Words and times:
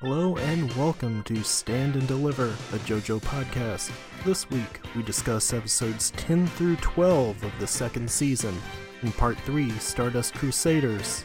Hello 0.00 0.36
and 0.36 0.72
welcome 0.74 1.24
to 1.24 1.42
Stand 1.42 1.96
and 1.96 2.06
Deliver, 2.06 2.46
a 2.46 2.78
JoJo 2.86 3.20
podcast. 3.20 3.90
This 4.24 4.48
week 4.48 4.78
we 4.94 5.02
discuss 5.02 5.52
episodes 5.52 6.12
10 6.12 6.46
through 6.46 6.76
12 6.76 7.42
of 7.42 7.52
the 7.58 7.66
second 7.66 8.08
season. 8.08 8.56
In 9.02 9.10
part 9.10 9.36
3, 9.40 9.68
Stardust 9.80 10.34
Crusaders. 10.34 11.24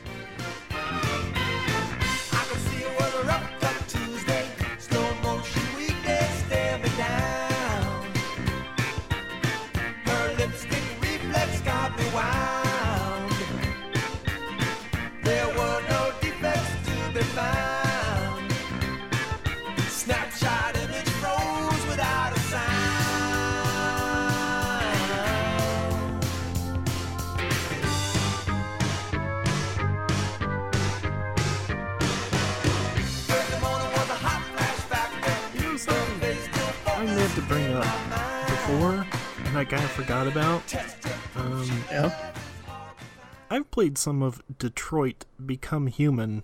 Played 43.93 43.97
some 43.99 44.23
of 44.23 44.41
Detroit 44.57 45.25
Become 45.43 45.87
Human. 45.87 46.43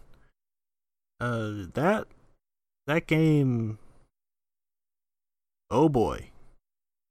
Uh, 1.19 1.65
that 1.73 2.07
that 2.85 3.07
game. 3.07 3.79
Oh 5.71 5.89
boy. 5.89 6.29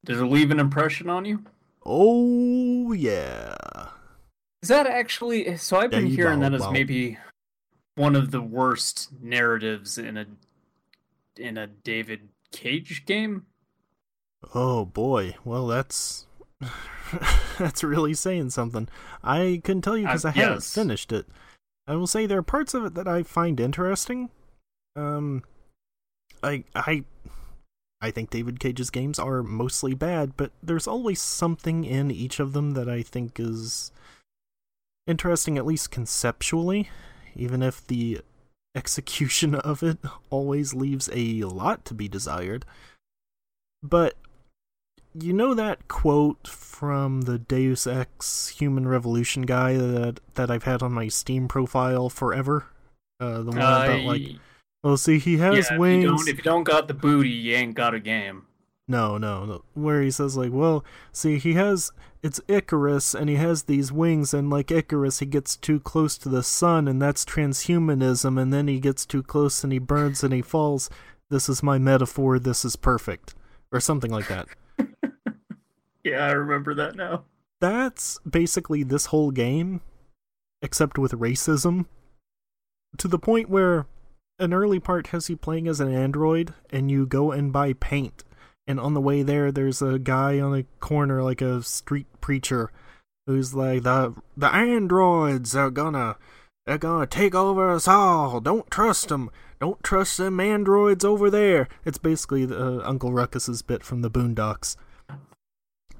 Did 0.04 0.18
it 0.18 0.24
leave 0.24 0.50
an 0.50 0.60
impression 0.60 1.10
on 1.10 1.24
you? 1.24 1.44
Oh 1.84 2.92
yeah. 2.92 3.56
Is 4.62 4.68
that 4.68 4.86
actually 4.86 5.56
so? 5.56 5.78
I've 5.78 5.90
been 5.90 6.06
Yeah, 6.06 6.16
hearing 6.16 6.40
that 6.40 6.54
as 6.54 6.70
maybe 6.70 7.18
one 7.96 8.14
of 8.14 8.30
the 8.30 8.40
worst 8.40 9.08
narratives 9.20 9.98
in 9.98 10.16
a 10.16 10.26
in 11.36 11.58
a 11.58 11.66
David 11.66 12.28
Cage 12.52 13.04
game. 13.06 13.46
Oh 14.54 14.84
boy. 14.84 15.34
Well, 15.44 15.66
that's 15.66 16.26
that's 17.58 17.82
really 17.84 18.14
saying 18.14 18.50
something. 18.50 18.88
I 19.22 19.60
can't 19.64 19.82
tell 19.82 19.96
you 19.96 20.06
because 20.06 20.24
Uh, 20.24 20.28
I 20.28 20.30
haven't 20.32 20.64
finished 20.64 21.12
it. 21.12 21.26
I 21.86 21.94
will 21.96 22.06
say 22.06 22.26
there 22.26 22.38
are 22.38 22.42
parts 22.42 22.74
of 22.74 22.84
it 22.84 22.94
that 22.94 23.08
I 23.08 23.22
find 23.22 23.58
interesting. 23.60 24.30
Um, 24.96 25.42
I 26.42 26.64
I 26.74 27.04
I 28.00 28.10
think 28.10 28.30
David 28.30 28.60
Cage's 28.60 28.90
games 28.90 29.18
are 29.18 29.42
mostly 29.42 29.94
bad, 29.94 30.36
but 30.36 30.52
there's 30.62 30.86
always 30.86 31.20
something 31.20 31.84
in 31.84 32.10
each 32.10 32.38
of 32.40 32.52
them 32.52 32.72
that 32.72 32.88
I 32.88 33.02
think 33.02 33.40
is 33.40 33.90
interesting, 35.06 35.56
at 35.58 35.66
least 35.66 35.90
conceptually, 35.90 36.90
even 37.34 37.62
if 37.62 37.84
the 37.86 38.20
execution 38.74 39.54
of 39.56 39.82
it 39.82 39.98
always 40.30 40.74
leaves 40.74 41.08
a 41.12 41.42
lot 41.44 41.84
to 41.86 41.94
be 41.94 42.06
desired. 42.08 42.64
But 43.82 44.14
you 45.14 45.32
know 45.32 45.54
that 45.54 45.88
quote 45.88 46.46
from 46.46 47.22
the 47.22 47.38
Deus 47.38 47.86
Ex 47.86 48.48
Human 48.48 48.86
Revolution 48.86 49.42
guy 49.42 49.74
that 49.74 50.20
that 50.34 50.50
I've 50.50 50.64
had 50.64 50.82
on 50.82 50.92
my 50.92 51.08
Steam 51.08 51.48
profile 51.48 52.08
forever? 52.08 52.66
Uh, 53.20 53.38
the 53.42 53.50
one 53.50 53.58
about 53.58 54.00
like, 54.02 54.22
Uh, 54.22 54.38
oh, 54.84 54.96
see, 54.96 55.18
he 55.18 55.36
yeah, 55.36 55.54
has 55.54 55.66
if 55.66 55.70
you, 55.72 55.78
wings. 55.78 56.28
if 56.28 56.36
you 56.36 56.44
don't 56.44 56.64
got 56.64 56.88
the 56.88 56.94
booty, 56.94 57.30
you 57.30 57.54
ain't 57.54 57.74
got 57.74 57.94
a 57.94 58.00
game. 58.00 58.44
No, 58.86 59.18
no, 59.18 59.44
no. 59.44 59.64
Where 59.74 60.00
he 60.00 60.10
says 60.10 60.36
like, 60.36 60.52
well, 60.52 60.84
see, 61.12 61.38
he 61.38 61.54
has 61.54 61.92
it's 62.22 62.40
Icarus, 62.48 63.14
and 63.14 63.28
he 63.28 63.36
has 63.36 63.64
these 63.64 63.92
wings, 63.92 64.32
and 64.34 64.50
like 64.50 64.70
Icarus, 64.70 65.18
he 65.20 65.26
gets 65.26 65.56
too 65.56 65.78
close 65.78 66.16
to 66.18 66.28
the 66.28 66.42
sun, 66.42 66.88
and 66.88 67.00
that's 67.00 67.24
transhumanism, 67.24 68.40
and 68.40 68.52
then 68.52 68.66
he 68.66 68.80
gets 68.80 69.04
too 69.06 69.22
close, 69.22 69.62
and 69.62 69.72
he 69.72 69.78
burns, 69.78 70.24
and 70.24 70.32
he 70.32 70.42
falls. 70.42 70.90
This 71.30 71.48
is 71.48 71.62
my 71.62 71.78
metaphor. 71.78 72.38
This 72.38 72.64
is 72.64 72.76
perfect, 72.76 73.34
or 73.70 73.80
something 73.80 74.10
like 74.10 74.28
that. 74.28 74.48
Yeah, 76.04 76.24
I 76.24 76.30
remember 76.30 76.74
that 76.74 76.96
now. 76.96 77.24
That's 77.60 78.18
basically 78.20 78.82
this 78.82 79.06
whole 79.06 79.30
game, 79.30 79.80
except 80.62 80.98
with 80.98 81.12
racism, 81.12 81.86
to 82.96 83.08
the 83.08 83.18
point 83.18 83.50
where 83.50 83.86
an 84.38 84.52
early 84.52 84.78
part 84.78 85.08
has 85.08 85.28
you 85.28 85.36
playing 85.36 85.66
as 85.66 85.80
an 85.80 85.92
android, 85.92 86.54
and 86.70 86.90
you 86.90 87.04
go 87.04 87.32
and 87.32 87.52
buy 87.52 87.72
paint, 87.72 88.22
and 88.66 88.78
on 88.78 88.94
the 88.94 89.00
way 89.00 89.22
there, 89.22 89.50
there's 89.50 89.82
a 89.82 89.98
guy 89.98 90.38
on 90.38 90.56
a 90.56 90.64
corner, 90.78 91.22
like 91.22 91.40
a 91.42 91.62
street 91.62 92.06
preacher, 92.20 92.70
who's 93.26 93.54
like 93.54 93.82
the 93.82 94.14
the 94.36 94.54
androids 94.54 95.56
are 95.56 95.70
gonna 95.70 96.16
they're 96.66 96.78
gonna 96.78 97.06
take 97.06 97.34
over 97.34 97.70
us 97.70 97.88
all. 97.88 98.40
Don't 98.40 98.70
trust 98.70 99.08
them. 99.08 99.30
Don't 99.60 99.82
trust 99.82 100.18
them 100.18 100.38
androids 100.38 101.04
over 101.04 101.30
there. 101.30 101.68
It's 101.84 101.98
basically 101.98 102.44
uh, 102.44 102.80
Uncle 102.84 103.12
Ruckus's 103.12 103.62
bit 103.62 103.82
from 103.82 104.02
the 104.02 104.10
Boondocks. 104.10 104.76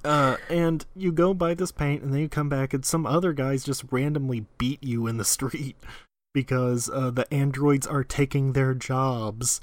Uh, 0.04 0.36
and 0.48 0.86
you 0.94 1.12
go 1.12 1.34
buy 1.34 1.54
this 1.54 1.72
paint, 1.72 2.02
and 2.02 2.12
then 2.12 2.20
you 2.20 2.28
come 2.28 2.48
back, 2.48 2.72
and 2.72 2.84
some 2.84 3.06
other 3.06 3.32
guys 3.32 3.64
just 3.64 3.84
randomly 3.90 4.46
beat 4.58 4.82
you 4.82 5.06
in 5.06 5.16
the 5.16 5.24
street 5.24 5.76
because 6.34 6.88
uh, 6.90 7.10
the 7.10 7.32
androids 7.32 7.86
are 7.86 8.04
taking 8.04 8.52
their 8.52 8.74
jobs. 8.74 9.60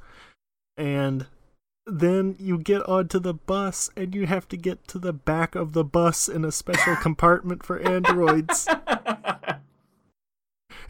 And 0.78 1.28
then 1.86 2.36
you 2.40 2.58
get 2.58 2.88
onto 2.88 3.20
the 3.20 3.34
bus, 3.34 3.90
and 3.96 4.14
you 4.14 4.26
have 4.26 4.48
to 4.50 4.58
get 4.58 4.88
to 4.90 5.00
the 5.00 5.14
back 5.14 5.56
of 5.56 5.74
the 5.74 5.84
bus 5.84 6.28
in 6.28 6.44
a 6.44 6.52
special 6.52 6.96
compartment 7.02 7.64
for 7.64 7.80
androids. 7.80 8.68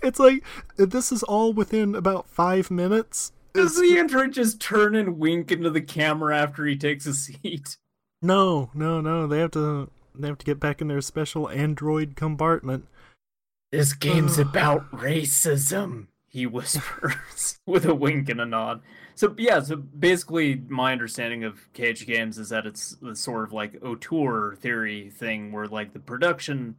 It's 0.01 0.19
like 0.19 0.44
this 0.78 1.11
is 1.11 1.23
all 1.23 1.51
within 1.51 1.95
about 1.95 2.29
five 2.29 2.69
minutes. 2.69 3.31
Does 3.53 3.79
the 3.79 3.97
android 3.97 4.34
just 4.34 4.59
turn 4.59 4.95
and 4.95 5.17
wink 5.17 5.51
into 5.51 5.69
the 5.69 5.81
camera 5.81 6.38
after 6.38 6.66
he 6.66 6.78
takes 6.78 7.05
a 7.05 7.13
seat? 7.13 7.78
No, 8.25 8.71
no, 8.73 9.01
no. 9.01 9.27
They 9.27 9.39
have 9.39 9.51
to. 9.51 9.91
They 10.15 10.27
have 10.27 10.39
to 10.39 10.45
get 10.45 10.59
back 10.59 10.81
in 10.81 10.87
their 10.87 11.01
special 11.01 11.49
android 11.49 12.15
compartment. 12.15 12.87
This 13.71 13.93
game's 13.93 14.39
about 14.39 14.89
racism, 14.91 16.07
he 16.27 16.45
whispers 16.45 17.59
with 17.65 17.85
a 17.85 17.93
wink 17.93 18.29
and 18.29 18.39
a 18.39 18.45
nod. 18.45 18.81
So 19.13 19.35
yeah, 19.37 19.59
so 19.59 19.75
basically 19.75 20.63
my 20.69 20.91
understanding 20.91 21.43
of 21.43 21.71
Cage 21.73 22.07
games 22.07 22.39
is 22.39 22.49
that 22.49 22.65
it's 22.65 22.95
the 23.01 23.15
sort 23.15 23.43
of 23.43 23.53
like 23.53 23.77
auteur 23.83 24.55
theory 24.55 25.09
thing 25.09 25.51
where 25.51 25.67
like 25.67 25.93
the 25.93 25.99
production 25.99 26.77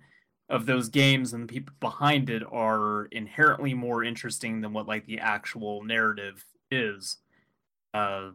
of 0.48 0.66
those 0.66 0.88
games 0.88 1.32
and 1.32 1.48
the 1.48 1.52
people 1.52 1.74
behind 1.78 2.30
it 2.30 2.42
are 2.50 3.06
inherently 3.12 3.74
more 3.74 4.02
interesting 4.02 4.62
than 4.62 4.72
what 4.72 4.88
like 4.88 5.06
the 5.06 5.18
actual 5.18 5.84
narrative 5.84 6.44
is. 6.70 7.18
Uh 7.92 8.30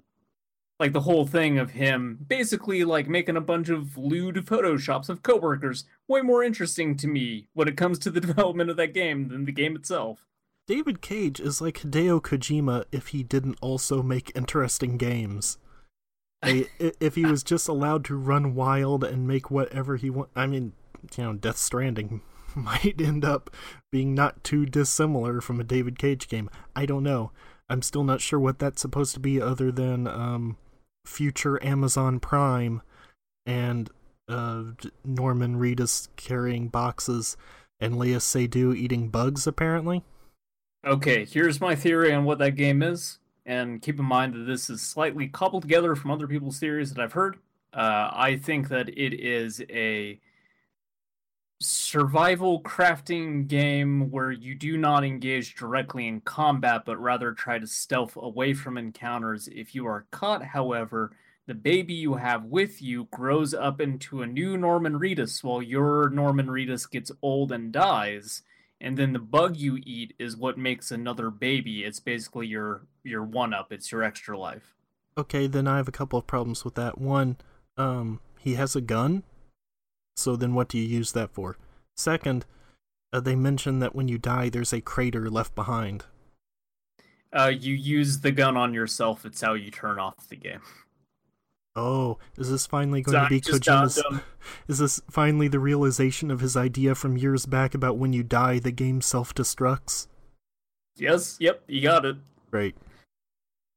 like 0.82 0.94
the 0.94 1.02
whole 1.02 1.28
thing 1.28 1.60
of 1.60 1.70
him 1.70 2.18
basically 2.28 2.84
like 2.84 3.08
making 3.08 3.38
a 3.38 3.42
bunch 3.42 3.70
of 3.70 3.96
lewd 4.00 4.36
photoshops 4.38 5.10
of 5.10 5.22
coworkers 5.22 5.84
way 6.08 6.22
more 6.22 6.44
interesting 6.44 6.98
to 6.98 7.08
me 7.08 7.48
when 7.54 7.68
it 7.68 7.78
comes 7.78 8.00
to 8.00 8.10
the 8.10 8.20
development 8.28 8.68
of 8.68 8.78
that 8.78 8.92
game 8.92 9.28
than 9.28 9.46
the 9.46 9.52
game 9.52 9.76
itself. 9.76 10.26
David 10.66 11.00
Cage 11.00 11.40
is 11.40 11.62
like 11.62 11.82
Hideo 11.82 12.20
Kojima 12.20 12.86
if 12.92 13.10
he 13.10 13.22
didn't 13.22 13.60
also 13.62 14.02
make 14.02 14.32
interesting 14.36 14.98
games. 14.98 15.60
If 16.42 17.14
he 17.14 17.26
was 17.26 17.44
just 17.44 17.68
allowed 17.68 18.04
to 18.06 18.16
run 18.16 18.56
wild 18.56 19.04
and 19.04 19.28
make 19.28 19.52
whatever 19.52 19.98
he 19.98 20.10
want, 20.10 20.30
I 20.36 20.48
mean, 20.48 20.74
you 21.16 21.24
know, 21.24 21.34
Death 21.34 21.58
Stranding 21.58 22.22
might 22.56 23.00
end 23.00 23.24
up 23.24 23.52
being 23.92 24.16
not 24.16 24.44
too 24.44 24.66
dissimilar 24.66 25.42
from 25.42 25.60
a 25.60 25.64
David 25.64 26.00
Cage 26.00 26.28
game. 26.28 26.50
I 26.76 26.88
don't 26.88 27.04
know. 27.04 27.32
I'm 27.70 27.84
still 27.84 28.04
not 28.04 28.20
sure 28.20 28.40
what 28.40 28.58
that's 28.58 28.82
supposed 28.82 29.14
to 29.14 29.20
be, 29.20 29.40
other 29.40 29.72
than 29.72 30.08
um, 30.08 30.58
future 31.06 31.64
Amazon 31.64 32.20
Prime 32.20 32.82
and 33.46 33.90
uh, 34.28 34.64
Norman 35.04 35.58
Reedus 35.58 36.08
carrying 36.16 36.68
boxes 36.68 37.38
and 37.80 37.96
Léa 37.96 38.18
Seydoux 38.18 38.76
eating 38.76 39.10
bugs, 39.10 39.48
apparently. 39.48 40.04
Okay, 40.86 41.26
here's 41.26 41.62
my 41.62 41.76
theory 41.76 42.14
on 42.14 42.24
what 42.24 42.40
that 42.40 42.56
game 42.56 42.82
is, 42.82 43.20
and 43.46 43.82
keep 43.82 44.00
in 44.00 44.06
mind 44.06 44.34
that 44.34 44.46
this 44.46 44.70
is 44.70 44.82
slightly 44.82 45.28
cobbled 45.28 45.64
together 45.64 45.96
from 45.96 46.12
other 46.12 46.28
people's 46.28 46.60
theories 46.60 46.94
that 46.94 47.04
I've 47.04 47.14
heard. 47.14 47.38
Uh, 47.74 48.10
I 48.14 48.38
think 48.38 48.70
that 48.70 48.90
it 48.90 49.14
is 49.14 49.62
a 49.70 50.20
survival 51.62 52.62
crafting 52.62 53.48
game 53.48 54.10
where 54.12 54.32
you 54.32 54.56
do 54.56 54.78
not 54.78 55.04
engage 55.04 55.56
directly 55.56 56.08
in 56.08 56.22
combat, 56.22 56.84
but 56.86 57.00
rather 57.00 57.32
try 57.32 57.60
to 57.60 57.68
stealth 57.68 58.18
away 58.18 58.54
from 58.54 58.78
encounters. 58.78 59.48
If 59.48 59.76
you 59.76 59.86
are 59.86 60.08
caught, 60.12 60.44
however, 60.44 61.12
the 61.48 61.54
baby 61.54 61.94
you 61.94 62.16
have 62.16 62.46
with 62.46 62.82
you 62.82 63.06
grows 63.12 63.54
up 63.54 63.80
into 63.80 64.22
a 64.22 64.28
new 64.28 64.58
Norman 64.58 65.00
Reedus 65.00 65.44
while 65.44 65.62
your 65.62 66.10
Norman 66.10 66.48
Reedus 66.48 66.90
gets 66.90 67.12
old 67.22 67.52
and 67.52 67.72
dies. 67.72 68.44
and 68.82 68.98
then 68.98 69.14
the 69.14 69.20
bug 69.20 69.56
you 69.56 69.80
eat 69.86 70.14
is 70.18 70.36
what 70.36 70.58
makes 70.58 70.92
another 70.92 71.30
baby. 71.30 71.84
It's 71.84 72.00
basically 72.00 72.48
your 72.48 72.88
your 73.04 73.24
one 73.24 73.54
up. 73.54 73.72
It's 73.72 73.92
your 73.92 74.04
extra 74.04 74.38
life. 74.38 74.76
Okay, 75.18 75.48
then 75.48 75.68
I 75.68 75.78
have 75.78 75.88
a 75.88 75.92
couple 75.94 76.18
of 76.18 76.28
problems 76.28 76.66
with 76.66 76.76
that. 76.76 76.98
One, 76.98 77.38
um, 77.78 78.20
he 78.40 78.56
has 78.56 78.76
a 78.76 78.82
gun, 78.82 79.24
so 80.16 80.36
then 80.36 80.54
what 80.54 80.70
do 80.70 80.78
you 80.78 80.88
use 80.88 81.12
that 81.14 81.32
for? 81.32 81.58
Second, 81.96 82.46
uh, 83.14 83.20
they 83.20 83.36
mention 83.36 83.80
that 83.80 83.96
when 83.96 84.08
you 84.08 84.18
die, 84.18 84.50
there's 84.50 84.74
a 84.74 84.82
crater 84.82 85.30
left 85.30 85.56
behind. 85.56 86.06
Uh, 87.34 87.52
you 87.54 87.74
use 87.74 88.20
the 88.20 88.32
gun 88.32 88.58
on 88.58 88.74
yourself. 88.74 89.26
It's 89.26 89.42
how 89.42 89.54
you 89.54 89.72
turn 89.72 90.00
off 90.00 90.28
the 90.28 90.36
game. 90.36 90.62
Oh, 91.76 92.18
is 92.38 92.50
this 92.50 92.66
finally 92.66 93.02
going 93.02 93.16
So 93.16 93.24
to 93.24 93.30
be 93.30 93.40
Kojima's? 93.40 94.04
Is 94.68 94.80
this 94.80 95.02
finally 95.10 95.48
the 95.48 95.60
realization 95.60 96.30
of 96.30 96.42
his 96.42 96.58
idea 96.58 96.96
from 96.96 97.16
years 97.16 97.46
back 97.46 97.74
about 97.74 97.98
when 97.98 98.12
you 98.12 98.24
die, 98.24 98.60
the 98.60 98.72
game 98.72 99.00
self-destructs? 99.00 100.08
Yes. 100.98 101.38
Yep. 101.40 101.64
You 101.68 101.82
got 101.82 102.06
it. 102.06 102.18
Right. 102.50 102.76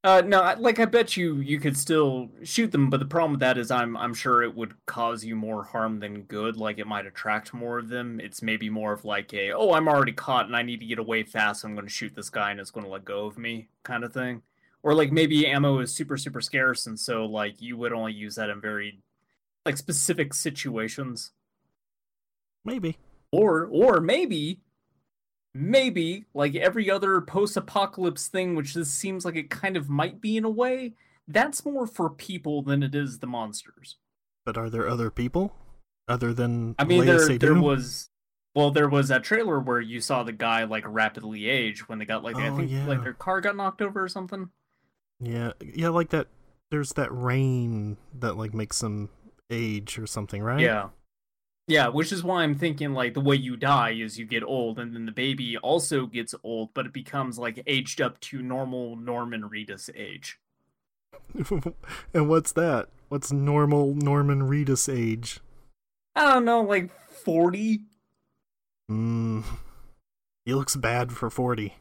Uh, 0.04 0.20
no, 0.20 0.54
like 0.58 0.78
I 0.78 0.84
bet 0.84 1.16
you 1.16 1.36
you 1.36 1.58
could 1.58 1.78
still 1.78 2.28
shoot 2.42 2.70
them, 2.70 2.90
but 2.90 3.00
the 3.00 3.06
problem 3.06 3.32
with 3.32 3.40
that 3.40 3.56
is 3.56 3.70
I'm 3.70 3.96
I'm 3.96 4.12
sure 4.12 4.42
it 4.42 4.54
would 4.54 4.74
cause 4.84 5.24
you 5.24 5.34
more 5.34 5.64
harm 5.64 5.98
than 5.98 6.24
good. 6.24 6.58
Like 6.58 6.78
it 6.78 6.86
might 6.86 7.06
attract 7.06 7.54
more 7.54 7.78
of 7.78 7.88
them. 7.88 8.20
It's 8.20 8.42
maybe 8.42 8.68
more 8.68 8.92
of 8.92 9.06
like 9.06 9.32
a 9.32 9.52
oh 9.52 9.72
I'm 9.72 9.88
already 9.88 10.12
caught 10.12 10.44
and 10.44 10.54
I 10.54 10.60
need 10.60 10.80
to 10.80 10.86
get 10.86 10.98
away 10.98 11.22
fast. 11.22 11.62
So 11.62 11.68
I'm 11.68 11.74
going 11.74 11.86
to 11.86 11.92
shoot 11.92 12.14
this 12.14 12.28
guy 12.28 12.50
and 12.50 12.60
it's 12.60 12.70
going 12.70 12.84
to 12.84 12.92
let 12.92 13.06
go 13.06 13.24
of 13.24 13.38
me 13.38 13.68
kind 13.82 14.04
of 14.04 14.12
thing. 14.12 14.42
Or 14.82 14.92
like 14.92 15.10
maybe 15.10 15.46
ammo 15.46 15.78
is 15.78 15.94
super 15.94 16.18
super 16.18 16.42
scarce 16.42 16.86
and 16.86 17.00
so 17.00 17.24
like 17.24 17.62
you 17.62 17.78
would 17.78 17.94
only 17.94 18.12
use 18.12 18.34
that 18.34 18.50
in 18.50 18.60
very 18.60 19.00
like 19.64 19.78
specific 19.78 20.34
situations. 20.34 21.30
Maybe. 22.62 22.98
Or 23.32 23.66
or 23.72 24.00
maybe 24.02 24.60
maybe 25.54 26.24
like 26.34 26.54
every 26.56 26.90
other 26.90 27.20
post-apocalypse 27.20 28.26
thing 28.28 28.54
which 28.56 28.74
this 28.74 28.92
seems 28.92 29.24
like 29.24 29.36
it 29.36 29.50
kind 29.50 29.76
of 29.76 29.88
might 29.88 30.20
be 30.20 30.36
in 30.36 30.44
a 30.44 30.50
way 30.50 30.92
that's 31.28 31.64
more 31.64 31.86
for 31.86 32.10
people 32.10 32.62
than 32.62 32.82
it 32.82 32.94
is 32.94 33.18
the 33.20 33.26
monsters 33.26 33.96
But 34.44 34.56
are 34.58 34.68
there 34.68 34.88
other 34.88 35.10
people 35.10 35.54
other 36.08 36.34
than 36.34 36.74
i 36.78 36.84
mean 36.84 37.06
there 37.06 37.18
Seydoux? 37.18 37.38
there 37.38 37.54
was 37.54 38.10
well 38.54 38.70
there 38.70 38.88
was 38.88 39.08
that 39.08 39.22
trailer 39.24 39.60
where 39.60 39.80
you 39.80 40.00
saw 40.00 40.22
the 40.24 40.32
guy 40.32 40.64
like 40.64 40.84
rapidly 40.86 41.48
age 41.48 41.88
when 41.88 41.98
they 41.98 42.04
got 42.04 42.24
like 42.24 42.36
i 42.36 42.48
Oh, 42.48 42.56
think 42.56 42.70
yeah. 42.70 42.86
like 42.86 43.02
their 43.02 43.14
car 43.14 43.40
got 43.40 43.56
knocked 43.56 43.80
over 43.80 44.02
or 44.02 44.08
something 44.08 44.50
Yeah, 45.20 45.52
yeah, 45.62 45.88
like 45.90 46.10
that. 46.10 46.26
There's 46.70 46.92
that 46.94 47.08
rain 47.12 47.96
that 48.18 48.36
like 48.36 48.52
makes 48.52 48.80
them 48.80 49.08
age 49.48 49.96
or 49.98 50.06
something, 50.08 50.42
right? 50.42 50.58
yeah 50.60 50.88
yeah 51.66 51.88
which 51.88 52.12
is 52.12 52.22
why 52.22 52.42
i'm 52.42 52.54
thinking 52.54 52.92
like 52.92 53.14
the 53.14 53.20
way 53.20 53.36
you 53.36 53.56
die 53.56 53.90
is 53.90 54.18
you 54.18 54.26
get 54.26 54.42
old 54.42 54.78
and 54.78 54.94
then 54.94 55.06
the 55.06 55.12
baby 55.12 55.56
also 55.58 56.06
gets 56.06 56.34
old 56.44 56.70
but 56.74 56.86
it 56.86 56.92
becomes 56.92 57.38
like 57.38 57.62
aged 57.66 58.00
up 58.00 58.20
to 58.20 58.42
normal 58.42 58.96
norman 58.96 59.42
reedus 59.42 59.88
age 59.96 60.38
and 62.14 62.28
what's 62.28 62.52
that? 62.52 62.88
What's 63.08 63.32
normal 63.32 63.94
Norman 63.94 64.42
Reedus 64.42 64.92
age? 64.92 65.40
i 66.16 66.32
don't 66.32 66.44
know 66.44 66.62
like 66.62 66.90
40 67.10 67.80
Hmm. 68.88 69.40
He 70.44 70.52
looks 70.52 70.76
bad 70.76 71.10
for 71.10 71.30
forty. 71.30 71.72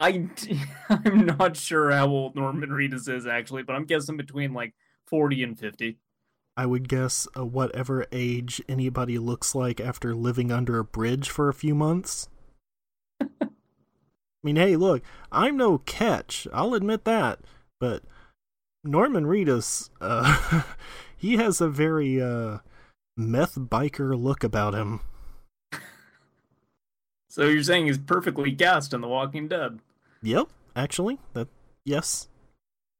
I 0.00 0.28
I'm 0.88 1.26
not 1.26 1.54
sure 1.54 1.90
how 1.90 2.06
old 2.06 2.34
Norman 2.34 2.70
Reedus 2.70 3.10
is 3.10 3.26
actually, 3.26 3.62
but 3.62 3.76
I'm 3.76 3.84
guessing 3.84 4.16
between 4.16 4.54
like 4.54 4.74
40 5.08 5.42
and 5.42 5.58
50. 5.58 5.98
I 6.56 6.64
would 6.64 6.88
guess 6.88 7.28
uh, 7.36 7.44
whatever 7.44 8.06
age 8.12 8.62
anybody 8.68 9.18
looks 9.18 9.54
like 9.54 9.80
after 9.80 10.14
living 10.14 10.50
under 10.50 10.78
a 10.78 10.84
bridge 10.84 11.28
for 11.28 11.48
a 11.48 11.54
few 11.54 11.74
months. 11.74 12.28
I 13.20 13.48
mean, 14.42 14.56
hey, 14.56 14.76
look, 14.76 15.02
I'm 15.30 15.56
no 15.56 15.78
catch. 15.78 16.48
I'll 16.52 16.74
admit 16.74 17.04
that. 17.04 17.40
But 17.78 18.04
Norman 18.82 19.26
Reedus, 19.26 19.90
uh, 20.00 20.62
he 21.16 21.36
has 21.36 21.60
a 21.60 21.68
very 21.68 22.22
uh, 22.22 22.58
meth 23.16 23.56
biker 23.56 24.20
look 24.20 24.42
about 24.42 24.74
him. 24.74 25.00
So 27.28 27.44
you're 27.48 27.62
saying 27.62 27.84
he's 27.84 27.98
perfectly 27.98 28.50
cast 28.50 28.94
in 28.94 29.02
The 29.02 29.08
Walking 29.08 29.46
Dead? 29.46 29.80
Yep, 30.22 30.48
actually, 30.74 31.18
that 31.34 31.48
yes. 31.84 32.28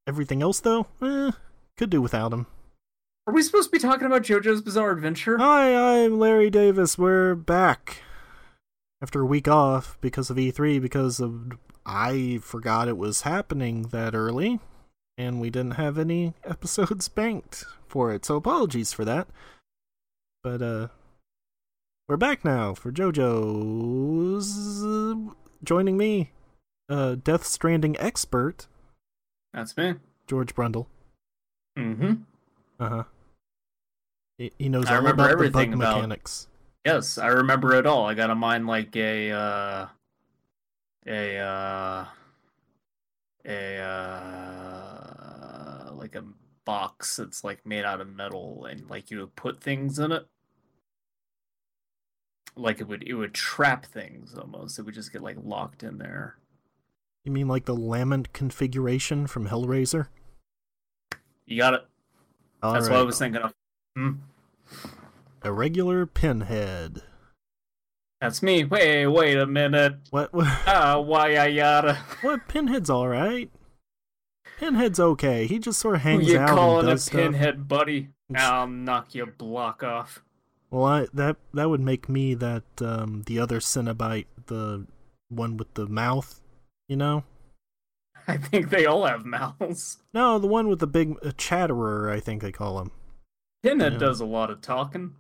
Everything 0.07 0.43
else, 0.43 0.61
though, 0.61 0.89
eh, 1.01 1.31
could 1.79 1.89
do 1.89 2.03
without 2.03 2.35
him. 2.35 2.47
Are 3.27 3.35
we 3.35 3.43
supposed 3.43 3.71
to 3.71 3.73
be 3.73 3.81
talking 3.81 4.07
about 4.07 4.23
JoJo's 4.23 4.63
Bizarre 4.63 4.93
Adventure? 4.93 5.37
Hi, 5.39 6.05
I'm 6.05 6.21
Larry 6.21 6.49
Davis. 6.49 6.97
We're 6.97 7.35
back 7.35 8.03
after 9.03 9.23
a 9.23 9.27
week 9.27 9.49
off 9.49 9.99
because 10.01 10.31
of 10.31 10.37
E3 10.37 10.81
because 10.81 11.19
of 11.19 11.59
I 11.85 12.39
forgot 12.41 12.87
it 12.87 12.97
was 12.97 13.23
happening 13.23 13.83
that 13.89 14.15
early 14.15 14.61
and 15.19 15.41
we 15.41 15.51
didn't 15.51 15.73
have 15.73 15.99
any 15.99 16.35
episodes 16.45 17.09
banked 17.09 17.65
for 17.89 18.13
it. 18.13 18.25
So 18.25 18.37
apologies 18.37 18.93
for 18.93 19.05
that. 19.05 19.27
But 20.45 20.63
uh 20.63 20.89
we're 22.09 22.17
back 22.17 22.45
now 22.45 22.75
for 22.75 22.93
JoJo's 22.93 24.85
uh, 24.85 25.33
joining 25.65 25.97
me 25.97 26.31
uh 26.89 27.17
Death 27.17 27.45
Stranding 27.45 27.97
expert 27.99 28.69
That's 29.53 29.77
me. 29.77 29.95
George 30.29 30.55
Brundle. 30.55 30.87
Mm-hmm. 31.77 32.13
Uh-huh. 32.79 33.03
He, 34.39 34.69
knows 34.69 34.87
I 34.87 34.91
all 34.91 34.97
remember 34.99 35.23
about 35.23 35.27
the 35.29 35.33
everything 35.33 35.71
bug 35.73 35.81
about- 35.81 35.95
mechanics. 35.97 36.49
Yes, 36.85 37.19
I 37.19 37.29
remember 37.29 37.75
it 37.75 37.85
all. 37.87 38.07
I 38.07 38.15
got 38.15 38.31
a 38.31 38.35
mind 38.37 38.69
like 38.69 38.95
a 38.95 39.33
uh 39.33 39.87
a 41.05 41.37
uh 41.39 42.05
a 43.45 43.77
uh 43.79 45.93
like 45.95 46.15
a 46.15 46.23
box 46.65 47.17
that's 47.17 47.43
like 47.43 47.67
made 47.67 47.85
out 47.85 48.01
of 48.01 48.15
metal 48.15 48.67
and 48.71 48.89
like 48.89 49.11
you 49.11 49.19
would 49.19 49.35
put 49.35 49.61
things 49.61 49.99
in 49.99 50.13
it. 50.13 50.29
Like 52.55 52.81
it 52.81 52.87
would 52.87 53.03
it 53.03 53.15
would 53.15 53.35
trap 53.35 53.85
things 53.87 54.33
almost. 54.35 54.79
It 54.79 54.83
would 54.83 54.95
just 54.95 55.13
get 55.13 55.23
like 55.23 55.39
locked 55.43 55.83
in 55.83 55.99
there. 55.99 56.37
You 57.25 57.33
mean 57.33 57.49
like 57.49 57.65
the 57.65 57.75
lament 57.75 58.33
configuration 58.33 59.27
from 59.27 59.49
Hellraiser? 59.49 60.07
You 61.47 61.59
got 61.59 61.75
it. 61.75 61.85
All 62.63 62.75
That's 62.75 62.89
what 62.89 63.01
I 63.01 63.03
was 63.03 63.19
thinking 63.19 63.43
of. 63.43 63.53
Hmm. 63.97 64.13
A 65.43 65.53
regular 65.53 66.07
pinhead. 66.07 67.03
That's 68.21 68.43
me. 68.43 68.65
Wait, 68.65 69.07
wait 69.07 69.37
a 69.37 69.47
minute. 69.47 69.97
What? 70.11 70.33
What? 70.33 70.47
Ah, 70.67 70.99
why 70.99 71.37
I 71.39 71.55
gotta 71.55 71.95
what 72.23 72.49
pinhead's 72.49 72.91
all 72.91 73.09
right. 73.09 73.51
Pinhead's 74.59 74.99
okay. 74.99 75.47
He 75.47 75.59
just 75.59 75.79
sort 75.79 75.97
of 75.97 76.01
Who 76.03 76.09
hangs 76.09 76.29
you 76.29 76.39
out 76.39 76.49
calling 76.49 76.87
and 76.89 76.95
a 76.95 76.99
stuff. 76.99 77.21
pinhead, 77.21 77.69
buddy? 77.69 78.09
I'll 78.35 78.67
knock 78.67 79.15
your 79.15 79.27
block 79.27 79.83
off. 79.83 80.23
Well, 80.71 80.85
I, 80.85 81.07
that 81.13 81.37
that 81.55 81.69
would 81.69 81.81
make 81.81 82.09
me 82.09 82.35
that 82.35 82.65
um 82.81 83.23
the 83.27 83.39
other 83.39 83.61
Cenobite, 83.61 84.27
the 84.47 84.87
one 85.29 85.57
with 85.57 85.75
the 85.75 85.87
mouth. 85.87 86.41
You 86.89 86.97
know? 86.97 87.25
I 88.29 88.39
think 88.39 88.71
they 88.71 88.87
all 88.87 89.05
have 89.07 89.25
mouths. 89.25 89.99
No, 90.15 90.39
the 90.39 90.47
one 90.49 90.69
with 90.69 90.79
the 90.81 90.87
big 90.87 91.17
uh, 91.25 91.33
chatterer. 91.37 92.11
I 92.11 92.19
think 92.21 92.43
they 92.43 92.51
call 92.53 92.81
him. 92.81 92.91
Pinhead 93.67 93.95
Yeah. 93.95 93.99
does 93.99 94.21
a 94.21 94.25
lot 94.27 94.51
of 94.51 94.61
talking. 94.61 95.15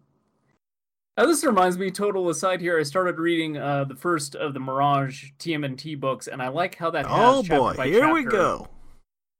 Now, 1.17 1.25
this 1.26 1.45
reminds 1.45 1.79
me, 1.79 1.91
total 1.91 2.29
aside 2.29 2.61
here, 2.61 2.79
I 2.79 2.83
started 2.83 3.19
reading 3.19 3.57
uh, 3.57 3.85
the 3.85 3.95
first 3.97 4.35
of 4.35 4.53
the 4.53 4.61
Mirage 4.61 5.31
TMNT 5.38 5.99
books, 5.99 6.26
and 6.26 6.43
I 6.43 6.49
like 6.49 6.75
how 6.76 6.91
that 6.91 7.07
has 7.07 7.15
Oh 7.19 7.43
chapter 7.43 7.75
boy, 7.83 7.91
here 7.91 8.12
we 8.12 8.23
go. 8.25 8.69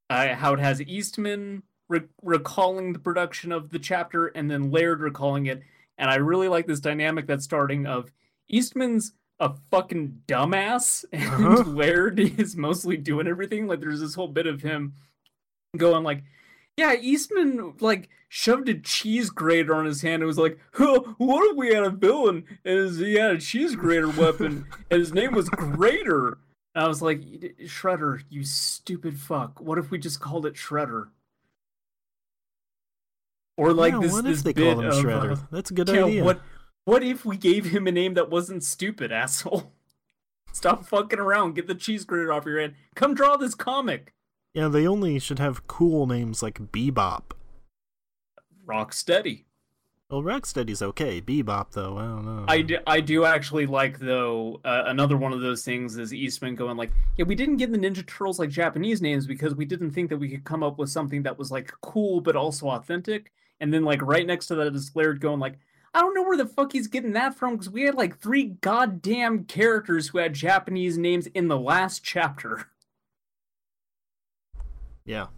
Uh, 0.09 0.35
how 0.35 0.55
it 0.55 0.61
has 0.61 0.81
Eastman 0.83 1.63
re- 1.89 2.09
recalling 2.23 2.93
the 2.95 2.99
production 2.99 3.53
of 3.53 3.71
the 3.71 3.79
chapter 3.79 4.29
and 4.29 4.51
then 4.51 4.71
Laird 4.71 5.01
recalling 5.01 5.47
it. 5.47 5.63
And 5.99 6.11
I 6.11 6.17
really 6.17 6.49
like 6.49 6.67
this 6.67 6.81
dynamic 6.81 7.27
that's 7.27 7.45
starting 7.45 7.87
of 7.87 8.11
Eastman's 8.49 9.13
a 9.39 9.53
fucking 9.71 10.23
dumbass 10.27 11.05
and 11.13 11.23
Uh-huh. 11.25 11.63
Laird 11.65 12.19
is 12.19 12.57
mostly 12.57 12.97
doing 12.97 13.27
everything. 13.27 13.67
Like 13.67 13.81
there's 13.81 14.01
this 14.01 14.15
whole 14.15 14.29
bit 14.29 14.47
of 14.47 14.63
him 14.63 14.95
going 15.77 16.05
like, 16.05 16.23
yeah, 16.77 16.95
Eastman 16.95 17.75
like 17.81 18.09
shoved 18.29 18.69
a 18.69 18.75
cheese 18.75 19.31
grater 19.31 19.75
on 19.75 19.87
his 19.87 20.03
hand 20.03 20.23
and 20.23 20.27
was 20.27 20.39
like, 20.39 20.59
huh, 20.73 21.01
what 21.19 21.51
if 21.51 21.57
we 21.57 21.75
had 21.75 21.85
a 21.85 21.91
villain 21.91 22.45
and 22.65 22.97
he 22.97 23.15
had 23.15 23.33
a 23.33 23.39
cheese 23.39 23.75
grater 23.75 24.11
weapon 24.11 24.67
and 24.91 25.01
his 25.01 25.13
name 25.13 25.33
was 25.33 25.49
Grater? 25.49 26.39
And 26.75 26.85
I 26.85 26.89
was 26.89 27.01
like, 27.01 27.21
Shredder, 27.65 28.23
you 28.29 28.45
stupid 28.45 29.19
fuck. 29.19 29.61
What 29.61 29.79
if 29.79 29.91
we 29.91 29.99
just 29.99 30.21
called 30.21 30.45
it 30.45 30.55
Shredder? 30.55 31.09
Or 33.57 33.73
like 33.73 33.95
yeah, 33.95 34.01
this, 34.01 34.13
what 34.13 34.25
this 34.25 34.39
if 34.39 34.45
they 34.45 34.53
bit 34.53 34.75
call 34.75 34.83
him 34.83 34.91
of, 34.91 34.95
Shredder? 34.95 35.33
uh, 35.33 35.47
That's 35.51 35.71
a 35.71 35.75
good 35.75 35.89
yeah, 35.89 36.05
idea. 36.05 36.25
what 36.25 36.41
what 36.85 37.03
if 37.03 37.25
we 37.25 37.39
gave 37.39 37.67
him 37.67 37.87
a 37.87 37.93
name 37.93 38.15
that 38.15 38.31
wasn't 38.31 38.63
stupid, 38.63 39.11
asshole? 39.13 39.73
Stop 40.53 40.87
fucking 40.87 41.19
around. 41.19 41.55
Get 41.55 41.67
the 41.67 41.75
cheese 41.75 42.05
grater 42.05 42.33
off 42.33 42.45
your 42.45 42.61
head. 42.61 42.75
Come 42.95 43.15
draw 43.15 43.37
this 43.37 43.55
comic. 43.55 44.13
Yeah, 44.57 44.69
they 44.69 44.89
only 44.89 45.19
should 45.19 45.39
have 45.39 45.67
cool 45.67 46.07
names 46.07 46.43
like 46.43 46.73
Bebop. 46.73 47.33
Rocksteady. 48.67 49.45
Well, 50.09 50.23
Rocksteady's 50.23 50.81
okay. 50.81 51.21
Bebop, 51.21 51.73
though, 51.73 51.99
I 51.99 52.07
don't 52.07 52.25
know. 52.25 52.45
I 52.49 52.63
do, 52.63 52.79
I 52.87 53.01
do 53.03 53.27
actually 53.27 53.67
like 53.67 53.99
though 53.99 54.63
uh, 54.65 54.85
another 54.87 55.19
one 55.19 55.35
of 55.35 55.43
those 55.43 55.63
things 55.63 55.99
is 55.99 56.15
Eastman 56.15 56.55
going 56.55 56.79
like, 56.79 56.91
yeah, 57.19 57.27
we 57.27 57.35
didn't 57.35 57.59
give 57.59 57.71
the 57.71 57.77
Ninja 57.77 58.07
Turtles 58.07 58.39
like 58.39 58.49
Japanese 58.49 59.03
names 59.03 59.27
because 59.27 59.55
we 59.55 59.67
didn't 59.67 59.91
think 59.91 60.09
that 60.09 60.17
we 60.17 60.31
could 60.31 60.45
come 60.45 60.63
up 60.63 60.79
with 60.79 60.89
something 60.89 61.23
that 61.25 61.39
was 61.39 61.51
like 61.51 61.71
cool 61.83 62.23
but 62.23 62.35
also 62.35 62.71
authentic. 62.71 63.33
And 63.61 63.75
then 63.75 63.85
like 63.85 64.01
right 64.01 64.27
next 64.27 64.47
to 64.47 64.55
that 64.55 64.75
is 64.75 64.97
Laird 64.97 65.21
going 65.21 65.39
like, 65.39 65.59
I 65.93 66.01
don't 66.01 66.15
know 66.15 66.23
where 66.23 66.39
the 66.39 66.47
fuck 66.47 66.73
he's 66.73 66.87
getting 66.87 67.13
that 67.13 67.35
from 67.35 67.57
because 67.57 67.69
we 67.69 67.83
had 67.83 67.95
like 67.95 68.21
three 68.21 68.57
goddamn 68.63 69.45
characters 69.45 70.09
who 70.09 70.17
had 70.17 70.33
Japanese 70.33 70.97
names 70.97 71.27
in 71.27 71.49
the 71.49 71.59
last 71.59 72.03
chapter. 72.03 72.71
Yeah. 75.07 75.29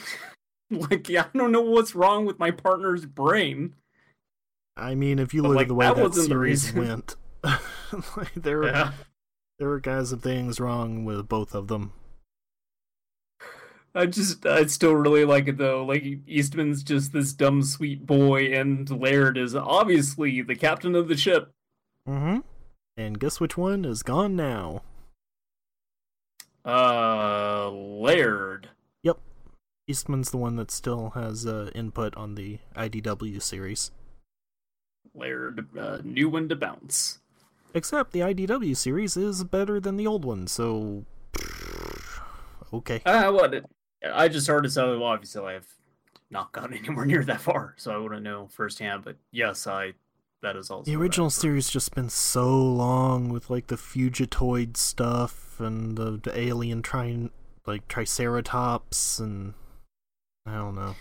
like, 0.70 1.08
yeah, 1.08 1.26
I 1.34 1.38
don't 1.38 1.52
know 1.52 1.60
what's 1.60 1.94
wrong 1.94 2.24
with 2.24 2.38
my 2.38 2.50
partner's 2.50 3.04
brain. 3.04 3.74
I 4.76 4.94
mean, 4.94 5.18
if 5.18 5.34
you 5.34 5.42
But, 5.42 5.48
look 5.48 5.56
like, 5.56 5.64
at 5.64 5.68
the 5.68 5.74
way 5.74 5.86
that 5.86 5.96
that, 5.96 6.14
series 6.14 6.72
went, 6.74 7.16
like, 7.42 8.32
there, 8.34 8.58
were, 8.58 8.66
Yeah. 8.68 8.92
there 9.58 9.68
were 9.68 9.80
kinds 9.80 10.12
of 10.12 10.22
things 10.22 10.60
wrong 10.60 11.04
with 11.04 11.28
both 11.28 11.54
of 11.54 11.68
them. 11.68 11.92
I 13.94 14.04
just, 14.04 14.44
I 14.44 14.66
still 14.66 14.92
really 14.94 15.24
like 15.24 15.48
it 15.48 15.56
though. 15.56 15.82
Like 15.82 16.04
Eastman's 16.26 16.82
just 16.82 17.14
this 17.14 17.32
dumb, 17.32 17.62
sweet 17.62 18.04
boy, 18.04 18.52
and 18.52 18.88
Laird 18.90 19.38
is 19.38 19.54
obviously 19.54 20.42
the 20.42 20.54
captain 20.54 20.94
of 20.94 21.08
the 21.08 21.16
ship. 21.16 21.50
Mm-hmm. 22.06 22.40
And 22.98 23.18
guess 23.18 23.40
which 23.40 23.56
one 23.56 23.86
is 23.86 24.02
gone 24.02 24.36
now? 24.36 24.82
Uh, 26.66 27.70
Laird. 27.70 28.70
Yep. 29.02 29.18
Eastman's 29.86 30.30
the 30.30 30.36
one 30.36 30.56
that 30.56 30.70
still 30.70 31.10
has 31.10 31.46
uh, 31.46 31.70
input 31.74 32.16
on 32.16 32.34
the 32.34 32.58
IDW 32.76 33.40
series. 33.40 33.92
Laird, 35.14 35.68
uh, 35.78 35.98
new 36.02 36.28
one 36.28 36.48
to 36.48 36.56
bounce. 36.56 37.20
Except 37.72 38.12
the 38.12 38.20
IDW 38.20 38.76
series 38.76 39.16
is 39.16 39.44
better 39.44 39.78
than 39.80 39.96
the 39.96 40.06
old 40.06 40.24
one, 40.24 40.46
so. 40.46 41.04
Okay. 42.72 43.00
Uh, 43.06 43.30
what? 43.30 43.54
it- 43.54 43.64
I 44.04 44.26
just 44.28 44.44
started, 44.44 44.70
so 44.70 45.02
obviously 45.04 45.42
I've 45.54 45.72
not 46.30 46.50
gotten 46.52 46.74
anywhere 46.84 47.06
near 47.06 47.22
that 47.24 47.40
far, 47.40 47.74
so 47.78 47.92
I 47.94 47.96
wouldn't 47.96 48.22
know 48.24 48.48
firsthand. 48.50 49.04
But 49.04 49.16
yes, 49.30 49.66
I. 49.66 49.94
That 50.42 50.54
is 50.56 50.70
also 50.70 50.90
The 50.90 50.96
original 50.96 51.30
series 51.30 51.70
just 51.70 51.94
been 51.94 52.10
so 52.10 52.48
long 52.62 53.30
with 53.30 53.48
like 53.48 53.68
the 53.68 53.76
Fugitoid 53.76 54.76
stuff 54.76 55.45
and 55.60 55.96
the, 55.96 56.20
the 56.22 56.38
alien 56.38 56.82
trying 56.82 57.30
like 57.66 57.88
Triceratops 57.88 59.18
and 59.18 59.54
I 60.46 60.54
don't 60.54 60.74
know. 60.74 60.94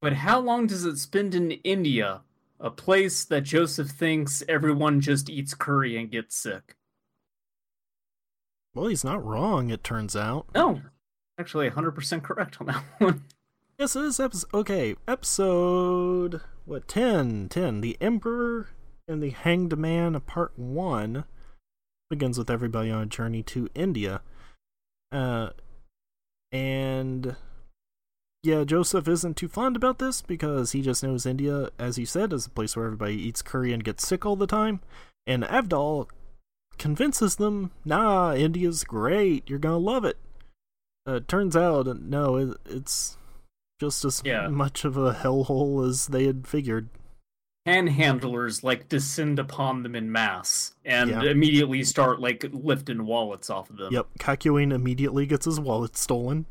But 0.00 0.12
how 0.12 0.38
long 0.40 0.66
does 0.66 0.84
it 0.84 0.98
spend 0.98 1.34
in 1.34 1.50
India, 1.50 2.20
a 2.60 2.70
place 2.70 3.24
that 3.24 3.42
Joseph 3.42 3.88
thinks 3.90 4.42
everyone 4.48 5.00
just 5.00 5.28
eats 5.28 5.54
curry 5.54 5.96
and 5.96 6.10
gets 6.10 6.36
sick? 6.36 6.76
Well, 8.74 8.86
he's 8.86 9.04
not 9.04 9.24
wrong. 9.24 9.70
It 9.70 9.82
turns 9.82 10.14
out. 10.14 10.46
No, 10.54 10.82
actually, 11.38 11.68
100% 11.70 12.22
correct 12.22 12.58
on 12.60 12.66
that 12.66 12.84
one. 12.98 13.24
Yes, 13.78 13.96
it 13.96 14.04
is 14.04 14.20
episode. 14.20 14.54
Okay, 14.54 14.96
episode 15.08 16.42
what 16.64 16.88
10? 16.88 17.48
10. 17.48 17.80
The 17.80 17.96
Emperor 18.00 18.68
and 19.08 19.22
the 19.22 19.30
Hanged 19.30 19.78
Man, 19.78 20.18
part 20.20 20.58
one, 20.58 21.24
begins 22.10 22.38
with 22.38 22.50
everybody 22.50 22.90
on 22.90 23.02
a 23.02 23.06
journey 23.06 23.42
to 23.42 23.68
India. 23.74 24.20
Uh, 25.12 25.50
and 26.52 27.36
yeah, 28.42 28.64
Joseph 28.64 29.08
isn't 29.08 29.36
too 29.36 29.48
fond 29.48 29.76
about 29.76 29.98
this 29.98 30.22
because 30.22 30.72
he 30.72 30.82
just 30.82 31.02
knows 31.02 31.26
India, 31.26 31.70
as 31.78 31.96
he 31.96 32.04
said, 32.04 32.32
is 32.32 32.46
a 32.46 32.50
place 32.50 32.76
where 32.76 32.86
everybody 32.86 33.14
eats 33.14 33.42
curry 33.42 33.72
and 33.72 33.82
gets 33.84 34.06
sick 34.06 34.24
all 34.24 34.36
the 34.36 34.46
time. 34.46 34.80
And 35.26 35.42
Avdol 35.42 36.08
convinces 36.78 37.36
them, 37.36 37.72
"Nah, 37.84 38.34
India's 38.34 38.84
great. 38.84 39.48
You're 39.48 39.58
gonna 39.58 39.78
love 39.78 40.04
it." 40.04 40.18
Uh, 41.06 41.20
turns 41.26 41.56
out, 41.56 41.86
no, 42.00 42.36
it, 42.36 42.56
it's 42.66 43.16
just 43.80 44.04
as 44.04 44.22
Yeah. 44.24 44.48
much 44.48 44.84
of 44.84 44.96
a 44.96 45.12
hellhole 45.14 45.86
as 45.86 46.06
they 46.08 46.24
had 46.26 46.46
figured. 46.46 46.88
Handhandlers 47.66 48.62
like 48.62 48.88
descend 48.88 49.38
upon 49.38 49.82
them 49.82 49.94
in 49.96 50.10
mass 50.12 50.74
and 50.84 51.10
Yeah. 51.10 51.22
immediately 51.24 51.82
start 51.84 52.20
like 52.20 52.44
lifting 52.52 53.04
wallets 53.06 53.50
off 53.50 53.70
of 53.70 53.76
them. 53.76 53.92
Yep, 53.92 54.06
Kakyoin 54.20 54.72
immediately 54.72 55.26
gets 55.26 55.44
his 55.46 55.58
wallet 55.58 55.96
stolen. 55.96 56.46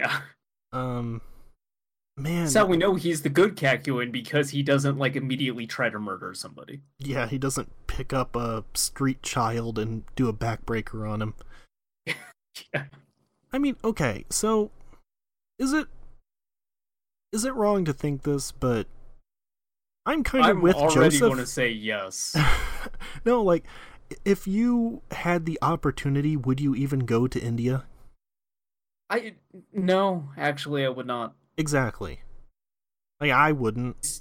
Yeah. 0.00 0.20
Um, 0.72 1.20
man, 2.16 2.44
That's 2.44 2.54
how 2.54 2.66
we 2.66 2.76
know 2.76 2.94
he's 2.94 3.22
the 3.22 3.28
good 3.28 3.56
Kakyoin 3.56 4.12
because 4.12 4.50
he 4.50 4.62
doesn't 4.62 4.96
like 4.98 5.16
immediately 5.16 5.66
try 5.66 5.90
to 5.90 5.98
murder 5.98 6.32
somebody. 6.34 6.80
yeah, 6.98 7.26
he 7.26 7.38
doesn't 7.38 7.70
pick 7.88 8.12
up 8.12 8.34
a 8.36 8.64
street 8.74 9.22
child 9.22 9.78
and 9.78 10.04
do 10.16 10.28
a 10.28 10.32
backbreaker 10.32 11.08
on 11.10 11.22
him. 11.22 11.34
Yeah. 12.74 12.84
I 13.52 13.58
mean, 13.58 13.76
okay, 13.82 14.24
so 14.30 14.70
is 15.58 15.72
it 15.72 15.86
is 17.32 17.44
it 17.46 17.54
wrong 17.54 17.84
to 17.86 17.92
think 17.94 18.22
this? 18.24 18.52
But 18.52 18.86
I'm 20.04 20.24
kind 20.24 20.50
of 20.50 20.60
with 20.60 20.74
already 20.74 21.16
Joseph. 21.16 21.20
going 21.20 21.38
to 21.38 21.46
say 21.46 21.70
yes. 21.70 22.36
no, 23.24 23.42
like 23.42 23.64
if 24.24 24.46
you 24.46 25.02
had 25.10 25.46
the 25.46 25.58
opportunity, 25.62 26.36
would 26.36 26.60
you 26.60 26.74
even 26.74 27.00
go 27.00 27.26
to 27.26 27.40
India? 27.40 27.84
I 29.08 29.34
no, 29.72 30.30
actually, 30.36 30.84
I 30.84 30.88
would 30.88 31.06
not. 31.06 31.34
Exactly. 31.56 32.20
Like 33.20 33.30
I 33.30 33.52
wouldn't. 33.52 34.20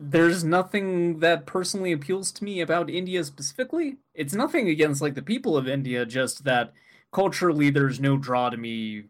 There's 0.00 0.44
nothing 0.44 1.20
that 1.20 1.46
personally 1.46 1.92
appeals 1.92 2.30
to 2.32 2.44
me 2.44 2.60
about 2.60 2.90
India 2.90 3.24
specifically. 3.24 3.96
It's 4.14 4.34
nothing 4.34 4.68
against 4.68 5.00
like 5.00 5.14
the 5.14 5.22
people 5.22 5.56
of 5.56 5.66
India, 5.66 6.04
just 6.04 6.44
that 6.44 6.72
culturally 7.12 7.70
there's 7.70 7.98
no 7.98 8.16
draw 8.16 8.50
to 8.50 8.56
me 8.56 9.04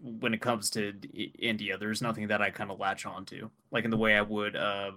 when 0.00 0.34
it 0.34 0.40
comes 0.40 0.70
to 0.70 0.94
India. 1.38 1.78
There's 1.78 2.02
nothing 2.02 2.28
that 2.28 2.42
I 2.42 2.50
kind 2.50 2.70
of 2.70 2.78
latch 2.78 3.06
onto, 3.06 3.50
like 3.70 3.84
in 3.84 3.90
the 3.90 3.96
way 3.96 4.16
I 4.16 4.22
would 4.22 4.56
uh, 4.56 4.92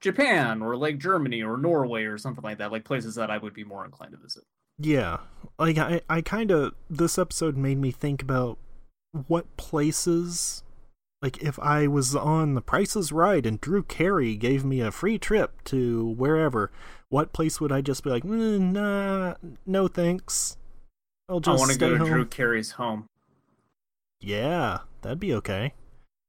Japan 0.00 0.62
or 0.62 0.76
like 0.76 0.98
Germany 0.98 1.42
or 1.42 1.56
Norway 1.56 2.04
or 2.04 2.18
something 2.18 2.44
like 2.44 2.58
that, 2.58 2.72
like 2.72 2.84
places 2.84 3.14
that 3.14 3.30
I 3.30 3.38
would 3.38 3.54
be 3.54 3.64
more 3.64 3.84
inclined 3.84 4.12
to 4.12 4.18
visit. 4.18 4.44
Yeah. 4.78 5.18
Like 5.58 5.78
I 5.78 6.00
I 6.08 6.20
kind 6.20 6.50
of 6.50 6.74
this 6.90 7.18
episode 7.18 7.56
made 7.56 7.78
me 7.78 7.90
think 7.90 8.22
about 8.22 8.58
what 9.28 9.56
places 9.56 10.62
like 11.22 11.42
if 11.42 11.58
I 11.58 11.86
was 11.86 12.14
on 12.14 12.54
The 12.54 12.60
Price 12.60 12.96
Is 12.96 13.12
Right 13.12 13.46
and 13.46 13.60
Drew 13.60 13.82
Carey 13.82 14.36
gave 14.36 14.62
me 14.64 14.80
a 14.80 14.90
free 14.90 15.18
trip 15.18 15.64
to 15.64 16.06
wherever, 16.18 16.70
what 17.08 17.32
place 17.32 17.60
would 17.60 17.72
I 17.72 17.80
just 17.80 18.04
be 18.04 18.10
like, 18.10 18.24
"Mm, 18.24 18.72
nah, 18.72 19.34
no 19.64 19.88
thanks. 19.88 20.58
I'll 21.28 21.40
I 21.46 21.52
want 21.52 21.72
to 21.72 21.78
go 21.78 21.90
to 21.90 21.98
home. 21.98 22.08
Drew 22.08 22.26
Carey's 22.26 22.72
home. 22.72 23.06
Yeah, 24.24 24.78
that'd 25.02 25.20
be 25.20 25.34
okay. 25.34 25.74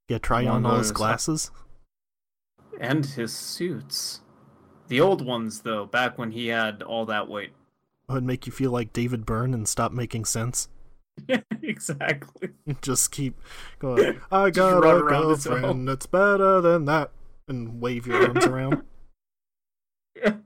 Yeah, 0.08 0.18
try 0.18 0.44
One 0.44 0.56
on 0.56 0.66
all 0.66 0.78
his 0.78 0.92
glasses. 0.92 1.50
And 2.78 3.06
his 3.06 3.32
suits. 3.32 4.20
The 4.88 5.00
old 5.00 5.24
ones, 5.24 5.62
though, 5.62 5.86
back 5.86 6.18
when 6.18 6.32
he 6.32 6.48
had 6.48 6.82
all 6.82 7.06
that 7.06 7.26
weight. 7.26 7.52
Would 8.08 8.22
make 8.22 8.46
you 8.46 8.52
feel 8.52 8.70
like 8.70 8.92
David 8.92 9.24
Byrne 9.24 9.54
and 9.54 9.66
stop 9.66 9.92
making 9.92 10.26
sense. 10.26 10.68
exactly. 11.62 12.50
Just 12.82 13.10
keep 13.10 13.40
going. 13.78 14.20
I 14.30 14.50
got 14.50 14.78
a 14.78 15.00
girlfriend 15.00 15.88
that's 15.88 16.06
better 16.06 16.60
than 16.60 16.84
that, 16.84 17.10
and 17.48 17.80
wave 17.80 18.06
your 18.06 18.28
arms 18.28 18.44
around. 18.44 18.82
Yeah. 20.14 20.34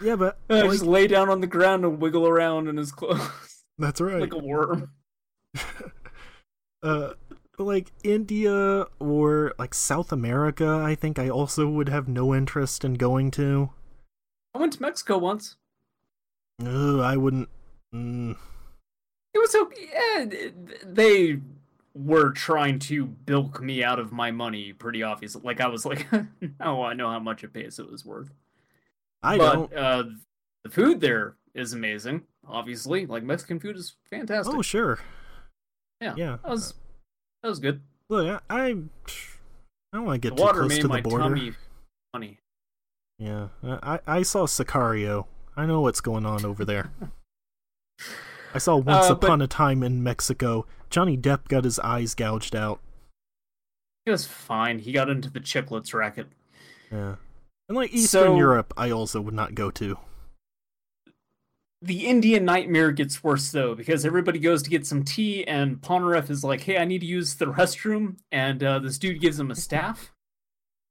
Yeah, 0.00 0.16
but 0.16 0.36
Uh, 0.50 0.62
like, 0.62 0.70
just 0.72 0.84
lay 0.84 1.06
down 1.06 1.30
on 1.30 1.40
the 1.40 1.46
ground 1.46 1.84
and 1.84 2.00
wiggle 2.00 2.26
around 2.26 2.66
in 2.66 2.76
his 2.76 2.90
clothes 2.90 3.62
that's 3.78 4.00
right. 4.00 4.20
like 4.20 4.32
a 4.32 4.38
worm. 4.38 4.90
uh, 6.82 7.12
like 7.58 7.92
India 8.02 8.86
or 8.98 9.54
like 9.58 9.74
South 9.74 10.12
America, 10.12 10.82
I 10.84 10.94
think 10.94 11.18
I 11.18 11.28
also 11.28 11.68
would 11.68 11.88
have 11.88 12.08
no 12.08 12.34
interest 12.34 12.84
in 12.84 12.94
going 12.94 13.30
to. 13.32 13.70
I 14.54 14.58
went 14.58 14.72
to 14.74 14.82
Mexico 14.82 15.18
once. 15.18 15.56
Ugh, 16.64 17.00
I 17.00 17.16
wouldn't. 17.16 17.48
Mm, 17.94 18.36
It 19.34 19.38
was 19.38 19.54
okay. 19.54 19.88
Yeah, 19.92 20.48
they 20.84 21.40
were 21.94 22.30
trying 22.30 22.78
to 22.78 23.04
bilk 23.04 23.60
me 23.60 23.84
out 23.84 23.98
of 23.98 24.12
my 24.12 24.30
money 24.30 24.72
pretty 24.72 25.02
obviously. 25.02 25.42
Like 25.44 25.60
I 25.60 25.68
was 25.68 25.84
like, 25.84 26.06
oh, 26.60 26.82
I 26.82 26.94
know 26.94 27.10
how 27.10 27.18
much 27.18 27.42
a 27.44 27.48
peso 27.48 27.88
is 27.92 28.04
worth. 28.04 28.30
I 29.22 29.38
but 29.38 29.52
don't. 29.52 29.74
uh, 29.76 30.04
the 30.64 30.70
food 30.70 31.00
there 31.00 31.36
is 31.54 31.72
amazing. 31.74 32.22
Obviously, 32.46 33.06
like 33.06 33.22
Mexican 33.22 33.60
food 33.60 33.76
is 33.76 33.94
fantastic. 34.10 34.54
Oh 34.54 34.62
sure. 34.62 34.98
Yeah, 36.02 36.14
yeah. 36.16 36.38
that 36.42 36.50
was 36.50 36.74
that 37.42 37.48
was 37.48 37.58
good. 37.58 37.80
Look, 38.08 38.42
I, 38.50 38.54
I, 38.54 38.66
I 38.68 38.74
don't 39.94 40.04
want 40.04 40.20
to 40.22 40.28
The 40.30 40.34
get 40.34 40.36
too 40.36 40.52
close 40.52 40.78
to 40.78 40.88
the 40.88 41.02
border. 41.02 41.54
funny. 42.12 42.38
Yeah, 43.18 43.48
I 43.62 44.00
I 44.06 44.22
saw 44.22 44.46
Sicario. 44.46 45.26
I 45.56 45.64
know 45.66 45.80
what's 45.80 46.00
going 46.00 46.26
on 46.26 46.44
over 46.44 46.64
there. 46.64 46.90
I 48.54 48.58
saw 48.58 48.76
Once 48.76 49.06
Uh, 49.06 49.14
but- 49.14 49.26
Upon 49.26 49.42
a 49.42 49.46
Time 49.46 49.82
in 49.82 50.02
Mexico. 50.02 50.66
Johnny 50.90 51.16
Depp 51.16 51.48
got 51.48 51.64
his 51.64 51.78
eyes 51.78 52.14
gouged 52.14 52.54
out. 52.56 52.80
He 54.04 54.10
was 54.10 54.26
fine. 54.26 54.80
He 54.80 54.92
got 54.92 55.08
into 55.08 55.30
the 55.30 55.40
chiclets 55.40 55.94
racket. 55.94 56.26
Yeah. 56.90 57.14
And 57.68 57.76
like 57.76 57.92
Eastern 57.94 58.22
So- 58.24 58.36
Europe, 58.36 58.74
I 58.76 58.90
also 58.90 59.20
would 59.20 59.32
not 59.34 59.54
go 59.54 59.70
to. 59.70 59.96
The 61.84 62.06
Indian 62.06 62.44
nightmare 62.44 62.92
gets 62.92 63.24
worse 63.24 63.50
though 63.50 63.74
because 63.74 64.06
everybody 64.06 64.38
goes 64.38 64.62
to 64.62 64.70
get 64.70 64.86
some 64.86 65.02
tea 65.02 65.44
and 65.46 65.80
Polnareff 65.80 66.30
is 66.30 66.44
like, 66.44 66.60
"Hey, 66.60 66.78
I 66.78 66.84
need 66.84 67.00
to 67.00 67.06
use 67.06 67.34
the 67.34 67.46
restroom," 67.46 68.18
and 68.30 68.62
uh, 68.62 68.78
this 68.78 68.98
dude 68.98 69.20
gives 69.20 69.38
him 69.38 69.50
a 69.50 69.56
staff, 69.56 70.12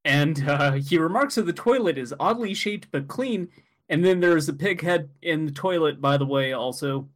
and 0.04 0.48
uh, 0.48 0.74
he 0.74 0.98
remarks 0.98 1.36
that 1.36 1.46
the 1.46 1.54
toilet 1.54 1.98
is 1.98 2.14
oddly 2.20 2.54
shaped 2.54 2.88
but 2.92 3.08
clean. 3.08 3.48
And 3.88 4.06
then 4.06 4.22
there's 4.22 4.48
a 4.48 4.54
pig 4.54 4.82
head 4.84 5.10
in 5.22 5.46
the 5.46 5.52
toilet, 5.52 6.00
by 6.00 6.16
the 6.16 6.26
way. 6.26 6.54
Also, 6.54 7.10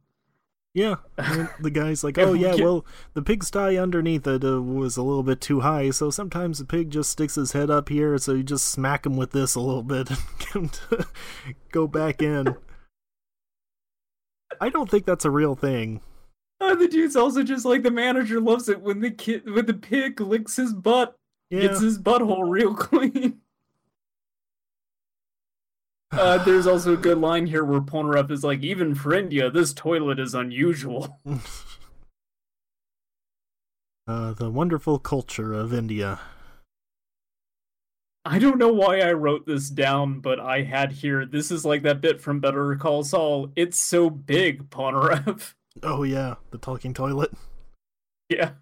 Yeah, 0.74 0.96
the 1.58 1.70
guy's 1.70 2.04
like, 2.04 2.18
"Oh 2.18 2.34
yeah, 2.34 2.54
yeah. 2.54 2.64
well, 2.64 2.84
the 3.14 3.22
pigsty 3.22 3.78
underneath 3.78 4.26
it 4.26 4.44
uh, 4.44 4.60
was 4.60 4.98
a 4.98 5.02
little 5.02 5.22
bit 5.22 5.40
too 5.40 5.60
high, 5.60 5.88
so 5.88 6.10
sometimes 6.10 6.58
the 6.58 6.66
pig 6.66 6.90
just 6.90 7.10
sticks 7.10 7.36
his 7.36 7.52
head 7.52 7.70
up 7.70 7.88
here, 7.88 8.18
so 8.18 8.34
you 8.34 8.42
just 8.42 8.68
smack 8.68 9.06
him 9.06 9.16
with 9.16 9.32
this 9.32 9.54
a 9.54 9.60
little 9.60 9.82
bit 9.82 10.10
and 10.10 10.18
get 10.38 10.48
him 10.50 10.68
to 10.68 11.06
go 11.72 11.86
back 11.86 12.20
in." 12.20 12.56
I 14.60 14.68
don't 14.68 14.90
think 14.90 15.04
that's 15.04 15.24
a 15.24 15.30
real 15.30 15.54
thing. 15.54 16.00
uh, 16.60 16.74
the 16.74 16.88
dude's 16.88 17.16
also 17.16 17.42
just 17.42 17.64
like 17.64 17.82
the 17.82 17.90
manager 17.90 18.40
loves 18.40 18.68
it 18.68 18.80
when 18.80 19.00
the 19.00 19.10
kid 19.10 19.50
when 19.50 19.66
the 19.66 19.74
pig 19.74 20.20
licks 20.20 20.56
his 20.56 20.72
butt, 20.72 21.16
Yeah, 21.50 21.62
gets 21.62 21.80
his 21.80 21.98
butthole 21.98 22.48
real 22.48 22.74
clean. 22.86 23.40
Uh, 26.12 26.38
there's 26.44 26.68
also 26.68 26.94
a 26.94 26.96
good 26.96 27.18
line 27.18 27.46
here 27.46 27.64
where 27.64 27.80
Polnareff 27.80 28.30
is 28.30 28.44
like, 28.44 28.62
even 28.62 28.94
for 28.94 29.12
India, 29.12 29.50
this 29.50 29.74
toilet 29.74 30.20
is 30.20 30.34
unusual. 30.34 31.18
uh, 34.06 34.32
the 34.32 34.48
wonderful 34.48 35.00
culture 35.00 35.52
of 35.52 35.74
India. 35.74 36.20
I 38.28 38.38
don't 38.38 38.58
know 38.58 38.72
why 38.72 39.00
I 39.00 39.12
wrote 39.12 39.46
this 39.46 39.70
down, 39.70 40.20
but 40.20 40.40
I 40.40 40.62
had 40.62 40.90
here. 40.92 41.24
This 41.24 41.50
is 41.50 41.64
like 41.64 41.82
that 41.82 42.00
bit 42.00 42.20
from 42.20 42.40
Better 42.40 42.74
Call 42.76 43.04
Saul. 43.04 43.50
It's 43.56 43.78
so 43.78 44.10
big, 44.10 44.68
Polnareff. 44.70 45.54
Oh 45.82 46.04
yeah, 46.04 46.36
the 46.52 46.56
talking 46.58 46.94
toilet. 46.94 47.30
yeah, 48.30 48.52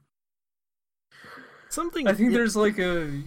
Something. 1.68 2.08
I 2.08 2.12
think 2.12 2.32
yeah, 2.32 2.38
there's 2.38 2.56
like 2.56 2.76
a 2.78 3.22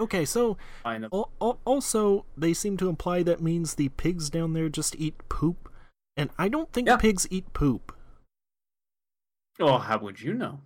okay. 0.00 0.24
So 0.24 0.56
kind 0.82 1.04
of. 1.04 1.12
al- 1.12 1.30
al- 1.40 1.60
also, 1.66 2.24
they 2.38 2.54
seem 2.54 2.78
to 2.78 2.88
imply 2.88 3.22
that 3.24 3.42
means 3.42 3.74
the 3.74 3.90
pigs 3.90 4.30
down 4.30 4.54
there 4.54 4.70
just 4.70 4.96
eat 4.98 5.14
poop, 5.28 5.70
and 6.16 6.30
I 6.38 6.48
don't 6.48 6.72
think 6.72 6.88
Yeah. 6.88 6.96
pigs 6.96 7.26
eat 7.30 7.52
poop. 7.52 7.94
Oh, 9.60 9.76
how 9.76 9.98
would 9.98 10.22
you 10.22 10.32
know? 10.34 10.60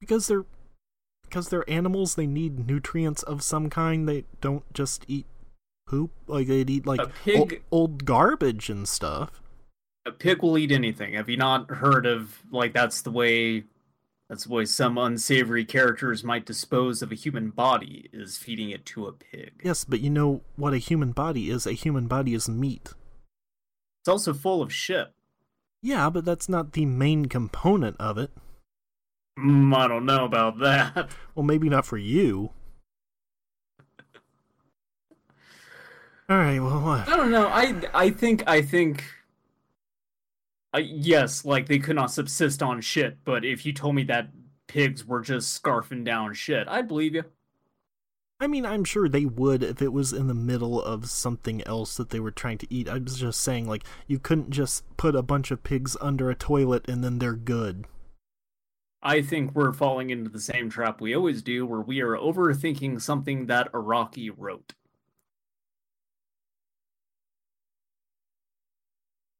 because 0.00 0.26
they're 0.26 0.46
because 1.32 1.48
they're 1.48 1.68
animals 1.68 2.14
they 2.14 2.26
need 2.26 2.66
nutrients 2.68 3.22
of 3.22 3.42
some 3.42 3.70
kind 3.70 4.06
they 4.06 4.24
don't 4.42 4.70
just 4.74 5.02
eat 5.08 5.24
poop 5.86 6.10
like 6.26 6.46
they'd 6.46 6.68
eat 6.68 6.86
like 6.86 7.00
pig- 7.24 7.62
old 7.70 8.04
garbage 8.04 8.68
and 8.68 8.86
stuff 8.86 9.40
A 10.04 10.12
pig 10.12 10.42
will 10.42 10.58
eat 10.58 10.70
anything. 10.72 11.14
Have 11.14 11.30
you 11.30 11.36
not 11.38 11.70
heard 11.70 12.04
of 12.06 12.40
like 12.50 12.74
that's 12.74 13.00
the 13.02 13.10
way? 13.10 13.64
That's 14.28 14.44
the 14.44 14.52
way 14.52 14.64
some 14.66 14.98
unsavory 14.98 15.64
characters 15.64 16.22
might 16.24 16.44
dispose 16.44 17.02
of 17.02 17.12
a 17.12 17.14
human 17.14 17.50
body 17.50 18.08
is 18.12 18.36
feeding 18.36 18.70
it 18.70 18.84
to 18.86 19.06
a 19.06 19.12
pig. 19.12 19.52
yes 19.64 19.84
but 19.84 20.00
you 20.00 20.10
know 20.10 20.42
what 20.56 20.74
a 20.74 20.78
human 20.78 21.12
body 21.12 21.48
is 21.50 21.66
a 21.66 21.72
human 21.72 22.08
body 22.08 22.34
is 22.34 22.46
meat 22.48 22.92
It's 24.02 24.08
also 24.08 24.34
full 24.34 24.60
of 24.60 24.70
shit. 24.72 25.12
yeah 25.82 26.10
but 26.10 26.24
that's 26.26 26.48
not 26.48 26.72
the 26.72 26.84
main 26.86 27.26
component 27.26 27.96
of 27.98 28.18
it 28.18 28.30
Mm, 29.38 29.74
I 29.74 29.88
don't 29.88 30.06
know 30.06 30.24
about 30.24 30.58
that. 30.60 31.10
well 31.34 31.44
maybe 31.44 31.68
not 31.68 31.86
for 31.86 31.98
you 31.98 32.50
all 36.32 36.38
right 36.38 36.60
well 36.60 36.80
what 36.80 37.08
I 37.08 37.16
don't 37.16 37.30
know. 37.30 37.48
I 37.48 37.74
I 37.92 38.10
think 38.10 38.44
I 38.46 38.62
think. 38.62 39.04
I 40.72 40.78
yes, 40.78 41.44
like 41.44 41.66
they 41.66 41.78
could 41.78 41.96
not 41.96 42.10
subsist 42.10 42.62
on 42.62 42.80
shit. 42.80 43.18
But 43.24 43.44
if 43.44 43.66
you 43.66 43.74
told 43.74 43.94
me 43.94 44.04
that 44.04 44.30
pigs 44.66 45.04
were 45.04 45.20
just 45.20 45.62
scarfing 45.62 46.04
down 46.04 46.32
shit, 46.32 46.68
I'd 46.68 46.88
believe 46.88 47.14
you. 47.14 47.24
I 48.40 48.46
mean, 48.46 48.64
I'm 48.64 48.82
sure 48.82 49.08
they 49.08 49.26
would 49.26 49.62
if 49.62 49.82
it 49.82 49.92
was 49.92 50.14
in 50.14 50.26
the 50.26 50.34
middle 50.34 50.80
of 50.80 51.10
something 51.10 51.62
else 51.66 51.96
that 51.98 52.08
they 52.08 52.18
were 52.18 52.30
trying 52.30 52.58
to 52.58 52.72
eat. 52.72 52.88
I 52.88 52.98
was 52.98 53.18
just 53.18 53.40
saying, 53.42 53.68
like, 53.68 53.84
you 54.06 54.18
couldn't 54.18 54.50
just 54.50 54.84
put 54.96 55.14
a 55.14 55.22
bunch 55.22 55.50
of 55.50 55.62
pigs 55.62 55.96
under 56.00 56.30
a 56.30 56.34
toilet 56.34 56.88
and 56.88 57.04
then 57.04 57.18
they're 57.18 57.34
good. 57.34 57.84
I 59.02 59.22
think 59.22 59.54
we're 59.54 59.72
falling 59.72 60.10
into 60.10 60.30
the 60.30 60.40
same 60.40 60.70
trap 60.70 61.00
we 61.00 61.14
always 61.14 61.42
do, 61.42 61.66
where 61.66 61.80
we 61.80 62.00
are 62.00 62.16
overthinking 62.16 63.00
something 63.00 63.46
that 63.46 63.72
Araki 63.72 64.32
wrote. 64.36 64.74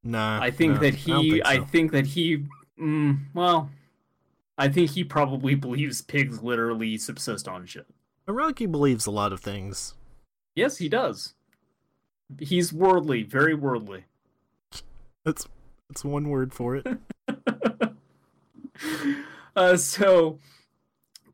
Nah. 0.03 0.43
I 0.43 0.51
think 0.51 0.75
no, 0.75 0.81
that 0.81 0.95
I 0.95 0.97
he. 0.97 1.31
think 1.31 1.47
I 1.47 1.61
think 1.61 1.93
that 1.93 2.07
he. 2.07 2.45
Mm, 2.81 3.21
well, 3.35 3.71
I 4.59 4.69
think 4.69 4.91
he 4.91 5.05
probably 5.05 5.55
believes 5.55 6.03
pigs 6.03 6.43
literally 6.43 6.99
subsist 6.99 7.47
on 7.47 7.67
shit. 7.67 7.87
Araki 8.27 8.71
believes 8.71 9.07
a 9.07 9.13
lot 9.13 9.33
of 9.33 9.41
things. 9.41 9.95
Yes, 10.57 10.79
he 10.79 10.89
does. 10.89 11.35
He's 12.39 12.73
worldly, 12.73 13.23
very 13.23 13.55
worldly. 13.55 14.07
That's 15.25 15.47
that's 15.89 16.05
one 16.05 16.31
word 16.31 16.53
for 16.53 16.77
it. 16.77 16.87
uh, 19.57 19.77
so 19.77 20.39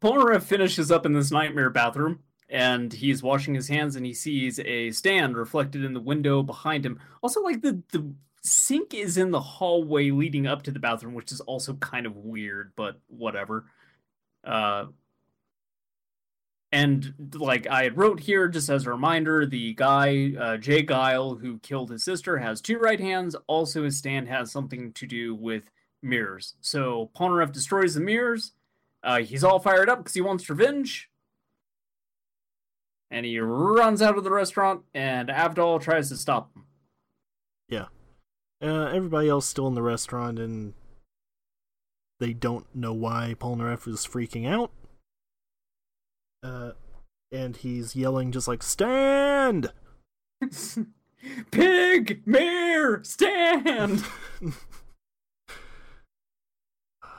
Polnareff 0.01 0.43
finishes 0.43 0.91
up 0.91 1.07
in 1.07 1.13
this 1.13 1.31
nightmare 1.31 1.71
bathroom 1.71 2.21
and 2.49 2.93
he's 2.93 3.23
washing 3.23 3.55
his 3.55 3.69
hands 3.69 3.97
and 3.97 4.07
he 4.07 4.15
sees 4.15 4.59
a 4.61 4.91
stand 4.91 5.37
reflected 5.37 5.85
in 5.85 5.93
the 5.93 6.01
window 6.01 6.43
behind 6.43 6.85
him. 6.85 6.99
Also, 7.23 7.43
like 7.43 7.61
the 7.63 7.83
the 7.93 8.13
sink 8.43 8.95
is 8.95 9.17
in 9.19 9.31
the 9.31 9.41
hallway 9.41 10.11
leading 10.11 10.47
up 10.47 10.63
to 10.63 10.71
the 10.71 10.79
bathroom, 10.79 11.15
which 11.15 11.33
is 11.33 11.41
also 11.43 11.75
kind 11.75 12.07
of 12.07 12.17
weird, 12.17 12.73
but 12.77 13.01
whatever. 13.09 13.67
Uh 14.45 14.87
and 16.71 17.15
like 17.35 17.67
I 17.67 17.85
had 17.85 17.97
wrote 17.97 18.21
here, 18.21 18.47
just 18.49 18.69
as 18.69 18.87
a 18.87 18.91
reminder, 18.91 19.47
the 19.47 19.73
guy 19.75 20.35
uh, 20.39 20.57
J. 20.59 20.83
Geil 20.83 21.41
who 21.41 21.59
killed 21.61 21.91
his 21.91 22.05
sister 22.05 22.37
has 22.39 22.61
two 22.61 22.79
right 22.79 23.01
hands. 23.01 23.35
Also, 23.47 23.85
his 23.85 23.97
stand 23.97 24.29
has 24.29 24.53
something 24.53 24.93
to 24.93 25.07
do 25.07 25.35
with 25.35 25.71
mirrors. 26.03 26.55
So 26.61 27.11
Polnareff 27.17 27.53
destroys 27.53 27.95
the 27.95 28.01
mirrors. 28.01 28.53
Uh, 29.03 29.19
he's 29.21 29.45
all 29.45 29.59
fired 29.59 29.89
up 29.89 29.99
because 29.99 30.15
he 30.15 30.21
wants 30.21 30.49
revenge. 30.49 31.11
And 33.11 33.25
he 33.25 33.39
runs 33.39 34.03
out 34.03 34.19
of 34.19 34.25
the 34.25 34.31
restaurant, 34.31 34.83
and 34.93 35.29
Avdol 35.31 35.81
tries 35.81 36.11
to 36.11 36.17
stop 36.17 36.55
him. 36.55 36.65
Yeah. 37.69 37.87
Uh, 38.63 38.87
everybody 38.87 39.29
else 39.29 39.47
still 39.47 39.67
in 39.67 39.75
the 39.75 39.83
restaurant, 39.83 40.39
and 40.39 40.75
they 42.21 42.35
don't 42.35 42.67
know 42.75 42.93
why 42.93 43.35
Polnareff 43.39 43.89
is 43.89 44.07
freaking 44.07 44.47
out. 44.47 44.73
Uh, 46.43 46.73
and 47.33 47.57
he's 47.57 47.97
yelling 47.97 48.33
just 48.33 48.49
like 48.49 48.63
"Stand!" 48.63 49.73
Pig, 51.51 52.23
mirror, 52.27 53.01
stand! 53.05 54.05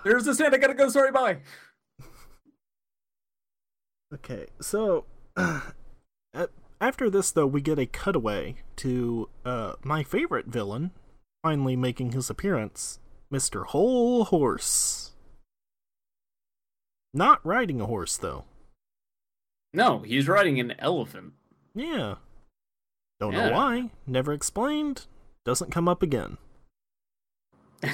There's 0.03 0.25
the 0.25 0.33
stand. 0.33 0.53
I 0.53 0.57
gotta 0.57 0.73
go. 0.73 0.89
Sorry, 0.89 1.11
bye. 1.11 1.39
Okay, 4.13 4.47
so 4.59 5.05
uh, 5.35 5.61
after 6.81 7.09
this, 7.09 7.31
though, 7.31 7.45
we 7.45 7.61
get 7.61 7.77
a 7.77 7.85
cutaway 7.85 8.55
to 8.77 9.29
uh, 9.45 9.73
my 9.83 10.01
favorite 10.03 10.47
villain 10.47 10.91
finally 11.43 11.75
making 11.75 12.13
his 12.13 12.29
appearance, 12.29 12.99
Mr. 13.31 13.65
Hol 13.67 14.25
Horse. 14.25 15.11
Not 17.13 17.39
riding 17.45 17.79
a 17.81 17.85
horse, 17.85 18.17
though. 18.17 18.45
No, 19.73 19.99
he's 19.99 20.27
riding 20.27 20.59
an 20.59 20.73
elephant. 20.79 21.33
Yeah. 21.75 22.15
Don't 23.19 23.33
Yeah. 23.33 23.49
know 23.49 23.55
why. 23.55 23.91
Never 24.07 24.33
explained. 24.33 25.05
Doesn't 25.45 25.71
come 25.71 25.87
up 25.87 26.01
again. 26.01 26.37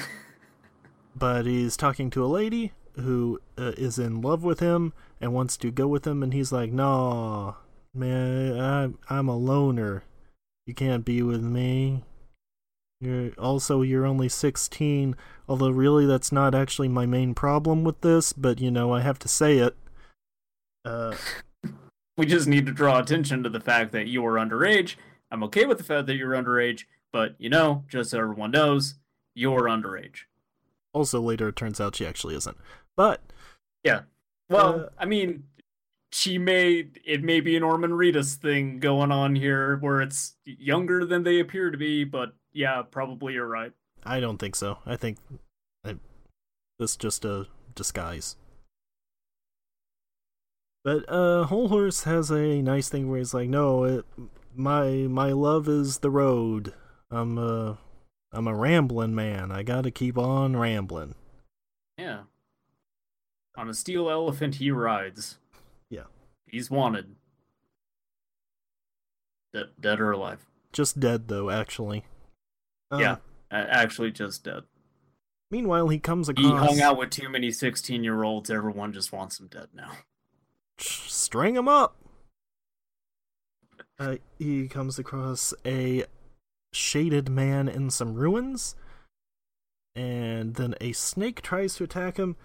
but 1.16 1.46
he's 1.46 1.76
talking 1.76 2.10
to 2.10 2.24
a 2.24 2.26
lady 2.26 2.72
who 2.94 3.40
uh, 3.58 3.72
is 3.76 3.98
in 3.98 4.20
love 4.20 4.42
with 4.42 4.60
him 4.60 4.92
and 5.20 5.32
wants 5.32 5.56
to 5.58 5.70
go 5.70 5.86
with 5.86 6.06
him, 6.06 6.22
and 6.22 6.32
he's 6.32 6.52
like, 6.52 6.72
"No, 6.72 7.56
man, 7.94 8.58
I'm 8.58 8.98
I'm 9.08 9.28
a 9.28 9.36
loner. 9.36 10.04
You 10.66 10.74
can't 10.74 11.04
be 11.04 11.22
with 11.22 11.42
me. 11.42 12.04
You're 13.00 13.30
also 13.38 13.82
you're 13.82 14.06
only 14.06 14.28
16. 14.28 15.14
Although 15.48 15.70
really, 15.70 16.06
that's 16.06 16.32
not 16.32 16.54
actually 16.54 16.88
my 16.88 17.06
main 17.06 17.34
problem 17.34 17.84
with 17.84 18.00
this, 18.00 18.32
but 18.32 18.60
you 18.60 18.70
know 18.70 18.92
I 18.92 19.00
have 19.00 19.18
to 19.20 19.28
say 19.28 19.58
it. 19.58 19.76
Uh, 20.84 21.14
We 22.16 22.24
just 22.24 22.48
need 22.48 22.64
to 22.64 22.72
draw 22.72 22.98
attention 22.98 23.42
to 23.42 23.50
the 23.50 23.60
fact 23.60 23.92
that 23.92 24.06
you 24.06 24.24
are 24.24 24.36
underage. 24.36 24.96
I'm 25.30 25.42
okay 25.44 25.66
with 25.66 25.76
the 25.76 25.84
fact 25.84 26.06
that 26.06 26.16
you're 26.16 26.32
underage, 26.32 26.84
but 27.12 27.34
you 27.38 27.50
know, 27.50 27.84
just 27.88 28.10
so 28.10 28.18
everyone 28.18 28.52
knows, 28.52 28.94
you're 29.34 29.64
underage. 29.64 30.20
Also 30.96 31.20
later, 31.20 31.48
it 31.48 31.56
turns 31.56 31.78
out 31.78 31.94
she 31.94 32.06
actually 32.06 32.34
isn't. 32.34 32.56
But 32.96 33.20
yeah, 33.84 34.02
Well, 34.48 34.80
Uh, 34.80 34.88
I 34.98 35.04
mean, 35.04 35.44
she 36.10 36.38
may 36.38 36.88
it 37.04 37.22
may 37.22 37.40
be 37.40 37.54
a 37.54 37.60
Norman 37.60 37.90
Reedus 37.90 38.36
thing 38.36 38.80
going 38.80 39.12
on 39.12 39.36
here 39.36 39.76
where 39.76 40.00
it's 40.00 40.36
younger 40.46 41.04
than 41.04 41.22
they 41.22 41.38
appear 41.38 41.70
to 41.70 41.76
be, 41.76 42.04
but 42.04 42.34
yeah, 42.52 42.80
probably 42.90 43.34
you're 43.34 43.46
right. 43.46 43.72
I 44.04 44.20
don't 44.20 44.38
think 44.38 44.56
so. 44.56 44.78
I 44.86 44.96
think 44.96 45.18
I, 45.84 45.96
this 46.78 46.96
just 46.96 47.26
a 47.26 47.46
disguise. 47.74 48.36
But 50.82 51.04
uh, 51.10 51.44
Hol 51.44 51.68
Horse 51.68 52.04
has 52.04 52.30
a 52.30 52.62
nice 52.62 52.88
thing 52.88 53.10
where 53.10 53.18
he's 53.18 53.34
like, 53.34 53.50
"No, 53.50 53.84
it, 53.84 54.06
my 54.54 54.88
my 55.08 55.32
love 55.32 55.68
is 55.68 55.98
the 55.98 56.10
road. 56.10 56.72
I'm 57.10 57.36
a 57.36 57.78
I'm 58.36 58.46
a 58.46 58.54
rambling 58.54 59.14
man. 59.14 59.50
I 59.50 59.62
gotta 59.62 59.90
keep 59.90 60.18
on 60.18 60.56
rambling." 60.56 61.14
Yeah. 61.98 62.22
On 63.56 63.68
a 63.68 63.74
steel 63.74 64.10
elephant 64.10 64.56
he 64.56 64.70
rides. 64.70 65.38
Yeah. 65.88 66.04
He's 66.46 66.70
wanted. 66.70 67.16
Dead, 69.54 69.66
dead 69.80 70.00
or 70.00 70.10
alive. 70.12 70.44
Just 70.72 71.00
dead 71.00 71.28
though, 71.28 71.48
actually. 71.48 72.04
Um, 72.90 73.00
Yeah. 73.00 73.16
Actually, 73.50 74.10
just 74.10 74.44
dead. 74.44 74.64
Meanwhile, 75.50 75.88
he 75.88 75.98
comes 75.98 76.28
across 76.28 76.44
He 76.44 76.50
hung 76.52 76.80
out 76.80 76.98
with 76.98 77.10
too 77.10 77.28
many 77.28 77.50
16 77.50 78.02
year 78.04 78.24
olds. 78.24 78.50
Everyone 78.50 78.92
just 78.92 79.12
wants 79.12 79.40
him 79.40 79.46
dead 79.46 79.68
now. 79.72 79.92
string 80.78 81.56
him 81.56 81.68
up. 81.68 81.96
Uh, 83.98 84.16
he 84.38 84.68
comes 84.68 84.98
across 84.98 85.54
a 85.64 86.04
shaded 86.76 87.28
man 87.28 87.68
in 87.68 87.90
some 87.90 88.14
ruins, 88.14 88.76
and 89.94 90.54
then 90.54 90.74
a 90.80 90.92
snake 90.92 91.42
tries 91.42 91.74
to 91.76 91.84
attack 91.84 92.18
him, 92.18 92.36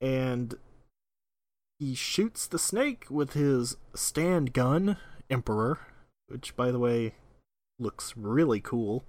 and 0.00 0.54
he 1.78 1.94
shoots 1.94 2.46
the 2.46 2.58
snake 2.58 3.06
with 3.08 3.34
his 3.34 3.76
stand 3.94 4.52
gun, 4.52 4.96
Emperor, 5.30 5.78
which, 6.26 6.56
by 6.56 6.70
the 6.70 6.78
way, 6.78 7.14
looks 7.78 8.16
really 8.16 8.60
cool. 8.60 9.04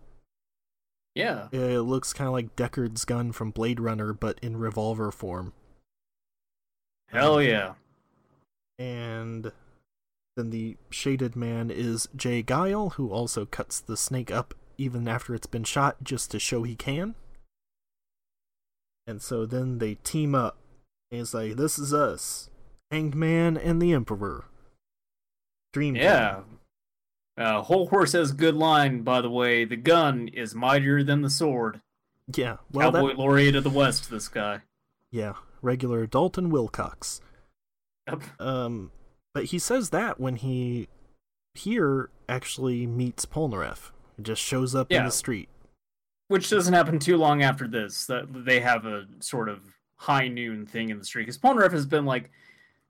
Yeah. 1.15 1.47
It 1.51 1.79
looks 1.81 2.13
kind 2.13 2.27
of 2.27 2.33
like 2.33 2.55
Deckard's 2.55 3.03
gun 3.05 3.31
from 3.31 3.51
Blade 3.51 3.79
Runner, 3.79 4.13
but 4.13 4.39
in 4.41 4.57
revolver 4.57 5.11
form. 5.11 5.53
Hell 7.07 7.41
yeah. 7.41 7.73
and 8.77 9.51
then 10.37 10.51
the 10.51 10.77
shaded 10.89 11.35
man 11.35 11.69
is 11.69 12.07
J. 12.15 12.41
Geil, 12.43 12.93
who 12.93 13.09
also 13.09 13.45
cuts 13.45 13.79
the 13.79 13.97
snake 13.97 14.31
up 14.31 14.53
even 14.79 15.07
after 15.07 15.35
it's 15.35 15.47
been 15.47 15.63
shot 15.63 15.97
just 16.03 16.31
to 16.31 16.39
show 16.39 16.63
he 16.63 16.75
can. 16.75 17.15
And 19.05 19.21
so 19.21 19.45
then 19.45 19.79
they 19.79 19.95
team 19.95 20.33
up. 20.33 20.57
And 21.11 21.21
it's 21.21 21.33
like, 21.33 21.55
this 21.55 21.77
is 21.77 21.93
us. 21.93 22.49
Hanged 22.91 23.15
Man 23.15 23.57
and 23.57 23.81
the 23.81 23.93
Emperor. 23.93 24.45
Dream 25.73 25.95
team. 25.95 26.03
Yeah. 26.03 26.39
Uh, 27.37 27.61
Hol 27.61 27.87
Horse 27.87 28.13
has 28.13 28.31
a 28.31 28.35
good 28.35 28.55
line, 28.55 29.01
by 29.01 29.21
the 29.21 29.29
way. 29.29 29.65
The 29.65 29.75
gun 29.77 30.27
is 30.29 30.53
mightier 30.53 31.03
than 31.03 31.21
the 31.21 31.29
sword. 31.29 31.81
Yeah. 32.35 32.57
Well, 32.71 32.91
Cowboy 32.91 33.07
that, 33.09 33.17
laureate 33.19 33.55
of 33.55 33.63
the 33.63 33.69
West, 33.69 34.09
this 34.09 34.27
guy. 34.27 34.61
yeah. 35.11 35.33
Regular 35.61 36.05
Dalton 36.07 36.49
Wilcox. 36.51 37.19
Yep. 38.07 38.21
Um, 38.39 38.91
but 39.33 39.45
he 39.45 39.59
says 39.59 39.89
that 39.89 40.17
when 40.19 40.37
he 40.37 40.87
here 41.53 42.09
actually 42.29 42.87
meets 42.87 43.25
Polnareff. 43.25 43.91
Just 44.21 44.41
shows 44.41 44.75
up 44.75 44.91
in 44.91 45.05
the 45.05 45.11
street. 45.11 45.49
Which 46.27 46.49
doesn't 46.49 46.73
happen 46.73 46.99
too 46.99 47.17
long 47.17 47.41
after 47.41 47.67
this. 47.67 48.05
That 48.05 48.45
they 48.45 48.59
have 48.59 48.85
a 48.85 49.05
sort 49.19 49.49
of 49.49 49.61
high 49.95 50.27
noon 50.27 50.65
thing 50.65 50.89
in 50.89 50.97
the 50.97 51.05
street. 51.05 51.23
Because 51.23 51.37
Polnareff 51.37 51.71
has 51.71 51.85
been 51.85 52.05
like 52.05 52.31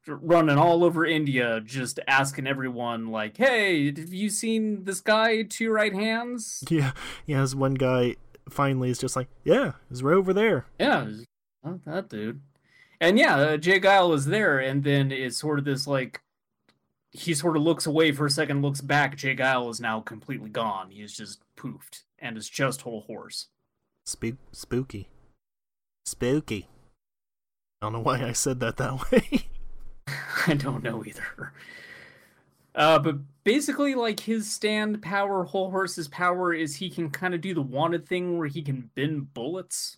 running 0.08 0.58
all 0.58 0.84
over 0.84 1.06
India, 1.06 1.62
just 1.64 2.00
asking 2.08 2.48
everyone, 2.48 3.08
like, 3.08 3.38
"Hey, 3.38 3.86
have 3.88 4.14
you 4.14 4.30
seen 4.30 4.84
this 4.86 5.02
guy? 5.02 5.44
Two 5.44 5.72
right 5.72 5.94
hands? 5.94 6.64
Yeah, 6.70 6.92
he 7.26 7.34
has 7.34 7.56
one 7.56 7.76
guy 7.76 8.16
finally 8.50 8.90
is 8.90 8.98
just 8.98 9.16
like, 9.16 9.28
yeah, 9.44 9.74
he's 9.90 10.02
right 10.02 10.16
over 10.16 10.34
there. 10.34 10.66
Yeah, 10.80 11.08
that 11.86 12.10
dude." 12.10 12.42
And 13.02 13.18
yeah, 13.18 13.36
uh, 13.38 13.58
J. 13.58 13.80
Geil 13.80 14.14
is 14.14 14.26
there, 14.26 14.60
and 14.60 14.84
then 14.84 15.12
it's 15.12 15.38
sort 15.38 15.60
of 15.60 15.66
this 15.66 15.88
like 15.88 16.22
he 17.12 17.34
sort 17.34 17.58
of 17.58 17.64
looks 17.64 17.86
away 17.86 18.12
for 18.12 18.26
a 18.26 18.30
second, 18.30 18.62
looks 18.62 18.82
back. 18.82 19.18
J. 19.18 19.36
Geil 19.36 19.70
is 19.70 19.80
now 19.82 20.00
completely 20.00 20.50
gone. 20.50 20.92
He's 20.92 21.14
just 21.16 21.42
poofed, 21.58 22.04
and 22.20 22.38
it's 22.38 22.50
just 22.50 22.82
Hol 22.82 23.02
Horse. 23.02 23.48
Spook, 24.06 24.36
spooky, 24.52 25.10
spooky. 26.06 26.68
I 27.82 27.86
don't 27.86 27.94
know 27.94 28.00
why 28.00 28.24
I 28.24 28.34
said 28.34 28.60
that 28.60 28.78
that 28.78 29.12
way. 29.12 29.48
I 30.48 30.54
don't 30.56 30.84
know 30.84 31.04
either. 31.06 31.54
Uh, 32.76 33.00
but 33.00 33.18
basically, 33.44 33.96
like 33.96 34.22
his 34.22 34.52
stand 34.52 35.02
power, 35.02 35.44
Hol 35.44 35.72
Horse's 35.72 36.08
power 36.08 36.54
is 36.54 36.76
he 36.76 36.90
can 36.90 37.10
kind 37.10 37.34
of 37.34 37.42
do 37.42 37.54
the 37.54 37.62
wanted 37.62 38.08
thing 38.08 38.38
where 38.38 38.48
he 38.48 38.62
can 38.62 38.90
bend 38.96 39.34
bullets. 39.34 39.98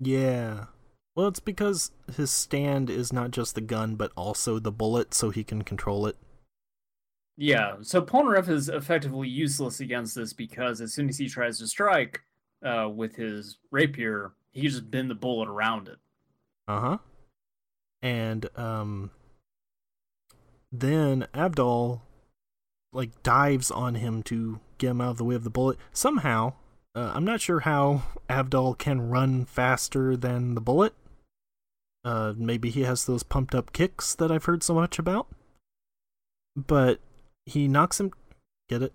yeah. 0.00 0.66
Well, 1.14 1.26
it's 1.26 1.40
because 1.40 1.90
his 2.16 2.30
stand 2.30 2.88
is 2.88 3.12
not 3.12 3.32
just 3.32 3.56
the 3.56 3.60
gun, 3.60 3.96
but 3.96 4.12
also 4.16 4.60
the 4.60 4.70
bullet, 4.70 5.12
so 5.14 5.30
he 5.30 5.42
can 5.42 5.62
control 5.62 6.06
it. 6.06 6.16
Yeah, 7.40 7.76
so 7.82 8.02
Polnareff 8.02 8.48
is 8.48 8.68
effectively 8.68 9.28
useless 9.28 9.78
against 9.78 10.16
this 10.16 10.32
because 10.32 10.80
as 10.80 10.92
soon 10.92 11.08
as 11.08 11.18
he 11.18 11.28
tries 11.28 11.60
to 11.60 11.68
strike 11.68 12.22
uh, 12.66 12.88
with 12.92 13.14
his 13.14 13.58
rapier, 13.70 14.32
he 14.50 14.62
can 14.62 14.70
just 14.70 14.90
bend 14.90 15.08
the 15.08 15.14
bullet 15.14 15.48
around 15.48 15.86
it. 15.86 15.98
Uh 16.66 16.80
huh. 16.80 16.98
And 18.02 18.48
um, 18.58 19.12
then 20.72 21.28
Abdal 21.32 22.00
like 22.92 23.22
dives 23.22 23.70
on 23.70 23.94
him 23.94 24.24
to 24.24 24.58
get 24.78 24.90
him 24.90 25.00
out 25.00 25.12
of 25.12 25.18
the 25.18 25.24
way 25.24 25.36
of 25.36 25.44
the 25.44 25.50
bullet. 25.50 25.78
Somehow, 25.92 26.54
uh, 26.96 27.12
I'm 27.14 27.24
not 27.24 27.40
sure 27.40 27.60
how 27.60 28.02
Abdal 28.28 28.74
can 28.78 29.10
run 29.10 29.44
faster 29.44 30.16
than 30.16 30.56
the 30.56 30.60
bullet. 30.60 30.92
Uh, 32.04 32.34
maybe 32.36 32.70
he 32.70 32.82
has 32.82 33.04
those 33.04 33.22
pumped 33.22 33.54
up 33.54 33.72
kicks 33.72 34.16
that 34.16 34.32
I've 34.32 34.46
heard 34.46 34.64
so 34.64 34.74
much 34.74 34.98
about. 34.98 35.28
But 36.56 36.98
he 37.48 37.68
knocks 37.68 37.98
him. 37.98 38.12
Get 38.68 38.82
it? 38.82 38.94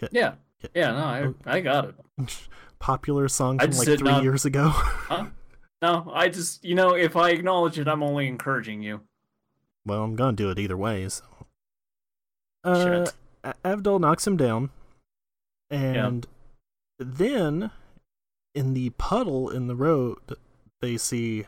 Get, 0.00 0.12
Yeah, 0.12 0.34
get- 0.60 0.72
yeah, 0.74 0.90
no, 0.92 1.34
I, 1.46 1.56
I 1.56 1.60
got 1.60 1.84
it. 2.18 2.48
Popular 2.78 3.28
song 3.28 3.58
from 3.58 3.70
like 3.72 3.86
three 3.86 3.96
not- 4.10 4.22
years 4.22 4.44
ago. 4.44 4.68
Huh? 4.70 5.26
No, 5.82 6.12
I 6.14 6.28
just, 6.28 6.62
you 6.62 6.74
know, 6.74 6.94
if 6.94 7.16
I 7.16 7.30
acknowledge 7.30 7.78
it, 7.78 7.88
I'm 7.88 8.02
only 8.02 8.28
encouraging 8.28 8.82
you. 8.82 9.00
Well, 9.86 10.02
I'm 10.04 10.14
gonna 10.14 10.36
do 10.36 10.50
it 10.50 10.58
either 10.58 10.76
way. 10.76 11.08
So. 11.08 11.24
Uh, 12.62 13.06
Shit. 13.06 13.14
Avdol 13.64 13.98
knocks 13.98 14.26
him 14.26 14.36
down, 14.36 14.68
and 15.70 16.26
then 16.98 17.70
in 18.54 18.74
the 18.74 18.90
puddle 18.90 19.48
in 19.48 19.68
the 19.68 19.74
road, 19.74 20.18
they 20.82 20.98
see 20.98 21.46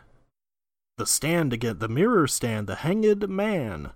the 0.96 1.04
stand 1.04 1.52
again, 1.52 1.78
the 1.78 1.88
mirror 1.88 2.26
stand, 2.26 2.66
the 2.66 2.76
hanged 2.76 3.28
man, 3.28 3.90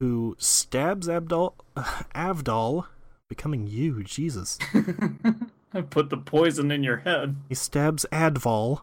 who 0.00 0.36
stabs 0.38 1.08
Abdol, 1.08 1.54
Avdol, 1.76 2.86
becoming 3.28 3.66
you, 3.66 4.02
Jesus. 4.04 4.58
I 5.72 5.80
put 5.82 6.10
the 6.10 6.16
poison 6.16 6.70
in 6.70 6.82
your 6.84 6.98
head. 6.98 7.36
He 7.48 7.54
stabs 7.54 8.06
Adval, 8.12 8.82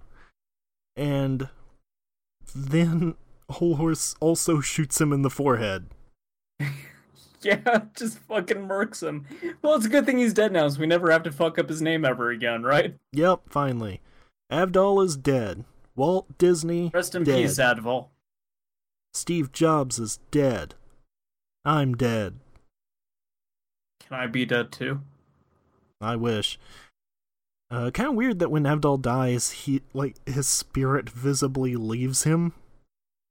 and 0.95 1.47
then 2.53 3.15
Hol 3.49 3.75
Horse 3.75 4.15
also 4.19 4.59
shoots 4.59 4.99
him 4.99 5.13
in 5.13 5.21
the 5.21 5.29
forehead. 5.29 5.87
Yeah, 7.43 7.85
just 7.95 8.19
fucking 8.19 8.67
murks 8.67 9.01
him. 9.01 9.25
Well, 9.63 9.73
it's 9.73 9.87
a 9.87 9.89
good 9.89 10.05
thing 10.05 10.19
he's 10.19 10.31
dead 10.31 10.51
now, 10.51 10.67
so 10.67 10.79
we 10.79 10.85
never 10.85 11.09
have 11.09 11.23
to 11.23 11.31
fuck 11.31 11.57
up 11.57 11.69
his 11.69 11.81
name 11.81 12.05
ever 12.05 12.29
again, 12.29 12.61
right? 12.61 12.95
Yep, 13.13 13.41
finally. 13.49 13.99
Avdol 14.51 15.03
is 15.03 15.17
dead. 15.17 15.65
Walt 15.95 16.37
Disney 16.37 16.91
Rest 16.93 17.15
in 17.15 17.23
dead. 17.23 17.37
peace, 17.41 17.57
Adval. 17.57 18.09
Steve 19.11 19.51
Jobs 19.51 19.97
is 19.97 20.19
dead. 20.29 20.75
I'm 21.63 21.95
dead. 21.95 22.35
Can 23.99 24.17
I 24.19 24.27
be 24.27 24.45
dead 24.45 24.71
too? 24.71 25.01
I 25.99 26.15
wish. 26.15 26.59
Uh, 27.69 27.91
kind 27.91 28.09
of 28.09 28.15
weird 28.15 28.39
that 28.39 28.49
when 28.51 28.63
Avdol 28.63 29.01
dies, 29.01 29.51
he 29.51 29.81
like 29.93 30.15
his 30.27 30.47
spirit 30.47 31.09
visibly 31.09 31.75
leaves 31.75 32.23
him. 32.23 32.53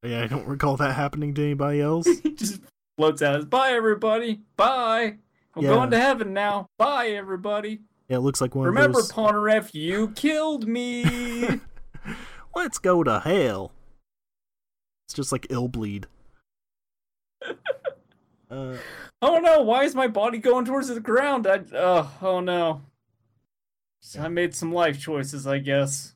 Yeah, 0.03 0.23
I 0.23 0.27
don't 0.29 0.47
recall 0.47 0.77
that 0.79 0.95
happening 0.95 1.35
to 1.35 1.43
anybody 1.43 1.81
else. 1.81 2.07
he 2.23 2.33
just 2.33 2.63
floats 2.97 3.21
out. 3.21 3.37
as, 3.37 3.45
Bye, 3.45 3.73
everybody. 3.73 4.41
Bye. 4.57 5.17
I'm 5.55 5.63
Yeah. 5.65 5.71
going 5.71 5.91
to 5.91 6.01
heaven 6.01 6.33
now. 6.33 6.69
Bye, 6.79 7.09
everybody. 7.09 7.81
Yeah, 8.09 8.17
it 8.17 8.21
looks 8.21 8.41
like 8.41 8.55
one 8.55 8.67
Remember, 8.67 9.01
of 9.01 9.09
those. 9.09 9.13
Polnareff, 9.13 9.75
you 9.75 10.09
killed 10.13 10.67
me. 10.67 11.05
Let's 12.55 12.79
go 12.79 13.05
to 13.05 13.21
hell. 13.21 13.73
It's 15.07 15.15
just 15.15 15.33
like 15.33 15.47
ill 15.51 15.69
bleed. 15.69 16.07
uh, 18.51 18.77
oh 19.23 19.39
no, 19.39 19.63
why 19.63 19.85
is 19.85 19.95
my 19.95 20.09
body 20.09 20.39
going 20.39 20.65
towards 20.65 20.89
the 20.89 20.99
ground? 21.01 21.47
I, 21.47 21.61
oh, 21.75 22.11
oh 22.21 22.41
no. 22.41 22.83
So 24.01 24.23
I 24.23 24.29
made 24.29 24.55
some 24.55 24.73
life 24.73 24.99
choices, 24.99 25.47
I 25.47 25.59
guess. 25.59 26.15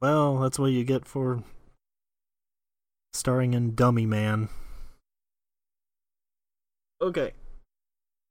well, 0.00 0.38
that's 0.38 0.58
what 0.58 0.72
you 0.72 0.84
get 0.84 1.04
for 1.04 1.42
starring 3.12 3.54
in 3.54 3.74
Dummy 3.74 4.06
Man. 4.06 4.48
Okay. 7.02 7.32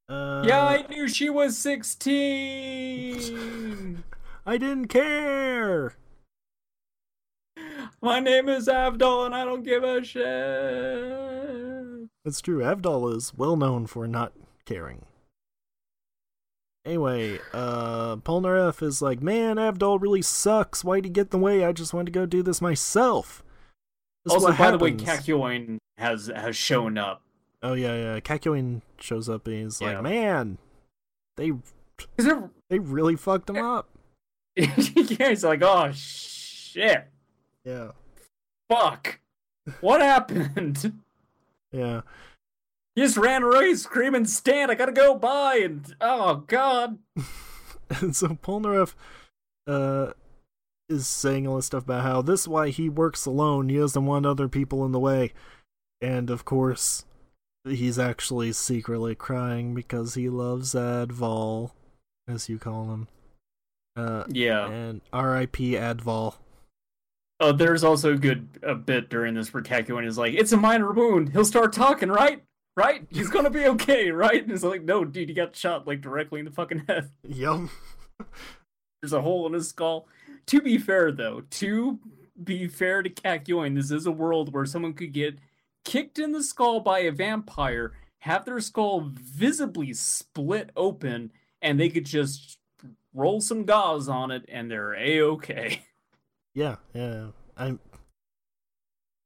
Uh, 0.09 0.43
yeah, 0.45 0.65
I 0.65 0.85
knew 0.87 1.07
she 1.07 1.29
was 1.29 1.57
16. 1.57 4.03
I 4.45 4.57
didn't 4.57 4.87
care. 4.87 5.95
My 8.01 8.19
name 8.19 8.49
is 8.49 8.67
Avdol 8.67 9.27
and 9.27 9.33
I 9.33 9.45
don't 9.45 9.63
give 9.63 9.83
a 9.83 10.03
shit. 10.03 11.72
That's 12.25 12.41
true. 12.41 12.59
Avdol 12.59 13.15
is 13.15 13.33
well 13.35 13.55
known 13.55 13.87
for 13.87 14.07
not 14.07 14.33
caring. 14.65 15.05
Anyway, 16.85 17.39
uh, 17.53 18.17
Polnareff 18.17 18.81
is 18.83 19.01
like, 19.01 19.21
man, 19.21 19.55
Avdol 19.55 20.01
really 20.01 20.21
sucks. 20.21 20.83
Why'd 20.83 21.05
he 21.05 21.09
get 21.09 21.27
in 21.27 21.29
the 21.29 21.37
way? 21.37 21.63
I 21.63 21.71
just 21.71 21.93
wanted 21.93 22.07
to 22.13 22.19
go 22.19 22.25
do 22.25 22.43
this 22.43 22.61
myself. 22.61 23.41
This 24.25 24.33
also, 24.33 24.51
by 24.53 24.71
the 24.71 24.77
way, 24.77 24.91
happens." 24.91 25.03
Kakyoin 25.27 25.77
has 25.97 26.27
has 26.35 26.55
shown 26.57 26.97
up. 26.97 27.21
Oh 27.61 27.73
yeah, 27.73 27.95
yeah. 27.95 28.19
Kakyoin 28.19 28.81
shows 28.99 29.29
up 29.29 29.47
and 29.47 29.63
he's 29.63 29.79
Yeah. 29.79 29.93
like, 29.95 30.03
man, 30.03 30.57
they 31.37 31.53
Is 32.17 32.25
it? 32.27 32.37
they 32.69 32.79
really 32.79 33.15
fucked 33.15 33.49
him 33.49 33.57
up. 33.57 33.87
yeah, 34.55 34.65
he's 35.29 35.43
like, 35.45 35.61
oh 35.63 35.91
shit, 35.93 37.07
Yeah, 37.65 37.91
fuck, 38.69 39.19
what 39.81 40.01
happened? 40.01 40.93
yeah. 41.73 42.01
He 42.95 43.01
just 43.01 43.17
ran 43.17 43.43
away 43.43 43.73
screaming, 43.73 44.25
"Stan, 44.25 44.69
I 44.69 44.75
gotta 44.75 44.91
go 44.91 45.15
by!" 45.15 45.55
And 45.63 45.95
oh 45.99 46.43
god, 46.47 46.99
and 47.89 48.15
so 48.15 48.27
Polnareff 48.29 48.93
uh 49.67 50.13
is 50.89 51.07
saying 51.07 51.47
all 51.47 51.55
this 51.55 51.65
stuff 51.65 51.83
about 51.83 52.03
how 52.03 52.21
this 52.21 52.41
is 52.41 52.47
why 52.47 52.69
he 52.69 52.89
works 52.89 53.25
alone. 53.25 53.69
He 53.69 53.77
doesn't 53.77 54.05
want 54.05 54.25
other 54.25 54.47
people 54.47 54.85
in 54.85 54.91
the 54.91 54.99
way. 54.99 55.33
And 56.01 56.29
of 56.29 56.45
course, 56.45 57.05
he's 57.65 57.97
actually 57.97 58.51
secretly 58.51 59.15
crying 59.15 59.73
because 59.73 60.15
he 60.15 60.29
loves 60.29 60.73
Adval, 60.73 61.71
as 62.27 62.49
you 62.49 62.59
call 62.59 62.91
him. 62.91 63.07
Uh, 63.95 64.25
yeah. 64.27 64.67
and 64.69 65.01
R.I.P. 65.11 65.73
Adval. 65.73 66.35
Oh, 67.39 67.51
there's 67.51 67.83
also 67.83 68.13
a 68.13 68.17
good 68.17 68.47
a 68.61 68.75
bit 68.75 69.09
during 69.09 69.33
this 69.33 69.53
where 69.53 69.63
Kakyoin 69.63 70.05
is 70.05 70.17
like, 70.17 70.33
"It's 70.33 70.51
a 70.51 70.57
minor 70.57 70.91
wound. 70.91 71.29
He'll 71.29 71.45
start 71.45 71.73
talking, 71.73 72.09
right? 72.09 72.43
Right? 72.77 73.05
He's 73.09 73.29
gonna 73.29 73.49
be 73.49 73.65
okay, 73.65 74.11
right?" 74.11 74.41
And 74.41 74.51
it's 74.51 74.63
like, 74.63 74.83
"No, 74.83 75.03
dude, 75.03 75.29
he 75.29 75.35
got 75.35 75.55
shot 75.55 75.87
like 75.87 76.01
directly 76.01 76.39
in 76.39 76.45
the 76.45 76.51
fucking 76.51 76.85
head. 76.87 77.11
Yum. 77.23 77.69
There's 79.01 79.13
a 79.13 79.21
hole 79.21 79.45
in 79.47 79.53
his 79.53 79.69
skull." 79.69 80.07
To 80.47 80.61
be 80.61 80.77
fair, 80.77 81.11
though, 81.11 81.41
to 81.41 81.99
be 82.41 82.67
fair 82.67 83.01
to 83.01 83.09
Kakyoin, 83.09 83.75
this 83.75 83.91
is 83.91 84.05
a 84.05 84.11
world 84.11 84.53
where 84.53 84.65
someone 84.65 84.93
could 84.93 85.13
get 85.13 85.37
kicked 85.85 86.19
in 86.19 86.31
the 86.31 86.43
skull 86.43 86.79
by 86.79 86.99
a 86.99 87.11
vampire, 87.11 87.93
have 88.21 88.45
their 88.45 88.59
skull 88.59 89.11
visibly 89.13 89.93
split 89.93 90.69
open, 90.75 91.31
and 91.61 91.79
they 91.79 91.89
could 91.89 92.05
just 92.05 92.57
roll 93.13 93.41
some 93.41 93.65
gauze 93.65 94.09
on 94.09 94.31
it, 94.31 94.45
and 94.47 94.69
they're 94.69 94.95
a 94.95 95.21
okay. 95.21 95.85
Yeah, 96.55 96.75
yeah. 96.93 97.27
I'm. 97.57 97.79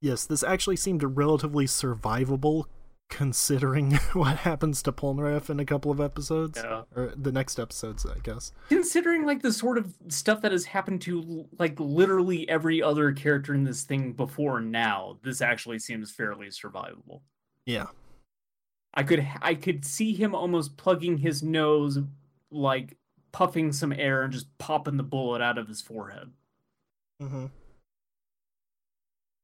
Yes, 0.02 0.26
this 0.26 0.44
actually 0.44 0.76
seemed 0.76 1.02
relatively 1.04 1.66
survivable, 1.66 2.66
considering 3.10 3.94
what 4.13 4.38
happens 4.38 4.84
to 4.84 4.92
Polnareff 4.92 5.50
in 5.50 5.60
a 5.60 5.66
couple 5.66 5.90
of 5.92 6.00
episodes, 6.00 6.60
Yeah. 6.63 6.84
or 6.96 7.13
the 7.16 7.32
next 7.32 7.58
episodes, 7.60 8.06
I 8.06 8.20
guess. 8.20 8.52
considering 8.70 9.26
like 9.26 9.42
the 9.42 9.52
sort 9.52 9.78
of 9.80 9.96
stuff 10.08 10.42
that 10.42 10.52
has 10.52 10.66
happened 10.66 11.02
to 11.04 11.48
like 11.58 11.80
literally 11.80 12.48
every 12.48 12.82
other 12.84 13.12
character 13.12 13.54
in 13.56 13.63
this 13.63 13.84
thing 13.84 14.13
before 14.13 14.60
now 14.62 15.18
this 15.24 15.42
actually 15.42 15.80
seems 15.80 16.12
fairly 16.12 16.48
survivable 16.48 17.22
Yeah, 17.66 17.88
i 18.94 19.04
could 19.04 19.26
i 19.42 19.56
could 19.56 19.84
see 19.86 20.13
him 20.13 20.36
almost 20.36 20.78
plugging 20.78 21.18
his 21.18 21.42
nose 21.42 22.00
like 22.52 22.98
puffing 23.32 23.72
some 23.72 23.92
air 23.94 24.24
and 24.24 24.32
just 24.34 24.56
popping 24.60 24.98
the 24.98 25.04
bullet 25.04 25.42
out 25.42 25.58
of 25.58 25.68
his 25.68 25.82
forehead 25.82 26.32
mm-hmm. 27.21 27.45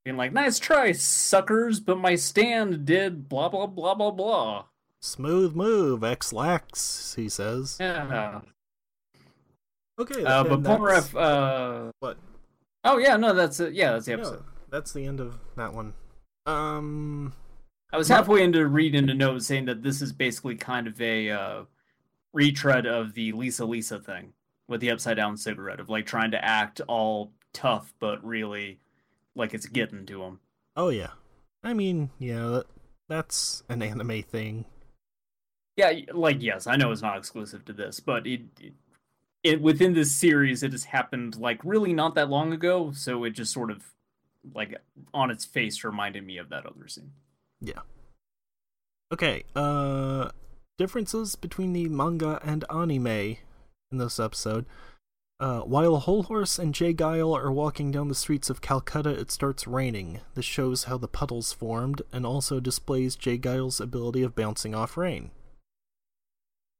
being 0.06 0.18
like 0.18 0.34
nice 0.34 0.60
try 0.60 0.92
suckers 0.92 1.80
but 1.80 1.98
my 1.98 2.16
stand 2.16 2.86
did 2.86 3.28
blah 3.30 3.50
blah 3.50 3.68
blah 3.68 3.96
blah 3.96 4.12
blah 4.12 4.66
smooth 5.02 5.54
move, 5.54 6.02
X 6.04 6.32
lax, 6.32 7.14
he 7.16 7.28
says. 7.28 7.78
yeah 7.80 8.42
Okay, 10.00 10.24
uh, 10.24 10.44
but 10.44 10.64
Polnareff, 10.64 11.14
uh 11.16 11.92
What? 12.00 12.18
oh 12.84 12.98
yeah 12.98 13.16
no 13.18 13.34
that's 13.34 13.60
it 13.60 13.74
yeah 13.74 13.92
that's 13.92 14.06
the 14.06 14.12
Yeah, 14.14 14.18
episode 14.18 14.44
that's 14.72 14.92
the 14.92 15.06
end 15.06 15.20
of 15.20 15.38
that 15.56 15.72
one. 15.74 15.94
Um, 16.48 17.34
I 17.92 17.98
was 17.98 18.08
halfway 18.08 18.42
into 18.42 18.66
reading 18.68 19.08
a 19.10 19.14
note 19.14 19.44
saying 19.44 19.66
that 19.66 19.84
this 19.84 20.02
is 20.02 20.12
basically 20.12 20.56
kind 20.56 20.88
of 20.88 21.00
a 21.00 21.30
uh, 21.30 21.64
retread 22.34 22.88
of 22.88 23.14
the 23.14 23.34
Lisa 23.34 23.66
Lisa 23.66 24.00
thing 24.00 24.34
with 24.68 24.82
the 24.82 24.90
upside 24.90 25.18
down 25.18 25.38
cigarette 25.38 25.80
of 25.80 25.90
like 25.90 26.08
trying 26.08 26.32
to 26.32 26.44
act 26.44 26.82
all 26.88 27.32
tough 27.54 27.94
but 28.00 28.24
really 28.26 28.80
like 29.36 29.54
it's 29.54 29.66
getting 29.66 30.06
to 30.08 30.24
him. 30.24 30.40
oh 30.76 30.90
yeah. 30.90 31.12
I 31.64 31.74
mean, 31.74 32.10
yeah, 32.20 32.62
that's 33.08 33.64
an 33.70 33.82
anime 33.82 34.24
thing. 34.24 34.66
Yeah, 35.78 35.94
like 36.14 36.42
yes, 36.42 36.68
I 36.68 36.76
know 36.76 36.92
it's 36.92 37.02
not 37.02 37.18
exclusive 37.18 37.64
to 37.66 37.74
this, 37.74 38.00
but 38.00 38.28
it, 38.28 38.42
it, 38.60 38.74
it 39.44 39.62
within 39.62 39.94
this 39.94 40.12
series 40.12 40.62
it 40.62 40.72
has 40.72 40.84
happened 40.86 41.38
like 41.38 41.60
really 41.64 41.94
not 41.94 42.16
that 42.16 42.30
long 42.30 42.54
ago, 42.54 42.92
so 42.92 43.24
it 43.24 43.32
just 43.32 43.54
sort 43.54 43.72
of 43.72 43.84
like 44.54 44.76
on 45.14 45.32
its 45.32 45.46
face 45.46 45.84
reminded 45.84 46.26
me 46.26 46.38
of 46.38 46.50
that 46.50 46.66
other 46.66 46.88
scene. 46.88 47.12
Yeah. 47.62 47.82
Okay, 49.12 49.44
uh 49.56 50.30
differences 50.78 51.36
between 51.36 51.72
the 51.74 51.88
manga 51.88 52.40
and 52.44 52.66
anime 52.70 53.08
in 53.08 53.38
this 53.92 54.20
episode. 54.20 54.66
Uh, 55.40 55.62
while 55.62 55.98
Hol 55.98 56.24
Horse 56.24 56.58
and 56.60 56.74
J. 56.74 56.94
Geil 56.94 57.34
are 57.34 57.52
walking 57.52 57.92
down 57.92 58.08
the 58.08 58.16
streets 58.16 58.50
of 58.50 58.62
Calcutta, 58.62 59.10
it 59.10 59.32
starts 59.32 59.68
raining. 59.68 60.22
This 60.36 60.46
shows 60.46 60.86
how 60.86 60.98
the 60.98 61.08
puddles 61.08 61.52
formed 61.52 62.02
and 62.14 62.26
also 62.26 62.60
displays 62.60 63.16
J. 63.16 63.38
Geil's 63.38 63.82
ability 63.82 64.22
of 64.24 64.36
bouncing 64.36 64.74
off 64.74 64.96
rain. 64.96 65.32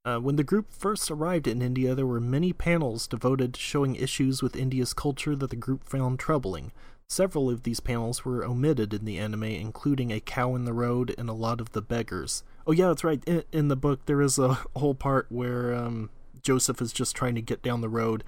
Uh, 0.06 0.20
when 0.20 0.36
the 0.36 0.44
group 0.44 0.72
first 0.72 1.10
arrived 1.10 1.48
in 1.48 1.62
India, 1.62 1.96
there 1.96 2.06
were 2.06 2.20
many 2.20 2.52
panels 2.52 3.08
devoted 3.08 3.54
to 3.54 3.60
showing 3.60 3.96
issues 3.96 4.44
with 4.44 4.56
India's 4.56 4.94
culture 4.94 5.36
that 5.36 5.50
the 5.50 5.56
group 5.56 5.84
found 5.86 6.20
troubling. 6.20 6.72
Several 7.08 7.50
of 7.50 7.64
these 7.64 7.80
panels 7.80 8.26
were 8.26 8.44
omitted 8.44 8.94
in 8.94 9.06
the 9.06 9.18
anime, 9.18 9.44
including 9.44 10.12
a 10.12 10.20
cow 10.20 10.56
in 10.56 10.66
the 10.66 10.74
road 10.74 11.16
and 11.18 11.30
a 11.30 11.34
lot 11.34 11.62
of 11.62 11.72
the 11.72 11.82
beggars. 11.82 12.44
Oh 12.68 12.72
yeah, 12.72 12.88
that's 12.88 13.04
right. 13.04 13.24
In, 13.26 13.44
in 13.52 13.68
the 13.70 13.76
book, 13.76 14.06
there 14.06 14.22
is 14.22 14.38
a 14.38 14.54
whole 14.76 14.96
part 14.96 15.28
where 15.30 15.74
um, 15.74 16.10
Joseph 16.44 16.82
is 16.82 16.94
just 16.94 17.16
trying 17.16 17.36
to 17.36 17.42
get 17.42 17.62
down 17.62 17.82
the 17.82 17.90
road, 17.90 18.24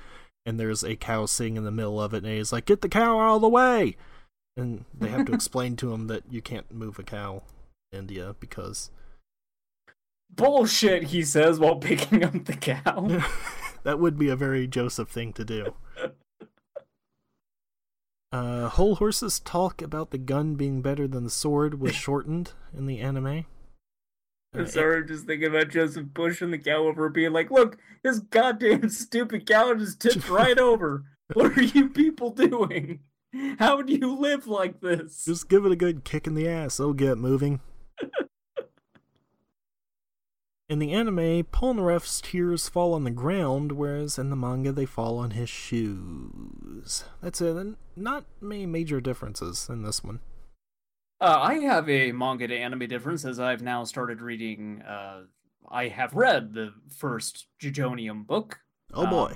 and 0.46 0.60
there's 0.60 0.84
a 0.84 0.96
cow 0.96 1.26
sitting 1.26 1.58
in 1.58 1.64
the 1.64 1.72
middle 1.72 2.02
of 2.02 2.14
it, 2.14 2.24
and 2.24 2.34
he's 2.34 2.54
like, 2.54 2.66
"Get 2.66 2.82
the 2.82 2.90
cow 2.90 3.20
out 3.20 3.36
of 3.36 3.42
the 3.42 3.50
way!" 3.50 3.96
And 4.58 4.86
they 4.98 5.10
have 5.10 5.26
to 5.26 5.34
explain 5.36 5.76
to 5.78 5.94
him 5.94 6.08
that 6.08 6.24
you 6.30 6.42
can't 6.42 6.74
move 6.74 6.98
a 6.98 7.04
cow 7.04 7.44
in 7.92 8.00
India 8.00 8.36
because 8.40 8.90
Bullshit, 10.34 11.04
he 11.04 11.24
says 11.24 11.60
while 11.60 11.78
picking 11.78 12.24
up 12.24 12.46
the 12.46 12.56
cow. 12.56 13.24
that 13.84 14.00
would 14.00 14.18
be 14.18 14.30
a 14.30 14.36
very 14.36 14.68
Joseph 14.68 15.10
thing 15.10 15.34
to 15.34 15.46
do. 15.46 15.74
Uh, 18.32 18.68
Hol 18.68 18.96
Horse's 18.96 19.40
talk 19.40 19.82
about 19.82 20.10
the 20.10 20.18
gun 20.18 20.56
being 20.56 20.82
better 20.82 21.08
than 21.08 21.24
the 21.24 21.30
sword 21.30 21.80
was 21.80 21.96
shortened 21.96 22.52
in 22.78 22.86
the 22.86 23.00
anime. 23.00 23.46
I'm 24.58 24.68
sorry, 24.68 24.98
I'm 24.98 25.08
just 25.08 25.26
thinking 25.26 25.50
about 25.50 25.70
Joseph 25.70 26.08
pushing 26.14 26.52
the 26.52 26.58
cow 26.58 26.88
over, 26.88 27.10
being 27.10 27.34
like, 27.34 27.52
"Look, 27.52 27.78
this 28.04 28.20
goddamn 28.20 28.90
stupid 28.90 29.46
cow 29.46 29.74
just 29.74 30.00
tipped 30.00 30.30
right 30.30 30.58
over. 30.58 31.06
What 31.34 31.58
are 31.58 31.64
you 31.64 31.90
people 31.90 32.30
doing? 32.30 33.00
How 33.60 33.82
do 33.82 33.94
you 33.94 34.16
live 34.16 34.48
like 34.48 34.82
this?" 34.82 35.26
Just 35.26 35.50
give 35.50 35.66
it 35.66 35.72
a 35.72 35.76
good 35.76 36.04
kick 36.04 36.28
in 36.28 36.36
the 36.36 36.48
ass. 36.48 36.80
It'll 36.80 36.94
get 36.94 37.18
moving. 37.18 37.60
in 40.70 40.80
the 40.80 40.94
anime, 40.94 41.44
Polnareff's 41.46 42.22
tears 42.22 42.70
fall 42.70 42.94
on 42.94 43.04
the 43.04 43.12
ground, 43.12 43.74
whereas 43.74 44.18
in 44.18 44.30
the 44.30 44.36
manga 44.36 44.72
they 44.72 44.86
fall 44.86 45.18
on 45.18 45.32
his 45.32 45.50
shoes. 45.50 47.04
That's 47.22 47.42
it. 47.42 47.76
Not 47.96 48.26
many 48.40 48.66
major 48.66 49.02
differences 49.02 49.68
in 49.70 49.84
this 49.84 50.04
one. 50.04 50.20
Uh, 51.22 51.40
I 51.42 51.56
have 51.60 51.90
a 51.90 52.12
manga 52.12 52.48
to 52.48 52.56
anime 52.56 52.88
difference 52.88 53.24
as 53.26 53.40
I've 53.40 53.62
now 53.62 53.84
started 53.84 54.22
reading. 54.22 54.82
Uh, 54.82 55.22
I 55.70 55.88
have 55.88 56.14
read 56.14 56.54
the 56.54 56.74
first 56.90 57.48
JoJonium 57.62 58.28
book. 58.28 58.60
Oh 58.94 59.08
boy. 59.08 59.34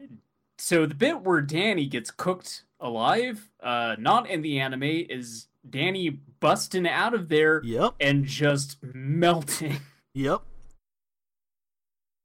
Um, 0.00 0.18
so 0.58 0.86
the 0.86 0.94
bit 0.94 1.20
where 1.22 1.40
Danny 1.40 1.86
gets 1.86 2.10
cooked 2.10 2.62
alive, 2.80 3.50
uh, 3.62 3.96
not 3.98 4.28
in 4.30 4.42
the 4.42 4.60
anime, 4.60 4.82
is 4.84 5.48
Danny 5.68 6.10
busting 6.40 6.86
out 6.86 7.12
of 7.14 7.28
there 7.28 7.60
Yep. 7.64 7.94
and 8.00 8.24
just 8.24 8.78
melting. 8.82 9.78
Yep. 10.16 10.42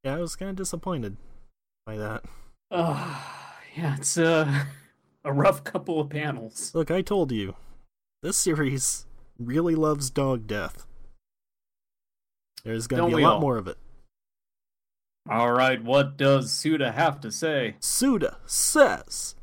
Yeah, 0.03 0.15
I 0.17 0.19
was 0.19 0.35
kind 0.35 0.51
of 0.51 0.55
disappointed 0.55 1.17
by 1.87 1.97
that. 1.97 2.23
Uh, 2.69 3.19
yeah, 3.75 3.95
it's 3.97 4.15
uh, 4.15 4.65
a 5.25 5.33
rough 5.33 5.63
couple 5.63 5.99
of 5.99 6.09
panels. 6.11 6.71
Look, 6.75 6.91
I 6.91 7.01
told 7.01 7.31
you, 7.31 7.55
this 8.21 8.37
series 8.37 9.05
really 9.37 9.75
loves 9.75 10.09
dog 10.09 10.47
death. 10.47 10.85
There's 12.63 12.87
gonna 12.87 13.07
be 13.15 13.21
a 13.21 13.25
lot 13.25 13.35
all? 13.35 13.41
more 13.41 13.57
of 13.57 13.67
it. 13.67 13.77
All 15.29 15.51
right, 15.51 15.83
what 15.83 16.17
does 16.17 16.51
Suda 16.51 16.91
have 16.91 17.21
to 17.21 17.31
say? 17.31 17.75
Suda 17.79 18.37
says. 18.45 19.35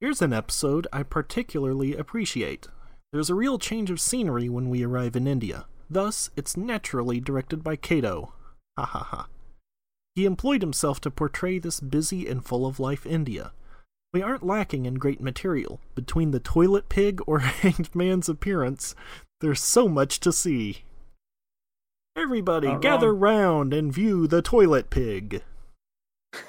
Here's 0.00 0.22
an 0.22 0.32
episode 0.32 0.86
I 0.92 1.02
particularly 1.02 1.96
appreciate. 1.96 2.68
There's 3.12 3.30
a 3.30 3.34
real 3.34 3.58
change 3.58 3.90
of 3.90 4.00
scenery 4.00 4.48
when 4.48 4.68
we 4.68 4.84
arrive 4.84 5.16
in 5.16 5.26
India. 5.26 5.66
Thus, 5.88 6.30
it's 6.36 6.56
naturally 6.56 7.20
directed 7.20 7.62
by 7.62 7.76
Kato. 7.76 8.32
Ha 8.76 8.84
ha 8.84 8.98
ha. 9.10 9.28
He 10.14 10.24
employed 10.24 10.62
himself 10.62 11.00
to 11.02 11.10
portray 11.10 11.58
this 11.58 11.80
busy 11.80 12.28
and 12.28 12.44
full 12.44 12.66
of 12.66 12.80
life 12.80 13.06
India. 13.06 13.52
We 14.14 14.22
aren't 14.22 14.46
lacking 14.46 14.86
in 14.86 14.94
great 14.94 15.20
material. 15.20 15.80
Between 15.96 16.30
the 16.30 16.38
toilet 16.38 16.88
pig 16.88 17.20
or 17.26 17.38
hanged 17.40 17.92
man's 17.96 18.28
appearance, 18.28 18.94
there's 19.40 19.60
so 19.60 19.88
much 19.88 20.20
to 20.20 20.32
see. 20.32 20.84
Everybody, 22.16 22.68
Not 22.68 22.80
gather 22.80 23.12
wrong. 23.12 23.20
round 23.20 23.74
and 23.74 23.92
view 23.92 24.28
the 24.28 24.40
toilet 24.40 24.88
pig. 24.88 25.42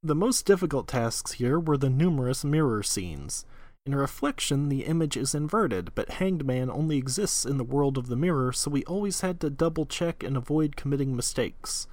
The 0.00 0.14
most 0.14 0.46
difficult 0.46 0.86
tasks 0.86 1.32
here 1.32 1.58
were 1.58 1.76
the 1.76 1.90
numerous 1.90 2.44
mirror 2.44 2.84
scenes. 2.84 3.44
In 3.84 3.96
reflection, 3.96 4.68
the 4.68 4.84
image 4.84 5.16
is 5.16 5.34
inverted, 5.34 5.90
but 5.96 6.08
Hanged 6.12 6.46
Man 6.46 6.70
only 6.70 6.96
exists 6.96 7.44
in 7.44 7.58
the 7.58 7.64
world 7.64 7.98
of 7.98 8.06
the 8.06 8.16
mirror, 8.16 8.52
so 8.52 8.70
we 8.70 8.84
always 8.84 9.22
had 9.22 9.40
to 9.40 9.50
double 9.50 9.86
check 9.86 10.22
and 10.22 10.36
avoid 10.36 10.76
committing 10.76 11.16
mistakes. 11.16 11.88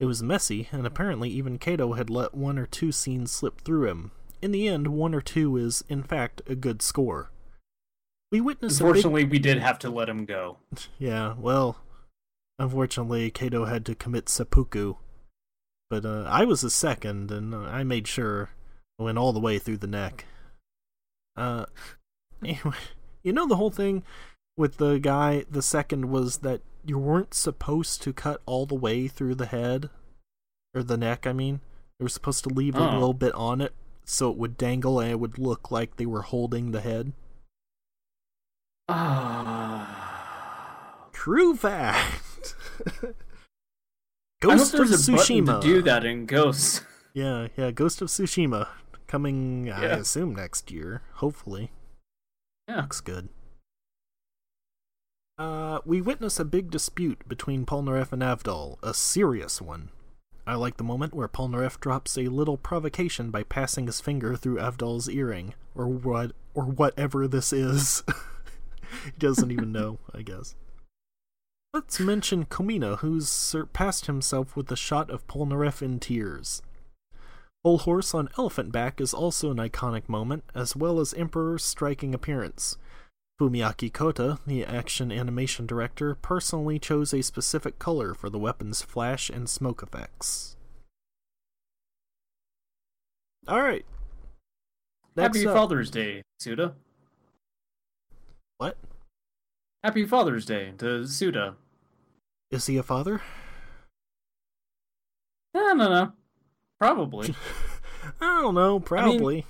It 0.00 0.06
was 0.06 0.22
messy, 0.22 0.68
and 0.72 0.86
apparently 0.86 1.30
even 1.30 1.58
Kato 1.58 1.92
had 1.92 2.10
let 2.10 2.34
one 2.34 2.58
or 2.58 2.66
two 2.66 2.92
scenes 2.92 3.30
slip 3.30 3.60
through 3.60 3.86
him. 3.86 4.10
In 4.42 4.50
the 4.50 4.68
end, 4.68 4.88
one 4.88 5.14
or 5.14 5.20
two 5.20 5.56
is, 5.56 5.84
in 5.88 6.02
fact, 6.02 6.42
a 6.46 6.54
good 6.54 6.82
score. 6.82 7.30
We 8.30 8.40
witnessed 8.40 8.80
a 8.80 8.84
big 8.84 8.88
Unfortunately, 8.88 9.24
we 9.24 9.38
did 9.38 9.58
have 9.58 9.78
to 9.80 9.90
let 9.90 10.08
him 10.08 10.24
go. 10.24 10.58
yeah, 10.98 11.34
well, 11.38 11.76
unfortunately, 12.58 13.30
Kato 13.30 13.64
had 13.64 13.86
to 13.86 13.94
commit 13.94 14.28
seppuku. 14.28 14.96
But 15.88 16.04
uh, 16.04 16.24
I 16.28 16.44
was 16.44 16.62
the 16.62 16.70
second, 16.70 17.30
and 17.30 17.54
I 17.54 17.84
made 17.84 18.08
sure 18.08 18.50
I 18.98 19.04
went 19.04 19.18
all 19.18 19.32
the 19.32 19.40
way 19.40 19.58
through 19.58 19.76
the 19.78 19.86
neck. 19.86 20.24
Uh, 21.36 21.66
anyway, 22.44 22.76
you 23.22 23.32
know 23.32 23.46
the 23.46 23.56
whole 23.56 23.70
thing 23.70 24.02
with 24.56 24.78
the 24.78 24.98
guy, 24.98 25.44
the 25.50 25.62
second 25.62 26.10
was 26.10 26.38
that 26.38 26.62
you 26.84 26.98
weren't 26.98 27.34
supposed 27.34 28.02
to 28.02 28.12
cut 28.12 28.40
all 28.46 28.66
the 28.66 28.74
way 28.74 29.08
through 29.08 29.36
the 29.36 29.46
head, 29.46 29.88
or 30.74 30.82
the 30.82 30.96
neck, 30.96 31.26
I 31.26 31.32
mean. 31.32 31.60
You 31.98 32.04
were 32.04 32.08
supposed 32.10 32.42
to 32.44 32.50
leave 32.50 32.74
a 32.74 32.80
Oh. 32.80 32.92
little 32.94 33.14
bit 33.14 33.32
on 33.34 33.60
it 33.60 33.72
so 34.04 34.30
it 34.30 34.36
would 34.36 34.58
dangle 34.58 34.98
and 35.00 35.10
it 35.12 35.20
would 35.20 35.38
look 35.38 35.70
like 35.70 35.96
they 35.96 36.06
were 36.06 36.22
holding 36.22 36.72
the 36.72 36.80
head. 36.80 37.12
Ah. 38.88 41.08
True 41.12 41.56
fact. 41.56 42.54
Ghost 44.42 44.74
of 44.74 44.80
a 44.80 44.84
Tsushima. 44.84 45.60
to 45.60 45.66
do 45.66 45.82
that 45.82 46.04
in 46.04 46.26
Ghosts. 46.26 46.82
Yeah, 47.16 47.46
yeah, 47.56 47.70
Ghost 47.70 48.02
of 48.02 48.08
Tsushima 48.08 48.66
coming. 49.06 49.70
I 49.70 49.84
assume 49.84 50.34
next 50.34 50.72
year. 50.72 51.00
Hopefully, 51.14 51.70
Yeah. 52.68 52.80
looks 52.80 53.00
good. 53.00 53.28
Uh, 55.36 55.80
we 55.84 56.00
witness 56.00 56.38
a 56.38 56.44
big 56.44 56.70
dispute 56.70 57.28
between 57.28 57.66
Polnareff 57.66 58.12
and 58.12 58.22
Avdol, 58.22 58.76
a 58.84 58.94
serious 58.94 59.60
one. 59.60 59.90
I 60.46 60.54
like 60.54 60.76
the 60.76 60.84
moment 60.84 61.12
where 61.12 61.26
Polnareff 61.26 61.80
drops 61.80 62.16
a 62.16 62.28
little 62.28 62.56
provocation 62.56 63.30
by 63.30 63.42
passing 63.42 63.86
his 63.86 64.00
finger 64.00 64.36
through 64.36 64.58
Avdol's 64.58 65.08
earring, 65.08 65.54
or 65.74 65.88
what, 65.88 66.32
or 66.54 66.66
whatever 66.66 67.26
this 67.26 67.52
is. 67.52 68.04
he 69.04 69.10
doesn't 69.18 69.50
even 69.50 69.72
know, 69.72 69.98
I 70.14 70.22
guess. 70.22 70.54
Let's 71.72 71.98
mention 71.98 72.44
Komina, 72.44 72.98
who's 72.98 73.28
surpassed 73.28 74.06
himself 74.06 74.54
with 74.54 74.68
the 74.68 74.76
shot 74.76 75.10
of 75.10 75.26
Polnareff 75.26 75.82
in 75.82 75.98
tears. 75.98 76.62
Hol 77.64 77.78
Horse 77.78 78.14
on 78.14 78.28
elephant 78.38 78.70
back 78.70 79.00
is 79.00 79.12
also 79.12 79.50
an 79.50 79.56
iconic 79.56 80.08
moment, 80.08 80.44
as 80.54 80.76
well 80.76 81.00
as 81.00 81.12
Emperor's 81.14 81.64
striking 81.64 82.14
appearance. 82.14 82.76
Fumiaki 83.40 83.92
Kota, 83.92 84.38
the 84.46 84.64
action 84.64 85.10
animation 85.10 85.66
director, 85.66 86.14
personally 86.14 86.78
chose 86.78 87.12
a 87.12 87.22
specific 87.22 87.78
color 87.78 88.14
for 88.14 88.30
the 88.30 88.38
weapon's 88.38 88.80
flash 88.82 89.28
and 89.28 89.48
smoke 89.48 89.82
effects. 89.82 90.56
Alright. 93.48 93.84
Happy 95.16 95.46
up- 95.46 95.54
Father's 95.54 95.90
Day, 95.90 96.22
Suda. 96.38 96.74
What? 98.58 98.76
Happy 99.82 100.06
Father's 100.06 100.46
Day 100.46 100.72
to 100.78 101.06
Suda. 101.06 101.56
Is 102.50 102.66
he 102.66 102.76
a 102.76 102.82
father? 102.82 103.20
No, 105.52 105.72
no, 105.74 105.88
no. 105.88 106.12
Probably. 106.78 107.34
I 108.20 108.40
don't 108.42 108.54
know, 108.54 108.78
probably. 108.80 109.44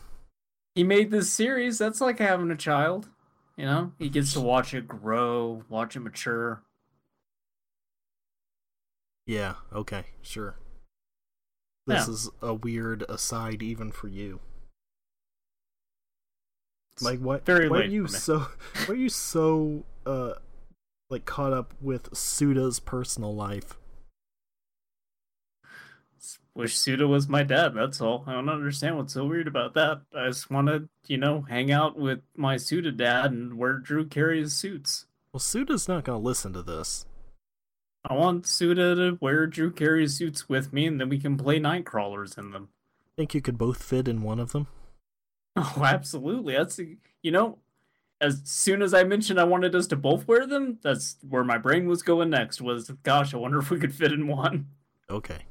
he 0.74 0.84
made 0.84 1.10
this 1.10 1.30
series. 1.32 1.78
That's 1.78 2.00
like 2.00 2.18
having 2.18 2.50
a 2.50 2.56
child. 2.56 3.08
You 3.56 3.66
know, 3.66 3.92
he 3.98 4.08
gets 4.08 4.32
to 4.32 4.40
watch 4.40 4.74
it 4.74 4.88
grow, 4.88 5.62
watch 5.68 5.94
it 5.96 6.00
mature. 6.00 6.62
yeah, 9.26 9.54
okay, 9.72 10.04
sure. 10.22 10.56
This 11.86 12.08
Yeah. 12.08 12.12
is 12.14 12.30
a 12.42 12.54
weird 12.54 13.04
aside 13.08 13.62
even 13.62 13.92
for 13.92 14.08
you. 14.08 14.40
Like 17.00 17.20
what? 17.20 17.44
Very 17.44 17.68
why 17.68 17.80
are 17.80 17.84
you 17.84 18.06
so? 18.08 18.46
Why 18.86 18.94
are 18.94 18.96
you 18.96 19.08
so 19.08 19.84
uh, 20.06 20.34
like 21.10 21.24
caught 21.24 21.52
up 21.52 21.74
with 21.80 22.16
Suda's 22.16 22.80
personal 22.80 23.34
life? 23.34 23.78
Wish 26.54 26.76
Suda 26.76 27.08
was 27.08 27.28
my 27.28 27.42
dad. 27.42 27.74
That's 27.74 28.00
all. 28.00 28.22
I 28.26 28.32
don't 28.32 28.48
understand 28.48 28.96
what's 28.96 29.14
so 29.14 29.24
weird 29.24 29.48
about 29.48 29.74
that. 29.74 30.02
I 30.16 30.28
just 30.28 30.50
want 30.50 30.68
to, 30.68 30.88
you 31.08 31.16
know, 31.16 31.42
hang 31.48 31.72
out 31.72 31.98
with 31.98 32.20
my 32.36 32.56
Suda 32.56 32.92
dad 32.92 33.32
and 33.32 33.58
wear 33.58 33.74
Drew 33.74 34.06
Carey's 34.06 34.52
suits. 34.52 35.06
Well, 35.32 35.40
Suda's 35.40 35.88
not 35.88 36.04
gonna 36.04 36.18
listen 36.18 36.52
to 36.52 36.62
this. 36.62 37.06
I 38.08 38.14
want 38.14 38.46
Suda 38.46 38.94
to 38.94 39.18
wear 39.20 39.46
Drew 39.48 39.72
Carey's 39.72 40.14
suits 40.14 40.48
with 40.48 40.72
me, 40.72 40.86
and 40.86 41.00
then 41.00 41.08
we 41.08 41.18
can 41.18 41.36
play 41.36 41.58
Nightcrawlers 41.58 42.38
in 42.38 42.52
them. 42.52 42.68
Think 43.16 43.34
you 43.34 43.40
could 43.40 43.58
both 43.58 43.82
fit 43.82 44.06
in 44.06 44.22
one 44.22 44.38
of 44.38 44.52
them? 44.52 44.68
Oh, 45.56 45.84
absolutely. 45.84 46.54
That's 46.54 46.80
you 47.22 47.30
know, 47.30 47.58
as 48.20 48.40
soon 48.44 48.82
as 48.82 48.92
I 48.92 49.04
mentioned 49.04 49.38
I 49.38 49.44
wanted 49.44 49.76
us 49.76 49.86
to 49.88 49.96
both 49.96 50.26
wear 50.26 50.48
them, 50.48 50.78
that's 50.82 51.16
where 51.28 51.44
my 51.44 51.58
brain 51.58 51.86
was 51.86 52.02
going 52.02 52.30
next. 52.30 52.60
Was 52.60 52.90
gosh, 53.04 53.32
I 53.34 53.36
wonder 53.36 53.60
if 53.60 53.70
we 53.70 53.78
could 53.78 53.94
fit 53.94 54.12
in 54.12 54.26
one. 54.26 54.66
Okay. 55.08 55.44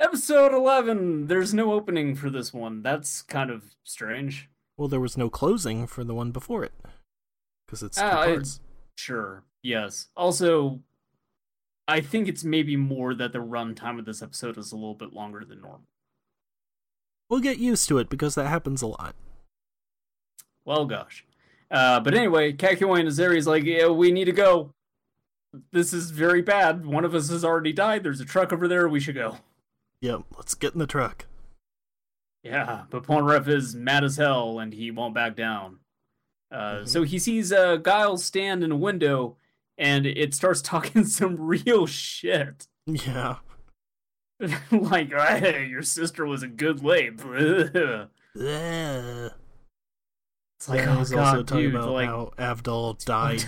Episode 0.00 0.54
eleven. 0.54 1.26
There's 1.26 1.52
no 1.52 1.72
opening 1.72 2.14
for 2.14 2.30
this 2.30 2.52
one. 2.54 2.82
That's 2.82 3.20
kind 3.22 3.50
of 3.50 3.76
strange. 3.84 4.48
Well, 4.76 4.88
there 4.88 4.98
was 5.00 5.18
no 5.18 5.28
closing 5.28 5.86
for 5.86 6.04
the 6.04 6.14
one 6.14 6.30
before 6.30 6.64
it 6.64 6.72
because 7.66 7.82
it's 7.82 7.98
two 7.98 8.04
Ah, 8.04 8.20
I- 8.22 8.26
parts. 8.34 8.60
Sure. 8.96 9.44
Yes. 9.62 10.08
Also, 10.16 10.80
I 11.86 12.00
think 12.00 12.28
it's 12.28 12.44
maybe 12.44 12.76
more 12.76 13.14
that 13.14 13.32
the 13.32 13.38
runtime 13.40 13.98
of 13.98 14.06
this 14.06 14.22
episode 14.22 14.56
is 14.56 14.72
a 14.72 14.76
little 14.76 14.94
bit 14.94 15.12
longer 15.12 15.44
than 15.44 15.60
normal. 15.60 15.82
We'll 17.28 17.40
get 17.40 17.58
used 17.58 17.86
to 17.88 17.98
it 17.98 18.08
because 18.08 18.34
that 18.36 18.46
happens 18.48 18.80
a 18.82 18.86
lot. 18.86 19.14
Well, 20.64 20.86
gosh. 20.86 21.24
Uh, 21.70 22.00
but 22.00 22.14
anyway, 22.14 22.52
Kakyoin 22.52 23.00
and 23.00 23.08
Azari's 23.08 23.46
like, 23.46 23.64
yeah, 23.64 23.88
we 23.88 24.10
need 24.10 24.24
to 24.24 24.32
go. 24.32 24.72
This 25.72 25.92
is 25.92 26.10
very 26.10 26.42
bad. 26.42 26.84
One 26.86 27.04
of 27.04 27.14
us 27.14 27.28
has 27.30 27.44
already 27.44 27.72
died. 27.72 28.02
There's 28.02 28.20
a 28.20 28.24
truck 28.24 28.52
over 28.52 28.66
there. 28.66 28.88
We 28.88 29.00
should 29.00 29.14
go. 29.14 29.36
Yep, 30.00 30.22
let's 30.36 30.54
get 30.54 30.72
in 30.72 30.78
the 30.78 30.86
truck. 30.86 31.26
Yeah, 32.42 32.84
but 32.90 33.02
Polnareff 33.02 33.48
is 33.48 33.74
mad 33.74 34.02
as 34.02 34.16
hell 34.16 34.58
and 34.60 34.72
he 34.72 34.90
won't 34.90 35.14
back 35.14 35.36
down. 35.36 35.80
Uh, 36.50 36.80
Mhm. 36.80 36.88
So 36.88 37.02
he 37.02 37.18
sees 37.18 37.52
uh, 37.52 37.76
Geil's 37.76 38.24
stand 38.24 38.64
in 38.64 38.72
a 38.72 38.76
window 38.76 39.36
and 39.76 40.06
it 40.06 40.32
starts 40.34 40.62
talking 40.62 41.04
some 41.04 41.36
real 41.38 41.86
shit. 41.86 42.66
Yeah. 42.86 43.36
like, 44.72 45.12
hey, 45.12 45.66
your 45.66 45.82
sister 45.82 46.24
was 46.24 46.42
a 46.42 46.48
good 46.48 46.82
lady. 46.82 47.10
Ugh. 47.24 48.08
It's 48.34 49.30
like, 50.68 50.80
yeah, 50.80 50.94
oh 50.94 50.98
he's 50.98 51.10
god, 51.10 51.18
also 51.26 51.42
talking 51.42 51.64
dude, 51.66 51.74
about 51.74 51.90
like, 51.90 52.08
how 52.08 52.32
Avdol 52.38 53.04
died. 53.04 53.44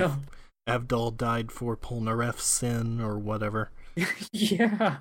Avdol 0.68 1.16
died 1.16 1.50
for 1.50 1.76
Polnareff's 1.76 2.44
sin 2.44 3.00
or 3.00 3.18
whatever. 3.18 3.70
yeah. 4.32 4.98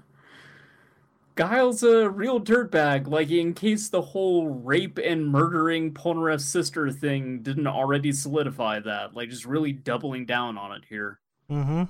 Geil's 1.36 1.84
a 1.84 2.10
real 2.10 2.40
dirtbag, 2.40 3.08
like 3.08 3.32
in 3.32 3.54
case 3.54 3.90
the 3.90 4.02
whole 4.02 4.48
rape 4.50 4.98
and 4.98 5.28
murdering 5.28 5.94
Polnareff's 5.94 6.46
sister 6.46 6.92
thing 6.92 7.42
didn't 7.42 7.68
already 7.68 8.12
solidify 8.12 8.80
that. 8.82 9.16
Like 9.16 9.30
just 9.30 9.46
really 9.46 9.72
doubling 9.72 10.26
down 10.26 10.58
on 10.58 10.72
it 10.74 10.84
here. 10.88 11.20
Mm-hmm. 11.50 11.84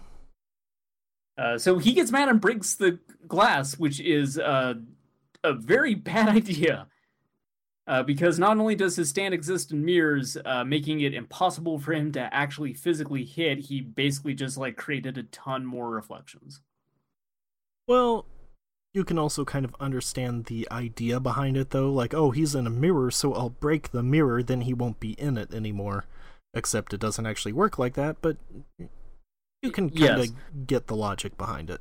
Uh, 1.38 1.58
so 1.58 1.78
he 1.78 1.94
gets 1.94 2.12
mad 2.12 2.30
and 2.30 2.42
breaks 2.42 2.76
the 2.76 3.00
glass, 3.28 3.78
which 3.80 4.00
is 4.00 4.38
uh, 4.38 4.76
a 5.44 5.54
very 5.54 5.96
bad 5.96 6.30
idea. 6.30 6.88
Uh, 7.88 8.04
because 8.04 8.38
not 8.38 8.58
only 8.58 8.76
does 8.76 8.96
his 8.96 9.10
stand 9.10 9.34
exist 9.34 9.72
in 9.72 9.84
mirrors, 9.84 10.38
uh, 10.46 10.64
making 10.64 11.02
it 11.02 11.14
impossible 11.14 11.80
for 11.80 11.94
him 11.94 12.12
to 12.12 12.34
actually 12.34 12.74
physically 12.74 13.26
hit, 13.26 13.58
he 13.58 13.82
basically 13.82 14.36
just 14.36 14.56
like 14.56 14.78
created 14.78 15.18
a 15.18 15.24
ton 15.24 15.66
more 15.66 15.90
reflections. 15.90 16.62
Well, 17.88 18.28
you 18.94 19.04
can 19.04 19.18
also 19.18 19.46
kind 19.46 19.64
of 19.66 19.76
understand 19.80 20.46
the 20.46 20.68
idea 20.72 21.20
behind 21.20 21.56
it, 21.58 21.70
though. 21.70 21.92
Like, 21.92 22.14
oh, 22.14 22.32
he's 22.32 22.56
in 22.56 22.68
a 22.68 22.72
mirror, 22.72 23.10
so 23.12 23.34
I'll 23.34 23.50
break 23.50 23.92
the 23.92 24.04
mirror, 24.04 24.44
then 24.44 24.62
he 24.62 24.74
won't 24.74 25.00
be 25.00 25.12
in 25.14 25.38
it 25.38 25.54
anymore. 25.54 26.06
Except 26.54 26.94
it 26.94 27.00
doesn't 27.00 27.26
actually 27.26 27.54
work 27.54 27.80
like 27.80 27.94
that, 27.94 28.18
but 28.22 28.36
you 29.62 29.72
can 29.72 29.90
kind 29.90 30.20
of 30.20 30.26
Yes. 30.26 30.32
get 30.66 30.88
the 30.88 30.96
logic 30.96 31.38
behind 31.38 31.70
it. 31.70 31.80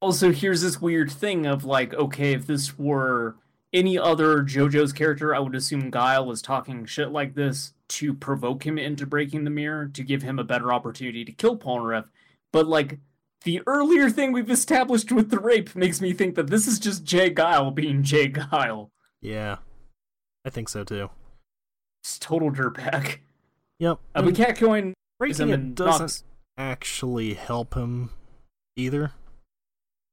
Also, 0.00 0.32
here's 0.32 0.62
this 0.62 0.80
weird 0.80 1.12
thing 1.12 1.46
of 1.46 1.64
like, 1.64 1.94
okay, 1.94 2.32
if 2.32 2.46
this 2.46 2.76
were 2.76 3.36
any 3.72 3.96
other 3.96 4.42
JoJo's 4.42 4.92
character, 4.92 5.32
I 5.32 5.38
would 5.38 5.54
assume 5.54 5.92
Geil 5.92 6.32
is 6.32 6.42
talking 6.42 6.84
shit 6.86 7.10
like 7.10 7.34
this 7.34 7.72
to 7.90 8.12
provoke 8.12 8.66
him 8.66 8.78
into 8.78 9.06
breaking 9.06 9.44
the 9.44 9.50
mirror 9.50 9.86
to 9.86 10.02
give 10.02 10.22
him 10.22 10.40
a 10.40 10.44
better 10.44 10.72
opportunity 10.72 11.24
to 11.24 11.30
kill 11.32 11.56
Polnareff. 11.56 12.06
But 12.52 12.66
like 12.66 12.98
the 13.42 13.62
earlier 13.66 14.10
thing 14.10 14.32
we've 14.32 14.50
established 14.50 15.12
with 15.12 15.30
the 15.30 15.38
rape 15.38 15.74
makes 15.76 16.00
me 16.00 16.12
think 16.12 16.34
that 16.34 16.48
this 16.50 16.66
is 16.66 16.78
just 16.78 17.04
J. 17.04 17.30
Geil 17.30 17.74
being 17.74 18.02
J. 18.02 18.28
Geil. 18.28 18.90
Yeah, 19.20 19.56
I 20.44 20.50
think 20.50 20.68
so 20.68 20.84
too. 20.84 21.10
It's 22.02 22.18
total 22.18 22.50
dirtbag. 22.50 23.18
Yep. 23.78 23.98
Uh, 24.14 24.22
but 24.22 24.34
Kakyoin 24.34 24.92
breaking 25.18 25.48
it 25.50 25.74
doesn't 25.74 26.00
knocks- 26.00 26.24
actually 26.56 27.34
help 27.34 27.74
him 27.74 28.10
either. 28.76 29.12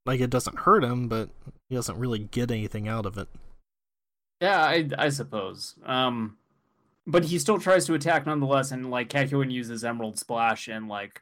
Like, 0.06 0.22
it 0.22 0.30
doesn't 0.32 0.60
hurt 0.60 0.84
him, 0.84 1.08
but 1.08 1.30
he 1.70 1.76
doesn't 1.76 1.98
really 2.00 2.20
get 2.20 2.50
anything 2.50 2.88
out 2.88 3.06
of 3.06 3.18
it. 3.18 3.28
Yeah, 4.42 4.62
I 4.64 4.90
I 4.98 5.10
suppose. 5.10 5.76
Um, 5.86 6.38
but 7.06 7.26
he 7.26 7.38
still 7.38 7.60
tries 7.60 7.86
to 7.86 7.94
attack 7.94 8.26
nonetheless, 8.26 8.72
and 8.72 8.90
like 8.90 9.10
Kakyoin 9.10 9.52
uses 9.52 9.84
Emerald 9.84 10.18
Splash 10.18 10.68
and 10.68 10.88
like 10.88 11.22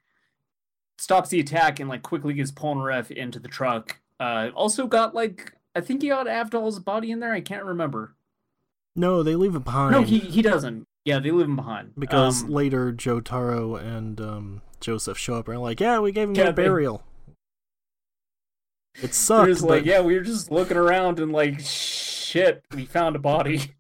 stops 0.97 1.29
the 1.29 1.39
attack 1.39 1.79
and 1.79 1.89
like 1.89 2.01
quickly 2.03 2.33
gets 2.33 2.51
Polnareff 2.51 3.11
into 3.11 3.39
the 3.39 3.47
truck. 3.47 3.99
Uh, 4.19 4.49
also 4.55 4.87
got 4.87 5.13
like 5.13 5.53
I 5.75 5.81
think 5.81 6.01
he 6.01 6.09
got 6.09 6.27
Avdol's 6.27 6.79
body 6.79 7.11
in 7.11 7.19
there. 7.19 7.33
I 7.33 7.41
can't 7.41 7.63
remember. 7.63 8.15
No, 8.95 9.21
they 9.21 9.35
leave 9.35 9.55
it 9.55 9.63
behind. 9.63 9.91
No, 9.91 10.01
he 10.01 10.19
he 10.19 10.41
doesn't. 10.41 10.85
Yeah, 11.05 11.19
they 11.19 11.31
leave 11.31 11.45
him 11.45 11.55
behind 11.55 11.93
because 11.97 12.43
Um, 12.43 12.49
later 12.49 12.91
Jotaro 12.91 13.79
and 13.79 14.19
um, 14.19 14.61
Joseph 14.81 15.17
show 15.17 15.35
up 15.35 15.47
and 15.47 15.55
are 15.57 15.61
like, 15.61 15.79
"Yeah, 15.79 15.99
we 15.99 16.11
gave 16.11 16.29
him 16.29 16.35
Yeah, 16.35 16.49
a 16.49 16.53
burial." 16.53 17.03
It 19.01 19.13
sucked, 19.13 19.61
but 19.61 19.69
like, 19.69 19.85
yeah, 19.85 20.01
we 20.01 20.15
were 20.15 20.21
just 20.21 20.51
looking 20.51 20.75
around 20.75 21.19
and 21.19 21.31
like, 21.31 21.59
shit, 21.59 22.63
we 22.73 22.85
found 22.85 23.15
a 23.15 23.19
body. 23.19 23.75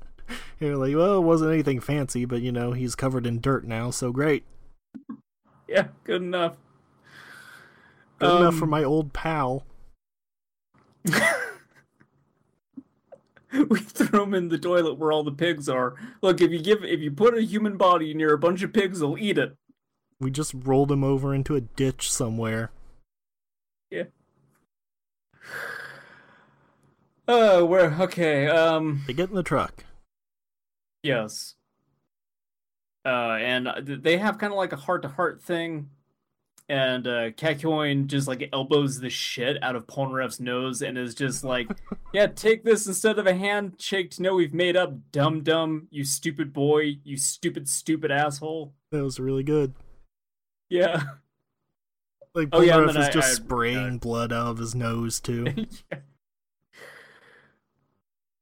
you're 0.60 0.76
like, 0.76 0.94
"Well, 0.94 1.16
it 1.16 1.24
wasn't 1.24 1.52
anything 1.52 1.80
fancy, 1.80 2.26
but 2.26 2.42
you 2.42 2.52
know, 2.52 2.72
he's 2.72 2.94
covered 2.94 3.26
in 3.26 3.40
dirt 3.40 3.64
now, 3.64 3.90
so 3.90 4.12
great, 4.12 4.44
yeah, 5.68 5.88
good 6.04 6.22
enough. 6.22 6.56
good 8.18 8.40
enough 8.40 8.56
for 8.56 8.64
Um, 8.64 8.70
my 8.70 8.84
old 8.84 9.12
pal." 9.12 9.64
we 13.68 13.78
throw 13.80 14.24
him 14.24 14.34
in 14.34 14.48
the 14.48 14.58
toilet 14.58 14.94
where 14.98 15.10
all 15.12 15.22
the 15.24 15.32
pigs 15.32 15.68
are. 15.68 15.94
Look, 16.22 16.40
if 16.40 16.50
you 16.50 16.60
give 16.60 16.84
if 16.84 17.00
you 17.00 17.10
put 17.10 17.36
a 17.36 17.42
human 17.42 17.76
body 17.76 18.12
near 18.14 18.34
a 18.34 18.38
bunch 18.38 18.62
of 18.62 18.72
pigs, 18.72 19.00
they'll 19.00 19.16
eat 19.18 19.38
it. 19.38 19.56
We 20.20 20.30
just 20.30 20.52
rolled 20.54 20.90
him 20.92 21.04
over 21.04 21.32
into 21.34 21.54
a 21.54 21.60
ditch 21.60 22.10
somewhere. 22.10 22.70
Yeah. 23.90 24.04
Oh, 27.30 27.66
we're 27.66 27.92
okay, 28.04 28.46
um 28.46 29.02
They 29.06 29.12
get 29.12 29.28
in 29.28 29.34
the 29.34 29.42
truck. 29.42 29.84
yes. 31.02 31.56
Uh 33.08 33.36
and 33.40 33.68
they 33.86 34.18
have 34.18 34.38
kind 34.38 34.52
of 34.52 34.56
like 34.58 34.72
a 34.72 34.76
heart 34.76 35.02
to 35.02 35.08
heart 35.08 35.40
thing. 35.42 35.90
And 36.68 37.06
uh 37.06 37.30
Kakyoin 37.30 38.06
just 38.08 38.28
like 38.28 38.48
elbows 38.52 39.00
the 39.00 39.08
shit 39.08 39.56
out 39.62 39.74
of 39.76 39.86
Polnareff's 39.86 40.40
nose 40.40 40.82
and 40.82 40.98
is 40.98 41.14
just 41.14 41.42
like, 41.44 41.68
Yeah, 42.12 42.26
take 42.26 42.64
this 42.64 42.86
instead 42.86 43.18
of 43.18 43.26
a 43.26 43.34
handshake 43.34 44.10
to 44.12 44.22
know 44.22 44.34
we've 44.34 44.52
made 44.52 44.76
up, 44.76 44.92
dum 45.12 45.42
dum, 45.42 45.88
you 45.90 46.04
stupid 46.04 46.52
boy, 46.52 46.98
you 47.04 47.16
stupid, 47.16 47.68
stupid 47.68 48.10
asshole. 48.10 48.74
That 48.90 49.02
was 49.02 49.18
really 49.18 49.44
good. 49.44 49.72
Yeah. 50.68 51.02
Like 52.34 52.50
Oh, 52.52 52.60
yeah, 52.60 52.74
Polnareff 52.76 52.90
is 52.90 52.96
I- 52.96 53.10
just 53.10 53.28
I- 53.30 53.32
spraying 53.42 53.98
blood 53.98 54.32
out 54.32 54.48
of 54.48 54.58
his 54.58 54.74
nose 54.74 55.20
too. 55.20 55.46
yeah. 55.90 55.98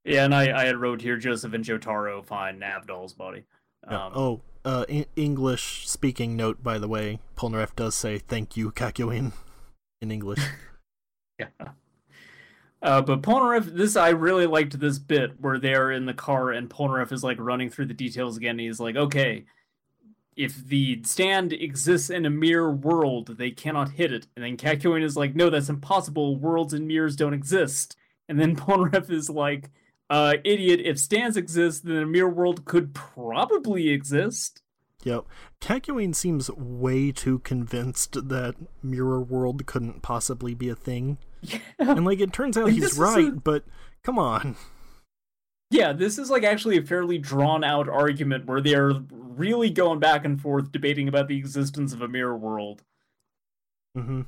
Yeah, 0.03 0.23
and 0.23 0.33
I, 0.33 0.57
I 0.61 0.65
had 0.65 0.77
wrote 0.77 1.01
here 1.01 1.17
Joseph 1.17 1.51
and 1.53 1.65
Jotaro 1.65 2.23
find 2.25 2.61
Navdol's 2.61 3.13
body. 3.13 3.43
Um, 3.85 4.11
oh, 4.15 4.41
uh, 4.67 4.85
English 5.15 5.87
speaking 5.87 6.35
note, 6.35 6.61
by 6.61 6.77
the 6.77 6.89
way. 6.89 7.19
Polnareff 7.37 7.73
does 7.75 7.95
say 7.95 8.17
"thank 8.17 8.57
you, 8.57 8.71
Kakyoin" 8.71 9.31
in 10.01 10.11
English. 10.11 10.41
yeah. 11.39 11.47
Uh, 12.81 13.01
but 13.01 13.21
Polnareff, 13.21 13.65
this 13.65 13.95
I 13.95 14.09
really 14.09 14.45
liked 14.45 14.79
this 14.79 14.99
bit 14.99 15.39
where 15.39 15.57
they're 15.57 15.91
in 15.91 16.05
the 16.05 16.13
car 16.13 16.51
and 16.51 16.69
Polnareff 16.69 17.11
is 17.11 17.23
like 17.23 17.39
running 17.39 17.69
through 17.69 17.87
the 17.87 17.93
details 17.93 18.37
again. 18.37 18.59
He's 18.59 18.79
like, 18.79 18.95
okay, 18.95 19.45
if 20.35 20.67
the 20.67 21.01
stand 21.03 21.53
exists 21.53 22.11
in 22.11 22.25
a 22.25 22.29
mirror 22.29 22.71
world, 22.71 23.37
they 23.37 23.49
cannot 23.49 23.91
hit 23.91 24.13
it. 24.13 24.27
And 24.35 24.45
then 24.45 24.57
Kakyoin 24.57 25.01
is 25.01 25.17
like, 25.17 25.33
no, 25.33 25.49
that's 25.49 25.69
impossible. 25.69 26.35
Worlds 26.35 26.73
and 26.73 26.87
mirrors 26.87 27.15
don't 27.15 27.33
exist. 27.33 27.95
And 28.29 28.39
then 28.39 28.55
Polnareff 28.57 29.09
is 29.09 29.29
like, 29.29 29.71
uh, 30.09 30.35
idiot, 30.43 30.81
if 30.83 30.99
stands 30.99 31.37
exist, 31.37 31.85
then 31.85 31.97
a 31.97 32.05
mirror 32.05 32.29
world 32.29 32.65
could 32.65 32.93
probably 32.93 33.89
exist. 33.89 34.61
Yep. 35.03 35.25
Kakyoin 35.61 36.13
seems 36.15 36.49
way 36.51 37.11
too 37.11 37.39
convinced 37.39 38.27
that 38.29 38.55
Mirror 38.83 39.21
World 39.21 39.65
couldn't 39.65 40.01
possibly 40.01 40.53
be 40.53 40.69
a 40.69 40.75
thing. 40.75 41.17
Yeah. 41.41 41.59
And 41.79 42.03
like 42.03 42.19
it 42.19 42.33
turns 42.33 42.57
out 42.57 42.65
Like, 42.65 42.73
he's 42.73 42.97
right, 42.97 43.29
a- 43.29 43.31
but 43.31 43.63
come 44.03 44.17
on. 44.19 44.55
Yeah, 45.69 45.93
this 45.93 46.17
is 46.17 46.29
like 46.29 46.43
actually 46.43 46.77
a 46.77 46.81
fairly 46.81 47.17
drawn 47.17 47.63
out 47.63 47.87
argument 47.89 48.45
where 48.45 48.61
they're 48.61 48.93
really 49.11 49.69
going 49.69 49.99
back 49.99 50.25
and 50.25 50.41
forth 50.41 50.71
debating 50.71 51.07
about 51.07 51.27
the 51.27 51.37
existence 51.37 51.93
of 51.93 52.01
a 52.01 52.07
mirror 52.07 52.37
world. 52.37 52.81
hmm 53.95 54.21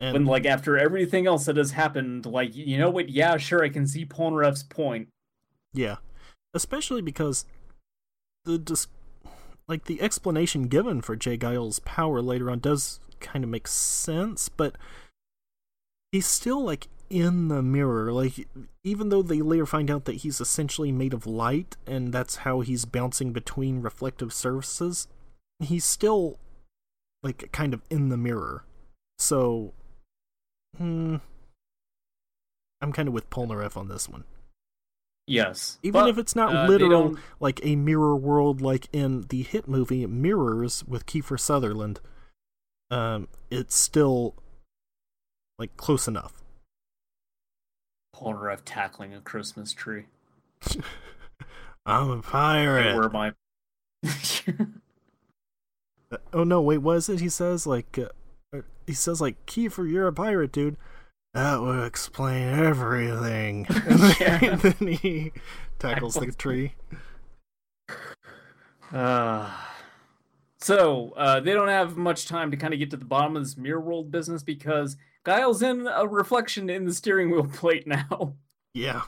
And 0.00 0.12
When 0.14 0.24
like 0.24 0.46
after 0.46 0.76
everything 0.78 1.26
else 1.26 1.44
that 1.46 1.56
has 1.56 1.70
happened, 1.72 2.26
like 2.26 2.54
you 2.56 2.78
know 2.78 2.90
what? 2.90 3.08
Yeah, 3.08 3.36
sure, 3.36 3.62
I 3.62 3.68
can 3.68 3.86
see 3.86 4.04
Polnareff's 4.06 4.62
point. 4.62 5.08
Yeah, 5.72 5.96
especially 6.54 7.02
because 7.02 7.44
the 8.44 8.58
dis- 8.58 8.88
like 9.68 9.84
the 9.84 10.00
explanation 10.00 10.68
given 10.68 11.02
for 11.02 11.14
J. 11.14 11.36
Geil's 11.36 11.78
power 11.80 12.22
later 12.22 12.50
on 12.50 12.60
does 12.60 13.00
kind 13.20 13.44
of 13.44 13.50
make 13.50 13.68
sense, 13.68 14.48
but 14.48 14.76
he's 16.10 16.26
still 16.26 16.62
like 16.64 16.88
in 17.10 17.48
the 17.48 17.62
mirror. 17.62 18.12
Like 18.12 18.48
even 18.84 19.10
though 19.10 19.22
they 19.22 19.42
later 19.42 19.66
find 19.66 19.90
out 19.90 20.04
that 20.06 20.16
he's 20.16 20.40
essentially 20.40 20.92
made 20.92 21.12
of 21.12 21.26
light 21.26 21.76
and 21.86 22.12
that's 22.12 22.36
how 22.36 22.60
he's 22.60 22.84
bouncing 22.84 23.32
between 23.32 23.82
reflective 23.82 24.32
surfaces, 24.32 25.08
he's 25.60 25.84
still 25.84 26.38
like 27.22 27.50
kind 27.52 27.74
of 27.74 27.82
in 27.90 28.08
the 28.08 28.16
mirror. 28.16 28.64
So, 29.18 29.72
hmm, 30.76 31.16
I'm 32.80 32.92
kind 32.92 33.08
of 33.08 33.14
with 33.14 33.30
Polnareff 33.30 33.76
on 33.76 33.88
this 33.88 34.08
one. 34.08 34.24
Yes, 35.28 35.78
Even 35.82 36.02
but, 36.02 36.10
if 36.10 36.18
it's 36.18 36.34
not 36.34 36.54
uh, 36.54 36.66
literal, 36.66 37.16
like 37.38 37.60
a 37.62 37.76
mirror 37.76 38.16
world, 38.16 38.60
like 38.60 38.88
in 38.92 39.22
the 39.28 39.42
hit 39.42 39.68
movie 39.68 40.06
Mirrors 40.06 40.84
with 40.84 41.06
Kiefer 41.06 41.38
Sutherland, 41.38 42.00
um, 42.90 43.28
it's 43.50 43.76
still 43.76 44.34
like 45.58 45.76
close 45.76 46.08
enough. 46.08 46.42
Polnareff 48.16 48.60
tackling 48.64 49.14
a 49.14 49.20
Christmas 49.20 49.72
tree. 49.72 50.06
I'm 51.86 52.10
a 52.10 52.22
pirate. 52.22 52.96
where 52.96 53.08
my 53.08 53.32
Uh, 56.10 56.16
oh 56.32 56.42
no, 56.42 56.62
wait, 56.62 56.78
what 56.78 56.96
is 56.96 57.10
it? 57.10 57.20
He 57.20 57.28
says 57.28 57.66
like, 57.66 57.98
uh, 57.98 58.60
he 58.86 58.94
says 58.94 59.20
like, 59.20 59.44
Kiefer, 59.44 59.90
you're 59.90 60.06
a 60.06 60.12
pirate, 60.12 60.52
dude. 60.52 60.78
That 61.38 61.60
would 61.62 61.84
explain 61.84 62.48
everything. 62.48 63.64
And 63.68 63.78
then, 64.00 64.14
Yeah. 64.42 64.56
then 64.56 64.88
he 64.88 65.30
tackles 65.78 66.14
the 66.14 66.32
tree. 66.32 66.72
Uh, 68.92 69.48
so 70.58 71.12
uh, 71.16 71.38
they 71.38 71.52
don't 71.52 71.68
have 71.68 71.96
much 71.96 72.26
time 72.26 72.50
to 72.50 72.56
kind 72.56 72.74
of 72.74 72.80
get 72.80 72.90
to 72.90 72.96
the 72.96 73.04
bottom 73.04 73.36
of 73.36 73.44
this 73.44 73.56
mirror 73.56 73.78
world 73.80 74.10
business 74.10 74.42
because 74.42 74.96
Geil's 75.24 75.62
in 75.62 75.86
a 75.86 76.08
reflection 76.08 76.68
in 76.68 76.86
the 76.86 76.92
steering 76.92 77.30
wheel 77.30 77.44
plate 77.52 77.86
now. 77.86 78.34
Yeah. 78.74 79.02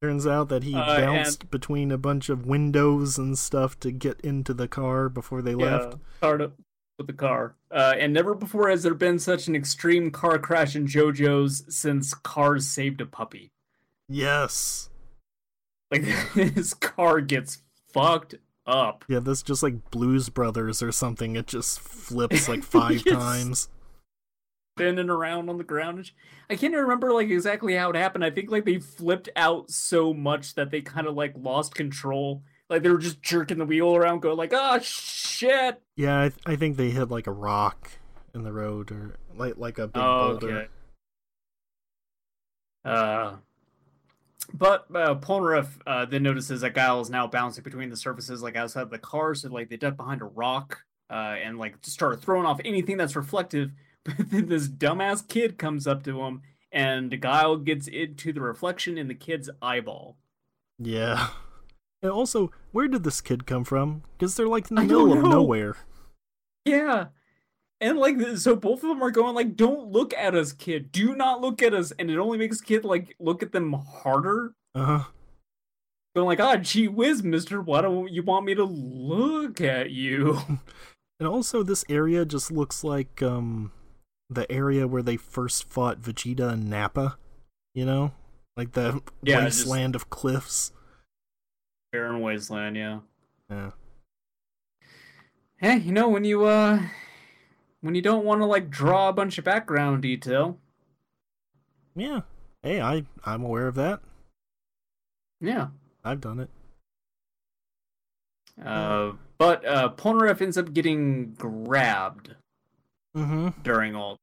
Turns 0.00 0.26
out 0.26 0.48
that 0.48 0.62
he 0.62 0.74
Uh, 0.74 0.94
and- 0.94 1.04
bounced 1.04 1.50
between 1.50 1.92
a 1.92 1.98
bunch 1.98 2.30
of 2.30 2.46
windows 2.46 3.18
and 3.18 3.36
stuff 3.36 3.78
to 3.80 3.90
get 3.90 4.18
into 4.22 4.54
the 4.54 4.66
car 4.68 5.10
before 5.10 5.42
they 5.42 5.54
left. 5.54 5.96
Start 6.18 6.40
up 6.40 6.52
with 6.98 7.06
the 7.06 7.12
car. 7.12 7.54
Uh, 7.70 7.94
and 7.98 8.12
never 8.12 8.34
before 8.34 8.68
has 8.68 8.82
there 8.82 8.94
been 8.94 9.18
such 9.18 9.46
an 9.46 9.56
extreme 9.56 10.10
car 10.10 10.38
crash 10.38 10.76
in 10.76 10.86
JoJo's 10.86 11.64
since 11.74 12.12
Cars 12.12 12.66
saved 12.66 13.00
a 13.00 13.06
puppy. 13.06 13.52
Yes. 14.08 14.90
Like 15.90 16.02
his 16.34 16.74
car 16.74 17.20
gets 17.20 17.58
fucked 17.92 18.34
up. 18.66 19.04
Yeah, 19.08 19.20
this 19.20 19.42
just 19.42 19.62
like 19.62 19.90
Blues 19.90 20.28
Brothers 20.28 20.82
or 20.82 20.92
something. 20.92 21.36
It 21.36 21.46
just 21.46 21.80
flips 21.80 22.48
like 22.48 22.62
five 22.64 23.04
times. 23.04 23.68
spinning 24.76 25.08
around 25.08 25.48
on 25.48 25.58
the 25.58 25.64
ground. 25.64 26.10
I 26.50 26.56
can't 26.56 26.74
remember 26.74 27.12
like 27.12 27.30
exactly 27.30 27.74
how 27.74 27.90
it 27.90 27.96
happened. 27.96 28.24
I 28.24 28.30
think 28.30 28.50
like 28.50 28.64
they 28.64 28.78
flipped 28.78 29.28
out 29.36 29.70
so 29.70 30.12
much 30.12 30.54
that 30.54 30.70
they 30.70 30.80
kind 30.80 31.06
of 31.06 31.14
like 31.14 31.34
lost 31.36 31.74
control. 31.74 32.42
Like 32.68 32.82
they 32.82 32.90
were 32.90 32.98
just 32.98 33.22
jerking 33.22 33.58
the 33.58 33.64
wheel 33.64 33.96
around, 33.96 34.20
going 34.20 34.36
like, 34.36 34.52
"Ah, 34.54 34.78
shit!" 34.82 35.80
Yeah, 35.96 36.20
I, 36.24 36.28
th- 36.28 36.40
I 36.46 36.56
think 36.56 36.76
they 36.76 36.90
hit 36.90 37.08
like 37.08 37.26
a 37.26 37.32
rock 37.32 37.92
in 38.34 38.42
the 38.42 38.52
road 38.52 38.90
or 38.92 39.16
like 39.34 39.56
like 39.56 39.78
a 39.78 39.86
big 39.88 40.02
Oh, 40.02 40.28
boulder. 40.38 40.48
okay. 40.58 40.68
Uh, 42.84 43.36
but 44.52 44.86
uh, 44.94 45.14
Polnareff 45.16 45.68
uh, 45.86 46.04
then 46.04 46.22
notices 46.22 46.60
that 46.62 46.74
Geil 46.74 47.00
is 47.00 47.10
now 47.10 47.26
bouncing 47.26 47.64
between 47.64 47.90
the 47.90 47.96
surfaces, 47.96 48.42
like 48.42 48.56
outside 48.56 48.82
of 48.82 48.90
the 48.90 48.98
car. 48.98 49.34
So 49.34 49.48
like 49.48 49.68
they 49.68 49.76
duck 49.76 49.96
behind 49.96 50.22
a 50.22 50.26
rock 50.26 50.84
uh, 51.10 51.36
and 51.42 51.58
like 51.58 51.80
just 51.82 51.94
start 51.94 52.22
throwing 52.22 52.46
off 52.46 52.60
anything 52.64 52.96
that's 52.96 53.16
reflective. 53.16 53.70
But 54.04 54.30
then 54.30 54.46
this 54.48 54.68
dumbass 54.68 55.26
kid 55.28 55.58
comes 55.58 55.86
up 55.86 56.02
to 56.04 56.22
him, 56.22 56.40
and 56.72 57.10
Geil 57.20 57.62
gets 57.62 57.86
into 57.88 58.32
the 58.32 58.40
reflection 58.40 58.96
in 58.96 59.06
the 59.08 59.14
kid's 59.14 59.50
eyeball. 59.60 60.16
Yeah. 60.78 61.28
And 62.02 62.12
also, 62.12 62.52
where 62.72 62.86
did 62.88 63.02
this 63.04 63.20
kid 63.20 63.46
come 63.46 63.64
from? 63.64 64.02
Because 64.16 64.36
they're 64.36 64.46
like 64.48 64.70
in 64.70 64.76
the 64.76 64.82
I 64.82 64.84
middle 64.86 65.12
of 65.12 65.22
nowhere. 65.24 65.76
Yeah. 66.64 67.06
And 67.80 67.98
like 67.98 68.16
so 68.36 68.56
both 68.56 68.82
of 68.82 68.88
them 68.88 69.02
are 69.02 69.10
going 69.10 69.34
like 69.34 69.54
don't 69.56 69.88
look 69.92 70.12
at 70.14 70.34
us 70.34 70.52
kid 70.52 70.90
do 70.90 71.14
not 71.14 71.40
look 71.40 71.62
at 71.62 71.72
us 71.74 71.92
and 71.98 72.10
it 72.10 72.18
only 72.18 72.36
makes 72.36 72.60
kid 72.60 72.84
like 72.84 73.14
look 73.20 73.40
at 73.42 73.52
them 73.52 73.72
harder 73.72 74.52
Uh 74.74 74.84
huh. 74.84 75.04
going 76.16 76.26
like 76.26 76.40
ah 76.40 76.56
gee 76.56 76.88
whiz 76.88 77.22
mister 77.22 77.60
why 77.62 77.80
don't 77.80 78.10
you 78.12 78.24
want 78.24 78.44
me 78.44 78.54
to 78.56 78.64
look 78.64 79.60
at 79.60 79.90
you 79.90 80.38
And 81.20 81.28
also, 81.28 81.64
this 81.64 81.84
area 81.88 82.24
just 82.24 82.50
looks 82.52 82.84
like 82.84 83.22
um 83.22 83.72
the 84.30 84.50
area 84.52 84.86
where 84.86 85.02
they 85.02 85.16
first 85.16 85.68
fought 85.68 86.00
Vegeta 86.00 86.52
and 86.52 86.68
Nappa. 86.70 87.16
You 87.74 87.86
know, 87.86 88.12
like 88.56 88.72
the 88.72 89.02
Yeah, 89.22 89.44
just- 89.44 89.66
wasteland 89.66 89.94
of 89.96 90.10
cliffs. 90.10 90.72
Barren 91.92 92.20
wasteland 92.20 92.76
yeah 92.76 93.00
Yeah. 93.50 93.70
hey 95.58 95.78
you 95.78 95.92
know 95.92 96.08
when 96.08 96.24
you 96.24 96.44
uh 96.44 96.80
when 97.80 97.94
you 97.94 98.02
don't 98.02 98.24
want 98.24 98.40
to 98.40 98.44
like 98.46 98.70
draw 98.70 99.08
a 99.08 99.12
bunch 99.12 99.38
of 99.38 99.44
background 99.44 100.02
detail 100.02 100.58
Yeah. 101.96 102.20
Hey, 102.62 102.80
I 102.80 103.04
I'm 103.24 103.42
aware 103.44 103.68
of 103.68 103.74
that. 103.76 104.00
yeah 105.40 105.68
I've 106.04 106.20
done 106.20 106.40
it. 106.40 106.50
uh 108.64 109.12
but 109.38 109.64
uh 109.64 109.90
Polnareff 109.90 110.40
ends 110.42 110.58
up 110.58 110.72
getting 110.72 111.32
grabbed 111.34 112.34
Mm-hmm. 113.16 113.62
during 113.62 113.96
all 113.96 114.16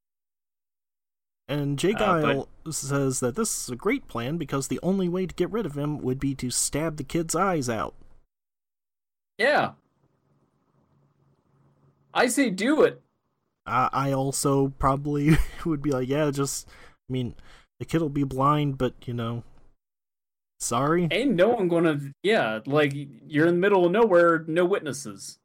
And 1.48 1.78
J. 1.78 1.94
Uh, 1.94 1.98
Geil 1.98 2.48
says 2.72 3.20
that 3.20 3.36
this 3.36 3.64
is 3.64 3.70
a 3.70 3.76
great 3.76 4.08
plan 4.08 4.38
because 4.38 4.68
the 4.68 4.80
only 4.82 5.08
way 5.08 5.28
to 5.28 5.36
get 5.36 5.52
rid 5.52 5.66
of 5.66 5.78
him 5.78 6.00
would 6.00 6.20
be 6.20 6.34
to 6.36 6.50
stab 6.50 6.98
the 6.98 7.04
kid's 7.04 7.36
eyes 7.36 7.70
out. 7.70 7.94
yeah 9.38 9.72
I 12.14 12.28
say 12.28 12.50
do 12.50 12.82
it 12.82 13.02
I, 13.66 13.90
I 13.92 14.12
also 14.12 14.70
probably 14.80 15.38
would 15.66 15.82
be 15.82 15.92
like, 15.92 16.08
yeah, 16.08 16.30
just, 16.32 16.68
I 17.10 17.14
mean, 17.14 17.36
the 17.80 17.86
kid 17.86 18.02
will 18.02 18.10
be 18.10 18.24
blind, 18.24 18.78
but, 18.78 18.94
you 19.06 19.14
know, 19.14 19.44
sorry. 20.60 21.08
Ain't 21.12 21.36
no 21.36 21.50
one 21.50 21.68
gonna, 21.68 22.00
yeah, 22.24 22.60
like 22.66 22.94
you're 22.96 23.48
in 23.48 23.56
the 23.56 23.60
middle 23.60 23.86
of 23.86 23.92
nowhere, 23.92 24.46
no 24.48 24.66
witnesses. 24.66 25.40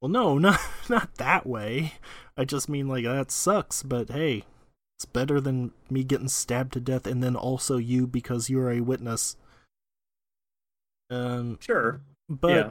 Well, 0.00 0.10
no, 0.10 0.38
not, 0.38 0.60
not 0.88 1.14
that 1.16 1.46
way. 1.46 1.94
I 2.36 2.44
just 2.44 2.68
mean, 2.68 2.88
like, 2.88 3.04
that 3.04 3.30
sucks, 3.30 3.82
but 3.82 4.10
hey, 4.10 4.44
it's 5.04 5.12
better 5.12 5.38
than 5.38 5.70
me 5.90 6.02
getting 6.02 6.28
stabbed 6.28 6.72
to 6.72 6.80
death 6.80 7.06
and 7.06 7.22
then 7.22 7.36
also 7.36 7.76
you 7.76 8.06
because 8.06 8.48
you're 8.48 8.70
a 8.70 8.80
witness. 8.80 9.36
Um, 11.10 11.58
Sure. 11.60 12.00
but 12.28 12.48
yeah. 12.50 12.70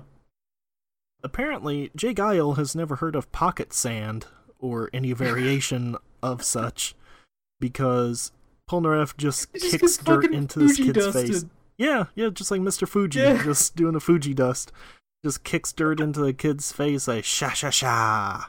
apparently, 1.24 1.92
J. 1.96 2.14
Geil 2.16 2.56
has 2.58 2.76
never 2.76 2.96
heard 2.98 3.16
of 3.16 3.32
pocket 3.32 3.72
sand 3.72 4.26
or 4.58 4.90
any 4.92 5.14
variation 5.26 5.96
of 6.24 6.44
such 6.44 6.96
because 7.60 8.32
Polnareff 8.70 9.16
just 9.16 9.54
kicks 9.54 9.98
dirt 9.98 10.34
into 10.34 10.58
this 10.60 10.78
Fuji 10.78 10.92
kid's 10.94 11.06
dusted. 11.06 11.30
face. 11.30 11.46
Yeah, 11.78 12.06
yeah, 12.16 12.30
just 12.30 12.50
like 12.50 12.62
Mr. 12.62 12.88
Fuji, 12.88 13.20
Yeah. 13.20 13.44
just 13.44 13.76
doing 13.76 13.96
a 13.96 14.00
Fuji 14.00 14.34
dust. 14.34 14.72
Just 15.24 15.44
kicks 15.44 15.72
dirt 15.72 16.00
into 16.00 16.20
the 16.20 16.34
kid's 16.34 16.72
face, 16.72 17.08
like 17.08 17.24
sha 17.26 17.50
sha 17.50 17.70
sha. 17.70 18.46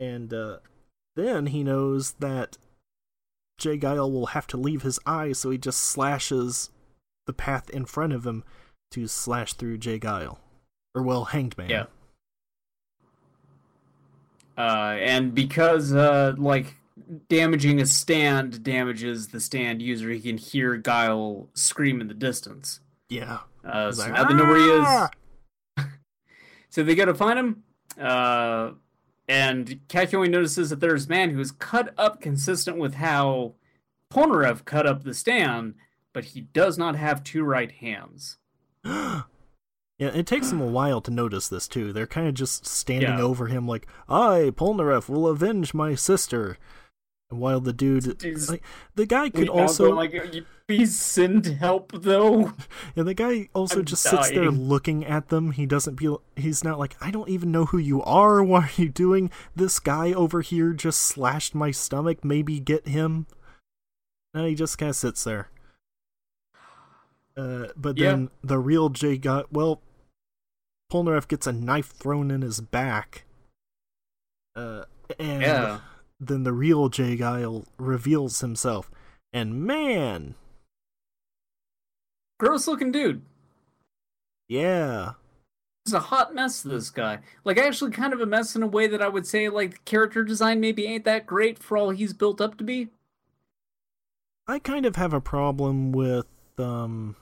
And 0.00 0.34
uh, 0.34 0.58
then 1.16 1.46
he 1.46 1.64
knows 1.64 2.12
that 2.20 2.56
J. 3.58 3.78
Geil 3.78 4.10
will 4.10 4.26
have 4.26 4.46
to 4.48 4.56
leave 4.56 4.82
his 4.82 5.00
eye, 5.06 5.32
so 5.32 5.50
he 5.50 5.58
just 5.58 5.80
slashes 5.80 6.70
the 7.26 7.32
path 7.32 7.68
in 7.70 7.86
front 7.86 8.12
of 8.12 8.26
him 8.26 8.44
to 8.92 9.08
slash 9.08 9.54
through 9.54 9.78
J. 9.78 9.98
Geil. 9.98 10.38
Or, 10.94 11.02
well, 11.02 11.24
Hanged 11.26 11.58
Man. 11.58 11.68
Yeah. 11.70 11.86
Uh, 14.56 14.96
and 15.00 15.34
because, 15.34 15.92
uh, 15.92 16.34
like, 16.38 16.74
damaging 17.28 17.80
a 17.80 17.86
stand 17.86 18.62
damages 18.62 19.28
the 19.28 19.40
stand 19.40 19.82
user, 19.82 20.10
he 20.10 20.20
can 20.20 20.38
hear 20.38 20.76
Geil 20.78 21.48
scream 21.54 22.00
in 22.00 22.08
the 22.08 22.14
distance. 22.14 22.80
Yeah. 23.08 23.40
Uh, 23.64 23.92
so 23.92 24.02
like, 24.02 24.12
now 24.12 24.24
they 24.24 24.34
know 24.34 24.44
where 24.44 24.58
he 24.58 24.70
"Ah!" 24.70 25.10
is. 25.78 25.84
So 26.70 26.82
they 26.82 26.94
go 26.94 27.06
to 27.06 27.14
find 27.14 27.38
him. 27.38 27.62
Uh, 27.98 28.72
and 29.28 29.80
Kakyoin 29.88 30.30
notices 30.30 30.70
that 30.70 30.80
there's 30.80 31.06
a 31.06 31.10
man 31.10 31.30
who 31.30 31.40
is 31.40 31.52
cut 31.52 31.92
up 31.98 32.20
consistent 32.20 32.78
with 32.78 32.94
how 32.94 33.54
Polnareff 34.12 34.64
cut 34.64 34.86
up 34.86 35.02
the 35.02 35.14
stand, 35.14 35.74
but 36.12 36.26
he 36.26 36.42
does 36.42 36.78
not 36.78 36.96
have 36.96 37.24
two 37.24 37.42
right 37.42 37.70
hands. 37.72 38.38
yeah, 38.84 39.22
it 39.98 40.26
takes 40.26 40.50
them 40.50 40.60
a 40.60 40.66
while 40.66 41.00
to 41.00 41.10
notice 41.10 41.48
this 41.48 41.66
too. 41.68 41.92
They're 41.92 42.06
kind 42.06 42.28
of 42.28 42.34
just 42.34 42.66
standing 42.66 43.18
Yeah. 43.18 43.22
over 43.24 43.46
him, 43.46 43.66
like, 43.66 43.86
"I, 44.08 44.52
Polnareff, 44.54 45.08
will 45.08 45.26
avenge 45.26 45.74
my 45.74 45.94
sister." 45.94 46.56
While 47.28 47.60
the 47.60 47.72
dude, 47.72 48.22
like, 48.48 48.62
the 48.94 49.04
guy 49.04 49.30
could 49.30 49.48
also, 49.48 49.92
like, 49.92 50.12
"You- 50.12 50.46
please 50.68 50.96
send 50.96 51.46
help, 51.46 51.90
though. 51.92 52.52
and 52.96 53.06
the 53.08 53.14
guy 53.14 53.48
also 53.52 53.80
I'm 53.80 53.84
just 53.84 54.04
sits 54.04 54.30
there 54.30 54.50
looking 54.50 55.04
at 55.04 55.28
them. 55.28 55.50
He 55.50 55.66
doesn't 55.66 55.98
feel, 55.98 56.22
he's 56.36 56.62
not 56.62 56.78
like, 56.78 56.96
"I 57.00 57.10
don't 57.10 57.28
even 57.28 57.50
know 57.50 57.64
who 57.64 57.78
you 57.78 58.00
are. 58.04 58.44
What 58.44 58.78
are 58.78 58.82
you 58.82 58.88
doing? 58.88 59.32
This 59.56 59.80
guy 59.80 60.12
over 60.12 60.40
here 60.40 60.72
just 60.72 61.00
slashed 61.00 61.52
my 61.52 61.72
stomach. 61.72 62.24
Maybe 62.24 62.60
get 62.60 62.86
him." 62.86 63.26
No, 64.32 64.46
he 64.46 64.54
just 64.54 64.78
kind 64.78 64.90
of 64.90 64.96
sits 64.96 65.24
there. 65.24 65.48
Uh, 67.36 67.66
but 67.76 67.98
Yeah. 67.98 68.10
then 68.10 68.30
the 68.42 68.58
real 68.58 68.88
Jay 68.88 69.18
got 69.18 69.52
well. 69.52 69.82
Polnareff 70.92 71.26
gets 71.26 71.48
a 71.48 71.52
knife 71.52 71.90
thrown 71.90 72.30
in 72.30 72.42
his 72.42 72.60
back. 72.60 73.24
Uh, 74.54 74.84
and 75.18 75.42
Yeah. 75.42 75.80
Then 76.18 76.44
the 76.44 76.52
real 76.52 76.88
J. 76.88 77.16
Geil 77.16 77.66
reveals 77.78 78.40
himself, 78.40 78.90
and 79.32 79.62
man, 79.62 80.34
Gross 82.38 82.66
looking 82.66 82.92
dude. 82.92 83.22
yeah, 84.48 85.12
He's 85.84 85.92
a 85.94 86.00
hot 86.00 86.34
mess, 86.34 86.62
this 86.62 86.90
guy. 86.90 87.20
Like, 87.44 87.58
actually, 87.58 87.92
kind 87.92 88.12
of 88.12 88.20
a 88.20 88.26
mess 88.26 88.56
in 88.56 88.62
a 88.62 88.66
way 88.66 88.88
that 88.88 89.00
I 89.00 89.08
would 89.08 89.24
say, 89.26 89.48
like, 89.48 89.84
character 89.84 90.24
design 90.24 90.58
maybe 90.58 90.84
ain't 90.84 91.04
that 91.04 91.26
great 91.26 91.58
for 91.60 91.78
all 91.78 91.90
he's 91.90 92.12
built 92.12 92.40
up 92.40 92.58
to 92.58 92.64
be. 92.64 92.88
I 94.48 94.58
kind 94.58 94.84
of 94.84 94.96
have 94.96 95.12
a 95.12 95.20
problem 95.20 95.92
with 95.92 96.26
um 96.58 97.16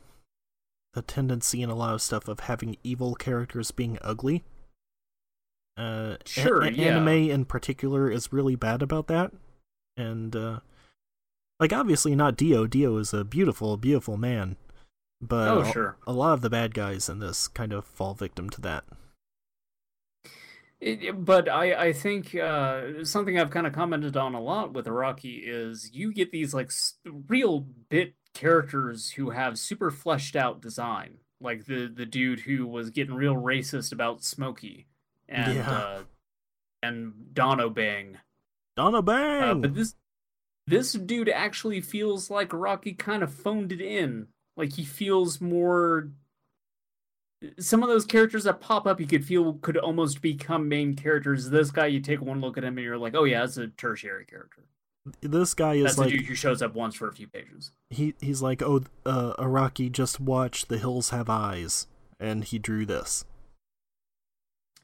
the 0.95 1.03
tendency 1.03 1.61
in 1.61 1.68
a 1.70 1.74
lot 1.74 1.95
of 1.95 2.01
stuff 2.01 2.28
of 2.28 2.40
having 2.40 2.76
evil 2.84 3.14
characters 3.14 3.70
being 3.70 3.99
ugly. 4.01 4.45
Uh, 5.77 6.16
Sure, 6.25 6.62
a- 6.62 6.70
yeah. 6.70 6.97
Anime 6.97 7.31
in 7.31 7.45
particular 7.45 8.11
is 8.11 8.33
really 8.33 8.55
bad 8.57 8.83
about 8.83 9.07
that, 9.09 9.33
and 9.97 10.35
uh, 10.37 10.61
like 11.59 11.72
obviously 11.72 12.14
not 12.14 12.37
Dio. 12.37 12.66
Dio 12.66 12.97
is 12.99 13.12
a 13.12 13.25
beautiful, 13.25 13.77
beautiful 13.77 14.16
man, 14.16 14.57
but 15.20 15.49
oh, 15.49 15.64
sure. 15.64 15.97
a 16.07 16.12
lot 16.12 16.35
of 16.35 16.41
the 16.43 16.51
bad 16.51 16.75
guys 16.75 17.09
in 17.09 17.18
this 17.18 17.49
kind 17.49 17.72
of 17.72 17.85
fall 17.85 18.14
victim 18.14 18.49
to 18.51 18.61
that. 18.61 18.85
It, 20.81 21.25
but 21.25 21.49
I, 21.49 21.87
I 21.87 21.93
think 21.93 22.35
uh, 22.35 23.05
something 23.05 23.39
I've 23.39 23.51
kind 23.51 23.66
of 23.66 23.72
commented 23.72 24.16
on 24.16 24.35
a 24.35 24.41
lot 24.41 24.75
with 24.75 24.87
Araki 24.87 25.41
is 25.43 25.91
you 25.95 26.12
get 26.12 26.31
these 26.31 26.53
like 26.53 26.66
s- 26.66 26.95
real 27.29 27.61
bit 27.89 28.14
characters 28.35 29.12
who 29.12 29.31
have 29.31 29.59
super 29.59 29.91
fleshed 29.91 30.37
out 30.37 30.61
design, 30.61 31.18
like 31.41 31.64
the 31.66 31.91
the 31.95 32.05
dude 32.05 32.41
who 32.41 32.66
was 32.66 32.91
getting 32.91 33.14
real 33.14 33.35
racist 33.37 33.93
about 33.93 34.22
Smokey, 34.25 34.87
and 35.29 35.55
Yeah. 35.57 35.70
uh, 35.70 36.03
and 36.83 37.35
Dono 37.35 37.70
Bang. 37.70 38.18
Donna 38.77 38.99
Uh, 38.99 39.03
Bang. 39.03 39.61
but 39.62 39.75
this 39.75 39.95
this 40.66 40.93
dude 40.95 41.29
actually 41.29 41.81
feels 41.81 42.31
like 42.31 42.49
Araki 42.51 42.97
kind 42.99 43.22
of 43.22 43.33
phoned 43.33 43.70
it 43.72 43.81
in 43.81 44.29
Like 44.57 44.72
he 44.75 44.85
feels 44.85 45.41
more. 45.41 46.11
Some 47.59 47.83
of 47.83 47.89
those 47.91 48.07
characters 48.07 48.45
that 48.45 48.61
pop 48.61 48.87
up, 48.87 49.01
you 49.01 49.07
could 49.07 49.25
feel 49.25 49.55
could 49.55 49.77
almost 49.77 50.22
become 50.22 50.68
main 50.68 50.95
characters. 50.95 51.51
This 51.51 51.70
guy, 51.70 51.87
you 51.87 52.01
take 52.01 52.22
one 52.22 52.41
look 52.41 52.57
at 52.57 52.64
him 52.64 52.79
and 52.79 52.85
you're 52.85 52.97
like, 52.97 53.14
oh 53.14 53.25
yeah, 53.25 53.41
that's 53.41 53.59
a 53.59 53.66
tertiary 53.68 54.25
character. 54.25 54.62
This 55.20 55.53
guy 55.53 55.75
is 55.75 55.85
That's 55.85 55.99
like 55.99 56.09
a 56.09 56.16
dude 56.16 56.25
who 56.27 56.35
shows 56.35 56.62
up 56.62 56.75
once 56.75 56.95
for 56.95 57.09
a 57.09 57.12
few 57.12 57.27
pages. 57.29 57.72
he 57.91 58.14
he's 58.22 58.41
like, 58.41 58.62
oh, 58.62 58.83
uh, 59.05 59.35
Araki 59.39 59.93
just 59.93 60.18
watch. 60.18 60.66
The 60.66 60.79
Hills 60.79 61.11
Have 61.11 61.29
Eyes, 61.29 61.87
and 62.18 62.43
he 62.45 62.59
drew 62.59 62.87
this. 62.87 63.27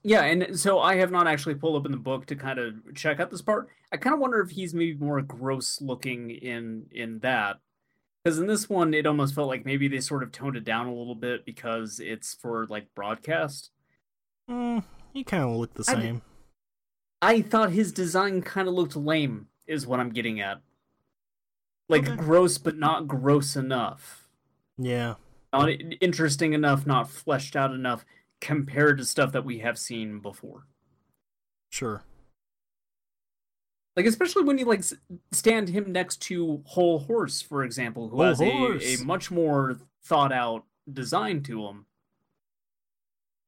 Yeah, 0.02 0.22
and 0.22 0.58
so 0.58 0.78
I 0.80 0.96
have 0.96 1.10
not 1.10 1.26
actually 1.26 1.56
pulled 1.56 1.76
up 1.76 1.84
in 1.86 1.92
the 1.92 1.98
book 1.98 2.26
to 2.26 2.36
kind 2.36 2.58
of 2.58 2.94
check 2.94 3.20
out 3.20 3.30
this 3.30 3.42
part. 3.42 3.68
I 3.92 3.96
kind 3.98 4.14
of 4.14 4.20
wonder 4.20 4.40
if 4.40 4.50
he's 4.50 4.72
maybe 4.72 4.94
more 4.94 5.20
gross 5.20 5.80
looking 5.80 6.30
in 6.30 6.86
in 6.90 7.18
that, 7.18 7.58
because 8.24 8.38
in 8.38 8.46
this 8.46 8.68
one 8.68 8.94
it 8.94 9.06
almost 9.06 9.34
felt 9.34 9.48
like 9.48 9.66
maybe 9.66 9.88
they 9.88 10.00
sort 10.00 10.22
of 10.22 10.32
toned 10.32 10.56
it 10.56 10.64
down 10.64 10.86
a 10.86 10.94
little 10.94 11.14
bit 11.14 11.44
because 11.44 12.00
it's 12.00 12.34
for 12.34 12.66
like 12.68 12.94
broadcast. 12.94 13.70
Mm, 14.48 14.84
he 15.12 15.22
kind 15.22 15.44
of 15.44 15.50
looked 15.56 15.74
the 15.74 15.84
same. 15.84 16.22
I 17.22 17.42
thought 17.42 17.72
his 17.72 17.92
design 17.92 18.40
kind 18.42 18.68
of 18.68 18.74
looked 18.74 18.96
lame, 18.96 19.48
is 19.66 19.86
what 19.86 20.00
I'm 20.00 20.10
getting 20.10 20.40
at. 20.40 20.60
Like 21.88 22.08
Okay. 22.08 22.16
gross, 22.16 22.56
but 22.56 22.78
not 22.78 23.06
gross 23.06 23.56
enough. 23.56 24.28
Yeah, 24.78 25.16
Not 25.52 25.68
interesting 26.00 26.54
enough, 26.54 26.86
not 26.86 27.10
fleshed 27.10 27.54
out 27.56 27.72
enough 27.74 28.04
compared 28.40 28.98
to 28.98 29.04
stuff 29.04 29.32
that 29.32 29.44
we 29.44 29.58
have 29.58 29.78
seen 29.78 30.20
before. 30.20 30.66
sure. 31.70 32.02
Like 33.96 34.06
especially 34.06 34.44
when 34.44 34.56
you 34.56 34.64
like 34.64 34.82
stand 35.32 35.68
him 35.68 35.92
next 35.92 36.22
to 36.22 36.62
Hol 36.64 37.00
Horse, 37.00 37.42
for 37.42 37.64
example, 37.64 38.08
who 38.08 38.16
Whole 38.16 38.26
has 38.26 38.40
a, 38.40 39.02
a 39.02 39.04
much 39.04 39.30
more 39.30 39.78
thought 40.04 40.32
out 40.32 40.64
design 40.90 41.42
to 41.42 41.66
him. 41.66 41.86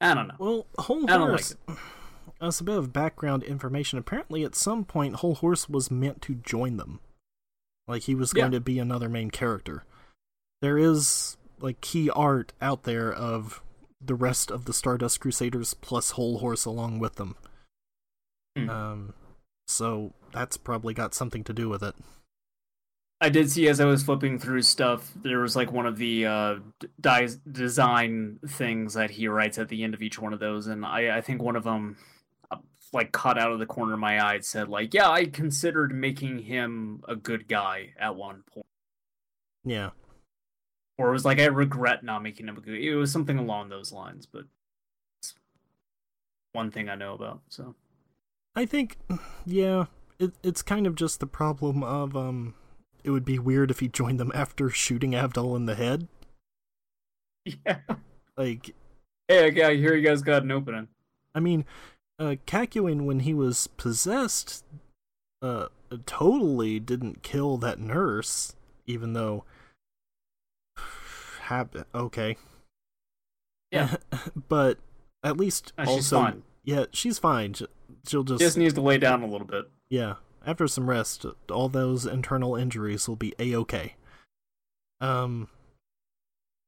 I 0.01 0.15
don't 0.15 0.29
know. 0.29 0.35
Well, 0.39 0.67
Whole 0.79 1.05
I 1.05 1.17
don't 1.17 1.33
like 1.33 1.41
Horse. 1.41 1.57
As 2.41 2.61
a 2.61 2.65
bit 2.65 2.77
of 2.77 2.93
background 2.93 3.45
information, 3.45 3.99
apparently 3.99 4.45
at 4.45 4.57
some 4.57 4.85
point 4.85 5.17
Hol 5.17 5.37
Horse 5.37 5.69
was 5.69 5.91
meant 5.93 6.21
to 6.23 6.35
join 6.35 6.77
them. 6.77 7.01
Like 7.87 8.03
he 8.03 8.15
was 8.15 8.33
going 8.33 8.53
to 8.53 8.61
be 8.61 8.79
another 8.79 9.09
main 9.09 9.31
character. 9.31 9.85
There 10.61 10.77
is 10.77 11.37
like 11.61 11.81
key 11.81 12.11
art 12.11 12.53
out 12.61 12.83
there 12.83 13.13
of 13.13 13.63
the 14.05 14.15
rest 14.15 14.51
of 14.51 14.65
the 14.65 14.73
Stardust 14.73 15.21
Crusaders 15.21 15.75
plus 15.75 16.13
Hol 16.13 16.39
Horse 16.39 16.65
along 16.65 16.99
with 16.99 17.17
them. 17.17 17.37
Hmm. 18.57 18.71
Um, 18.71 19.15
so 19.67 20.15
that's 20.33 20.57
probably 20.57 20.95
got 20.95 21.15
something 21.15 21.45
to 21.45 21.53
do 21.53 21.69
with 21.69 21.83
it. 21.83 21.95
I 23.21 23.29
did 23.29 23.51
see 23.51 23.69
as 23.69 23.79
I 23.79 23.85
was 23.85 24.03
flipping 24.03 24.41
through 24.41 24.63
stuff, 24.63 25.13
there 25.15 25.39
was 25.39 25.55
like 25.55 25.71
one 25.71 25.87
of 25.87 25.97
the 25.97 26.27
uh, 26.27 26.57
di- 27.01 27.29
design 27.51 28.41
things 28.49 28.95
that 28.95 29.13
he 29.13 29.29
writes 29.29 29.59
at 29.59 29.69
the 29.69 29.85
end 29.85 29.95
of 29.95 30.03
each 30.03 30.19
one 30.19 30.33
of 30.33 30.41
those, 30.41 30.67
and 30.67 30.85
I, 30.85 31.19
I 31.19 31.21
think 31.21 31.41
one 31.41 31.55
of 31.55 31.63
them, 31.63 31.99
uh, 32.51 32.57
like 32.93 33.13
caught 33.13 33.39
out 33.39 33.53
of 33.53 33.61
the 33.61 33.67
corner 33.67 33.95
of 33.95 34.01
my 34.01 34.19
eye, 34.19 34.35
it 34.35 34.45
said 34.45 34.69
like, 34.69 34.93
"Yeah, 34.93 35.09
I 35.09 35.27
considered 35.27 35.95
making 35.95 36.41
him 36.41 37.05
a 37.07 37.15
good 37.15 37.47
guy 37.47 37.93
at 37.97 38.17
one 38.17 38.43
point," 38.53 38.67
Yeah. 39.65 39.91
Or 40.99 41.09
it 41.09 41.13
was 41.13 41.25
like, 41.25 41.39
"I 41.39 41.47
regret 41.47 42.05
not 42.05 42.23
making 42.23 42.47
good." 42.47 42.69
It 42.69 42.95
was 42.95 43.11
something 43.11 43.39
along 43.39 43.69
those 43.69 43.93
lines, 43.93 44.27
but 44.27 44.45
it's 45.21 45.35
one 46.53 46.71
thing 46.71 46.89
I 46.89 46.95
know 46.95 47.15
about. 47.15 47.41
So 47.49 47.75
I 48.55 48.67
think, 48.67 48.99
yeah, 49.47 49.87
it, 50.19 50.33
it's 50.43 50.63
kind 50.63 50.87
of 50.87 50.95
just 50.95 51.21
the 51.21 51.27
problem 51.27 51.83
of 51.83 52.17
um, 52.17 52.55
it 53.03 53.11
would 53.11 53.25
be 53.25 53.39
weird 53.39 53.71
if 53.71 53.81
he 53.81 53.89
joined 53.89 54.21
them 54.21 54.33
after 54.35 54.69
shooting 54.71 55.13
Avdol 55.13 55.57
in 55.57 55.67
the 55.67 55.75
head. 55.75 56.09
yeah. 57.45 57.79
Like, 58.37 58.75
Hey, 59.29 59.49
okay, 59.49 59.63
I 59.63 59.77
hear 59.77 59.95
you 59.95 60.07
guys 60.07 60.21
got 60.21 60.43
an 60.43 60.53
opening. 60.53 60.89
I 61.35 61.41
mean, 61.41 61.65
uh, 62.19 62.37
Kakyoin 62.47 63.07
when 63.07 63.21
he 63.21 63.33
was 63.33 63.67
possessed, 63.67 64.65
uh, 65.41 65.69
totally 66.05 66.79
didn't 66.79 67.23
kill 67.23 67.57
that 67.59 67.79
nurse, 67.79 68.55
even 68.87 69.15
though. 69.15 69.45
Hab- 71.43 71.87
okay, 71.95 72.37
Yeah, 73.71 73.97
but 74.49 74.79
at 75.25 75.37
least 75.37 75.73
Uh, 75.79 75.85
she's 75.85 76.13
also, 76.13 76.17
fine. 76.23 76.43
yeah, 76.65 76.85
she's 76.93 77.19
fine. 77.19 77.55
She'll 78.07 78.25
just, 78.25 78.41
Just 78.41 78.57
needs 78.59 78.75
to 78.75 78.81
lay 78.81 78.99
down 78.99 79.23
a 79.23 79.27
little 79.27 79.47
bit. 79.47 79.71
yeah. 79.91 80.15
After 80.45 80.67
some 80.67 80.91
rest, 80.91 81.25
all 81.53 81.69
those 81.69 82.05
internal 82.05 82.57
injuries 82.57 83.07
will 83.09 83.15
be 83.15 83.33
a 83.39 83.55
okay. 83.55 83.95
Um, 85.01 85.47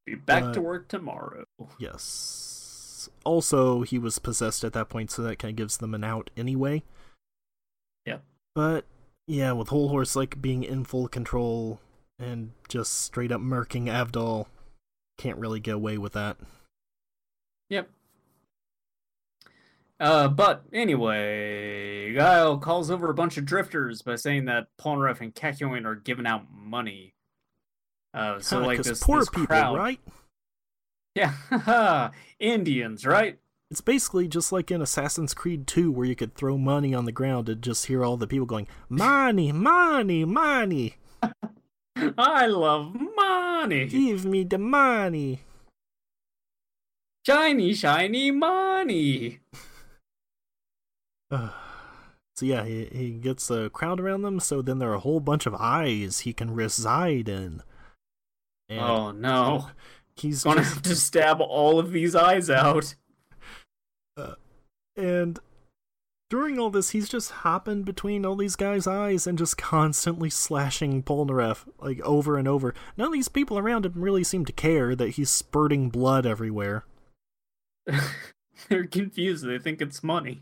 Be 0.05 0.15
back 0.15 0.53
to 0.53 0.59
Uh, 0.59 0.63
work 0.63 0.87
tomorrow. 0.87 1.43
Yes. 1.77 3.09
Also, 3.25 3.81
he 3.81 3.99
was 3.99 4.17
possessed 4.17 4.63
at 4.63 4.71
that 4.71 4.87
point, 4.87 5.11
so 5.11 5.21
that 5.23 5.39
kind 5.39 5.49
of 5.51 5.55
gives 5.57 5.75
them 5.77 5.93
an 5.93 6.05
out 6.05 6.29
anyway. 6.37 6.83
Yeah. 8.05 8.19
But 8.53 8.85
yeah, 9.27 9.51
with 9.51 9.67
Hol 9.67 9.89
Horse 9.89 10.15
like 10.15 10.41
being 10.41 10.63
in 10.63 10.85
full 10.85 11.09
control 11.09 11.81
and 12.17 12.51
just 12.69 12.93
straight 12.93 13.31
up 13.33 13.41
murking 13.41 13.87
Avdol, 13.87 14.45
can't 15.17 15.37
really 15.37 15.59
get 15.59 15.75
away 15.75 15.97
with 15.97 16.13
that. 16.13 16.37
Yep. 17.69 17.89
Uh, 19.99 20.27
but 20.27 20.63
anyway, 20.73 22.13
Geil 22.13 22.61
calls 22.61 22.91
over 22.91 23.09
a 23.09 23.13
bunch 23.13 23.37
of 23.37 23.45
drifters 23.45 24.01
by 24.01 24.15
saying 24.15 24.45
that 24.45 24.67
Polnareff 24.77 25.21
and 25.21 25.33
Kakyoin 25.33 25.85
are 25.85 25.95
giving 25.95 26.27
out 26.27 26.43
money. 26.51 27.13
Uh, 28.13 28.39
so 28.39 28.59
like 28.59 28.81
this, 28.81 29.03
poor 29.03 29.19
this 29.19 29.29
people, 29.29 29.47
crowd, 29.47 29.77
right? 29.77 29.99
Yeah, 31.15 32.11
Indians, 32.41 33.05
right? 33.05 33.39
It's 33.71 33.79
basically 33.79 34.27
just 34.27 34.51
like 34.51 34.69
in 34.69 34.81
Assassin's 34.81 35.33
Creed 35.33 35.65
2 35.65 35.89
where 35.89 36.05
you 36.05 36.13
could 36.13 36.35
throw 36.35 36.57
money 36.57 36.93
on 36.93 37.05
the 37.05 37.13
ground 37.13 37.47
and 37.47 37.61
just 37.61 37.85
hear 37.85 38.03
all 38.03 38.17
the 38.17 38.27
people 38.27 38.45
going, 38.45 38.67
Money, 38.89 39.53
money, 39.53 40.25
money, 40.25 40.95
I 42.17 42.45
love 42.47 42.95
money, 43.15 43.85
give 43.87 44.25
me 44.25 44.43
the 44.43 44.57
money. 44.57 45.41
shiny, 47.25 47.73
shiny 47.73 48.31
money. 48.31 49.39
so 51.31 51.49
yeah, 52.41 52.65
he, 52.65 52.85
he 52.85 53.11
gets 53.11 53.49
uh, 53.49 53.61
a 53.61 53.69
crowd 53.69 53.99
around 53.99 54.23
them, 54.23 54.39
so 54.39 54.61
then 54.61 54.79
there 54.79 54.91
are 54.91 54.95
a 54.95 54.99
whole 54.99 55.19
bunch 55.19 55.45
of 55.45 55.55
eyes 55.55 56.19
he 56.21 56.33
can 56.33 56.53
reside 56.53 57.29
in. 57.29 57.63
And 58.67 58.79
Oh 58.79 59.11
no, 59.11 59.69
he's 60.15 60.43
gonna 60.43 60.61
just, 60.61 60.73
have 60.73 60.83
to 60.83 60.95
stab 60.95 61.41
all 61.41 61.79
of 61.79 61.91
these 61.91 62.15
eyes 62.15 62.49
out. 62.49 62.95
Uh, 64.17 64.35
and 64.95 65.39
during 66.29 66.57
all 66.57 66.69
this, 66.69 66.89
he's 66.89 67.07
just 67.07 67.31
hopping 67.31 67.83
between 67.83 68.25
all 68.25 68.35
these 68.35 68.55
guys' 68.55 68.87
eyes 68.87 69.27
and 69.27 69.37
just 69.37 69.57
constantly 69.57 70.29
slashing 70.29 71.03
Polnareff 71.03 71.65
like 71.79 72.01
over 72.01 72.37
and 72.37 72.47
over. 72.47 72.73
None 72.97 73.07
of 73.07 73.13
these 73.13 73.27
people 73.27 73.59
around 73.59 73.85
him 73.85 73.93
really 73.95 74.23
seem 74.23 74.45
to 74.45 74.53
care 74.53 74.95
that 74.95 75.11
he's 75.11 75.29
spurting 75.29 75.89
blood 75.89 76.25
everywhere. 76.25 76.85
They're 78.69 78.87
confused. 78.87 79.45
They 79.45 79.59
think 79.59 79.81
it's 79.81 80.03
money. 80.03 80.41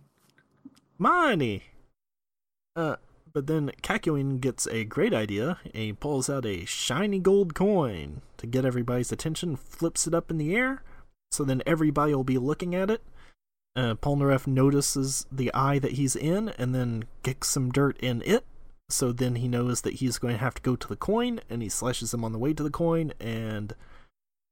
Money. 0.97 1.63
Uh, 2.75 2.95
but 3.33 3.47
then 3.47 3.71
Kakyoin 3.81 4.39
gets 4.39 4.67
a 4.67 4.85
great 4.85 5.13
idea. 5.13 5.59
He 5.73 5.91
pulls 5.91 6.29
out 6.29 6.45
a 6.45 6.65
shiny 6.65 7.19
gold 7.19 7.55
coin 7.55 8.21
to 8.37 8.47
get 8.47 8.63
everybody's 8.63 9.11
attention, 9.11 9.57
flips 9.57 10.07
it 10.07 10.13
up 10.13 10.31
in 10.31 10.37
the 10.37 10.55
air, 10.55 10.83
so 11.31 11.43
then 11.43 11.61
everybody 11.65 12.13
will 12.13 12.23
be 12.23 12.37
looking 12.37 12.73
at 12.73 12.89
it. 12.89 13.01
Uh, 13.75 13.95
Polnareff 13.95 14.45
notices 14.45 15.25
the 15.31 15.51
eye 15.53 15.79
that 15.79 15.93
he's 15.93 16.15
in 16.15 16.49
and 16.49 16.75
then 16.75 17.05
kicks 17.23 17.49
some 17.49 17.71
dirt 17.71 17.97
in 17.97 18.21
it. 18.23 18.45
So 18.89 19.11
then 19.11 19.35
he 19.35 19.47
knows 19.47 19.81
that 19.81 19.95
he's 19.95 20.19
going 20.19 20.35
to 20.35 20.39
have 20.39 20.53
to 20.55 20.61
go 20.61 20.75
to 20.75 20.87
the 20.87 20.95
coin, 20.95 21.39
and 21.49 21.63
he 21.63 21.69
slashes 21.69 22.13
him 22.13 22.23
on 22.23 22.31
the 22.31 22.37
way 22.37 22.53
to 22.53 22.61
the 22.61 22.69
coin, 22.69 23.13
and 23.19 23.73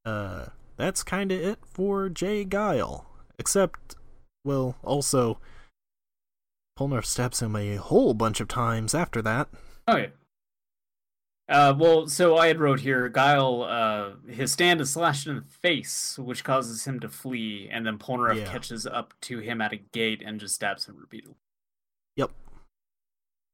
uh, 0.03 0.45
that's 0.77 1.03
kind 1.03 1.31
of 1.31 1.39
it 1.39 1.59
for 1.63 2.09
J. 2.09 2.43
Geil. 2.45 3.05
Except, 3.37 3.95
well, 4.43 4.77
also, 4.81 5.37
Polnareff 6.79 7.05
stabs 7.05 7.41
him 7.41 7.55
a 7.55 7.75
whole 7.75 8.15
bunch 8.15 8.39
of 8.39 8.47
times 8.47 8.95
after 8.95 9.21
that. 9.21 9.49
Oh 9.87 9.97
yeah. 9.97 10.07
Uh, 11.51 11.75
well, 11.77 12.07
so 12.07 12.37
I 12.37 12.47
had 12.47 12.59
wrote 12.61 12.79
here, 12.79 13.09
Geil, 13.09 13.63
uh, 13.69 14.31
his 14.31 14.53
stand 14.53 14.79
is 14.79 14.89
slashed 14.91 15.27
in 15.27 15.35
the 15.35 15.41
face, 15.41 16.17
which 16.17 16.45
causes 16.45 16.85
him 16.87 16.99
to 17.01 17.09
flee, 17.09 17.67
and 17.69 17.85
then 17.85 17.97
Polnareff 17.97 18.37
Yeah. 18.37 18.51
catches 18.51 18.87
up 18.87 19.13
to 19.21 19.39
him 19.39 19.59
at 19.59 19.73
a 19.73 19.77
gate 19.77 20.23
and 20.25 20.39
just 20.39 20.55
stabs 20.55 20.85
him 20.85 20.95
repeatedly. 20.97 21.35
Yep. 22.15 22.31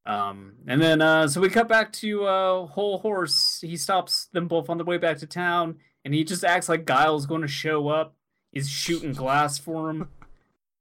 Um, 0.05 0.53
and 0.67 0.79
then, 0.81 1.01
uh, 1.01 1.27
so 1.27 1.41
we 1.41 1.49
cut 1.49 1.67
back 1.67 1.91
to, 1.93 2.23
uh, 2.25 2.65
Hol 2.67 2.99
Horse. 2.99 3.59
He 3.61 3.75
stops 3.75 4.27
them 4.27 4.47
both 4.47 4.69
on 4.69 4.77
the 4.77 4.85
way 4.85 4.97
back 4.97 5.17
to 5.17 5.27
town, 5.27 5.79
and 6.05 6.13
he 6.13 6.23
just 6.23 6.45
acts 6.45 6.69
like 6.69 6.85
Geil's 6.85 7.25
going 7.25 7.41
to 7.41 7.47
show 7.47 7.87
up. 7.89 8.15
He's 8.53 8.69
shooting 8.69 9.13
glass 9.13 9.57
for 9.57 9.89
him. 9.89 10.09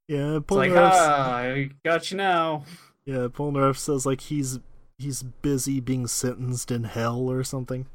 Yeah, 0.08 0.36
It's 0.36 0.50
like, 0.52 0.70
ah, 0.72 1.32
I 1.34 1.70
got 1.84 2.12
you 2.12 2.16
now. 2.16 2.64
yeah, 3.06 3.26
Polnareff 3.26 3.76
says 3.76 4.06
like 4.06 4.20
he's 4.20 4.60
he's 4.98 5.22
busy 5.22 5.80
being 5.80 6.06
sentenced 6.06 6.70
in 6.70 6.84
hell 6.84 7.30
or 7.30 7.44
something. 7.44 7.86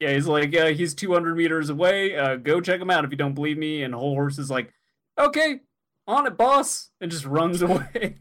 Yeah, 0.00 0.12
he's 0.12 0.26
like, 0.26 0.54
uh, 0.54 0.66
he's 0.66 0.94
200 0.94 1.36
meters 1.36 1.70
away. 1.70 2.16
Uh, 2.16 2.36
go 2.36 2.60
check 2.60 2.80
him 2.80 2.90
out 2.90 3.04
if 3.04 3.10
you 3.10 3.16
don't 3.16 3.34
believe 3.34 3.58
me. 3.58 3.82
And 3.82 3.94
Hol 3.94 4.14
Horse 4.14 4.38
is 4.38 4.50
like, 4.50 4.72
okay, 5.18 5.60
on 6.06 6.26
it, 6.26 6.36
boss, 6.36 6.90
and 7.00 7.10
just 7.10 7.24
runs 7.24 7.62
away. 7.62 8.16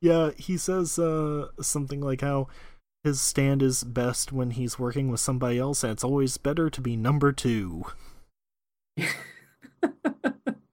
Yeah, 0.00 0.32
he 0.36 0.56
says 0.58 0.98
uh, 0.98 1.48
something 1.60 2.00
like 2.00 2.20
how 2.20 2.48
his 3.04 3.20
stand 3.20 3.62
is 3.62 3.82
best 3.82 4.32
when 4.32 4.50
he's 4.52 4.78
working 4.78 5.10
with 5.10 5.20
somebody 5.20 5.58
else, 5.58 5.82
and 5.82 5.92
it's 5.92 6.04
always 6.04 6.36
better 6.36 6.68
to 6.68 6.80
be 6.80 6.96
number 6.96 7.32
two. 7.32 7.84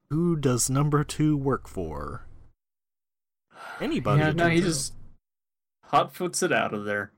Who 0.10 0.36
does 0.36 0.70
number 0.70 1.04
two 1.04 1.38
work 1.38 1.68
for? 1.68 2.26
Anybody. 3.80 4.22
yeah, 4.22 4.32
no, 4.32 4.50
he 4.50 4.62
just 4.62 4.94
hot 5.90 6.14
foots 6.16 6.42
it 6.42 6.52
out 6.52 6.74
of 6.74 6.86
there. 6.86 7.12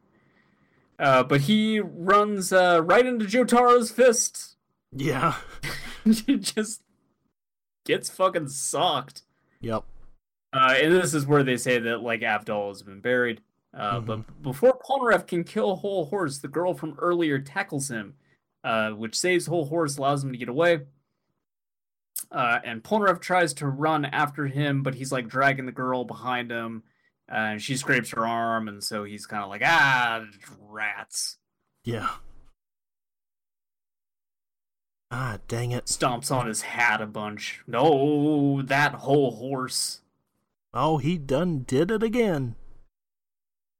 Uh, 0.99 1.23
but 1.23 1.41
he 1.41 1.79
runs 1.79 2.51
uh, 2.53 2.81
right 2.83 3.05
into 3.05 3.25
Jotaro's 3.25 3.91
fist. 3.91 4.55
Yeah. 4.91 5.35
he 6.03 6.37
just 6.37 6.81
gets 7.85 8.09
fucking 8.09 8.49
socked. 8.49 9.23
Yep. 9.61 9.83
Uh, 10.53 10.75
and 10.81 10.93
this 10.93 11.13
is 11.13 11.25
where 11.25 11.43
they 11.43 11.57
say 11.57 11.79
that 11.79 12.01
like 12.01 12.21
Avdol 12.21 12.69
has 12.69 12.83
been 12.83 13.01
buried. 13.01 13.41
Uh, 13.73 13.99
But 14.01 14.41
before 14.41 14.77
Polnareff 14.79 15.27
can 15.27 15.43
kill 15.43 15.77
Hol 15.77 16.05
Horse, 16.05 16.39
the 16.39 16.47
girl 16.49 16.73
from 16.73 16.97
earlier 16.99 17.39
tackles 17.39 17.89
him, 17.89 18.15
uh, 18.63 18.91
which 18.91 19.17
saves 19.17 19.45
Hol 19.45 19.65
Horse, 19.65 19.97
allows 19.97 20.23
him 20.23 20.31
to 20.33 20.37
get 20.37 20.49
away. 20.49 20.81
Uh, 22.31 22.59
and 22.65 22.83
Polnareff 22.83 23.19
tries 23.21 23.53
to 23.55 23.67
run 23.67 24.05
after 24.05 24.47
him, 24.47 24.83
but 24.83 24.95
he's 24.95 25.11
like 25.11 25.27
dragging 25.27 25.65
the 25.65 25.71
girl 25.71 26.03
behind 26.03 26.51
him, 26.51 26.83
and 27.31 27.61
she 27.61 27.77
scrapes 27.77 28.11
her 28.11 28.27
arm, 28.27 28.67
and 28.67 28.83
so 28.83 29.03
he's 29.05 29.25
kind 29.25 29.43
of 29.43 29.49
like, 29.49 29.61
ah, 29.65 30.25
rats. 30.59 31.37
Yeah. 31.83 32.09
Ah, 35.09 35.39
dang 35.47 35.71
it. 35.71 35.85
Stomps 35.85 36.31
on 36.31 36.47
his 36.47 36.61
hat 36.61 37.01
a 37.01 37.05
bunch. 37.05 37.63
No, 37.67 38.61
that 38.61 38.95
Hol 38.95 39.31
Horse. 39.31 40.01
Oh, 40.73 40.97
he 40.97 41.17
done 41.17 41.63
did 41.65 41.89
it 41.91 42.03
again. 42.03 42.55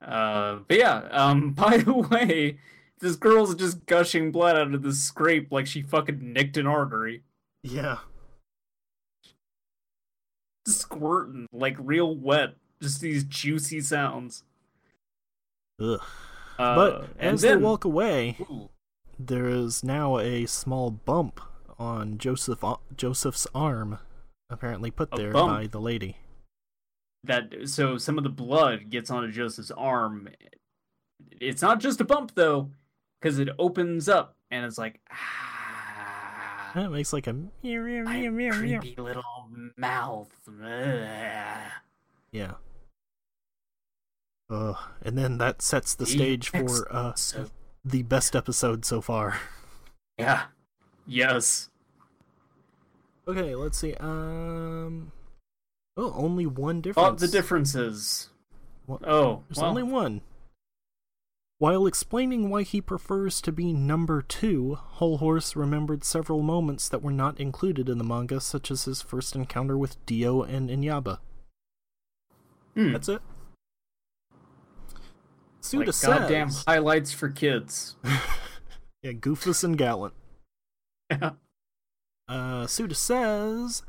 Uh, 0.02 0.60
but 0.68 0.78
yeah, 0.78 1.08
um, 1.12 1.52
by 1.54 1.78
the 1.78 1.93
way, 1.93 2.58
this 2.99 3.16
girl's 3.16 3.56
just 3.56 3.86
gushing 3.86 4.32
blood 4.32 4.56
out 4.56 4.74
of 4.74 4.82
this 4.82 5.02
scrape 5.02 5.52
like 5.52 5.68
she 5.68 5.82
fucking 5.82 6.34
nicked 6.34 6.58
an 6.58 6.68
artery. 6.68 7.24
Yeah. 7.64 7.97
Squirting, 10.66 11.47
like 11.52 11.76
real 11.80 12.16
wet. 12.16 12.56
Just 12.82 13.02
these 13.02 13.24
juicy 13.24 13.82
sounds. 13.82 14.44
Ugh. 15.80 16.00
Uh, 16.60 16.76
But 16.76 17.10
as 17.20 17.42
then, 17.42 17.60
they 17.60 17.64
walk 17.64 17.86
away, 17.86 18.38
Ooh, 18.42 18.70
there 19.20 19.48
is 19.48 19.84
now 19.84 20.18
a 20.18 20.46
small 20.46 20.92
bump 20.92 21.40
on 21.80 22.18
Joseph 22.18 22.64
Joseph's 22.96 23.48
arm, 23.56 24.00
apparently 24.50 24.92
put 24.92 25.12
there 25.12 25.32
by 25.34 25.68
the 25.68 25.80
lady. 25.82 26.18
that 27.24 27.54
so 27.66 27.98
some 27.98 28.18
of 28.18 28.24
the 28.24 28.30
blood 28.30 28.90
gets 28.90 29.10
onto 29.12 29.32
Joseph's 29.32 29.72
arm. 29.72 30.30
It's 31.40 31.62
not 31.62 31.80
just 31.80 32.02
a 32.02 32.04
bump 32.04 32.34
though, 32.36 32.70
because 33.20 33.40
it 33.40 33.50
opens 33.58 34.10
up 34.10 34.36
and 34.52 34.66
it's 34.66 34.78
like 34.78 35.00
ah, 35.12 36.72
That 36.76 36.92
makes 36.92 37.14
like 37.14 37.28
a 37.28 37.34
meow, 37.34 37.48
meow, 37.64 38.04
meow, 38.04 38.32
meow. 38.32 38.80
creepy 38.80 38.96
little 39.02 39.24
mouth. 39.78 40.32
Yeah. 42.32 42.52
Ugh. 44.52 44.76
And 45.02 45.18
then 45.18 45.38
that 45.38 45.62
sets 45.62 45.95
the 45.95 46.06
stage 46.06 46.49
for 46.49 46.88
uh 46.93 47.14
the 47.86 48.04
best 48.04 48.36
episode 48.36 48.84
so 48.86 49.02
far. 49.02 49.39
yeah, 50.20 50.43
yes. 51.08 51.70
Okay, 53.28 53.56
let's 53.56 53.78
see. 53.78 53.93
Um. 53.95 55.12
Oh, 55.97 56.14
only 56.16 56.45
one 56.45 56.82
difference. 56.82 57.22
the 57.22 57.28
differences. 57.28 58.30
What- 58.86 59.08
Oh, 59.08 59.43
There's 59.47 59.58
well, 59.60 59.70
only 59.70 59.84
one. 59.84 60.22
While 61.60 61.86
explaining 61.86 62.49
why 62.49 62.64
he 62.64 62.82
prefers 62.82 63.39
to 63.41 63.52
be 63.52 63.72
number 63.72 64.22
two, 64.24 64.76
Hol 64.76 65.18
Horse 65.20 65.56
remembered 65.56 66.04
several 66.04 66.41
moments 66.41 66.89
that 66.89 67.04
were 67.04 67.12
not 67.12 67.39
included 67.39 67.88
in 67.88 67.99
the 67.99 68.04
manga, 68.04 68.41
such 68.41 68.72
as 68.72 68.86
his 68.86 69.02
first 69.04 69.36
encounter 69.36 69.78
with 69.78 70.04
Dio 70.08 70.41
and 70.41 70.70
Enyaba. 70.72 71.20
hmm, 72.74 72.93
That's 72.93 73.10
it. 73.10 73.22
Like 75.62 75.93
Suda 75.93 76.20
goddamn 76.20 76.49
says, 76.49 76.64
highlights 76.68 77.12
for 77.12 77.30
kids. 77.30 77.95
yeah, 79.03 79.12
Goofus 79.12 79.64
and 79.64 79.78
Gallant. 79.78 80.16
Yeah. 81.12 81.32
Uh, 82.28 82.66
Suda 82.66 82.95
says, 82.95 83.84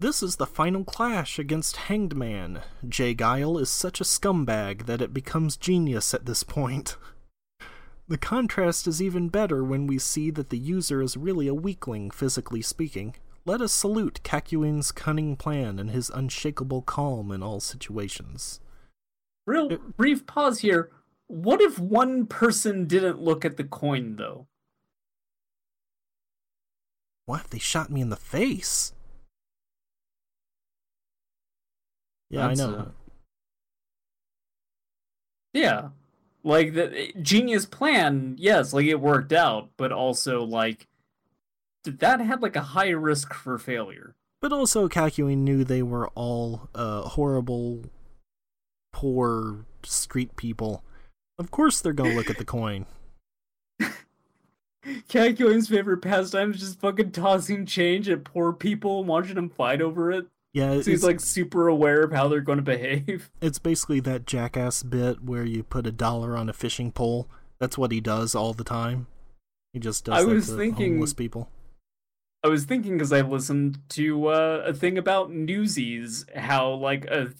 This 0.00 0.24
is 0.24 0.36
the 0.36 0.46
final 0.46 0.84
clash 0.84 1.38
against 1.38 1.76
Hanged 1.76 2.16
Man. 2.16 2.62
J. 2.88 3.14
Geil 3.14 3.60
is 3.60 3.70
such 3.70 4.00
a 4.00 4.04
scumbag 4.04 4.86
that 4.86 5.00
it 5.00 5.14
becomes 5.14 5.56
genius 5.56 6.14
at 6.14 6.26
this 6.26 6.42
point. 6.42 6.96
The 8.08 8.18
contrast 8.18 8.86
is 8.88 9.00
even 9.00 9.28
better 9.28 9.64
when 9.64 9.86
we 9.86 9.98
see 9.98 10.30
that 10.32 10.50
the 10.50 10.58
user 10.58 11.00
is 11.00 11.16
really 11.16 11.46
a 11.46 11.54
weakling, 11.54 12.10
physically 12.10 12.60
speaking. 12.60 13.14
Let 13.46 13.62
us 13.62 13.72
salute 13.72 14.20
Kakyoin's 14.22 14.92
cunning 14.92 15.36
plan 15.36 15.78
and 15.78 15.88
his 15.88 16.10
unshakable 16.10 16.82
calm 16.82 17.30
in 17.30 17.42
all 17.42 17.60
situations. 17.60 18.60
Real 19.46 19.76
brief 19.96 20.26
pause 20.26 20.60
here. 20.60 20.90
What 21.26 21.60
if 21.60 21.78
one 21.78 22.26
person 22.26 22.86
didn't 22.86 23.20
look 23.20 23.44
at 23.44 23.56
the 23.56 23.64
coin 23.64 24.16
though? 24.16 24.46
What 27.26 27.42
if 27.42 27.50
they 27.50 27.58
shot 27.58 27.90
me 27.90 28.00
in 28.00 28.10
the 28.10 28.16
face? 28.16 28.92
Yeah, 32.30 32.48
That's, 32.48 32.60
I 32.60 32.66
know. 32.66 32.76
uh, 32.78 32.84
Yeah. 35.52 35.88
Like 36.44 36.74
the 36.74 37.12
genius 37.22 37.66
plan, 37.66 38.34
yes, 38.38 38.72
like 38.72 38.86
it 38.86 39.00
worked 39.00 39.32
out, 39.32 39.70
but 39.76 39.92
also 39.92 40.42
like 40.42 40.88
that 41.84 42.20
had 42.20 42.42
like 42.42 42.56
a 42.56 42.60
high 42.62 42.90
risk 42.90 43.32
for 43.32 43.58
failure. 43.58 44.14
But 44.40 44.52
also, 44.52 44.88
Kakyoin 44.88 45.38
knew 45.38 45.62
they 45.62 45.82
were 45.84 46.08
all 46.16 46.68
uh, 46.74 47.02
horrible, 47.02 47.84
poor 48.92 49.64
street 49.82 50.36
people. 50.36 50.82
Of 51.38 51.50
course, 51.50 51.80
they're 51.80 51.92
gonna 51.92 52.14
look 52.14 52.30
at 52.30 52.38
the 52.38 52.44
coin. 52.44 52.86
Kakyoin's 55.08 55.68
favorite 55.68 56.02
pastime 56.02 56.52
is 56.52 56.60
just 56.60 56.80
fucking 56.80 57.12
tossing 57.12 57.66
change 57.66 58.08
at 58.08 58.24
poor 58.24 58.52
people 58.52 59.00
and 59.00 59.08
watching 59.08 59.36
them 59.36 59.48
fight 59.48 59.80
over 59.80 60.10
it. 60.10 60.26
Yeah, 60.52 60.80
So 60.82 60.90
he's 60.90 61.04
like 61.04 61.20
super 61.20 61.68
aware 61.68 62.02
of 62.02 62.12
how 62.12 62.28
they're 62.28 62.40
going 62.40 62.58
to 62.58 62.62
behave. 62.62 63.30
it's 63.40 63.58
basically 63.58 64.00
that 64.00 64.26
jackass 64.26 64.82
bit 64.82 65.22
where 65.22 65.44
you 65.44 65.62
put 65.62 65.86
a 65.86 65.92
dollar 65.92 66.36
on 66.36 66.48
a 66.48 66.52
fishing 66.52 66.90
pole. 66.92 67.28
That's 67.58 67.78
what 67.78 67.92
he 67.92 68.00
does 68.00 68.34
all 68.34 68.52
the 68.52 68.64
time. 68.64 69.06
He 69.72 69.78
just 69.78 70.04
does 70.04 70.20
I 70.22 70.26
was 70.26 70.48
to 70.48 70.56
thinking- 70.56 70.94
homeless 70.94 71.14
people. 71.14 71.48
I 72.44 72.48
was 72.48 72.64
thinking 72.64 72.94
because 72.94 73.12
I 73.12 73.20
listened 73.20 73.78
to 73.90 74.26
uh, 74.26 74.64
a 74.66 74.74
thing 74.74 74.98
about 74.98 75.30
Newsies, 75.30 76.26
how 76.34 76.72
like 76.72 77.04
a 77.04 77.32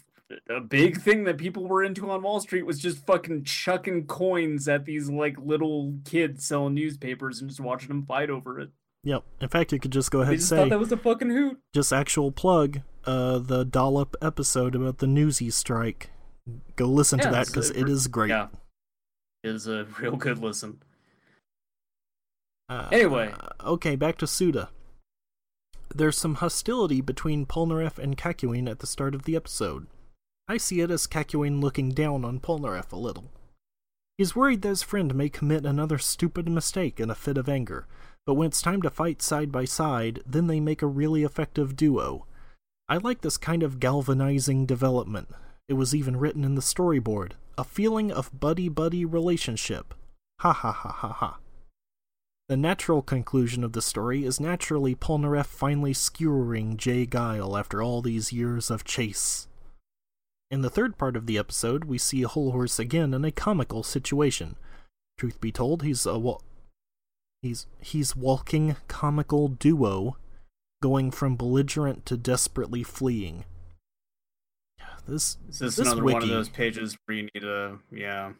a 0.49 0.59
big 0.59 1.01
thing 1.01 1.23
that 1.25 1.37
people 1.37 1.67
were 1.67 1.83
into 1.83 2.09
on 2.09 2.21
Wall 2.21 2.39
Street 2.39 2.65
was 2.65 2.79
just 2.79 3.05
fucking 3.05 3.43
chucking 3.43 4.07
coins 4.07 4.67
at 4.67 4.85
these 4.85 5.09
like 5.09 5.37
little 5.39 5.95
kids 6.05 6.45
selling 6.45 6.73
newspapers 6.75 7.39
and 7.41 7.49
just 7.49 7.59
watching 7.59 7.89
them 7.89 8.05
fight 8.05 8.29
over 8.29 8.59
it. 8.59 8.69
Yep. 9.03 9.23
In 9.41 9.49
fact, 9.49 9.71
you 9.73 9.79
could 9.79 9.91
just 9.91 10.11
go 10.11 10.21
ahead 10.21 10.31
They 10.31 10.35
and 10.35 10.43
say, 10.43 10.55
thought 10.57 10.69
that 10.69 10.79
was 10.79 10.91
a 10.91 10.97
fucking 10.97 11.29
hoot. 11.29 11.59
just 11.73 11.91
actual 11.91 12.31
plug, 12.31 12.81
uh, 13.05 13.39
the 13.39 13.65
dollop 13.65 14.15
episode 14.21 14.75
about 14.75 14.99
the 14.99 15.07
Newsy 15.07 15.49
strike. 15.49 16.09
Go 16.75 16.85
listen 16.85 17.19
to 17.19 17.29
that 17.29 17.47
because 17.47 17.69
uh, 17.71 17.75
it 17.75 17.89
is 17.89 18.07
great. 18.07 18.29
Yeah, 18.29 18.47
is 19.43 19.67
a 19.67 19.83
real 19.99 20.15
good 20.15 20.39
listen. 20.39 20.81
Uh, 22.69 22.87
Anyway. 22.91 23.33
okay, 23.63 23.95
back 23.95 24.17
to 24.19 24.27
Suda. 24.27 24.69
There's 25.93 26.17
some 26.17 26.35
hostility 26.35 27.01
between 27.01 27.45
Polnareff 27.45 27.99
and 27.99 28.17
Kakyoin 28.17 28.69
at 28.69 28.79
the 28.79 28.87
start 28.87 29.13
of 29.13 29.23
the 29.23 29.35
episode. 29.35 29.87
I 30.47 30.57
see 30.57 30.81
it 30.81 30.91
as 30.91 31.07
Kakyoin 31.07 31.61
looking 31.61 31.89
down 31.91 32.25
on 32.25 32.39
Polnareff 32.39 32.91
a 32.91 32.97
little. 32.97 33.31
He's 34.17 34.35
worried 34.35 34.61
that 34.61 34.69
his 34.69 34.83
friend 34.83 35.15
may 35.15 35.29
commit 35.29 35.65
another 35.65 35.97
stupid 35.97 36.49
mistake 36.49 36.99
in 36.99 37.09
a 37.09 37.15
fit 37.15 37.37
of 37.37 37.47
anger, 37.47 37.87
but 38.25 38.35
when 38.35 38.47
it's 38.47 38.61
time 38.61 38.81
to 38.81 38.89
fight 38.89 39.21
side 39.21 39.51
by 39.51 39.65
side, 39.65 40.21
then 40.25 40.47
they 40.47 40.59
make 40.59 40.81
a 40.81 40.87
really 40.87 41.23
effective 41.23 41.75
duo. 41.75 42.25
I 42.89 42.97
like 42.97 43.21
this 43.21 43.37
kind 43.37 43.63
of 43.63 43.79
galvanizing 43.79 44.65
development. 44.65 45.29
It 45.69 45.73
was 45.73 45.95
even 45.95 46.17
written 46.17 46.43
in 46.43 46.55
the 46.55 46.61
storyboard. 46.61 47.31
A 47.57 47.63
feeling 47.63 48.11
of 48.11 48.37
buddy 48.37 48.67
buddy 48.67 49.05
relationship. 49.05 49.93
Ha 50.41 50.51
ha 50.51 50.71
ha 50.71 50.89
ha 50.89 51.13
ha. 51.13 51.37
The 52.49 52.57
natural 52.57 53.01
conclusion 53.01 53.63
of 53.63 53.71
the 53.71 53.81
story 53.81 54.25
is 54.25 54.39
naturally 54.39 54.95
Polnareff 54.95 55.45
finally 55.45 55.93
skewering 55.93 56.75
J. 56.75 57.05
Geil 57.05 57.57
after 57.57 57.81
all 57.81 58.01
these 58.01 58.33
years 58.33 58.69
of 58.69 58.83
chase. 58.83 59.47
In 60.53 60.61
the 60.61 60.69
third 60.69 60.99
part 60.99 61.15
of 61.15 61.25
the 61.25 61.39
episode, 61.39 61.85
we 61.85 61.97
see 61.97 62.21
a 62.21 62.27
Hol 62.27 62.51
Horse 62.51 62.77
again 62.77 63.15
in 63.15 63.25
a 63.25 63.31
comical 63.31 63.81
situation. 63.81 64.55
Truth 65.17 65.41
be 65.41 65.51
told, 65.51 65.81
he's 65.81 66.05
a 66.05 66.19
wa- 66.19 66.41
He's 67.41 67.65
he's 67.81 68.15
walking 68.15 68.75
comical 68.87 69.47
duo, 69.47 70.15
going 70.79 71.09
from 71.09 71.35
belligerent 71.35 72.05
to 72.05 72.17
desperately 72.17 72.83
fleeing. 72.83 73.45
This 75.07 75.37
Is 75.49 75.57
this, 75.57 75.75
This 75.77 75.87
another 75.87 76.03
one 76.03 76.13
wiki- 76.13 76.25
of 76.25 76.29
those 76.29 76.49
pages 76.49 76.95
where 77.07 77.17
you 77.17 77.23
need 77.33 77.39
to, 77.41 77.79
yeah, 77.91 78.33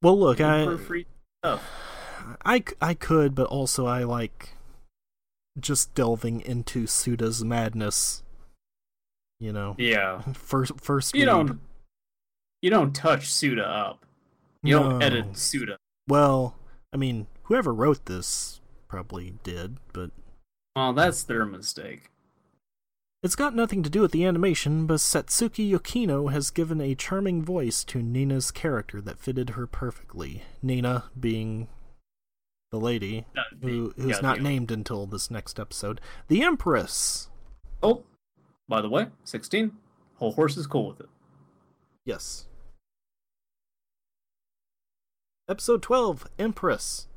well, 0.00 0.18
look, 0.18 0.40
I 0.40 0.64
for 0.64 0.78
free 0.78 1.04
stuff? 1.44 1.62
I, 2.42 2.64
I 2.80 2.94
could, 2.94 3.34
but 3.34 3.48
also 3.48 3.84
I 3.86 4.04
like 4.04 4.54
just 5.58 5.94
delving 5.94 6.40
into 6.40 6.86
Suda's 6.86 7.44
madness. 7.44 8.22
You 9.40 9.52
know, 9.52 9.74
Yeah, 9.78 10.20
first 10.34 10.80
first 10.80 11.14
you 11.14 11.24
don't, 11.24 11.60
you 12.62 12.70
don't 12.70 12.94
touch 12.94 13.32
Suda 13.32 13.66
up. 13.66 14.04
You 14.62 14.78
don't 14.78 15.02
edit 15.02 15.36
Suda. 15.36 15.78
Well, 16.06 16.56
I 16.92 16.98
mean, 16.98 17.26
whoever 17.44 17.72
wrote 17.72 18.04
this 18.04 18.60
probably 18.86 19.34
did, 19.42 19.78
but 19.94 20.10
Well, 20.76 20.92
that's 20.92 21.22
their 21.22 21.46
mistake. 21.46 22.10
it's 23.22 23.34
got 23.34 23.54
nothing 23.54 23.82
to 23.82 23.90
do 23.90 24.02
with 24.02 24.12
the 24.12 24.26
animation. 24.26 24.86
But 24.86 24.96
Satsuki 24.96 25.70
Yukino 25.70 26.30
has 26.30 26.50
given 26.50 26.80
a 26.82 26.94
charming 26.94 27.42
voice 27.42 27.82
to 27.84 28.02
Nena's 28.02 28.50
character 28.50 29.00
that 29.00 29.18
fitted 29.18 29.50
her 29.50 29.66
perfectly. 29.66 30.42
Nena 30.62 31.04
being 31.18 31.68
the 32.70 32.78
lady 32.78 33.24
who 33.62 33.94
who's 33.96 34.16
yeah, 34.16 34.20
not 34.20 34.40
named 34.40 34.70
until 34.70 35.06
this 35.06 35.30
next 35.30 35.58
episode, 35.58 36.00
the 36.28 36.42
Empress. 36.42 37.28
Oh, 37.82 38.04
by 38.70 38.80
the 38.80 38.88
way, 38.88 39.08
sixteen. 39.24 39.72
Hol 40.16 40.32
Horse 40.32 40.56
is 40.56 40.66
cool 40.66 40.88
with 40.88 41.00
it. 41.00 41.08
Yes. 42.04 42.46
Episode 45.48 45.82
12, 45.82 46.28
Empress. 46.38 47.08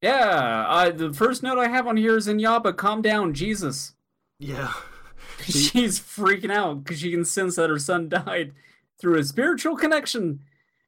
Yeah, 0.00 0.64
I 0.68 0.90
the 0.90 1.12
first 1.12 1.42
note 1.42 1.58
I 1.58 1.68
have 1.68 1.86
on 1.88 1.96
here 1.96 2.16
is 2.16 2.28
Enyaba, 2.28 2.76
calm 2.76 3.02
down, 3.02 3.34
Jesus. 3.34 3.94
Yeah. 4.38 4.72
She's 5.40 5.98
freaking 5.98 6.52
out 6.52 6.84
because 6.84 7.00
she 7.00 7.10
can 7.10 7.24
sense 7.24 7.56
that 7.56 7.70
her 7.70 7.78
son 7.78 8.08
died 8.08 8.52
through 9.00 9.18
a 9.18 9.24
spiritual 9.24 9.76
connection. 9.76 10.40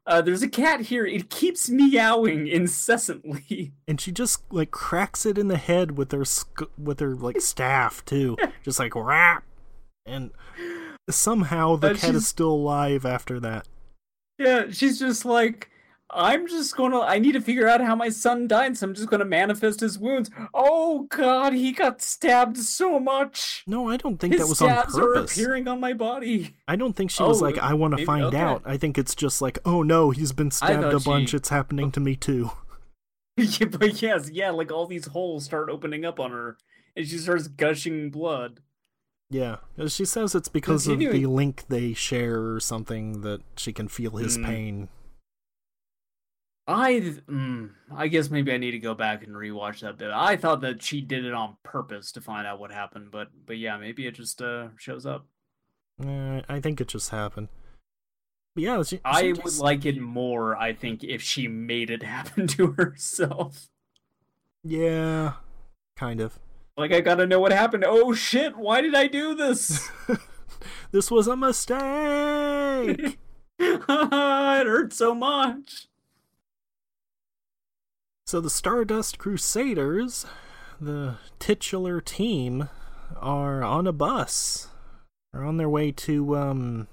Uh, 0.06 0.20
there's 0.22 0.42
a 0.42 0.48
cat 0.48 0.80
here. 0.82 1.06
It 1.06 1.30
keeps 1.30 1.68
meowing 1.70 2.46
incessantly. 2.48 3.72
And 3.88 4.00
she 4.00 4.12
just 4.12 4.42
like 4.52 4.70
cracks 4.70 5.26
it 5.26 5.36
in 5.36 5.48
the 5.48 5.56
head 5.56 5.96
with 5.98 6.12
her 6.12 6.24
sc- 6.24 6.70
with 6.78 7.00
her 7.00 7.14
like 7.14 7.40
staff 7.40 8.04
too. 8.04 8.36
Just 8.64 8.78
like 8.78 8.94
rap. 8.94 9.44
And 10.06 10.30
somehow 11.08 11.76
the 11.76 11.90
Uh, 11.90 11.94
cat 11.94 12.14
is 12.14 12.26
still 12.28 12.50
alive 12.52 13.04
after 13.04 13.40
that. 13.40 13.66
Yeah, 14.38 14.66
she's 14.70 14.98
just 14.98 15.24
like, 15.24 15.69
I'm 16.12 16.48
just 16.48 16.76
gonna. 16.76 17.00
I 17.00 17.18
need 17.18 17.32
to 17.32 17.40
figure 17.40 17.68
out 17.68 17.80
how 17.80 17.94
my 17.94 18.08
son 18.08 18.48
died, 18.48 18.76
so 18.76 18.86
I'm 18.86 18.94
just 18.94 19.08
gonna 19.08 19.24
manifest 19.24 19.80
his 19.80 19.98
wounds. 19.98 20.30
Oh 20.52 21.06
God, 21.08 21.52
he 21.52 21.72
got 21.72 22.02
stabbed 22.02 22.56
so 22.58 22.98
much. 22.98 23.62
No, 23.66 23.88
I 23.88 23.96
don't 23.96 24.18
think 24.18 24.32
His 24.34 24.42
that 24.42 24.48
was 24.48 24.60
on 24.60 24.68
stabs 24.70 24.98
are 24.98 25.02
purpose. 25.02 25.32
appearing 25.36 25.68
on 25.68 25.78
my 25.78 25.92
body. 25.92 26.56
I 26.66 26.76
don't 26.76 26.94
think 26.94 27.10
she 27.10 27.22
was 27.22 27.40
Oh, 27.40 27.44
like, 27.44 27.58
I 27.58 27.74
want 27.74 27.96
to 27.96 28.04
find 28.04 28.24
okay. 28.24 28.38
out. 28.38 28.62
I 28.64 28.76
think 28.76 28.98
it's 28.98 29.14
just 29.14 29.40
like, 29.40 29.58
oh 29.64 29.82
no, 29.82 30.10
he's 30.10 30.32
been 30.32 30.50
stabbed 30.50 30.82
a 30.92 30.98
bunch. 31.00 31.30
she- 31.30 31.36
It's 31.36 31.48
happening 31.50 31.90
to 31.92 32.00
me 32.00 32.16
too. 32.16 32.50
Yeah, 33.36 33.68
but 33.68 34.02
yes, 34.02 34.28
yeah, 34.30 34.50
like 34.50 34.70
all 34.70 34.86
these 34.86 35.06
holes 35.06 35.44
start 35.46 35.70
opening 35.70 36.04
up 36.04 36.20
on 36.20 36.30
her, 36.30 36.58
and 36.94 37.06
she 37.06 37.16
starts 37.16 37.48
gushing 37.48 38.10
blood. 38.10 38.60
Yeah, 39.30 39.58
Uh, 39.78 39.88
she 39.88 40.04
says 40.04 40.34
it's 40.34 40.48
because 40.48 40.86
of 40.88 40.98
the 40.98 41.24
link 41.26 41.64
they 41.68 41.94
share 41.94 42.42
or 42.52 42.60
something 42.60 43.20
that 43.22 43.40
she 43.56 43.72
can 43.72 43.86
feel 43.88 44.16
his 44.16 44.36
Mm. 44.36 44.44
pain. 44.44 44.88
I, 46.70 47.00
mm, 47.00 47.70
I 47.94 48.06
guess 48.06 48.30
maybe 48.30 48.52
I 48.52 48.56
need 48.56 48.70
to 48.72 48.78
go 48.78 48.94
back 48.94 49.24
and 49.24 49.34
rewatch 49.34 49.80
that 49.80 49.98
bit. 49.98 50.10
I 50.12 50.36
thought 50.36 50.60
that 50.60 50.82
she 50.82 51.00
did 51.00 51.24
it 51.24 51.34
on 51.34 51.56
purpose 51.64 52.12
to 52.12 52.20
find 52.20 52.46
out 52.46 52.60
what 52.60 52.70
happened, 52.70 53.10
but 53.10 53.28
but 53.44 53.58
yeah, 53.58 53.76
maybe 53.76 54.06
it 54.06 54.14
just 54.14 54.40
uh 54.40 54.68
shows 54.78 55.04
up. 55.04 55.26
Uh, 56.02 56.42
I 56.48 56.60
think 56.60 56.80
it 56.80 56.88
just 56.88 57.10
happened. 57.10 57.48
But 58.54 58.64
yeah, 58.64 58.82
she, 58.82 58.96
she 58.96 59.02
I 59.04 59.32
would 59.32 59.58
like 59.58 59.84
it 59.84 60.00
more, 60.00 60.56
I 60.56 60.72
think, 60.72 61.02
if 61.04 61.22
she 61.22 61.48
made 61.48 61.90
it 61.90 62.02
happen 62.04 62.46
to 62.48 62.72
herself. 62.72 63.68
Yeah, 64.62 65.34
kind 65.96 66.20
of. 66.20 66.38
Like, 66.76 66.92
I 66.92 67.00
gotta 67.00 67.26
know 67.26 67.40
what 67.40 67.52
happened. 67.52 67.84
Oh 67.86 68.14
shit, 68.14 68.56
why 68.56 68.80
did 68.80 68.94
I 68.94 69.08
do 69.08 69.34
this? 69.34 69.90
this 70.92 71.10
was 71.10 71.26
a 71.26 71.36
mistake. 71.36 73.18
it 73.58 73.86
hurt 73.88 74.92
so 74.92 75.14
much. 75.14 75.89
So 78.30 78.40
the 78.40 78.48
Stardust 78.48 79.18
Crusaders, 79.18 80.24
the 80.80 81.16
titular 81.40 82.00
team, 82.00 82.68
are 83.16 83.60
on 83.64 83.88
a 83.88 83.92
bus. 83.92 84.68
They're 85.32 85.42
on 85.44 85.56
their 85.56 85.68
way 85.68 85.90
to 85.90 86.36
um, 86.36 86.86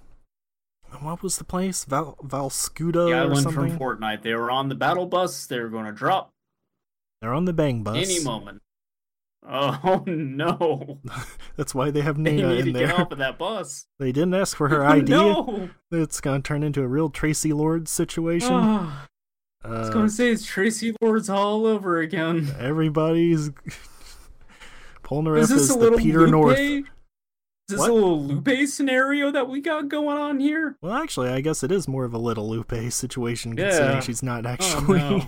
what 1.00 1.22
was 1.22 1.38
the 1.38 1.44
place? 1.44 1.86
Val 1.86 2.18
Valscuda 2.24 2.92
The 2.94 3.12
or 3.12 3.16
island 3.18 3.44
something. 3.44 3.70
from 3.70 3.78
Fortnite. 3.78 4.24
They 4.24 4.34
were 4.34 4.50
on 4.50 4.70
the 4.70 4.74
battle 4.74 5.06
bus. 5.06 5.46
They 5.46 5.60
were 5.60 5.70
going 5.70 5.86
to 5.86 5.92
drop 5.92 6.32
They're 7.22 7.36
on 7.36 7.46
the 7.46 7.54
Bang 7.54 7.84
bus. 7.84 7.98
any 7.98 8.20
moment. 8.24 8.64
Oh 9.48 10.04
no! 10.08 10.98
That's 11.56 11.76
why 11.76 11.92
they 11.92 12.02
have 12.02 12.16
They 12.16 12.38
Nena 12.38 12.48
to 12.48 12.58
in 12.62 12.66
get 12.66 12.74
there. 12.74 13.00
off 13.00 13.12
of 13.12 13.20
that 13.20 13.38
bus. 13.38 13.86
They 14.00 14.12
didn't 14.12 14.34
ask 14.34 14.58
for 14.58 14.70
her 14.70 14.84
ID. 14.84 15.12
No! 15.12 15.70
It's 15.92 16.20
gonna 16.20 16.42
turn 16.42 16.64
into 16.64 16.82
a 16.82 16.88
real 16.88 17.12
Traci 17.12 17.54
Lord 17.54 17.88
situation. 17.88 18.90
Ah, 19.64 19.68
I 19.68 19.80
was 19.80 19.90
Uh, 19.90 19.94
gonna 19.94 20.10
say 20.10 20.32
it's 20.32 20.46
Traci 20.46 20.94
Lords 21.02 21.30
all 21.30 21.66
over 21.66 22.00
again. 22.00 22.48
everybody's 22.60 23.52
pulling 25.04 25.26
her 25.26 25.38
Is 25.38 25.50
this 25.50 25.68
the 25.76 25.96
Peter 25.98 26.22
Lupe? 26.22 26.32
North. 26.32 26.60
Is 26.60 26.84
this 27.70 27.80
What? 27.80 27.90
a 27.90 27.94
little 27.94 28.24
Lupe 28.24 28.68
scenario 28.68 29.30
that 29.32 29.50
we 29.50 29.60
got 29.60 29.90
going 29.90 30.18
on 30.18 30.40
here? 30.40 30.78
Well, 30.82 30.94
actually, 30.94 31.30
I 31.30 31.42
guess 31.42 31.64
it 31.64 31.72
is 31.72 31.86
more 31.88 32.06
of 32.06 32.14
a 32.14 32.18
little 32.18 32.48
Lupe 32.50 32.74
situation 32.92 33.58
Yeah. 33.58 33.66
considering 33.70 34.02
she's 34.02 34.24
not 34.24 34.46
actually 34.46 35.00
no. 35.00 35.22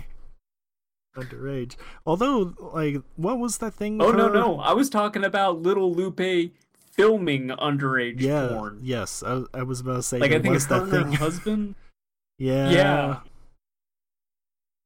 underage. 1.16 1.76
Although, 2.06 2.54
like, 2.72 2.96
what 3.16 3.38
was 3.38 3.58
that 3.58 3.74
thing? 3.74 4.00
Oh 4.00 4.10
no 4.12 4.28
her? 4.28 4.32
no! 4.34 4.58
I 4.60 4.72
was 4.72 4.88
talking 4.88 5.24
about 5.24 5.60
little 5.60 5.92
Lupe 5.92 6.52
filming 6.92 7.48
underage 7.48 8.20
Yeah, 8.22 8.48
porn. 8.48 8.78
yes, 8.82 9.22
I, 9.22 9.42
I 9.52 9.62
was 9.64 9.80
about 9.80 9.96
to 9.96 10.02
say 10.02 10.18
Like 10.18 10.32
I 10.32 10.38
think 10.40 10.54
was 10.54 10.62
it's 10.64 10.66
that 10.70 10.88
her 10.88 11.02
thing. 11.04 11.12
husband. 11.12 11.74
yeah. 12.38 12.70
Yeah. 12.70 13.20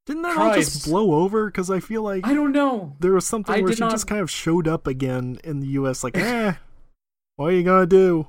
Didn't 0.06 0.22
that 0.22 0.36
all 0.36 0.52
just 0.54 0.84
blow 0.84 1.14
over? 1.14 1.46
Because 1.46 1.70
I 1.70 1.80
feel 1.80 2.02
like 2.02 2.26
I 2.26 2.34
don't 2.34 2.52
know. 2.52 2.94
there 3.00 3.12
was 3.12 3.26
something 3.26 3.54
I 3.54 3.60
where 3.62 3.72
she 3.72 3.80
not- 3.80 3.90
just 3.92 4.06
kind 4.06 4.20
of 4.20 4.30
showed 4.30 4.68
up 4.68 4.86
again 4.86 5.38
in 5.44 5.60
the 5.60 5.68
U.S. 5.68 6.04
Like, 6.04 6.16
eh, 6.18 6.54
what 7.36 7.46
are 7.46 7.52
you 7.52 7.62
gonna 7.62 7.86
do? 7.86 8.26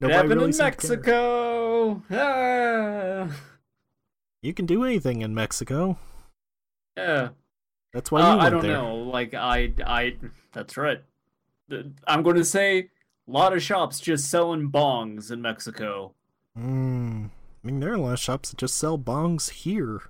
It 0.00 0.10
happened 0.10 0.34
really 0.34 0.44
in 0.46 0.52
seemed 0.52 0.78
to 0.78 0.86
care. 0.88 0.96
Mexico. 0.96 2.02
Ah. 2.10 3.28
You 4.42 4.52
can 4.52 4.66
do 4.66 4.84
anything 4.84 5.22
in 5.22 5.34
Mexico. 5.34 5.98
Yeah. 6.96 7.30
That's 7.92 8.10
why 8.10 8.20
you 8.20 8.26
Uh, 8.26 8.36
I 8.38 8.50
don't 8.50 8.62
there. 8.62 8.72
know. 8.72 8.96
Like 8.96 9.32
I, 9.34 9.72
I. 9.86 10.16
That's 10.52 10.76
right. 10.76 11.02
I'm 12.06 12.22
going 12.22 12.36
to 12.36 12.44
say 12.44 12.78
a 13.26 13.30
lot 13.30 13.54
of 13.54 13.62
shops 13.62 13.98
just 14.00 14.30
selling 14.30 14.70
bongs 14.70 15.30
in 15.32 15.40
Mexico. 15.40 16.12
Mm. 16.58 17.30
I 17.30 17.66
mean, 17.66 17.80
there 17.80 17.92
are 17.92 17.94
a 17.94 18.00
lot 18.00 18.12
of 18.12 18.18
shops 18.20 18.50
that 18.50 18.58
just 18.58 18.76
sell 18.76 18.98
bongs 18.98 19.48
here. 19.50 20.02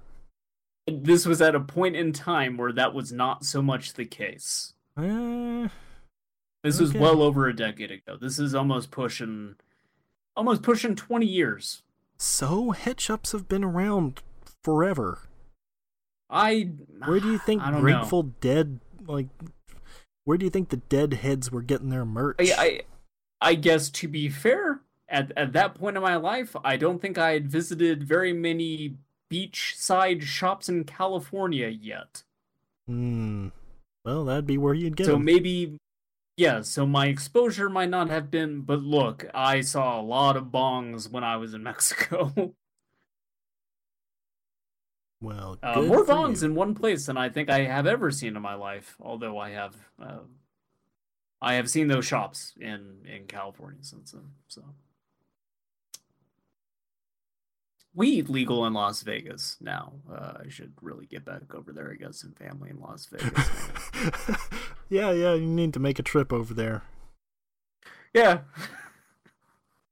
This 0.87 1.25
was 1.27 1.41
at 1.41 1.55
a 1.55 1.61
point 1.61 1.97
in 1.97 2.13
time 2.13 2.57
where 2.57 2.73
that 2.73 2.93
was 2.95 3.11
not 3.13 3.45
so 3.45 3.63
much 3.63 3.95
the 3.95 4.05
case. 4.05 4.75
Eh, 4.99 5.69
This 6.63 6.79
was 6.81 6.93
well 6.93 7.23
over 7.23 7.47
a 7.49 7.57
decade 7.57 7.91
ago. 7.91 8.17
This 8.21 8.39
is 8.39 8.55
almost 8.55 8.91
pushing, 8.91 9.55
almost 10.37 10.63
pushing 10.63 10.95
20 10.95 11.27
years. 11.27 11.83
so 12.19 12.71
head 12.73 13.01
shops 13.01 13.33
have 13.33 13.49
been 13.49 13.65
around 13.65 14.23
forever. 14.63 15.23
I. 16.29 16.71
Where 17.07 17.21
do 17.21 17.31
you 17.33 17.39
think 17.39 17.63
Grateful 17.63 18.23
Dead 18.41 18.81
like? 19.07 19.29
Where 20.25 20.39
do 20.39 20.45
you 20.45 20.51
think 20.51 20.71
the 20.71 20.79
Deadheads 20.79 21.51
were 21.51 21.61
getting 21.63 21.91
their 21.91 22.05
merch? 22.07 22.37
I, 22.41 22.53
I, 22.59 22.81
I 23.51 23.55
guess 23.55 23.91
to 23.91 24.09
be 24.09 24.29
fair, 24.31 24.81
at 25.09 25.33
at 25.37 25.53
that 25.53 25.75
point 25.75 25.97
in 25.97 26.03
my 26.03 26.17
life, 26.17 26.57
I 26.65 26.77
don't 26.77 27.01
think 27.01 27.19
I 27.19 27.33
had 27.33 27.47
visited 27.51 28.05
very 28.05 28.33
many 28.33 28.97
beachside 29.35 30.23
shops 30.23 30.69
in 30.69 30.85
California 30.85 31.69
yet. 31.69 32.23
Hmm. 32.87 33.49
Well, 34.05 34.25
that'd 34.27 34.47
be 34.47 34.59
where 34.59 34.75
you'd 34.75 34.97
get 34.97 35.07
so 35.07 35.15
'em. 35.17 35.25
maybe, 35.25 35.79
yeah. 36.37 36.61
So 36.63 36.87
my 36.87 37.07
exposure 37.07 37.69
might 37.71 37.89
not 37.89 38.11
have 38.11 38.31
been, 38.31 38.61
but 38.61 38.81
look, 38.83 39.25
I 39.35 39.61
saw 39.63 40.01
a 40.01 40.03
lot 40.03 40.37
of 40.37 40.47
bongs 40.47 41.11
when 41.11 41.25
I 41.25 41.37
was 41.37 41.55
in 41.55 41.63
Mexico. 41.71 42.55
Well, 45.21 45.59
uh, 45.63 45.81
more 45.81 46.05
bongs 46.05 46.43
you. 46.43 46.49
in 46.49 46.55
one 46.55 46.75
place 46.75 47.07
than 47.07 47.17
I 47.17 47.31
think 47.31 47.49
I 47.49 47.61
have 47.61 47.87
ever 47.87 48.11
seen 48.11 48.37
in 48.37 48.43
my 48.43 48.55
life. 48.55 48.97
Although 49.01 49.39
I 49.39 49.51
have, 49.51 49.75
uh, 50.01 50.19
I 51.41 51.55
have 51.55 51.71
seen 51.71 51.89
those 51.89 52.05
shops 52.05 52.53
in 52.61 53.07
in 53.07 53.27
California 53.27 53.83
since 53.83 54.13
then. 54.13 54.33
So. 54.49 54.63
Weed 57.95 58.29
legal 58.29 58.67
in 58.67 58.73
Las 58.73 59.03
Vegas 59.03 59.57
now. 59.61 59.95
Uh, 60.11 60.35
I 60.45 60.49
should 60.49 60.73
really 60.81 61.07
get 61.07 61.25
back 61.25 61.55
over 61.55 61.73
there. 61.73 61.91
I 61.93 62.03
got 62.03 62.15
some 62.15 62.33
family 62.33 62.71
in 62.71 62.81
Las 62.81 63.07
Vegas. 63.07 63.49
yeah, 64.89 65.13
yeah, 65.13 65.35
you 65.35 65.47
need 65.47 65.73
to 65.75 65.81
make 65.81 65.99
a 65.99 66.03
trip 66.03 66.33
over 66.33 66.53
there. 66.55 66.83
yeah, 68.13 68.41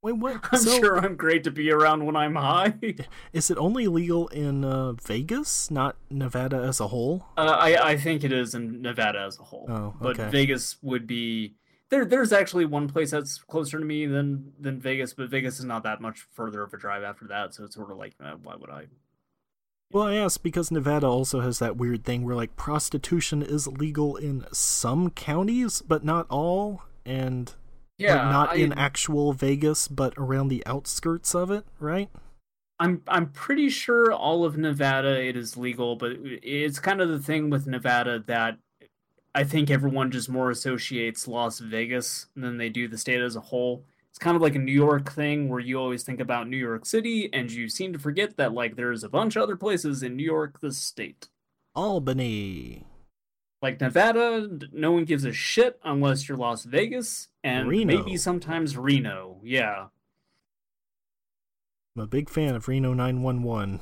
Wait, 0.02 0.16
what? 0.16 0.40
I'm 0.52 0.58
so, 0.58 0.78
sure 0.78 0.98
I'm 0.98 1.16
great 1.16 1.44
to 1.44 1.50
be 1.50 1.70
around 1.70 2.04
when 2.04 2.16
I'm 2.16 2.34
high. 2.34 2.74
is 3.32 3.50
it 3.50 3.58
only 3.58 3.86
legal 3.86 4.26
in 4.28 4.64
uh, 4.64 4.92
Vegas, 4.94 5.70
not 5.70 5.96
Nevada 6.10 6.56
as 6.56 6.80
a 6.80 6.88
whole? 6.88 7.24
Uh, 7.36 7.56
I 7.58 7.90
I 7.90 7.96
think 7.96 8.24
it 8.24 8.32
is 8.32 8.54
in 8.54 8.82
Nevada 8.82 9.20
as 9.20 9.38
a 9.38 9.44
whole. 9.44 9.66
Oh, 9.70 9.94
But. 10.00 10.16
Vegas 10.32 10.76
would 10.82 11.06
be 11.06 11.54
there. 11.92 12.04
There's 12.04 12.32
actually 12.32 12.64
one 12.64 12.88
place 12.88 13.12
that's 13.12 13.38
closer 13.38 13.78
to 13.78 13.84
me 13.84 14.06
than 14.06 14.52
than 14.58 14.80
Vegas, 14.80 15.14
but 15.14 15.28
Vegas 15.30 15.60
is 15.60 15.64
not 15.64 15.84
that 15.84 16.00
much 16.00 16.26
further 16.32 16.62
of 16.62 16.74
a 16.74 16.78
drive 16.78 17.04
after 17.04 17.26
that. 17.28 17.54
So 17.54 17.64
it's 17.64 17.76
sort 17.76 17.92
of 17.92 17.98
like, 17.98 18.14
uh, 18.20 18.34
why 18.42 18.56
would 18.56 18.70
I? 18.70 18.86
Well, 19.92 20.04
I 20.04 20.14
asked 20.14 20.42
because 20.42 20.70
Nevada 20.70 21.06
also 21.06 21.40
has 21.40 21.58
that 21.58 21.76
weird 21.76 22.04
thing 22.04 22.24
where 22.24 22.34
like 22.34 22.56
prostitution 22.56 23.42
is 23.42 23.66
legal 23.68 24.16
in 24.16 24.46
some 24.52 25.10
counties, 25.10 25.82
but 25.82 26.02
not 26.04 26.26
all, 26.30 26.82
and 27.04 27.54
Yeah, 27.98 28.16
like, 28.16 28.24
not 28.24 28.50
I, 28.50 28.54
in 28.56 28.72
actual 28.72 29.32
Vegas, 29.32 29.88
but 29.88 30.14
around 30.16 30.48
the 30.48 30.66
outskirts 30.66 31.34
of 31.34 31.50
it, 31.50 31.64
right? 31.78 32.10
I'm 32.78 33.02
I'm 33.06 33.30
pretty 33.30 33.68
sure 33.68 34.12
all 34.12 34.44
of 34.44 34.56
Nevada 34.56 35.22
it 35.22 35.36
is 35.36 35.56
legal, 35.56 35.96
but 35.96 36.12
it's 36.22 36.80
kind 36.80 37.00
of 37.00 37.08
the 37.08 37.18
thing 37.20 37.48
with 37.50 37.66
Nevada 37.66 38.18
that 38.26 38.58
I 39.34 39.44
think 39.44 39.70
everyone 39.70 40.10
just 40.10 40.28
more 40.28 40.50
associates 40.50 41.26
Las 41.26 41.58
Vegas 41.58 42.26
than 42.36 42.58
they 42.58 42.68
do 42.68 42.86
the 42.88 42.98
state 42.98 43.20
as 43.20 43.34
a 43.36 43.40
whole. 43.40 43.84
It's 44.10 44.18
kind 44.18 44.36
of 44.36 44.42
like 44.42 44.54
a 44.54 44.58
New 44.58 44.72
York 44.72 45.10
thing 45.12 45.48
where 45.48 45.58
you 45.60 45.78
always 45.78 46.02
think 46.02 46.20
about 46.20 46.48
New 46.48 46.58
York 46.58 46.84
City 46.84 47.30
and 47.32 47.50
you 47.50 47.68
seem 47.70 47.94
to 47.94 47.98
forget 47.98 48.36
that 48.36 48.52
like 48.52 48.76
there's 48.76 49.02
a 49.04 49.08
bunch 49.08 49.36
of 49.36 49.42
other 49.42 49.56
places 49.56 50.02
in 50.02 50.16
New 50.16 50.24
York 50.24 50.60
the 50.60 50.70
state. 50.70 51.28
Albany, 51.74 52.84
Like 53.62 53.80
Nevada, 53.80 54.46
no 54.70 54.92
one 54.92 55.06
gives 55.06 55.24
a 55.24 55.32
shit 55.32 55.80
unless 55.82 56.28
you're 56.28 56.36
Las 56.36 56.64
Vegas 56.64 57.28
and 57.42 57.68
Reno. 57.68 57.86
maybe 58.04 58.18
sometimes 58.18 58.76
Reno. 58.76 59.40
Yeah. 59.42 59.86
I'm 61.96 62.02
a 62.02 62.06
big 62.06 62.28
fan 62.28 62.54
of 62.54 62.68
Reno 62.68 62.92
911. 62.92 63.80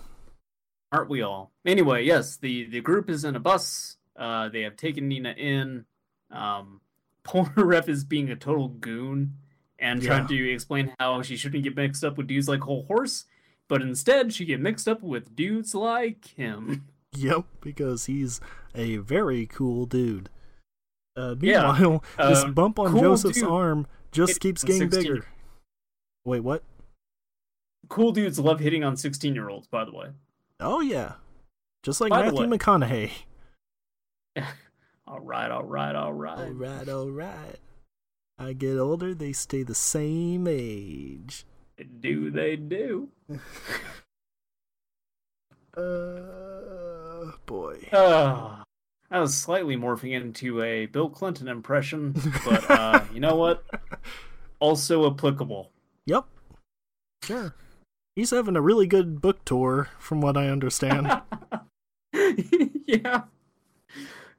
aren't 0.93 1.11
we 1.11 1.23
all? 1.23 1.51
Anyway, 1.67 2.05
yes, 2.05 2.37
the 2.37 2.65
the 2.67 2.81
group 2.81 3.11
is 3.11 3.25
in 3.25 3.35
a 3.35 3.41
bus. 3.41 3.97
Uh, 4.21 4.49
they 4.51 4.61
have 4.63 4.77
taken 4.77 5.09
Nena 5.09 5.31
in. 5.33 5.85
Um, 6.31 6.81
Polnareff 7.25 7.89
is 7.89 8.05
being 8.05 8.31
a 8.31 8.37
total 8.37 8.69
goon 8.69 9.35
and 9.79 10.01
trying 10.03 10.27
to 10.29 10.53
explain 10.53 10.93
how 11.01 11.23
she 11.23 11.37
shouldn't 11.37 11.65
get 11.65 11.75
mixed 11.75 12.05
up 12.05 12.17
with 12.19 12.27
dudes 12.27 12.47
like 12.49 12.61
Hol 12.61 12.85
Horse, 12.85 13.25
but 13.67 13.81
instead 13.83 14.33
she 14.33 14.45
get 14.45 14.61
mixed 14.61 14.87
up 14.87 15.03
with 15.03 15.35
dudes 15.35 15.75
like 15.75 16.27
him. 16.37 16.85
Yep, 17.17 17.45
because 17.61 18.07
he's 18.07 18.41
a 18.73 18.99
very 18.99 19.45
cool 19.45 19.85
dude. 19.85 20.31
Uh, 21.17 21.35
Yeah, 21.41 21.73
meanwhile, 21.77 22.05
this 22.19 22.45
um, 22.45 22.55
bump 22.55 22.79
on 22.79 22.93
cool 22.93 23.01
Joseph's 23.01 23.41
dude. 23.41 23.49
arm 23.51 23.89
just 24.13 24.35
Hit 24.35 24.41
keeps 24.41 24.63
getting 24.63 24.89
16 24.93 25.03
bigger. 25.15 25.27
Wait, 26.25 26.39
what? 26.39 26.63
Cool 27.89 28.13
dudes 28.13 28.39
love 28.39 28.61
hitting 28.61 28.85
on 28.85 28.97
sixteen 28.97 29.35
year 29.35 29.49
olds, 29.49 29.67
by 29.67 29.85
the 29.85 29.91
way. 29.91 30.11
Oh 30.61 30.81
yeah, 30.81 31.15
just 31.83 32.01
like 32.01 32.11
By 32.11 32.23
Matthew 32.27 32.47
way- 32.49 32.59
McConaughey. 32.59 33.11
All 35.07 35.21
right, 35.21 35.51
all 35.51 35.65
right, 35.65 35.97
all 35.97 36.13
right. 36.13 36.39
All 36.39 36.53
right, 36.53 36.89
all 36.89 37.11
right. 37.11 37.59
I 38.39 38.53
get 38.53 38.79
older, 38.79 39.13
they 39.13 39.33
stay 39.33 39.65
the 39.65 39.75
same 39.75 40.47
age. 40.49 41.45
Do 42.01 42.31
they 42.31 42.55
do? 42.55 43.09
Uh, 45.77 47.31
boy. 47.47 47.79
Uh, 47.93 48.57
I 49.11 49.21
was 49.21 49.37
slightly 49.37 49.77
morphing 49.77 50.13
into 50.13 50.63
a 50.63 50.87
Bill 50.87 51.09
Clinton 51.09 51.49
impression, 51.49 52.13
but 52.45 52.69
uh, 52.71 53.05
you 53.15 53.21
know 53.21 53.37
what? 53.37 53.65
Also 54.59 55.09
applicable. 55.11 55.71
Yep. 56.07 56.27
Sure. 57.23 57.55
He's 58.17 58.31
having 58.31 58.57
a 58.57 58.61
really 58.61 58.87
good 58.87 59.21
book 59.21 59.45
tour, 59.45 59.89
from 59.99 60.21
what 60.21 60.37
I 60.37 60.49
understand. 60.49 61.23
yeah, 62.87 63.23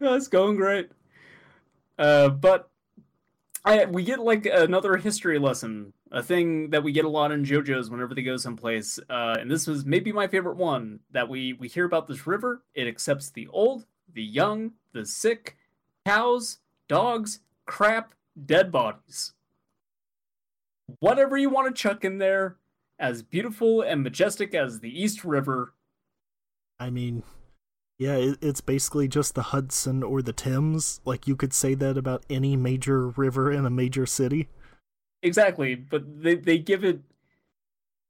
that's 0.10 0.28
going 0.28 0.56
great. 0.56 0.90
Uh, 1.98 2.30
but 2.30 2.70
I 3.64 3.86
we 3.86 4.04
get 4.04 4.20
like 4.20 4.48
another 4.48 4.98
history 4.98 5.38
lesson, 5.38 5.94
a 6.12 6.24
thing 6.24 6.72
that 6.72 6.84
we 6.84 6.92
get 6.92 7.06
a 7.06 7.10
lot 7.10 7.32
in 7.32 7.46
JoJo's 7.46 7.92
whenever 7.92 8.16
they 8.16 8.24
go 8.24 8.36
someplace. 8.38 9.00
Uh, 9.10 9.38
and 9.40 9.50
this 9.50 9.68
was 9.68 9.86
maybe 9.86 10.12
my 10.12 10.28
favorite 10.28 10.58
one 10.58 11.02
that 11.12 11.30
we 11.30 11.54
we 11.54 11.68
hear 11.68 11.86
about 11.86 12.08
this 12.08 12.26
river. 12.26 12.64
It 12.74 12.88
accepts 12.88 13.30
the 13.30 13.48
old, 13.50 13.86
the 14.12 14.24
young, 14.24 14.72
the 14.92 15.06
sick, 15.06 15.56
cows, 16.04 16.58
dogs, 16.88 17.42
crap, 17.68 18.14
dead 18.44 18.72
bodies. 18.72 19.34
Whatever 21.00 21.38
you 21.38 21.52
want 21.52 21.74
to 21.74 21.80
chuck 21.80 22.04
in 22.04 22.18
there, 22.18 22.58
as 22.98 23.22
beautiful 23.22 23.82
and 23.82 24.02
majestic 24.02 24.56
as 24.56 24.80
the 24.80 24.90
East 24.90 25.24
River, 25.24 25.76
I 26.80 26.90
mean, 26.90 27.22
yeah, 28.02 28.34
it's 28.42 28.62
basically 28.62 29.08
just 29.08 29.36
the 29.36 29.44
Hudson 29.44 30.02
or 30.02 30.24
the 30.24 30.34
Thames. 30.34 31.02
Like, 31.06 31.28
you 31.28 31.36
could 31.36 31.54
say 31.54 31.76
that 31.76 32.00
about 32.00 32.24
any 32.32 32.56
major 32.56 33.10
river 33.10 33.52
in 33.52 33.64
a 33.64 33.70
major 33.70 34.08
city. 34.08 34.50
Exactly, 35.22 35.76
but 35.76 36.24
they 36.24 36.34
they 36.34 36.58
give 36.58 36.84
it 36.84 37.02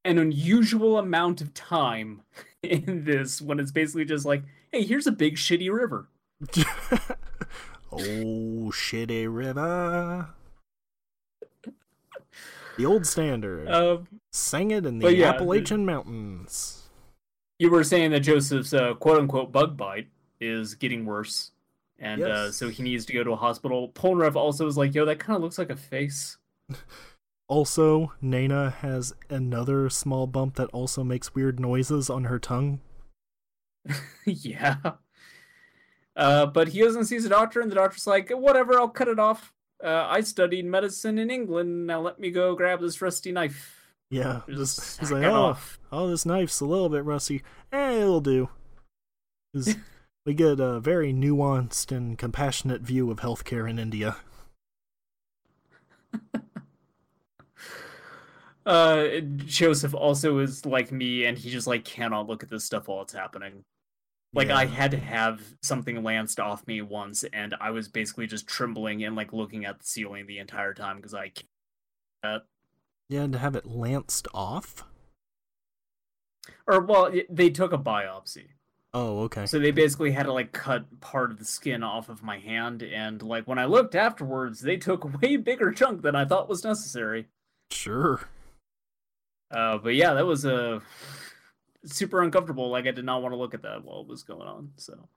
an 0.06 0.18
unusual 0.18 0.98
amount 0.98 1.42
of 1.42 1.54
time 1.54 2.22
in 2.64 3.04
this 3.04 3.42
when 3.42 3.60
it's 3.60 3.74
basically 3.74 4.06
just 4.06 4.26
like, 4.26 4.44
hey, 4.72 4.82
here's 4.82 5.08
a 5.08 5.12
big 5.12 5.36
shitty 5.36 5.70
river. 5.70 6.08
oh, 7.92 8.72
shitty 8.72 9.28
river. 9.30 10.30
The 12.78 12.86
old 12.86 13.06
standard. 13.06 13.70
Um, 13.70 14.08
Sang 14.32 14.72
it 14.72 14.86
in 14.86 15.00
the 15.00 15.14
yeah, 15.14 15.32
Appalachian 15.32 15.86
Mountains. 15.86 16.81
You 17.62 17.70
were 17.70 17.84
saying 17.84 18.10
that 18.10 18.22
Joseph's 18.22 18.74
uh, 18.74 18.96
quote 18.96 19.20
unquote 19.20 19.52
bug 19.52 19.78
bite 19.78 20.08
is 20.40 20.74
getting 20.74 21.06
worse, 21.06 21.52
and 22.00 22.24
uh, 22.24 22.52
so 22.52 22.70
he 22.70 22.82
needs 22.82 23.06
to 23.06 23.14
go 23.14 23.24
to 23.24 23.34
a 23.34 23.36
hospital. 23.36 23.90
Polnareff 23.90 24.36
also 24.36 24.66
is 24.66 24.78
like, 24.78 24.96
yo, 24.96 25.06
that 25.06 25.20
kind 25.20 25.38
of 25.38 25.44
looks 25.44 25.60
like 25.60 25.70
a 25.70 25.76
face. 25.76 26.38
Also, 27.48 28.14
Nana 28.22 28.70
has 28.70 29.14
another 29.30 29.90
small 29.90 30.26
bump 30.26 30.56
that 30.56 30.70
also 30.70 31.04
makes 31.04 31.36
weird 31.36 31.60
noises 31.60 32.10
on 32.10 32.24
her 32.24 32.40
tongue. 32.40 32.80
yeah. 34.26 34.78
Uh, 36.16 36.46
but 36.46 36.70
he 36.70 36.80
goes 36.80 36.96
and 36.96 37.06
sees 37.06 37.26
a 37.26 37.30
doctor, 37.30 37.60
and 37.60 37.70
the 37.70 37.76
doctor's 37.76 38.08
like, 38.08 38.30
whatever, 38.30 38.80
I'll 38.80 38.88
cut 38.88 39.10
it 39.10 39.20
off. 39.20 39.52
Uh, 39.84 40.08
I 40.10 40.22
studied 40.22 40.64
medicine 40.64 41.20
in 41.20 41.30
England. 41.30 41.88
Now 41.88 42.00
let 42.00 42.22
me 42.22 42.32
go 42.32 42.56
grab 42.56 42.80
this 42.80 43.02
rusty 43.02 43.34
knife. 43.34 43.81
Yeah, 44.12 44.42
Just 44.50 45.00
he's 45.00 45.12
like, 45.12 45.24
oh, 45.24 45.46
off." 45.46 45.80
oh, 45.92 46.08
this 46.10 46.26
knife's 46.26 46.60
a 46.60 46.66
little 46.66 46.90
bit 46.90 47.06
rusty. 47.06 47.42
Eh, 47.72 47.94
it'll 48.02 48.20
do. 48.20 48.50
we 50.26 50.34
get 50.34 50.60
a 50.60 50.82
very 50.82 51.14
nuanced 51.14 51.96
and 51.96 52.18
compassionate 52.18 52.82
view 52.82 53.10
of 53.10 53.22
healthcare 53.22 53.70
in 53.70 53.80
India. 53.80 54.18
Uh, 58.64 59.20
Joseph 59.38 59.96
also 59.96 60.38
is 60.38 60.66
like 60.66 60.92
me, 60.92 61.26
and 61.26 61.38
he 61.38 61.50
just 61.50 61.66
like 61.66 61.84
cannot 61.84 62.28
look 62.28 62.44
at 62.44 62.50
this 62.50 62.64
stuff 62.64 62.88
while 62.88 63.02
it's 63.02 63.14
happening. 63.14 63.64
Like 64.34 64.50
I 64.50 64.66
had 64.66 64.92
to 64.92 64.98
have 65.00 65.42
something 65.62 66.04
lanced 66.04 66.40
off 66.40 66.66
me 66.68 66.82
once, 66.82 67.24
and 67.34 67.56
I 67.60 67.72
was 67.72 67.88
basically 67.88 68.28
just 68.28 68.48
trembling 68.48 69.04
and 69.04 69.16
like 69.16 69.34
looking 69.34 69.66
at 69.66 69.80
the 69.80 69.86
ceiling 69.86 70.28
the 70.28 70.38
entire 70.38 70.74
time 70.74 70.98
because 70.98 71.14
I 71.14 71.32
can't. 72.24 72.44
Yeah, 73.12 73.28
to 73.28 73.38
have 73.38 73.56
it 73.58 73.66
lanced 73.66 74.28
off. 74.34 74.86
or 76.66 76.80
well, 76.80 77.12
they 77.30 77.50
took 77.50 77.74
a 77.74 77.78
biopsy, 77.78 78.46
Oh, 78.94 79.22
okay. 79.24 79.46
so 79.46 79.60
they 79.60 79.72
basically 79.72 80.12
had 80.12 80.28
to 80.28 80.34
like 80.34 80.54
cut 80.54 81.02
part 81.02 81.30
of 81.32 81.38
the 81.38 81.44
skin 81.46 81.84
off 81.84 82.08
of 82.08 82.24
my 82.24 82.40
hand, 82.40 82.82
and 82.84 83.22
like 83.22 83.48
when 83.48 83.60
I 83.60 83.66
looked 83.66 83.96
afterwards, 83.96 84.62
they 84.62 84.78
took 84.78 85.04
a 85.04 85.08
way 85.22 85.36
bigger 85.36 85.72
chunk 85.72 86.04
than 86.04 86.16
I 86.16 86.24
thought 86.24 86.48
was 86.48 86.64
necessary. 86.64 87.28
Sure. 87.70 88.22
Uh, 89.52 89.78
but 89.78 89.96
yeah, 89.96 90.14
that 90.14 90.26
was 90.26 90.46
a 90.46 90.76
uh, 90.76 90.80
super 91.86 92.22
uncomfortable. 92.22 92.70
Like 92.70 92.88
I 92.88 92.92
did 92.92 93.04
not 93.06 93.22
want 93.22 93.34
to 93.34 93.38
look 93.38 93.54
at 93.54 93.64
that 93.64 93.84
while 93.84 94.00
it 94.02 94.08
was 94.08 94.24
going 94.24 94.48
on. 94.48 94.72
So 94.78 95.10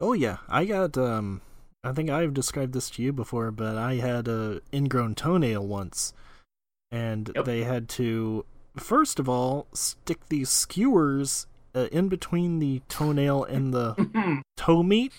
Oh 0.00 0.14
yeah, 0.14 0.38
I 0.48 0.64
got 0.64 0.96
um 0.96 1.42
I 1.84 1.92
think 1.92 2.08
I've 2.08 2.32
described 2.32 2.72
this 2.72 2.88
to 2.90 3.02
you 3.02 3.12
before, 3.12 3.50
but 3.50 3.76
I 3.76 3.96
had 3.96 4.26
a 4.28 4.62
ingrown 4.72 5.14
toenail 5.14 5.66
once. 5.66 6.14
And 6.92 7.30
Yep. 7.34 7.44
they 7.44 7.64
had 7.64 7.88
to 7.90 8.44
first 8.76 9.18
of 9.18 9.28
all 9.28 9.66
stick 9.72 10.28
these 10.28 10.48
skewers 10.48 11.46
uh, 11.74 11.86
in 11.92 12.08
between 12.08 12.58
the 12.58 12.82
toenail 12.88 13.44
and 13.44 13.72
the 13.74 14.42
toe 14.56 14.82
meat 14.82 15.12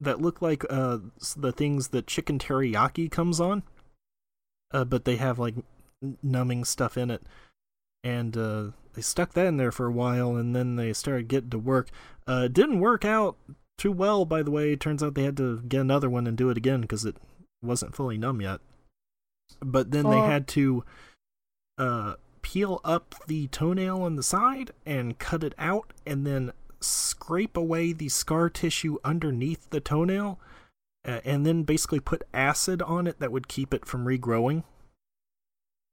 that 0.00 0.20
look 0.20 0.42
like 0.42 0.64
uh 0.68 0.98
the 1.36 1.52
things 1.52 1.88
that 1.88 2.06
chicken 2.06 2.38
teriyaki 2.38 3.10
comes 3.10 3.40
on. 3.40 3.62
Uh 4.72 4.84
but 4.84 5.04
they 5.04 5.16
have 5.16 5.38
like 5.38 5.54
numbing 6.22 6.64
stuff 6.64 6.96
in 6.98 7.10
it. 7.10 7.22
And 8.04 8.36
uh 8.36 8.70
they 8.94 9.02
stuck 9.02 9.32
that 9.34 9.46
in 9.46 9.56
there 9.58 9.72
for 9.72 9.86
a 9.86 9.92
while, 9.92 10.36
and 10.36 10.56
then 10.56 10.76
they 10.76 10.92
started 10.94 11.28
getting 11.28 11.50
to 11.50 11.58
work. 11.58 11.90
Uh, 12.26 12.44
it 12.46 12.54
didn't 12.54 12.80
work 12.80 13.04
out 13.04 13.36
too 13.76 13.92
well, 13.92 14.24
by 14.24 14.42
the 14.42 14.50
way. 14.50 14.72
It 14.72 14.80
turns 14.80 15.02
out 15.02 15.14
they 15.14 15.24
had 15.24 15.36
to 15.36 15.60
get 15.68 15.82
another 15.82 16.08
one 16.08 16.26
and 16.26 16.34
do 16.34 16.48
it 16.48 16.56
again 16.56 16.80
because 16.80 17.04
it 17.04 17.16
wasn't 17.62 17.94
fully 17.94 18.16
numb 18.16 18.40
yet. 18.40 18.60
But 19.60 19.90
then 19.90 20.04
they 20.04 20.16
Oh. 20.18 20.26
had 20.26 20.46
to 20.48 20.84
uh, 21.78 22.14
peel 22.42 22.80
up 22.84 23.14
the 23.26 23.48
toenail 23.48 24.00
on 24.02 24.16
the 24.16 24.22
side 24.22 24.70
and 24.84 25.18
cut 25.18 25.44
it 25.44 25.54
out, 25.58 25.92
and 26.06 26.26
then 26.26 26.52
scrape 26.80 27.56
away 27.56 27.92
the 27.92 28.08
scar 28.08 28.48
tissue 28.48 28.98
underneath 29.04 29.68
the 29.70 29.80
toenail, 29.80 30.38
uh, 31.04 31.20
and 31.24 31.44
then 31.44 31.64
basically 31.64 32.00
put 32.00 32.22
acid 32.32 32.80
on 32.82 33.06
it 33.06 33.18
that 33.18 33.32
would 33.32 33.48
keep 33.48 33.74
it 33.74 33.84
from 33.84 34.04
regrowing. 34.06 34.64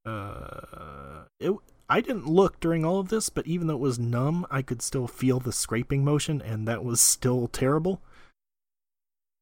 Uh, 0.06 1.26
it. 1.40 1.54
I 1.90 2.02
didn't 2.02 2.28
look 2.28 2.60
during 2.60 2.84
all 2.86 3.00
of 3.00 3.10
this, 3.10 3.30
but 3.30 3.46
even 3.46 3.68
though 3.68 3.76
it 3.76 3.80
was 3.80 4.00
numb, 4.00 4.46
I 4.50 4.62
could 4.62 4.82
still 4.82 5.08
feel 5.08 5.40
the 5.40 5.52
scraping 5.52 6.04
motion, 6.04 6.42
and 6.42 6.68
that 6.68 6.84
was 6.84 7.02
still 7.02 7.48
terrible. 7.48 8.02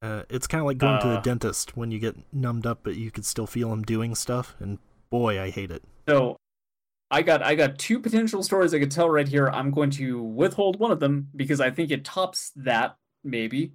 Uh, 0.02 0.24
it's 0.28 0.48
kind 0.48 0.60
of 0.60 0.66
like 0.66 0.78
going 0.78 1.00
to 1.00 1.06
the 1.08 1.18
Uh. 1.18 1.20
dentist 1.20 1.76
when 1.76 1.90
you 1.92 1.98
get 2.00 2.16
numbed 2.32 2.66
up, 2.66 2.80
but 2.82 2.96
you 2.96 3.10
could 3.12 3.24
still 3.24 3.46
feel 3.46 3.72
him 3.72 3.82
doing 3.82 4.14
stuff, 4.16 4.56
and 4.58 4.78
boy, 5.10 5.40
I 5.40 5.50
hate 5.50 5.70
it. 5.70 5.84
So 6.08 6.36
I 7.10 7.22
got 7.22 7.42
I 7.42 7.54
got 7.54 7.78
two 7.78 8.00
potential 8.00 8.42
stories 8.42 8.74
I 8.74 8.78
could 8.80 8.90
tell 8.90 9.08
right 9.08 9.28
here. 9.28 9.48
I'm 9.48 9.70
going 9.70 9.90
to 9.92 10.20
withhold 10.22 10.80
one 10.80 10.90
of 10.90 10.98
them 10.98 11.28
because 11.36 11.60
I 11.60 11.70
think 11.70 11.90
it 11.92 12.04
tops 12.04 12.50
that 12.56 12.96
maybe. 13.22 13.74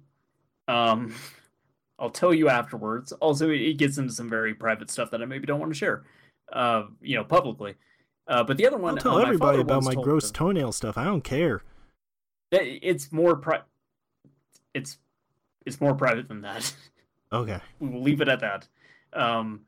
Um 0.66 1.14
I'll 2.00 2.10
tell 2.10 2.34
you 2.34 2.48
afterwards. 2.48 3.10
Also 3.12 3.48
it 3.50 3.74
gets 3.74 3.96
into 3.98 4.12
some 4.12 4.28
very 4.28 4.54
private 4.54 4.90
stuff 4.90 5.10
that 5.12 5.22
I 5.22 5.24
maybe 5.24 5.46
don't 5.46 5.58
want 5.60 5.72
to 5.72 5.78
share 5.78 6.04
uh 6.52 6.84
you 7.00 7.16
know 7.16 7.24
publicly. 7.24 7.76
Uh 8.26 8.44
but 8.44 8.56
the 8.56 8.66
other 8.66 8.76
one 8.76 8.94
I'll 8.98 9.02
tell 9.02 9.12
uh, 9.14 9.22
my 9.22 9.22
everybody 9.22 9.60
about 9.60 9.84
my 9.84 9.94
gross 9.94 10.26
me 10.26 10.34
toenail 10.34 10.72
stuff. 10.72 10.98
I 10.98 11.04
don't 11.04 11.24
care. 11.24 11.62
It's 12.50 13.10
more 13.12 13.36
pri- 13.36 13.62
it's 14.74 14.98
it's 15.68 15.80
more 15.80 15.94
private 15.94 16.28
than 16.28 16.42
that. 16.42 16.74
Okay. 17.32 17.60
we 17.80 17.88
will 17.88 18.02
leave 18.02 18.20
it 18.20 18.28
at 18.28 18.40
that. 18.40 18.66
Um, 19.12 19.60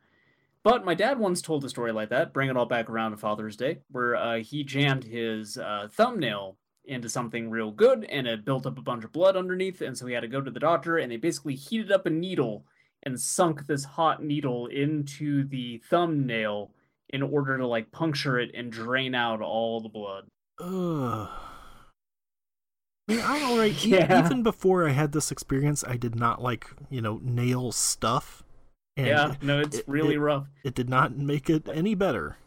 but 0.63 0.85
my 0.85 0.93
dad 0.93 1.17
once 1.17 1.41
told 1.41 1.63
a 1.65 1.69
story 1.69 1.91
like 1.91 2.09
that, 2.09 2.33
bring 2.33 2.49
it 2.49 2.57
all 2.57 2.65
back 2.65 2.89
around 2.89 3.11
to 3.11 3.17
Father's 3.17 3.55
Day, 3.55 3.79
where 3.91 4.15
uh, 4.15 4.37
he 4.39 4.63
jammed 4.63 5.03
his 5.03 5.57
uh, 5.57 5.87
thumbnail 5.91 6.57
into 6.85 7.09
something 7.09 7.49
real 7.49 7.71
good 7.71 8.05
and 8.05 8.27
it 8.27 8.43
built 8.43 8.65
up 8.65 8.77
a 8.77 8.81
bunch 8.81 9.03
of 9.03 9.11
blood 9.11 9.35
underneath. 9.35 9.81
And 9.81 9.97
so 9.97 10.05
he 10.05 10.13
had 10.13 10.21
to 10.21 10.27
go 10.27 10.41
to 10.41 10.51
the 10.51 10.59
doctor 10.59 10.97
and 10.97 11.11
they 11.11 11.17
basically 11.17 11.55
heated 11.55 11.91
up 11.91 12.05
a 12.05 12.09
needle 12.09 12.65
and 13.03 13.19
sunk 13.19 13.65
this 13.65 13.83
hot 13.83 14.23
needle 14.23 14.67
into 14.67 15.43
the 15.47 15.81
thumbnail 15.89 16.71
in 17.09 17.21
order 17.21 17.57
to 17.57 17.67
like 17.67 17.91
puncture 17.91 18.39
it 18.39 18.51
and 18.53 18.71
drain 18.71 19.15
out 19.15 19.41
all 19.41 19.81
the 19.81 19.89
blood. 19.89 20.25
Ugh. 20.59 21.29
I 23.07 23.13
mean, 23.13 23.21
I'm 23.25 23.51
alright. 23.51 23.85
E- 23.85 23.89
Yeah. 23.91 24.25
Even 24.25 24.43
before 24.43 24.87
I 24.87 24.91
had 24.91 25.11
this 25.11 25.31
experience, 25.31 25.83
I 25.85 25.97
did 25.97 26.15
not 26.15 26.41
like, 26.41 26.67
you 26.89 27.01
know, 27.01 27.19
nail 27.23 27.71
stuff. 27.71 28.43
And 28.97 29.07
yeah, 29.07 29.35
no, 29.41 29.59
it's 29.59 29.79
it- 29.79 29.85
really 29.87 30.15
it- 30.15 30.19
rough. 30.19 30.47
it 30.63 30.75
did 30.75 30.89
not 30.89 31.17
make 31.17 31.49
it 31.49 31.67
any 31.71 31.95
better. 31.95 32.37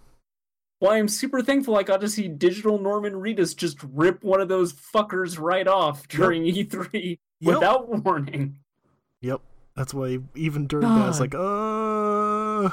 Well, 0.80 0.92
I'm 0.92 1.08
super 1.08 1.40
thankful 1.40 1.76
I 1.76 1.82
got 1.82 2.00
to 2.02 2.08
see 2.08 2.28
Digital 2.28 2.78
Norman 2.78 3.14
Reedus 3.14 3.56
just 3.56 3.78
rip 3.94 4.22
one 4.22 4.40
of 4.40 4.48
those 4.48 4.72
fuckers 4.74 5.38
right 5.40 5.66
off 5.66 6.06
during 6.08 6.42
E3 6.44 7.18
Yep. 7.40 7.54
without 7.54 8.04
warning. 8.04 8.58
Yep. 9.22 9.40
That's 9.76 9.92
why 9.94 10.18
even 10.34 10.66
during 10.66 10.86
that, 10.86 11.02
I 11.02 11.06
was 11.08 11.20
like, 11.20 11.34
uh. 11.34 12.70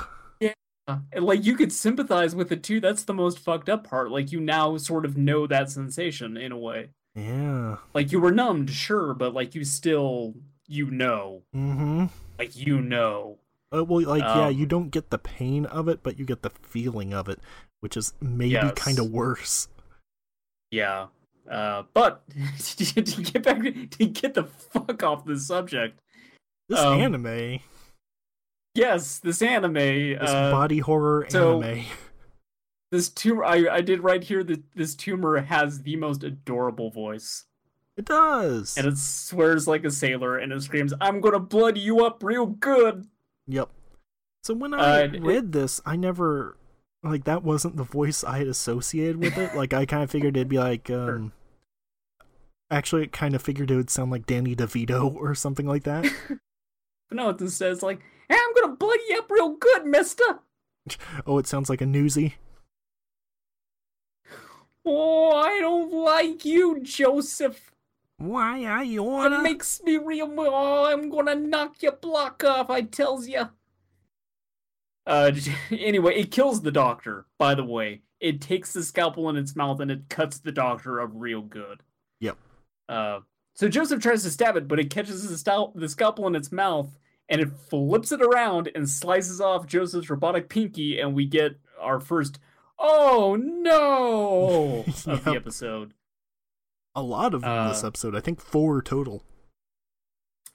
And 1.13 1.23
like 1.25 1.45
you 1.45 1.55
could 1.55 1.71
sympathize 1.71 2.35
with 2.35 2.51
it 2.51 2.63
too. 2.63 2.79
That's 2.81 3.03
the 3.03 3.13
most 3.13 3.39
fucked 3.39 3.69
up 3.69 3.87
part. 3.87 4.11
Like 4.11 4.31
you 4.33 4.41
now 4.41 4.75
sort 4.77 5.05
of 5.05 5.15
know 5.15 5.47
that 5.47 5.69
sensation 5.69 6.35
in 6.35 6.51
a 6.51 6.57
way. 6.57 6.89
Yeah. 7.15 7.77
Like 7.93 8.11
you 8.11 8.19
were 8.19 8.31
numbed, 8.31 8.69
sure, 8.69 9.13
but 9.13 9.33
like 9.33 9.55
you 9.55 9.63
still 9.65 10.33
you 10.67 10.89
know. 10.89 11.43
Mm 11.55 11.75
hmm. 11.75 12.05
Like 12.39 12.55
you 12.55 12.81
know. 12.81 13.37
Uh, 13.73 13.83
well, 13.85 14.05
like, 14.05 14.21
yeah, 14.21 14.47
Um, 14.47 14.53
you 14.53 14.65
don't 14.65 14.89
get 14.89 15.11
the 15.11 15.17
pain 15.17 15.65
of 15.65 15.87
it, 15.87 16.03
but 16.03 16.19
you 16.19 16.25
get 16.25 16.41
the 16.41 16.49
feeling 16.49 17.13
of 17.13 17.29
it, 17.29 17.39
which 17.79 17.95
is 17.95 18.13
maybe 18.19 18.51
Yes. 18.51 18.73
kind 18.75 18.99
of 18.99 19.09
worse. 19.11 19.67
Yeah. 20.71 21.07
Uh 21.49 21.83
but 21.93 22.23
to 22.59 23.03
get 23.23 23.43
back 23.43 23.61
to 23.61 24.05
get 24.05 24.33
the 24.35 24.43
fuck 24.43 25.03
off 25.03 25.25
the 25.25 25.37
subject. 25.37 25.99
This 26.69 26.79
Um, 26.79 26.99
anime, 27.01 27.59
Yes, 28.75 29.19
this 29.19 29.41
anime 29.41 29.73
this 29.73 30.29
uh, 30.29 30.51
body 30.51 30.79
horror 30.79 31.25
so- 31.29 31.61
anime. 31.61 31.83
this 32.91 33.09
tumor 33.09 33.43
I, 33.43 33.67
I 33.69 33.81
did 33.81 34.01
right 34.03 34.23
here 34.23 34.43
that 34.43 34.61
this 34.75 34.95
tumor 34.95 35.39
has 35.41 35.81
the 35.83 35.95
most 35.95 36.23
adorable 36.23 36.89
voice 36.91 37.45
It 37.97 38.05
does. 38.05 38.77
and 38.77 38.85
it 38.87 38.97
swears 38.97 39.67
like 39.67 39.83
a 39.85 39.91
sailor 39.91 40.37
and 40.37 40.51
it 40.51 40.61
screams 40.61 40.93
i'm 41.01 41.21
gonna 41.21 41.39
blood 41.39 41.77
you 41.77 42.05
up 42.05 42.23
real 42.23 42.45
good 42.45 43.07
Yep. 43.47 43.69
So 44.43 44.53
when 44.53 44.73
I 44.73 45.03
Uh, 45.03 45.07
it- 45.13 45.21
read 45.21 45.51
this, 45.51 45.81
I 45.85 45.95
never 45.95 46.57
like 47.03 47.23
that 47.25 47.43
wasn't 47.43 47.75
the 47.77 47.83
voice 47.83 48.23
I 48.23 48.37
had 48.37 48.47
associated 48.47 49.17
with 49.17 49.37
it. 49.37 49.55
like 49.55 49.73
I 49.73 49.85
kind 49.85 50.03
of 50.03 50.11
figured 50.11 50.37
it'd 50.37 50.47
be 50.47 50.59
like 50.59 50.89
um 50.89 51.31
actually 52.69 53.03
it 53.03 53.11
kind 53.11 53.35
of 53.35 53.41
figured 53.41 53.71
it 53.71 53.75
would 53.75 53.89
sound 53.89 54.11
like 54.11 54.25
Danny 54.25 54.55
DeVito 54.55 55.13
or 55.15 55.35
something 55.35 55.65
like 55.67 55.83
that. 55.83 56.05
but 56.29 56.39
no 57.15 57.29
it 57.29 57.49
says 57.49 57.83
like 57.83 57.99
hey, 58.29 58.37
i'm 58.37 58.53
gonna 58.61 58.75
blood 58.75 58.99
you 59.09 59.17
up 59.19 59.29
real 59.29 59.55
good 59.55 59.85
mister 59.85 60.23
oh, 61.27 61.37
it 61.37 61.45
sounds 61.47 61.69
like 61.69 61.81
a 61.81 61.85
newsie. 61.85 62.33
Oh 64.85 65.31
i 65.31 65.59
don't 65.59 65.91
like 65.91 66.45
you 66.45 66.79
joseph. 66.81 67.71
Why 68.17 68.65
are 68.65 68.83
you 68.83 69.25
it 69.25 69.41
makes 69.41 69.81
me 69.83 69.97
real 69.97 70.33
oh 70.37 70.85
i'm 70.91 71.09
gonna 71.09 71.35
knock 71.35 71.81
your 71.81 71.93
block 71.93 72.43
off 72.43 72.69
i 72.69 72.81
tells 72.81 73.27
ya. 73.27 73.47
Uh 75.05 75.31
anyway 75.71 76.19
it 76.19 76.31
kills 76.31 76.61
the 76.61 76.71
doctor 76.71 77.25
by 77.37 77.55
the 77.55 77.65
way. 77.65 78.01
It 78.19 78.39
takes 78.39 78.71
the 78.71 78.83
scalpel 78.83 79.29
in 79.29 79.35
its 79.35 79.55
mouth 79.55 79.79
and 79.79 79.89
it 79.89 80.07
cuts 80.07 80.37
the 80.37 80.51
doctor 80.51 81.01
up 81.01 81.09
real 81.13 81.41
good. 81.41 81.81
Yep. 82.19 82.37
Uh, 82.87 83.21
so 83.55 83.67
Joseph 83.67 83.99
tries 83.99 84.21
to 84.21 84.29
stab 84.29 84.55
it, 84.57 84.67
but 84.67 84.79
it 84.79 84.91
catches 84.91 85.27
the, 85.27 85.35
stal- 85.35 85.73
the 85.73 85.89
scalpel 85.89 86.27
in 86.27 86.35
its 86.35 86.51
mouth 86.51 86.99
and 87.31 87.39
it 87.39 87.49
flips 87.69 88.11
it 88.11 88.21
around 88.21 88.69
and 88.75 88.87
slices 88.87 89.39
off 89.39 89.65
Joseph's 89.65 90.09
robotic 90.09 90.49
pinky, 90.49 90.99
and 90.99 91.13
we 91.15 91.25
get 91.25 91.57
our 91.79 91.99
first 92.01 92.39
"Oh 92.81 93.35
no" 93.39 94.83
of 94.87 95.03
the 95.23 95.31
Yep. 95.31 95.35
episode. 95.35 95.93
A 96.95 97.01
lot 97.01 97.33
of 97.33 97.43
in 97.43 97.67
this 97.67 97.83
Uh, 97.83 97.87
episode. 97.87 98.15
I 98.15 98.19
think 98.19 98.41
four 98.41 98.81
total. 98.81 99.23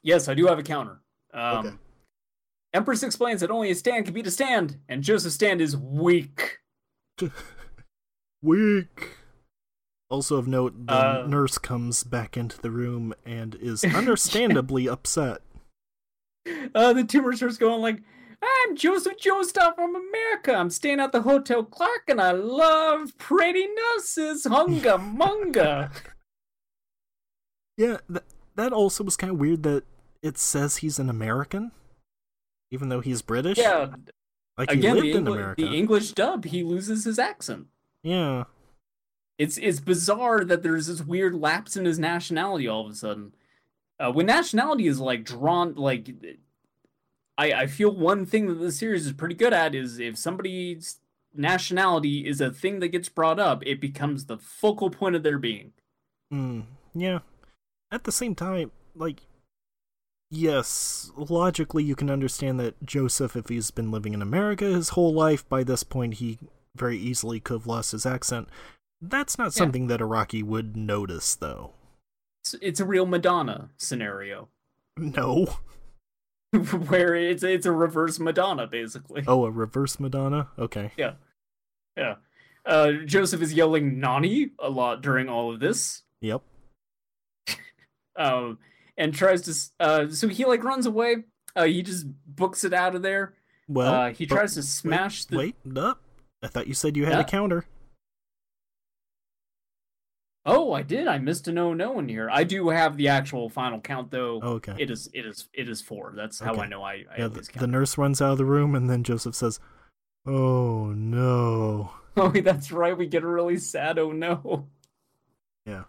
Yes, 0.03 0.28
I 0.28 0.35
do 0.35 0.47
have 0.47 0.59
a 0.59 0.62
counter. 0.62 1.01
Um, 1.32 1.66
Okay. 1.66 1.77
Empress 2.74 3.03
explains 3.03 3.40
that 3.40 3.51
only 3.51 3.70
a 3.70 3.74
stand 3.74 4.05
can 4.05 4.12
beat 4.12 4.27
a 4.27 4.31
stand, 4.31 4.78
and 4.89 5.03
Joseph's 5.03 5.35
stand 5.35 5.61
is 5.62 5.77
weak. 5.77 6.59
Weak. 8.43 9.16
Also 10.11 10.36
of 10.36 10.47
note, 10.47 10.86
the 10.86 10.93
Uh, 10.94 11.27
nurse 11.27 11.59
comes 11.59 12.05
back 12.05 12.36
into 12.36 12.61
the 12.61 12.70
room 12.70 13.15
and 13.24 13.55
is 13.57 13.82
understandably 13.85 14.89
upset. 14.89 15.43
Uh, 16.74 16.93
the 16.93 17.03
tumor 17.05 17.32
starts 17.32 17.57
going 17.59 17.81
like, 17.81 18.03
I'm 18.43 18.77
Joseph 18.77 19.17
Joestar 19.19 19.75
from 19.75 19.95
America. 19.97 20.55
I'm 20.55 20.71
staying 20.71 21.01
at 21.01 21.13
the 21.13 21.23
Hotel 21.23 21.63
Clark 21.65 22.03
and 22.09 22.21
I 22.21 22.33
love 22.33 23.17
pretty 23.19 23.67
nurses. 23.67 24.45
Hunga 24.45 24.99
munga. 25.17 25.91
Yeah, 27.79 27.99
th- 28.09 28.25
that 28.55 28.73
also 28.73 29.05
was 29.05 29.19
kind 29.19 29.31
of 29.31 29.39
weird 29.39 29.63
that 29.65 29.85
it 30.23 30.39
says 30.39 30.79
he's 30.79 30.99
an 30.99 31.11
American, 31.11 31.73
even 32.71 32.89
though 32.89 33.01
he's 33.01 33.21
British. 33.21 33.59
yeah, 33.59 33.89
like 34.57 34.71
he 34.71 34.79
again, 34.79 34.95
lived 34.95 35.07
the, 35.09 35.11
in 35.13 35.25
Engli- 35.27 35.33
America. 35.33 35.63
the 35.63 35.77
English 35.77 36.13
dub, 36.13 36.47
he 36.47 36.63
loses 36.63 37.05
his 37.05 37.19
accent. 37.19 37.67
yeah, 38.03 38.45
It's 39.37 39.59
it's 39.59 39.79
bizarre 39.81 40.43
that 40.43 40.63
there's 40.63 40.87
this 40.87 41.03
weird 41.03 41.35
lapse 41.35 41.77
in 41.77 41.85
his 41.85 41.99
nationality 41.99 42.67
all 42.67 42.87
of 42.87 42.93
a 42.93 42.95
sudden. 42.95 43.35
Uh, 44.01 44.11
when 44.11 44.25
nationality 44.25 44.87
is 44.87 44.99
like 44.99 45.25
drawn, 45.27 45.75
like 45.75 46.09
I 47.39 47.53
I 47.53 47.67
feel 47.67 47.91
one 47.95 48.25
thing 48.27 48.47
that 48.47 48.55
the 48.55 48.73
series 48.73 49.07
is 49.07 49.13
pretty 49.13 49.35
good 49.35 49.53
at 49.53 49.75
is 49.75 49.99
if 49.99 50.17
somebody's 50.17 50.99
nationality 51.35 52.27
is 52.27 52.41
a 52.41 52.51
thing 52.51 52.81
that 52.81 52.89
gets 52.89 53.09
brought 53.09 53.39
up, 53.39 53.63
it 53.67 53.81
becomes 53.81 54.25
the 54.27 54.39
focal 54.39 54.91
point 54.91 55.17
of 55.17 55.23
their 55.23 55.39
being. 55.39 55.73
mm, 56.33 56.65
yeah. 56.95 57.19
At 57.93 58.05
the 58.05 58.13
same 58.13 58.35
time, 58.35 58.73
like, 58.95 59.21
yes, 60.31 61.11
logically 61.17 61.85
you 61.85 61.95
can 61.95 62.11
understand 62.11 62.59
that 62.61 62.83
Joseph, 62.85 63.37
if 63.37 63.49
he's 63.49 63.71
been 63.71 63.91
living 63.91 64.15
in 64.15 64.23
America 64.23 64.65
his 64.65 64.91
whole 64.91 65.13
life, 65.13 65.49
by 65.49 65.63
this 65.63 65.83
point 65.83 66.15
he 66.15 66.39
very 66.75 66.99
easily 66.99 67.41
could 67.41 67.55
have 67.55 67.67
lost 67.67 67.93
his 67.93 68.07
accent. 68.07 68.49
That's 69.01 69.39
not 69.39 69.47
Yeah. 69.47 69.51
something 69.61 69.87
that 69.89 70.01
Araki 70.01 70.43
would 70.43 70.77
notice, 70.77 71.35
though. 71.35 71.73
It's, 72.43 72.55
it's 72.63 72.81
a 72.81 72.85
real 72.85 73.07
Madonna 73.07 73.71
scenario 73.77 74.49
No. 74.97 75.59
where 76.89 77.14
it's 77.14 77.43
it's 77.43 77.66
a 77.66 77.73
reverse 77.73 78.18
Madonna 78.18 78.66
basically. 78.66 79.24
Oh, 79.27 79.44
a 79.47 79.51
reverse 79.51 79.98
Madonna? 80.01 80.48
Okay. 80.59 80.93
Yeah. 80.97 81.12
Yeah. 81.97 82.16
Uh, 82.64 82.93
Joseph 83.05 83.43
is 83.43 83.52
yelling 83.55 84.01
"Nani" 84.01 84.51
a 84.59 84.68
lot 84.68 85.01
during 85.02 85.28
all 85.28 85.52
of 85.52 85.60
this. 85.60 86.02
Yep. 86.20 86.43
Um, 88.18 88.59
and 88.97 89.12
tries 89.14 89.43
to. 89.43 89.85
Uh, 89.85 90.09
so 90.09 90.27
he 90.28 90.47
like 90.47 90.64
runs 90.64 90.86
away. 90.86 91.16
Uh, 91.55 91.64
he 91.64 91.82
just 91.82 92.06
books 92.27 92.64
it 92.64 92.73
out 92.73 92.94
of 92.94 93.02
there. 93.02 93.35
Well, 93.68 93.93
uh, 93.94 94.10
he 94.12 94.24
tries 94.24 94.55
to 94.55 94.62
smash 94.62 95.27
the. 95.27 95.36
Wait, 95.36 95.55
up. 95.77 96.01
I 96.43 96.47
thought 96.47 96.66
you 96.66 96.73
said 96.73 96.97
you 96.97 97.05
had 97.05 97.14
Yeah. 97.14 97.20
a 97.20 97.24
counter. 97.24 97.66
Oh, 100.48 100.73
I 100.73 100.82
did. 100.82 101.09
I 101.09 101.18
missed 101.18 101.48
a 101.48 101.52
no 101.52 101.74
no 101.74 101.98
in 101.98 102.09
here. 102.09 102.31
I 102.31 102.44
do 102.44 102.68
have 102.68 102.97
the 102.97 103.09
actual 103.09 103.48
final 103.51 103.81
count 103.81 104.10
though. 104.12 104.40
Oh, 104.43 104.52
okay. 104.55 104.77
It 104.78 104.90
is. 104.90 105.10
It 105.12 105.27
is. 105.27 105.48
It 105.52 105.68
is 105.68 105.82
four. 105.82 106.12
That's 106.16 106.39
how 106.39 106.52
Okay. 106.52 106.62
I 106.62 106.66
know 106.68 106.82
I. 106.85 106.93
I 106.93 107.18
yeah, 107.18 107.28
the, 107.28 107.48
the 107.59 107.66
nurse 107.66 107.98
runs 107.98 108.23
out 108.23 108.32
of 108.32 108.39
the 108.39 108.44
room, 108.44 108.74
and 108.77 108.89
then 108.89 109.02
Joseph 109.02 109.35
says, 109.35 109.59
"Oh 110.24 110.93
no." 110.93 111.90
Oh, 112.18 112.31
that's 112.31 112.73
right. 112.73 112.97
We 112.97 113.05
get 113.06 113.24
a 113.24 113.27
really 113.27 113.59
sad. 113.59 113.98
Oh 113.98 114.10
no. 114.10 114.68
Yeah. 115.66 115.82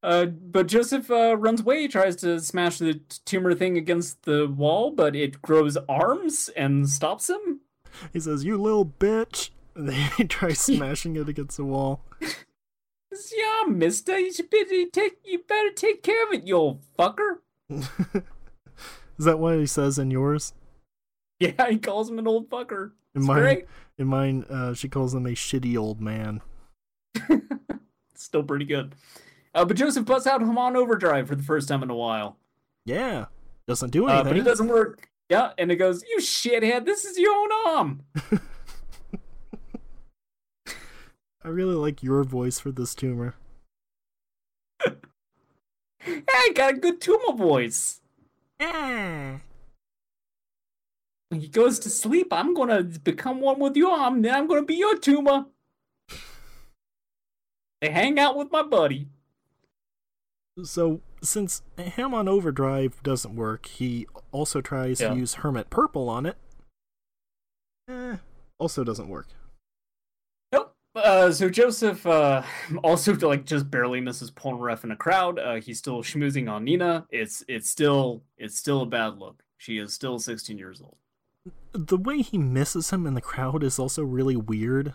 Uh, 0.00 0.26
but 0.26 0.68
Joseph 0.68 1.10
uh, 1.10 1.36
runs 1.36 1.62
away. 1.62 1.80
He 1.80 1.88
tries 1.88 2.14
to 2.16 2.38
smash 2.38 2.78
the 2.78 3.00
tumor 3.24 3.52
thing 3.52 3.76
against 3.76 4.22
the 4.22 4.46
wall, 4.46 4.92
but 4.92 5.16
it 5.16 5.42
grows 5.42 5.76
arms 5.88 6.48
and 6.56 6.88
stops 6.88 7.28
him. 7.28 7.58
He 8.12 8.20
says, 8.20 8.44
"You 8.44 8.56
little 8.56 8.86
bitch." 8.86 9.50
And 9.74 9.88
then 9.88 10.10
he 10.16 10.24
tries 10.24 10.60
smashing 10.60 11.16
it 11.16 11.28
against 11.28 11.56
the 11.56 11.64
wall. 11.64 12.02
Says, 13.12 13.32
Yeah, 13.36 13.64
Mister, 13.68 14.18
you 14.18 14.32
should 14.32 14.50
better 14.50 14.84
take. 14.92 15.18
You 15.24 15.40
better 15.46 15.70
take 15.70 16.02
care 16.02 16.26
of 16.26 16.32
it, 16.32 16.44
you 16.44 16.56
old 16.56 16.82
fucker. 16.98 17.38
Is 19.18 19.24
that 19.24 19.38
what 19.38 19.58
he 19.58 19.66
says 19.66 19.98
in 19.98 20.10
yours? 20.10 20.52
Yeah, 21.40 21.68
he 21.70 21.78
calls 21.78 22.10
him 22.10 22.18
an 22.18 22.26
old 22.26 22.48
fucker. 22.50 22.92
In 23.14 23.22
It's 23.22 23.26
mine, 23.26 23.40
great. 23.40 23.66
in 23.98 24.06
mine, 24.06 24.44
uh, 24.50 24.74
she 24.74 24.88
calls 24.88 25.14
him 25.14 25.26
a 25.26 25.30
shitty 25.30 25.76
old 25.76 26.00
man. 26.00 26.40
Still 28.14 28.42
pretty 28.42 28.64
good. 28.64 28.94
Uh, 29.54 29.64
but 29.64 29.76
Joseph 29.76 30.04
busts 30.04 30.26
out 30.26 30.40
Hamon 30.42 30.76
Overdrive 30.76 31.28
for 31.28 31.34
the 31.34 31.42
first 31.42 31.68
time 31.68 31.82
in 31.82 31.90
a 31.90 31.94
while. 31.94 32.36
Yeah, 32.84 33.26
doesn't 33.66 33.90
do 33.90 34.06
Uh, 34.06 34.12
anything. 34.12 34.32
but 34.32 34.36
it 34.38 34.44
doesn't 34.44 34.68
work. 34.68 35.08
Yeah, 35.30 35.52
and 35.58 35.72
it 35.72 35.76
goes, 35.76 36.02
You 36.08 36.18
shithead, 36.20 36.84
this 36.84 37.04
is 37.04 37.18
your 37.18 37.34
own 37.34 37.48
arm. 37.66 38.02
I 41.46 41.50
really 41.50 41.76
like 41.76 42.02
your 42.02 42.24
voice 42.24 42.58
for 42.58 42.72
this 42.72 42.92
tumor. 42.92 43.36
I 44.84 46.50
got 46.56 46.74
a 46.74 46.76
good 46.76 47.00
tumor 47.00 47.36
voice. 47.36 48.00
Ah. 48.60 49.36
When 51.28 51.40
he 51.40 51.46
goes 51.46 51.78
to 51.80 51.88
sleep, 51.88 52.32
I'm 52.32 52.52
gonna 52.52 52.82
become 52.82 53.40
one 53.40 53.60
with 53.60 53.76
your 53.76 53.92
arm, 53.92 54.22
then 54.22 54.34
I'm 54.34 54.48
gonna 54.48 54.64
be 54.64 54.74
your 54.74 54.98
tumor. 54.98 55.46
They 57.82 57.90
hang 57.90 58.18
out 58.18 58.36
with 58.36 58.50
my 58.50 58.62
buddy. 58.62 59.06
So, 60.64 61.02
since 61.22 61.62
Hamon 61.78 62.26
Overdrive 62.26 63.00
doesn't 63.02 63.36
work, 63.36 63.66
he 63.66 64.06
also 64.32 64.62
tries 64.62 65.00
Yeah. 65.00 65.10
to 65.10 65.16
use 65.16 65.34
Hermit 65.34 65.68
Purple 65.68 66.08
on 66.08 66.24
it. 66.26 66.38
Eh, 67.86 68.16
also 68.58 68.82
doesn't 68.82 69.08
work. 69.08 69.26
Uh, 70.96 71.30
so 71.30 71.50
Joseph 71.50 72.06
uh, 72.06 72.42
also 72.82 73.14
like 73.14 73.44
just 73.44 73.70
barely 73.70 74.00
misses 74.00 74.30
Polnareff 74.30 74.84
in 74.84 74.90
a 74.90 74.96
crowd. 74.96 75.38
Uh, 75.38 75.56
he's 75.56 75.78
still 75.78 76.02
schmoozing 76.02 76.50
on 76.50 76.64
Nena. 76.64 77.06
It's 77.10 77.44
it's 77.48 77.68
still 77.68 78.22
it's 78.38 78.56
still 78.56 78.82
a 78.82 78.86
bad 78.86 79.18
look. 79.18 79.42
She 79.58 79.78
is 79.78 79.92
still 79.92 80.18
16 80.18 80.58
years 80.58 80.80
old. 80.80 80.96
The 81.72 81.96
way 81.96 82.22
he 82.22 82.38
misses 82.38 82.90
him 82.90 83.06
in 83.06 83.14
the 83.14 83.20
crowd 83.20 83.62
is 83.62 83.78
also 83.78 84.02
really 84.02 84.36
weird 84.36 84.94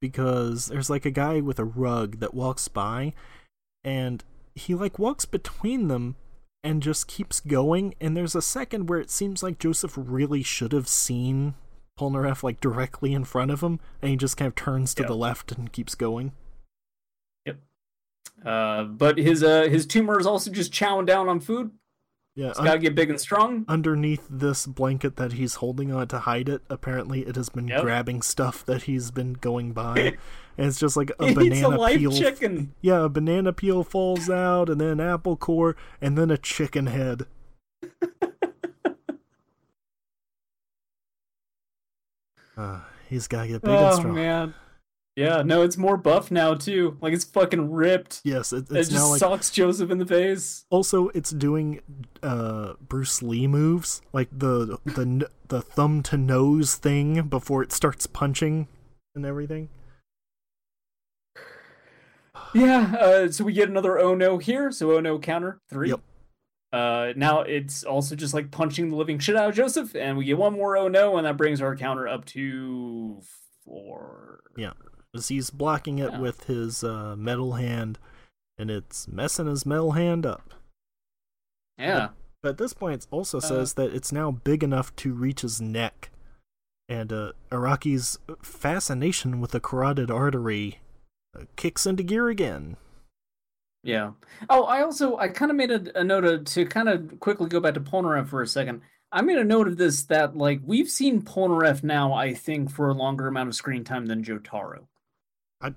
because 0.00 0.66
there's 0.66 0.90
like 0.90 1.04
a 1.04 1.10
guy 1.10 1.40
with 1.40 1.58
a 1.58 1.64
rug 1.64 2.20
that 2.20 2.34
walks 2.34 2.68
by 2.68 3.14
and 3.82 4.22
he 4.54 4.74
like 4.74 4.98
walks 4.98 5.24
between 5.24 5.88
them 5.88 6.16
and 6.62 6.82
just 6.82 7.08
keeps 7.08 7.40
going 7.40 7.94
and 8.00 8.16
there's 8.16 8.34
a 8.34 8.42
second 8.42 8.88
where 8.88 9.00
it 9.00 9.10
seems 9.10 9.42
like 9.42 9.58
Joseph 9.58 9.94
really 9.96 10.42
should 10.42 10.72
have 10.72 10.88
seen 10.88 11.54
Polnareff 11.98 12.42
like 12.42 12.60
directly 12.60 13.12
in 13.12 13.24
front 13.24 13.50
of 13.50 13.60
him 13.62 13.80
and 14.00 14.10
he 14.12 14.16
just 14.16 14.36
kind 14.36 14.46
of 14.48 14.54
turns 14.54 14.94
to 14.94 15.02
Yeah. 15.02 15.08
the 15.08 15.16
left 15.16 15.50
and 15.52 15.72
keeps 15.72 15.94
going. 15.94 16.32
Yep. 17.46 17.58
Uh, 18.44 18.84
but 18.84 19.18
his 19.18 19.42
uh 19.42 19.62
his 19.64 19.86
tumor 19.86 20.18
is 20.20 20.26
also 20.26 20.50
just 20.50 20.72
chowing 20.72 21.06
down 21.06 21.28
on 21.28 21.40
food. 21.40 21.72
Yeah, 22.36 22.50
It's 22.50 22.58
un- 22.60 22.66
gotta 22.66 22.78
get 22.78 22.94
big 22.94 23.10
and 23.10 23.20
strong. 23.20 23.64
underneath 23.66 24.24
this 24.30 24.64
blanket 24.64 25.16
that 25.16 25.32
he's 25.32 25.56
holding 25.56 25.92
on 25.92 26.06
to 26.08 26.20
hide 26.20 26.48
it, 26.48 26.62
apparently 26.70 27.22
it 27.26 27.34
has 27.34 27.48
been 27.48 27.66
Yep. 27.66 27.82
grabbing 27.82 28.22
stuff 28.22 28.64
that 28.66 28.82
he's 28.84 29.10
been 29.10 29.32
going 29.32 29.72
by. 29.72 30.16
and 30.56 30.66
it's 30.68 30.78
just 30.78 30.96
like 30.96 31.10
a 31.18 31.24
He 31.26 31.30
eats 31.48 31.58
a 31.62 31.68
banana 31.70 31.98
peel. 31.98 32.12
chicken. 32.12 32.74
Yeah, 32.80 33.06
a 33.06 33.08
banana 33.08 33.52
peel 33.52 33.82
falls 33.82 34.30
out, 34.30 34.70
and 34.70 34.80
then 34.80 35.00
apple 35.00 35.36
core, 35.36 35.74
and 36.00 36.16
then 36.16 36.30
a 36.30 36.38
chicken 36.38 36.86
head. 36.86 37.26
Uh, 42.58 42.80
he's 43.08 43.26
gotta 43.28 43.48
get 43.48 43.62
big 43.62 43.70
and 43.70 43.78
Oh 43.84 43.96
strong. 43.96 44.14
man. 44.14 44.54
Yeah, 45.16 45.42
no, 45.42 45.62
it's 45.62 45.76
more 45.76 45.96
buff 45.96 46.30
now 46.30 46.54
too. 46.54 46.96
Like 47.00 47.12
it's 47.12 47.24
fucking 47.24 47.72
ripped. 47.72 48.20
Yes, 48.22 48.52
it, 48.52 48.70
It 48.70 48.74
just 48.74 48.92
now 48.92 49.08
like 49.08 49.18
socks 49.18 49.50
Joseph 49.50 49.90
in 49.90 49.98
the 49.98 50.06
face. 50.06 50.64
also 50.70 51.08
it's 51.08 51.30
doing 51.30 51.80
uh 52.22 52.74
Bruce 52.80 53.20
Lee 53.22 53.46
moves 53.48 54.00
like 54.12 54.28
the 54.30 54.78
the 54.84 55.28
the 55.48 55.60
thumb 55.62 56.02
to 56.04 56.16
nose 56.16 56.76
thing 56.76 57.22
before 57.28 57.62
it 57.64 57.72
starts 57.72 58.06
punching 58.06 58.68
and 59.16 59.26
everything. 59.26 59.70
Yeah, 62.54 62.94
uh, 62.98 63.30
so 63.30 63.44
we 63.44 63.52
get 63.52 63.68
another 63.68 63.98
oh 63.98 64.14
no 64.14 64.38
here. 64.38 64.70
So 64.70 64.92
oh 64.92 65.00
no 65.00 65.18
counter 65.18 65.60
three. 65.68 65.90
Yep. 65.90 66.00
Uh, 66.72 67.12
now 67.16 67.40
it's 67.40 67.82
also 67.82 68.14
just 68.14 68.34
like 68.34 68.50
punching 68.50 68.90
the 68.90 68.96
living 68.96 69.18
shit 69.18 69.36
out 69.36 69.48
of 69.48 69.54
Joseph, 69.54 69.94
and 69.94 70.18
we 70.18 70.24
get 70.26 70.36
one 70.36 70.52
more 70.52 70.76
oh 70.76 70.88
no, 70.88 71.16
and 71.16 71.26
that 71.26 71.36
brings 71.38 71.62
our 71.62 71.74
counter 71.74 72.06
up 72.06 72.24
to 72.26 73.20
four. 73.64 74.40
Yeah, 74.56 74.72
as 75.14 75.28
he's 75.28 75.48
blocking 75.50 75.98
it 75.98 76.12
Yeah. 76.12 76.20
with 76.20 76.44
his 76.44 76.84
uh, 76.84 77.16
metal 77.16 77.52
hand, 77.54 77.98
and 78.58 78.70
it's 78.70 79.08
messing 79.08 79.46
his 79.46 79.64
metal 79.64 79.92
hand 79.92 80.26
up. 80.26 80.52
Yeah. 81.78 82.08
But 82.42 82.50
at 82.50 82.58
this 82.58 82.74
point, 82.74 83.02
it 83.04 83.08
also 83.10 83.38
Uh, 83.38 83.40
says 83.40 83.74
that 83.74 83.94
it's 83.94 84.12
now 84.12 84.30
big 84.30 84.62
enough 84.62 84.94
to 84.96 85.14
reach 85.14 85.40
his 85.40 85.60
neck, 85.62 86.10
and 86.88 87.10
uh, 87.12 87.32
Araki's 87.50 88.18
fascination 88.42 89.40
with 89.40 89.52
the 89.52 89.60
carotid 89.60 90.10
artery 90.10 90.80
uh, 91.34 91.44
kicks 91.56 91.86
into 91.86 92.02
gear 92.02 92.28
again. 92.28 92.76
Yeah. 93.88 94.10
Oh, 94.50 94.64
I 94.64 94.82
also 94.82 95.16
I 95.16 95.28
kind 95.28 95.50
of 95.50 95.56
made 95.56 95.70
a, 95.70 95.98
a 95.98 96.04
note 96.04 96.24
of, 96.26 96.44
to 96.44 96.66
kind 96.66 96.90
of 96.90 97.18
quickly 97.20 97.48
go 97.48 97.58
back 97.58 97.72
to 97.72 97.80
Polnareff 97.80 98.28
for 98.28 98.42
a 98.42 98.46
second. 98.46 98.82
I 99.10 99.22
made 99.22 99.38
a 99.38 99.44
note 99.44 99.66
of 99.66 99.78
this 99.78 100.02
that 100.04 100.36
like 100.36 100.60
we've 100.62 100.90
seen 100.90 101.22
Polnareff 101.22 101.82
now, 101.82 102.12
I 102.12 102.34
think, 102.34 102.70
for 102.70 102.90
a 102.90 102.94
longer 102.94 103.26
amount 103.26 103.48
of 103.48 103.54
screen 103.54 103.84
time 103.84 104.04
than 104.04 104.22
Jotaro. 104.22 104.88
I 105.62 105.72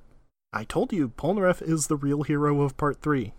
I 0.52 0.66
told 0.66 0.92
you, 0.92 1.08
Polnareff 1.08 1.62
is 1.62 1.88
the 1.88 1.96
real 1.96 2.24
hero 2.24 2.62
of 2.64 2.76
Part 2.76 3.02
Three. 3.02 3.32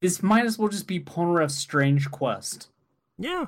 This 0.00 0.22
might 0.22 0.46
as 0.46 0.58
well 0.58 0.68
just 0.68 0.86
be 0.86 0.98
Polnareff's 0.98 1.54
strange 1.54 2.10
quest. 2.10 2.70
Yeah. 3.18 3.46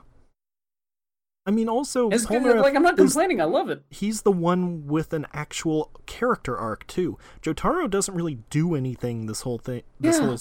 I 1.49 1.51
mean, 1.51 1.67
also 1.67 2.11
It's 2.11 2.27
Polnareff 2.27 2.61
like 2.61 2.75
I'm 2.77 2.83
not 2.83 2.99
is 2.99 3.15
complaining. 3.15 3.41
I 3.41 3.45
love 3.45 3.71
it. 3.71 3.83
he's 3.89 4.21
the 4.21 4.31
one 4.31 4.87
with 4.87 5.15
an 5.15 5.27
actual 5.33 5.91
character 6.05 6.59
arc 6.59 6.87
too. 6.87 7.17
Jotaro 7.41 7.89
doesn't 7.89 8.15
really 8.15 8.41
do 8.51 8.75
anything 8.75 9.25
this 9.25 9.41
whole 9.41 9.57
thing. 9.57 9.83
This 9.99 10.19
Yeah. 10.19 10.27
whole 10.27 10.39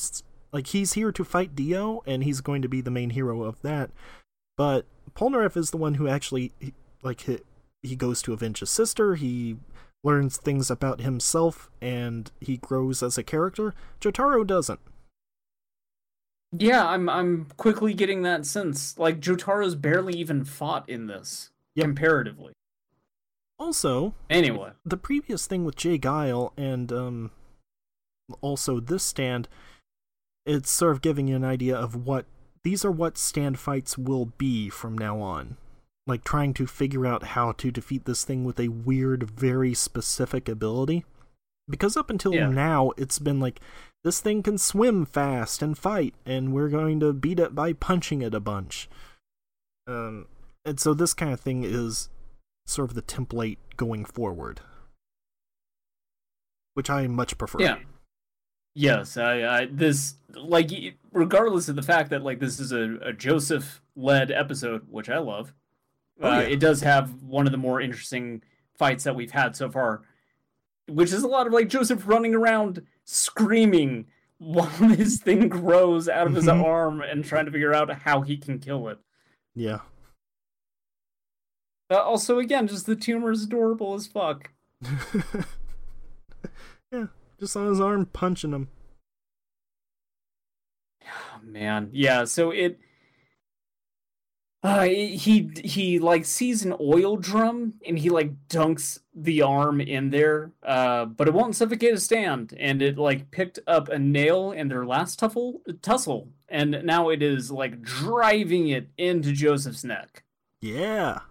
like 0.51 0.67
he's 0.67 0.93
here 0.93 1.13
to 1.13 1.23
fight 1.23 1.55
Dio, 1.55 2.03
and 2.05 2.25
he's 2.25 2.41
going 2.41 2.61
to 2.61 2.67
be 2.67 2.81
the 2.81 2.91
main 2.91 3.11
hero 3.11 3.43
of 3.43 3.61
that. 3.61 3.89
But 4.57 4.85
Polnareff 5.15 5.55
is 5.55 5.71
the 5.71 5.77
one 5.77 5.93
who 5.93 6.09
actually 6.09 6.51
like 7.03 7.21
he, 7.21 7.39
he 7.81 7.95
goes 7.95 8.21
to 8.23 8.33
avenge 8.33 8.59
his 8.59 8.69
sister. 8.69 9.15
He 9.15 9.55
learns 10.03 10.35
things 10.35 10.69
about 10.69 10.99
himself, 10.99 11.69
and 11.81 12.29
he 12.41 12.57
grows 12.57 13.01
as 13.01 13.17
a 13.17 13.23
character. 13.23 13.73
Jotaro 14.01 14.45
doesn't. 14.45 14.81
Yeah, 16.51 16.85
I'm 16.87 17.09
I'm 17.09 17.45
quickly 17.57 17.93
getting 17.93 18.21
that 18.23 18.45
sense. 18.45 18.97
Like 18.97 19.19
Jotaro's 19.19 19.75
barely 19.75 20.13
even 20.15 20.43
fought 20.45 20.87
in 20.89 21.07
this 21.07 21.49
Yep. 21.75 21.85
comparatively. 21.85 22.53
Also, 23.59 24.13
Anyway, 24.29 24.71
the 24.85 24.97
previous 24.97 25.47
thing 25.47 25.65
with 25.65 25.75
J. 25.75 25.97
Geil 25.97 26.53
and 26.57 26.91
um 26.91 27.31
also 28.41 28.79
this 28.79 29.03
stand 29.03 29.47
it's 30.45 30.69
sort 30.69 30.91
of 30.91 31.01
giving 31.01 31.27
you 31.27 31.35
an 31.35 31.43
idea 31.45 31.75
of 31.75 32.05
what 32.05 32.25
these 32.63 32.83
are 32.83 32.91
what 32.91 33.17
stand 33.17 33.57
fights 33.57 33.97
will 33.97 34.25
be 34.37 34.69
from 34.69 34.97
now 34.97 35.19
on 35.19 35.55
like 36.05 36.23
trying 36.25 36.53
to 36.53 36.67
figure 36.67 37.05
out 37.05 37.23
how 37.23 37.51
to 37.53 37.71
defeat 37.71 38.03
this 38.05 38.25
thing 38.25 38.43
with 38.43 38.59
a 38.59 38.67
weird 38.67 39.29
very 39.29 39.73
specific 39.73 40.49
ability 40.49 41.05
because 41.69 41.95
up 41.95 42.09
until 42.09 42.33
Yeah. 42.33 42.49
now 42.49 42.91
it's 42.97 43.17
been 43.19 43.39
like 43.39 43.61
this 44.03 44.21
thing 44.21 44.43
can 44.43 44.57
swim 44.57 45.05
fast 45.05 45.61
and 45.61 45.77
fight 45.77 46.13
and 46.25 46.53
we're 46.53 46.69
going 46.69 46.99
to 46.99 47.13
beat 47.13 47.39
it 47.39 47.53
by 47.53 47.73
punching 47.73 48.21
it 48.21 48.33
a 48.33 48.39
bunch 48.39 48.89
um 49.87 50.25
and 50.65 50.79
so 50.79 50.93
this 50.93 51.13
kind 51.13 51.31
of 51.31 51.39
thing 51.39 51.63
is 51.63 52.09
sort 52.65 52.89
of 52.89 52.95
the 52.95 53.01
template 53.01 53.57
going 53.75 54.03
forward 54.05 54.61
which 56.77 56.91
I 56.91 57.07
much 57.07 57.39
prefer. 57.39 57.57
Yeah. 57.59 57.77
Yes, 58.75 59.17
I, 59.17 59.61
I 59.61 59.65
this 59.71 60.13
like 60.35 60.69
regardless 61.11 61.69
of 61.69 61.75
the 61.75 61.81
fact 61.81 62.11
that 62.11 62.21
like 62.21 62.39
this 62.39 62.59
is 62.59 62.71
a, 62.71 62.99
a 63.01 63.13
Joseph 63.13 63.81
led 63.95 64.29
episode, 64.29 64.85
which 64.87 65.09
I 65.09 65.17
love. 65.17 65.55
Oh, 66.21 66.29
uh. 66.29 66.41
It 66.41 66.59
does 66.59 66.81
have 66.81 67.23
one 67.23 67.47
of 67.47 67.51
the 67.51 67.57
more 67.57 67.81
interesting 67.81 68.43
fights 68.77 69.05
that 69.05 69.15
we've 69.15 69.31
had 69.31 69.55
so 69.55 69.71
far, 69.71 70.03
which 70.87 71.11
is 71.13 71.23
a 71.23 71.27
lot 71.27 71.47
of 71.47 71.53
like 71.53 71.69
Joseph 71.69 72.07
running 72.07 72.33
around 72.35 72.81
screaming 73.05 74.05
while 74.39 74.69
this 74.81 75.17
thing 75.19 75.49
grows 75.49 76.07
out 76.09 76.27
of 76.27 76.33
his 76.35 76.45
Mhm. 76.45 76.63
arm 76.63 77.01
and 77.01 77.23
trying 77.25 77.45
to 77.45 77.51
figure 77.51 77.73
out 77.73 77.91
how 78.01 78.21
he 78.21 78.37
can 78.37 78.59
kill 78.59 78.87
it. 78.89 78.99
Yeah. 79.55 79.79
Uh, 81.89 81.95
also, 82.01 82.37
again, 82.39 82.67
just 82.67 82.85
the 82.85 82.95
tumor 82.95 83.31
is 83.31 83.43
adorable 83.43 83.93
as 83.93 84.07
fuck. 84.07 84.51
yeah. 86.91 87.07
Just 87.39 87.55
on 87.55 87.67
his 87.67 87.79
arm 87.79 88.05
punching 88.07 88.51
him. 88.51 88.67
Oh, 91.05 91.39
man 91.41 91.89
yeah 91.93 92.25
so 92.25 92.51
it 92.51 92.79
uh 94.63 94.83
he 94.83 95.49
he 95.63 95.99
like 95.99 96.25
sees 96.25 96.65
an 96.65 96.75
oil 96.81 97.15
drum 97.15 97.75
and 97.87 97.97
he 97.97 98.09
like 98.09 98.31
dunks 98.49 98.99
the 99.19 99.41
arm 99.41 99.81
in 99.81 100.11
there 100.11 100.51
uh 100.61 101.03
but 101.05 101.27
it 101.27 101.33
won't 101.33 101.55
suffocate 101.55 101.93
a 101.93 101.99
stand 101.99 102.53
and 102.59 102.83
it 102.83 102.99
like 102.99 103.31
picked 103.31 103.57
up 103.65 103.89
a 103.89 103.97
nail 103.97 104.51
in 104.51 104.67
their 104.67 104.85
last 104.85 105.19
tuffle 105.19 105.59
tussle 105.81 106.27
and 106.49 106.81
now 106.83 107.09
it 107.09 107.23
is 107.23 107.49
like 107.49 107.81
driving 107.81 108.67
it 108.67 108.87
into 108.97 109.31
joseph's 109.33 109.83
neck 109.83 110.23
Yeah. 110.61 111.21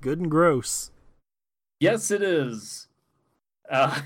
Good 0.00 0.20
and 0.20 0.30
gross. 0.30 0.92
yes 1.80 2.10
it 2.12 2.22
is 2.22 2.86
uh 3.68 4.00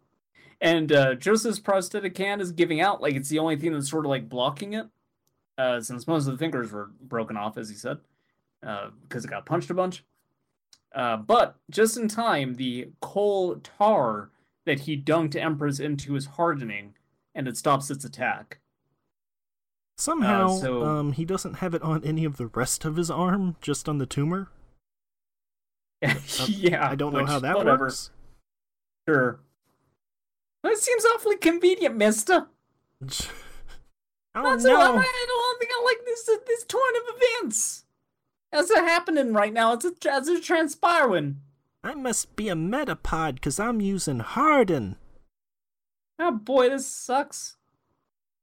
and 0.60 0.90
uh 0.90 1.14
joseph's 1.14 1.60
prosthetic 1.60 2.16
hand 2.18 2.40
is 2.40 2.50
giving 2.50 2.80
out 2.80 3.00
like 3.00 3.14
it's 3.14 3.28
the 3.28 3.38
only 3.38 3.54
thing 3.56 3.72
that's 3.72 3.88
sort 3.90 4.04
of 4.04 4.10
like 4.10 4.28
blocking 4.28 4.72
it 4.72 4.86
uh 5.58 5.80
since 5.80 6.08
most 6.08 6.26
of 6.26 6.32
the 6.32 6.38
fingers 6.38 6.72
were 6.72 6.90
broken 7.00 7.36
off 7.36 7.56
as 7.56 7.68
he 7.68 7.76
said 7.76 7.98
uh 8.66 8.88
because 9.02 9.24
it 9.24 9.28
got 9.30 9.46
punched 9.46 9.70
a 9.70 9.74
bunch 9.74 10.02
uh 10.96 11.16
but 11.16 11.54
just 11.70 11.96
in 11.96 12.08
time 12.08 12.54
the 12.54 12.88
coal 13.00 13.56
tar 13.62 14.30
that 14.64 14.80
he 14.80 15.00
dunked 15.00 15.36
empress 15.36 15.78
into 15.78 16.16
is 16.16 16.26
hardening 16.26 16.94
and 17.34 17.46
it 17.46 17.56
stops 17.56 17.90
its 17.90 18.04
attack 18.04 18.58
Somehow, 19.98 20.48
so- 20.48 20.84
um, 20.84 21.12
he 21.12 21.24
doesn't 21.24 21.54
have 21.54 21.72
it 21.74 21.80
on 21.82 22.04
any 22.04 22.24
of 22.26 22.36
the 22.36 22.48
rest 22.48 22.84
of 22.84 22.96
his 22.96 23.10
arm, 23.10 23.56
just 23.62 23.88
on 23.88 23.96
the 23.96 24.04
tumor. 24.04 24.50
yeah 26.48 26.86
I 26.90 26.94
don't 26.94 27.14
know 27.14 27.20
which- 27.20 27.28
how 27.28 27.38
that 27.38 27.56
whatever. 27.56 27.84
works. 27.86 28.10
sure 29.08 29.40
that 30.62 30.76
seems 30.76 31.02
awfully 31.06 31.36
convenient 31.38 31.96
mister 31.96 32.46
oh 33.02 33.06
That's 34.34 34.64
no! 34.64 34.76
I, 34.76 34.98
I 34.98 35.24
don't 35.28 35.58
think 35.58 35.70
I 35.74 35.82
like 35.86 36.04
this 36.04 36.28
this 36.46 36.64
turn 36.66 36.80
of 36.96 37.16
events. 37.16 37.85
As 38.52 38.68
they're 38.68 38.84
happening 38.84 39.32
right 39.32 39.52
now, 39.52 39.72
it's 39.72 39.84
a, 39.84 39.92
as 40.10 40.26
they're 40.26 40.40
transpiring. 40.40 41.40
I 41.82 41.94
must 41.94 42.34
be 42.36 42.48
a 42.48 42.54
metapod 42.54 43.34
because 43.34 43.60
I'm 43.60 43.80
using 43.80 44.20
Harden. 44.20 44.96
Oh 46.18 46.32
boy, 46.32 46.70
this 46.70 46.86
sucks. 46.86 47.56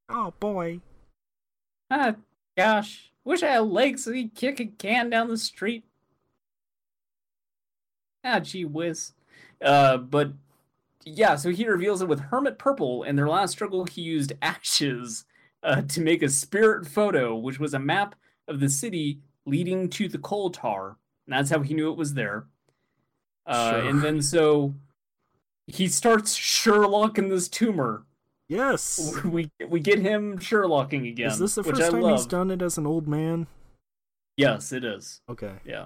Oh 0.10 0.34
boy. 0.40 0.82
Ah, 1.90 2.16
gosh, 2.58 3.12
wish 3.24 3.44
I 3.44 3.48
had 3.48 3.64
legs 3.64 4.04
so 4.04 4.12
he'd 4.12 4.36
kick 4.36 4.60
a 4.60 4.66
can 4.66 5.10
down 5.10 5.30
the 5.30 5.38
street. 5.38 5.84
Ah, 8.24 8.40
gee 8.40 8.66
whiz. 8.66 9.14
Uh, 9.62 9.98
but 9.98 10.34
yeah, 11.06 11.36
so 11.36 11.50
he 11.50 11.68
reveals 11.68 12.02
it 12.02 12.08
with 12.08 12.20
Hermit 12.20 12.58
Purple. 12.58 13.04
In 13.04 13.16
their 13.16 13.30
last 13.30 13.52
struggle, 13.52 13.86
he 13.86 14.02
used 14.02 14.34
ashes 14.42 15.26
uh, 15.64 15.82
to 15.82 16.02
make 16.02 16.22
a 16.22 16.30
spirit 16.30 16.88
photo, 16.88 17.36
which 17.36 17.60
was 17.60 17.74
a 17.74 17.80
map 17.80 18.16
of 18.48 18.60
the 18.60 18.70
city 18.70 19.20
leading 19.46 19.90
to 19.90 20.08
the 20.08 20.18
coal 20.18 20.50
tar. 20.50 20.98
And 21.26 21.34
that's 21.34 21.50
how 21.50 21.62
he 21.62 21.74
knew 21.74 21.92
it 21.92 21.98
was 21.98 22.14
there. 22.14 22.46
Uh, 23.46 23.72
Sure. 23.72 23.90
And 23.90 24.02
then 24.02 24.22
so 24.22 24.74
he 25.68 25.88
starts 25.88 26.38
Sherlocking 26.38 27.30
this 27.30 27.48
tumor. 27.48 28.06
Yes. 28.50 29.16
We 29.24 29.50
we 29.68 29.80
get 29.80 30.00
him 30.00 30.38
Sherlocking 30.38 31.10
again. 31.10 31.32
Is 31.32 31.40
this 31.40 31.56
the 31.56 31.64
first 31.64 31.92
time 31.92 32.04
he's 32.04 32.26
done 32.26 32.52
it 32.52 32.62
as 32.62 32.78
an 32.78 32.86
old 32.86 33.08
man? 33.08 33.48
Yes, 34.38 34.72
it 34.72 34.84
is. 34.84 35.22
Okay. 35.30 35.54
Yeah. 35.66 35.86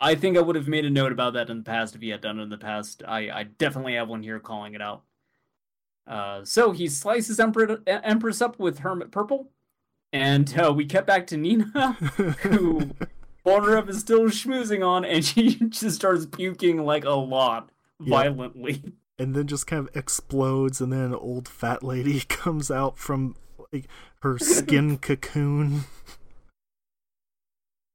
I 0.00 0.14
think 0.14 0.36
I 0.36 0.40
would 0.40 0.54
have 0.54 0.68
made 0.68 0.84
a 0.84 0.90
note 0.90 1.10
about 1.10 1.32
that 1.32 1.50
in 1.50 1.58
the 1.58 1.64
past 1.64 1.96
if 1.96 2.00
he 2.00 2.10
had 2.10 2.20
done 2.20 2.38
it 2.38 2.42
in 2.42 2.50
the 2.50 2.58
past. 2.58 3.02
I, 3.06 3.30
I 3.30 3.42
definitely 3.44 3.94
have 3.94 4.08
one 4.08 4.22
here 4.22 4.38
calling 4.38 4.74
it 4.74 4.82
out. 4.82 5.02
Uh, 6.06 6.44
so 6.44 6.70
he 6.70 6.86
slices 6.86 7.40
Emperor, 7.40 7.82
Empress 7.86 8.40
up 8.40 8.58
with 8.58 8.78
Hermit 8.78 9.10
Purple, 9.10 9.50
and 10.12 10.58
uh, 10.58 10.72
we 10.72 10.86
cut 10.86 11.06
back 11.06 11.26
to 11.28 11.36
Nena, 11.36 11.92
who 12.42 12.90
Polnareff 13.46 13.88
is 13.88 14.00
still 14.00 14.22
schmoozing 14.24 14.86
on, 14.86 15.04
and 15.04 15.24
she 15.24 15.54
just 15.56 15.96
starts 15.96 16.26
puking 16.26 16.84
like 16.84 17.04
a 17.04 17.10
lot, 17.10 17.70
Yeah. 18.00 18.10
violently. 18.18 18.82
and 19.18 19.34
then 19.34 19.46
just 19.46 19.66
kind 19.66 19.86
of 19.88 19.96
explodes, 19.96 20.80
and 20.80 20.92
then 20.92 21.00
an 21.00 21.14
old 21.14 21.48
fat 21.48 21.82
lady 21.82 22.20
comes 22.28 22.70
out 22.70 22.98
from 22.98 23.36
like 23.72 23.86
her 24.22 24.38
skin 24.38 24.98
cocoon. 24.98 25.84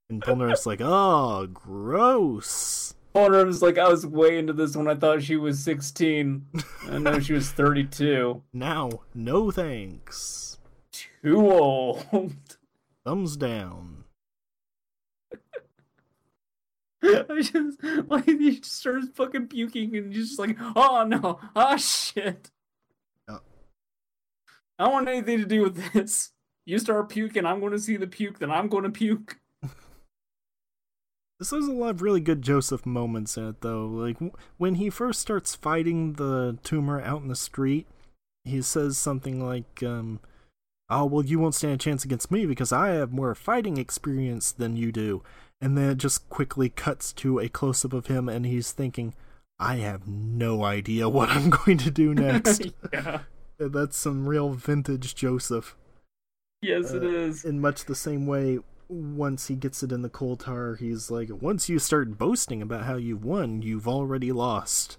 And 0.10 0.22
Polnareff's 0.22 0.66
like, 0.68 0.82
oh, 0.82 1.48
gross. 1.52 2.94
Is 3.16 3.62
like, 3.62 3.78
I 3.78 3.88
was 3.90 4.06
way 4.08 4.38
into 4.40 4.54
this 4.54 4.76
when 4.76 4.88
I 4.88 4.96
thought 4.96 5.22
she 5.24 5.36
was 5.36 5.60
16. 5.64 6.46
I 6.90 6.98
know 6.98 7.20
she 7.20 7.34
was 7.34 7.52
32. 7.52 8.42
Now, 8.54 8.90
no 9.14 9.50
thanks. 9.52 10.53
Too 11.24 11.52
old. 11.52 12.06
Thumbs 13.06 13.38
down. 13.38 14.04
I 17.04 17.42
just 17.42 17.84
like 18.08 18.26
he 18.26 18.60
just 18.60 18.74
starts 18.74 19.08
fucking 19.14 19.48
puking 19.48 19.96
and 19.96 20.14
he's 20.14 20.30
just 20.30 20.40
like, 20.40 20.58
oh 20.76 21.04
no, 21.06 21.40
oh 21.56 21.78
shit. 21.78 22.52
Yeah. 23.28 23.40
I 24.80 24.86
don't 24.86 24.94
want 24.94 25.10
anything 25.10 25.40
to 25.40 25.46
do 25.46 25.64
with 25.64 25.94
this. 25.94 26.32
You 26.66 26.80
start 26.80 27.10
puking, 27.10 27.46
I'm 27.46 27.60
going 27.60 27.74
to 27.74 27.80
see 27.80 27.98
the 27.98 28.08
puke, 28.08 28.40
then 28.40 28.50
I'm 28.50 28.70
going 28.70 28.86
to 28.86 28.90
puke. 28.90 29.40
This 31.40 31.52
has 31.52 31.68
a 31.68 31.74
lot 31.74 31.90
of 31.90 32.02
really 32.02 32.22
good 32.22 32.42
Joseph 32.42 32.86
moments 32.86 33.36
in 33.36 33.50
it, 33.50 33.60
though. 33.60 33.86
Like 33.86 34.16
w- 34.16 34.32
when 34.58 34.76
he 34.76 34.90
first 34.90 35.20
starts 35.20 35.56
fighting 35.56 36.14
the 36.14 36.58
tumor 36.64 37.02
out 37.02 37.22
in 37.22 37.28
the 37.28 37.36
street, 37.36 37.86
he 38.46 38.62
says 38.62 38.98
something 38.98 39.46
like, 39.46 39.84
um, 39.84 40.22
"Oh 40.90 41.06
well, 41.06 41.26
you 41.26 41.40
won't 41.40 41.56
stand 41.56 41.74
a 41.74 41.78
chance 41.78 42.04
against 42.06 42.32
me 42.32 42.46
because 42.46 42.72
I 42.72 42.90
have 42.90 43.12
more 43.12 43.34
fighting 43.36 43.78
experience 43.78 44.52
than 44.52 44.76
you 44.76 44.92
do." 44.92 45.24
And 45.62 45.78
then 45.78 45.92
it 45.92 45.98
just 45.98 46.30
quickly 46.30 46.70
cuts 46.70 47.14
to 47.14 47.40
a 47.40 47.48
close 47.50 47.86
up 47.86 47.94
of 47.94 48.08
him, 48.08 48.28
and 48.28 48.46
he's 48.46 48.72
thinking, 48.72 49.14
"I 49.60 49.78
have 49.78 50.08
no 50.08 50.64
idea 50.64 51.08
what 51.10 51.30
I'm 51.30 51.50
going 51.66 51.78
to 51.80 51.92
do 51.92 52.14
next." 52.14 52.68
yeah. 52.94 53.20
That's 53.60 53.96
some 53.96 54.28
real 54.28 54.54
vintage 54.54 55.16
Joseph. 55.16 55.76
Yes, 56.62 56.92
it 56.92 57.04
Uh, 57.04 57.08
is. 57.08 57.46
in 57.46 57.60
much 57.62 57.86
the 57.86 57.96
same 57.96 58.26
way 58.26 58.60
once 58.90 59.48
he 59.48 59.56
gets 59.56 59.82
it 59.84 59.92
in 59.92 60.02
the 60.02 60.10
coal 60.10 60.36
tar 60.36 60.76
he's 60.76 61.10
like 61.10 61.30
once 61.42 61.68
you 61.70 61.80
start 61.80 62.18
boasting 62.18 62.62
about 62.62 62.84
how 62.84 62.96
you've 62.96 63.24
won 63.24 63.62
you've 63.62 63.88
already 63.88 64.32
lost 64.32 64.98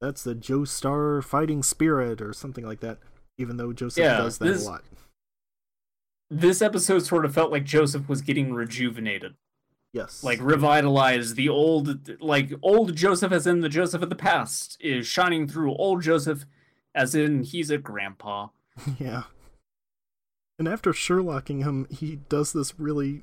that's 0.00 0.24
the 0.24 0.34
Joestar 0.34 1.22
fighting 1.22 1.62
spirit 1.62 2.20
or 2.20 2.32
something 2.32 2.64
like 2.66 2.80
that 2.80 2.98
even 3.38 3.56
though 3.56 3.72
joseph 3.72 4.02
Yeah, 4.02 4.16
does 4.16 4.38
that 4.38 4.46
this- 4.46 4.64
a 4.66 4.70
lot 4.70 4.82
This 6.30 6.60
episode 6.60 7.00
sort 7.04 7.24
of 7.24 7.34
felt 7.34 7.52
like 7.52 7.64
Joseph 7.64 8.08
was 8.08 8.20
getting 8.22 8.52
rejuvenated. 8.52 9.34
yes. 9.92 10.24
Like 10.24 10.40
revitalized. 10.40 11.36
The 11.36 11.48
old 11.48 12.20
like 12.20 12.52
old 12.62 12.96
joseph 12.96 13.32
as 13.32 13.46
in 13.46 13.60
the 13.60 13.68
joseph 13.68 14.02
of 14.02 14.08
the 14.10 14.16
past 14.16 14.76
is 14.80 15.06
shining 15.06 15.46
through 15.48 15.74
old 15.74 16.02
joseph 16.02 16.44
as 16.94 17.14
in 17.14 17.42
he's 17.44 17.70
a 17.70 17.78
grandpa. 17.78 18.48
Yeah. 18.98 19.24
And 20.58 20.66
after 20.68 20.92
sherlocking 20.92 21.62
him 21.62 21.86
he 21.90 22.16
does 22.28 22.52
this 22.52 22.78
really 22.78 23.22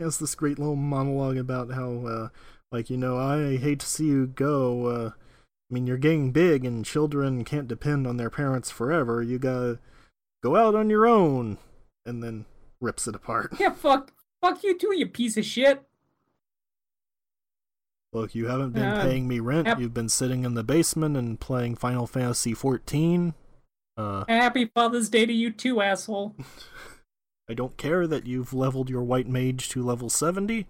has 0.00 0.18
this 0.18 0.34
great 0.34 0.58
little 0.58 0.76
monologue 0.76 1.36
about 1.36 1.70
how 1.72 2.06
uh 2.06 2.28
like 2.72 2.90
you 2.90 2.96
know 2.96 3.16
i 3.18 3.56
hate 3.56 3.80
to 3.80 3.86
see 3.86 4.06
you 4.06 4.26
go 4.26 4.86
uh 4.86 5.10
i 5.10 5.74
mean 5.74 5.86
you're 5.86 5.96
getting 5.98 6.32
big 6.32 6.64
and 6.64 6.84
children 6.84 7.44
can't 7.44 7.68
depend 7.68 8.06
on 8.06 8.16
their 8.16 8.30
parents 8.30 8.70
forever. 8.70 9.22
You 9.22 9.38
gotta 9.38 9.78
go 10.42 10.56
out 10.56 10.74
on 10.74 10.90
your 10.90 11.06
own 11.06 11.58
and 12.06 12.22
then 12.22 12.44
rips 12.80 13.06
it 13.08 13.14
apart. 13.14 13.52
Yeah 13.58 13.70
fuck. 13.70 14.12
Fuck 14.40 14.62
you 14.62 14.76
too 14.78 14.94
you 14.96 15.06
piece 15.06 15.36
of 15.36 15.44
shit. 15.44 15.82
Look 18.12 18.34
you 18.34 18.46
haven't 18.46 18.72
been 18.72 18.82
Uh, 18.84 19.02
paying 19.02 19.26
me 19.26 19.40
rent. 19.40 19.66
yep. 19.66 19.78
you've 19.80 19.94
been 19.94 20.08
sitting 20.08 20.44
in 20.44 20.54
the 20.54 20.62
basement 20.64 21.16
and 21.16 21.40
playing 21.40 21.76
final 21.76 22.06
fantasy 22.06 22.54
14 22.54 23.34
uh 23.96 24.24
happy 24.28 24.66
father's 24.74 25.08
day 25.08 25.24
to 25.26 25.32
you 25.32 25.50
too 25.52 25.80
asshole. 25.80 26.34
I 27.48 27.54
don't 27.54 27.76
care 27.76 28.06
that 28.06 28.26
you've 28.26 28.52
leveled 28.54 28.88
your 28.88 29.02
white 29.02 29.28
mage 29.28 29.68
to 29.70 29.82
level 29.82 30.08
70 30.10 30.66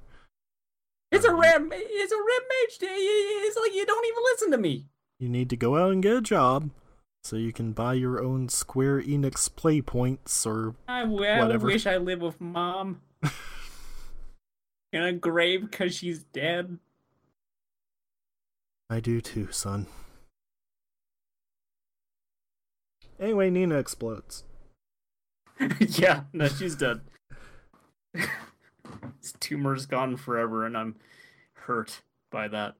it's 1.12 1.24
a 1.24 1.32
red 1.35 1.62
it's 1.73 2.12
a 2.12 2.16
red 2.16 2.43
mage 2.48 2.78
it's 2.81 3.56
like 3.56 3.74
you 3.74 3.86
don't 3.86 4.05
even 4.06 4.23
listen 4.32 4.51
to 4.52 4.59
me. 4.59 4.86
You 5.20 5.28
need 5.28 5.48
to 5.51 5.56
go 5.56 5.77
out 5.77 5.93
and 5.93 6.02
get 6.02 6.16
a 6.16 6.20
job 6.20 6.70
so 7.25 7.37
you 7.37 7.53
can 7.53 7.73
buy 7.73 7.95
your 7.95 8.23
own 8.23 8.51
Square 8.51 9.03
Enix 9.03 9.55
play 9.55 9.81
points 9.81 10.45
or 10.45 10.75
I, 10.87 11.01
w- 11.01 11.25
I 11.25 11.57
wish 11.57 11.87
I 11.87 11.97
live 11.97 12.21
with 12.21 12.39
mom 12.39 13.01
in 14.93 15.03
a 15.03 15.13
grave 15.13 15.63
because 15.71 15.95
she's 15.95 16.23
dead. 16.23 16.79
I 18.91 19.01
do 19.01 19.23
too, 19.23 19.51
son. 19.51 19.87
Anyway, 23.19 23.49
Nena 23.49 23.79
explodes. 23.79 24.45
yeah, 25.81 26.25
no, 26.33 26.49
she's 26.49 26.77
dead. 26.77 27.01
His 28.15 29.33
tumor's 29.41 29.87
gone 29.87 30.17
forever, 30.17 30.67
and 30.67 30.77
I'm 30.77 30.97
hurt 31.55 32.03
by 32.31 32.49
that. 32.49 32.75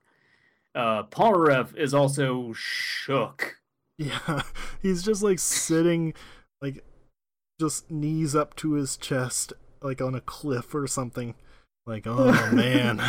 Uh, 0.75 1.05
Polnareff 1.05 1.75
is 1.77 1.95
also 1.95 2.53
shook. 2.53 3.57
Yeah, 3.99 4.43
he's 4.83 5.03
just 5.03 5.23
like 5.23 5.39
sitting, 5.39 6.15
like, 6.61 6.85
just 7.61 7.91
knees 7.91 8.35
up 8.35 8.57
to 8.57 8.73
his 8.73 8.97
chest, 8.97 9.53
like 9.83 10.01
on 10.01 10.15
a 10.15 10.21
cliff 10.21 10.75
or 10.75 10.87
something. 10.87 11.35
Like, 11.87 12.07
oh 12.07 12.51
man. 12.53 13.03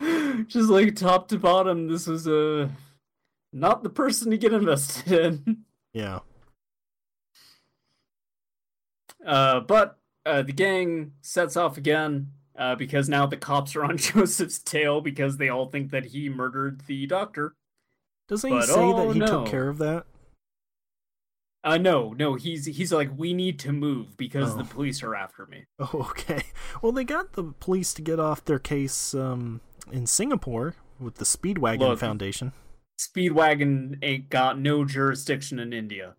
Just 0.48 0.70
like 0.70 0.96
top 0.96 1.28
to 1.28 1.38
bottom, 1.38 1.88
this 1.88 2.06
was 2.06 2.26
uh, 2.26 2.68
not 3.52 3.82
the 3.82 3.90
person 3.90 4.30
to 4.30 4.38
get 4.38 4.52
invested 4.52 5.12
in. 5.12 5.58
yeah. 5.92 6.20
Uh, 9.24 9.60
but 9.60 9.98
uh, 10.26 10.42
the 10.42 10.52
gang 10.52 11.12
sets 11.20 11.56
off 11.56 11.76
again 11.76 12.28
uh, 12.56 12.74
because 12.74 13.08
now 13.08 13.26
the 13.26 13.36
cops 13.36 13.76
are 13.76 13.84
on 13.84 13.96
Joseph's 13.98 14.58
tail 14.58 15.00
because 15.00 15.36
they 15.36 15.48
all 15.48 15.66
think 15.66 15.90
that 15.90 16.06
he 16.06 16.28
murdered 16.28 16.82
the 16.86 17.06
doctor. 17.06 17.54
Doesn't 18.28 18.50
he 18.52 18.62
say 18.62 18.72
oh, 18.74 19.06
that 19.06 19.12
he 19.14 19.20
no. 19.20 19.26
took 19.26 19.46
care 19.46 19.68
of 19.68 19.78
that? 19.78 20.04
Uh, 21.64 21.78
no, 21.78 22.12
no, 22.12 22.34
he's 22.34 22.66
he's 22.66 22.92
like, 22.92 23.10
we 23.16 23.32
need 23.32 23.58
to 23.60 23.72
move 23.72 24.16
because 24.16 24.56
the 24.56 24.62
Oh. 24.62 24.68
police 24.68 25.02
are 25.02 25.14
after 25.14 25.46
me. 25.46 25.64
Oh, 25.78 26.08
okay. 26.10 26.42
Well, 26.80 26.92
they 26.92 27.04
got 27.04 27.34
the 27.34 27.44
police 27.60 27.94
to 27.94 28.02
get 28.02 28.18
off 28.18 28.44
their 28.44 28.58
case 28.58 29.14
um, 29.14 29.60
in 29.92 30.06
Singapore 30.06 30.74
with 30.98 31.16
the 31.16 31.24
Speedwagon 31.24 31.78
Look. 31.80 32.00
Foundation. 32.00 32.52
Speedwagon 33.00 33.98
ain't 34.02 34.28
got 34.28 34.58
no 34.58 34.84
jurisdiction 34.84 35.58
in 35.58 35.72
India. 35.72 36.14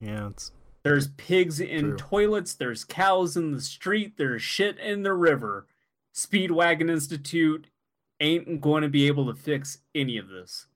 Yeah, 0.00 0.28
it's 0.28 0.52
There's 0.84 1.08
pigs 1.08 1.60
in 1.60 1.80
True. 1.90 1.96
toilets, 1.98 2.54
there's 2.54 2.84
cows 2.84 3.36
in 3.36 3.52
the 3.52 3.60
street, 3.60 4.14
there's 4.16 4.40
shit 4.42 4.78
in 4.78 5.02
the 5.02 5.12
river. 5.12 5.66
Speedwagon 6.14 6.90
Institute 6.90 7.66
ain't 8.20 8.60
going 8.62 8.82
to 8.82 8.88
be 8.88 9.06
able 9.06 9.26
to 9.26 9.34
fix 9.38 9.78
any 9.94 10.16
of 10.16 10.28
this. 10.28 10.66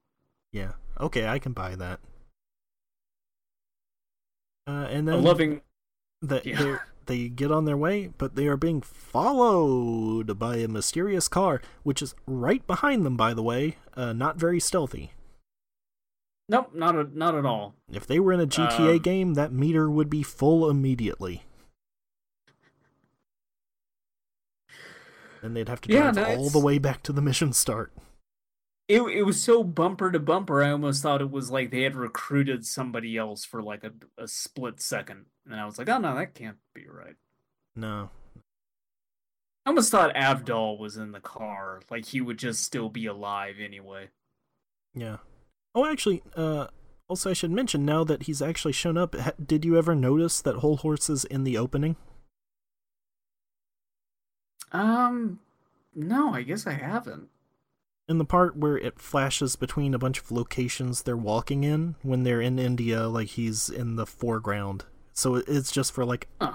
Yeah. 0.55 0.73
Okay, 1.01 1.27
I 1.27 1.39
can 1.39 1.53
buy 1.53 1.75
that. 1.75 1.99
Uh, 4.67 4.87
and 4.89 5.07
then 5.07 5.23
loving 5.23 5.61
the, 6.23 6.41
Yeah. 6.45 6.79
they 7.07 7.29
get 7.29 7.51
on 7.53 7.67
their 7.67 7.77
way, 7.77 8.07
but 8.17 8.35
they 8.37 8.47
are 8.47 8.57
being 8.57 8.81
followed 8.81 10.39
by 10.39 10.57
a 10.57 10.69
mysterious 10.69 11.29
car, 11.29 11.61
which 11.83 12.01
is 12.01 12.15
right 12.27 12.67
behind 12.67 13.05
them. 13.05 13.17
By 13.17 13.35
the 13.35 13.43
way, 13.43 13.77
uh, 13.95 14.13
not 14.15 14.37
very 14.39 14.61
stealthy. 14.61 15.13
Nope, 16.49 16.71
not 16.75 16.95
a, 16.95 17.05
not 17.19 17.35
at 17.35 17.45
all. 17.45 17.75
If 17.93 18.07
they 18.07 18.21
were 18.21 18.33
in 18.33 18.41
a 18.41 18.47
GTA 18.47 18.93
Um, 18.97 18.99
game, 19.03 19.35
that 19.35 19.53
meter 19.53 19.91
would 19.91 20.09
be 20.09 20.23
full 20.23 20.71
immediately. 20.71 21.43
Then 25.43 25.53
they'd 25.55 25.69
have 25.69 25.81
to 25.83 25.93
Yeah, 25.93 26.13
drive 26.13 26.15
no, 26.17 26.25
all 26.25 26.31
it's- 26.33 26.53
the 26.53 26.59
way 26.61 26.79
back 26.79 27.03
to 27.05 27.13
the 27.13 27.21
mission 27.23 27.53
start. 27.53 27.93
It 28.87 29.01
it 29.01 29.23
was 29.23 29.43
so 29.43 29.65
bumper 29.65 30.11
to 30.13 30.19
bumper. 30.21 30.63
I 30.63 30.71
almost 30.71 31.03
thought 31.03 31.23
it 31.23 31.31
was 31.31 31.51
like 31.51 31.71
they 31.71 31.83
had 31.83 31.97
recruited 31.97 32.67
somebody 32.67 33.17
else 33.17 33.45
for 33.45 33.63
like 33.63 33.83
a, 33.83 33.93
a 34.19 34.29
split 34.29 34.81
second, 34.81 35.27
and 35.47 35.59
I 35.59 35.65
was 35.65 35.79
like, 35.79 35.89
oh 35.89 35.99
no, 35.99 36.15
that 36.15 36.35
can't 36.35 36.59
be 36.75 36.87
right. 36.87 37.17
No. 37.75 38.11
I 39.67 39.71
almost 39.71 39.91
thought 39.91 40.15
Avdol 40.15 40.79
was 40.79 40.99
in 40.99 41.13
the 41.13 41.21
car, 41.21 41.81
like 41.91 42.05
he 42.07 42.21
would 42.21 42.39
just 42.39 42.63
still 42.63 42.91
be 42.91 43.07
alive 43.07 43.57
anyway. 43.59 44.11
Yeah. 44.95 45.19
Oh, 45.75 45.87
actually, 45.87 46.23
uh, 46.37 46.67
also 47.09 47.31
I 47.31 47.33
should 47.33 47.51
mention 47.51 47.87
now 47.87 48.05
that 48.05 48.25
he's 48.25 48.43
actually 48.43 48.73
shown 48.73 48.99
up. 48.99 49.15
Ha- 49.15 49.33
did 49.45 49.65
you 49.65 49.79
ever 49.79 49.95
notice 49.95 50.43
that 50.43 50.57
Hol 50.57 50.77
Horse 50.77 51.09
is 51.09 51.25
in 51.25 51.45
the 51.45 51.57
opening? 51.57 51.97
Um, 54.73 55.39
no, 55.95 56.35
I 56.35 56.43
guess 56.43 56.67
I 56.67 56.73
haven't. 56.73 57.29
In 58.07 58.19
the 58.19 58.25
part 58.25 58.57
where 58.57 58.77
it 58.77 59.01
flashes 59.01 59.57
between 59.57 59.95
a 59.95 59.99
bunch 59.99 60.21
of 60.21 60.31
locations 60.31 61.03
they're 61.03 61.17
walking 61.17 61.65
in 61.65 61.95
when 62.03 62.23
they're 62.23 62.41
in 62.41 62.59
India, 62.59 63.09
like 63.09 63.29
he's 63.29 63.71
in 63.71 63.97
the 63.97 64.07
foreground. 64.07 64.85
So 65.15 65.37
it's 65.37 65.73
just 65.73 65.93
for 65.93 66.05
like 66.05 66.29
a, 66.41 66.53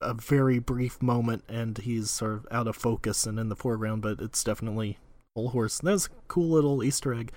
a 0.00 0.14
very 0.14 0.58
brief 0.60 1.02
moment, 1.02 1.42
and 1.48 1.76
he's 1.78 2.10
sort 2.10 2.34
of 2.34 2.46
out 2.50 2.68
of 2.68 2.76
focus 2.76 3.26
and 3.26 3.38
in 3.38 3.48
the 3.48 3.56
foreground. 3.56 4.02
But 4.02 4.20
it's 4.20 4.44
definitely 4.44 4.98
Hol 5.34 5.48
Horse. 5.48 5.80
That's 5.80 6.06
a 6.06 6.10
cool 6.28 6.50
little 6.50 6.84
Easter 6.84 7.12
egg. 7.12 7.32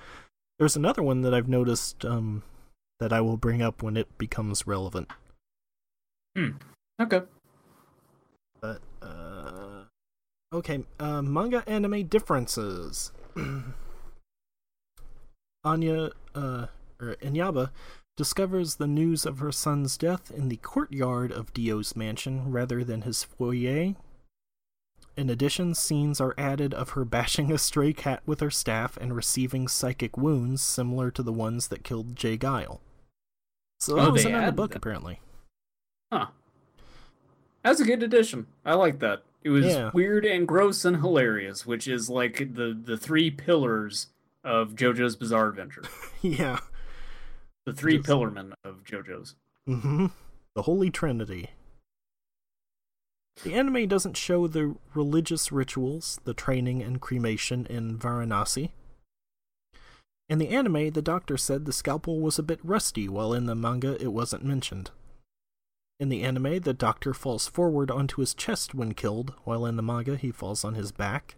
There's 0.59 0.75
another 0.75 1.01
one 1.01 1.21
that 1.21 1.33
I've 1.33 1.47
noticed 1.47 2.05
um, 2.05 2.43
that 2.99 3.13
I 3.13 3.21
will 3.21 3.37
bring 3.37 3.61
up 3.61 3.81
when 3.81 3.97
it 3.97 4.17
becomes 4.17 4.67
relevant. 4.67 5.09
Okay. 7.01 7.21
But 8.61 8.81
uh 9.01 9.85
okay, 10.53 10.83
uh 10.99 11.21
manga 11.21 11.63
anime 11.67 12.07
differences. 12.07 13.11
Anya 15.63 16.11
uh 16.35 16.67
or 17.01 17.15
Enyaba 17.21 17.71
discovers 18.17 18.75
the 18.75 18.87
news 18.87 19.25
of 19.25 19.39
her 19.39 19.51
son's 19.51 19.97
death 19.97 20.29
in 20.31 20.49
the 20.49 20.57
courtyard 20.57 21.31
of 21.31 21.53
Dio's 21.53 21.95
mansion 21.95 22.51
rather 22.51 22.83
than 22.83 23.03
his 23.03 23.23
foyer. 23.23 23.95
In 25.15 25.29
addition, 25.29 25.73
scenes 25.73 26.19
are 26.19 26.35
added 26.37 26.73
of 26.73 26.91
her 26.91 27.05
bashing 27.05 27.51
a 27.51 27.57
stray 27.57 27.93
cat 27.93 28.21
with 28.25 28.41
her 28.41 28.51
staff 28.51 28.97
and 28.97 29.15
receiving 29.15 29.67
psychic 29.67 30.17
wounds 30.17 30.61
similar 30.61 31.11
to 31.11 31.23
the 31.23 31.33
ones 31.33 31.69
that 31.69 31.83
killed 31.83 32.15
J. 32.15 32.37
Geil. 32.37 32.79
So 33.79 33.95
that 33.95 34.07
Oh, 34.09 34.11
was 34.11 34.25
in 34.25 34.45
the 34.45 34.51
book, 34.51 34.75
apparently. 34.75 35.21
Huh. 36.11 36.27
That's 37.63 37.79
a 37.79 37.85
good 37.85 38.03
addition. 38.03 38.47
I 38.65 38.75
like 38.75 38.99
that. 38.99 39.23
It 39.41 39.49
was 39.49 39.65
Yeah. 39.65 39.91
weird 39.93 40.25
and 40.25 40.47
gross 40.47 40.83
and 40.85 40.97
hilarious, 40.97 41.65
which 41.65 41.87
is 41.87 42.09
like 42.09 42.53
the 42.55 42.77
the 42.79 42.97
three 42.97 43.31
pillars 43.31 44.07
of 44.43 44.73
JoJo's 44.75 45.15
Bizarre 45.15 45.49
Adventure. 45.49 45.83
yeah. 46.21 46.59
The 47.65 47.73
three 47.73 47.97
Yes. 47.97 48.05
pillarmen 48.05 48.53
of 48.63 48.83
JoJo's. 48.83 49.35
hmm 49.65 50.07
The 50.55 50.63
Holy 50.63 50.89
Trinity. 50.89 51.51
The 53.43 53.53
anime 53.53 53.87
doesn't 53.87 54.17
show 54.17 54.47
the 54.47 54.75
religious 54.93 55.49
rituals, 55.51 56.19
the 56.25 56.33
training 56.33 56.81
and 56.83 56.99
cremation 56.99 57.65
in 57.67 57.97
Varanasi. 57.97 58.71
In 60.27 60.39
the 60.39 60.49
anime, 60.49 60.89
the 60.91 61.01
doctor 61.01 61.37
said 61.37 61.63
the 61.65 61.71
scalpel 61.73 62.19
was 62.19 62.37
a 62.37 62.43
bit 62.43 62.59
rusty, 62.63 63.07
while 63.07 63.33
in 63.33 63.45
the 63.45 63.55
manga 63.55 63.95
it 64.01 64.11
wasn't 64.11 64.43
mentioned. 64.43 64.91
In 65.99 66.09
the 66.09 66.23
anime, 66.23 66.59
the 66.59 66.73
doctor 66.73 67.13
falls 67.13 67.47
forward 67.47 67.91
onto 67.91 68.21
his 68.21 68.33
chest 68.33 68.73
when 68.73 68.93
killed, 68.93 69.33
while 69.43 69.65
in 69.65 69.75
the 69.75 69.83
manga 69.83 70.15
he 70.15 70.31
falls 70.31 70.63
on 70.63 70.75
his 70.75 70.93
back. 70.93 71.35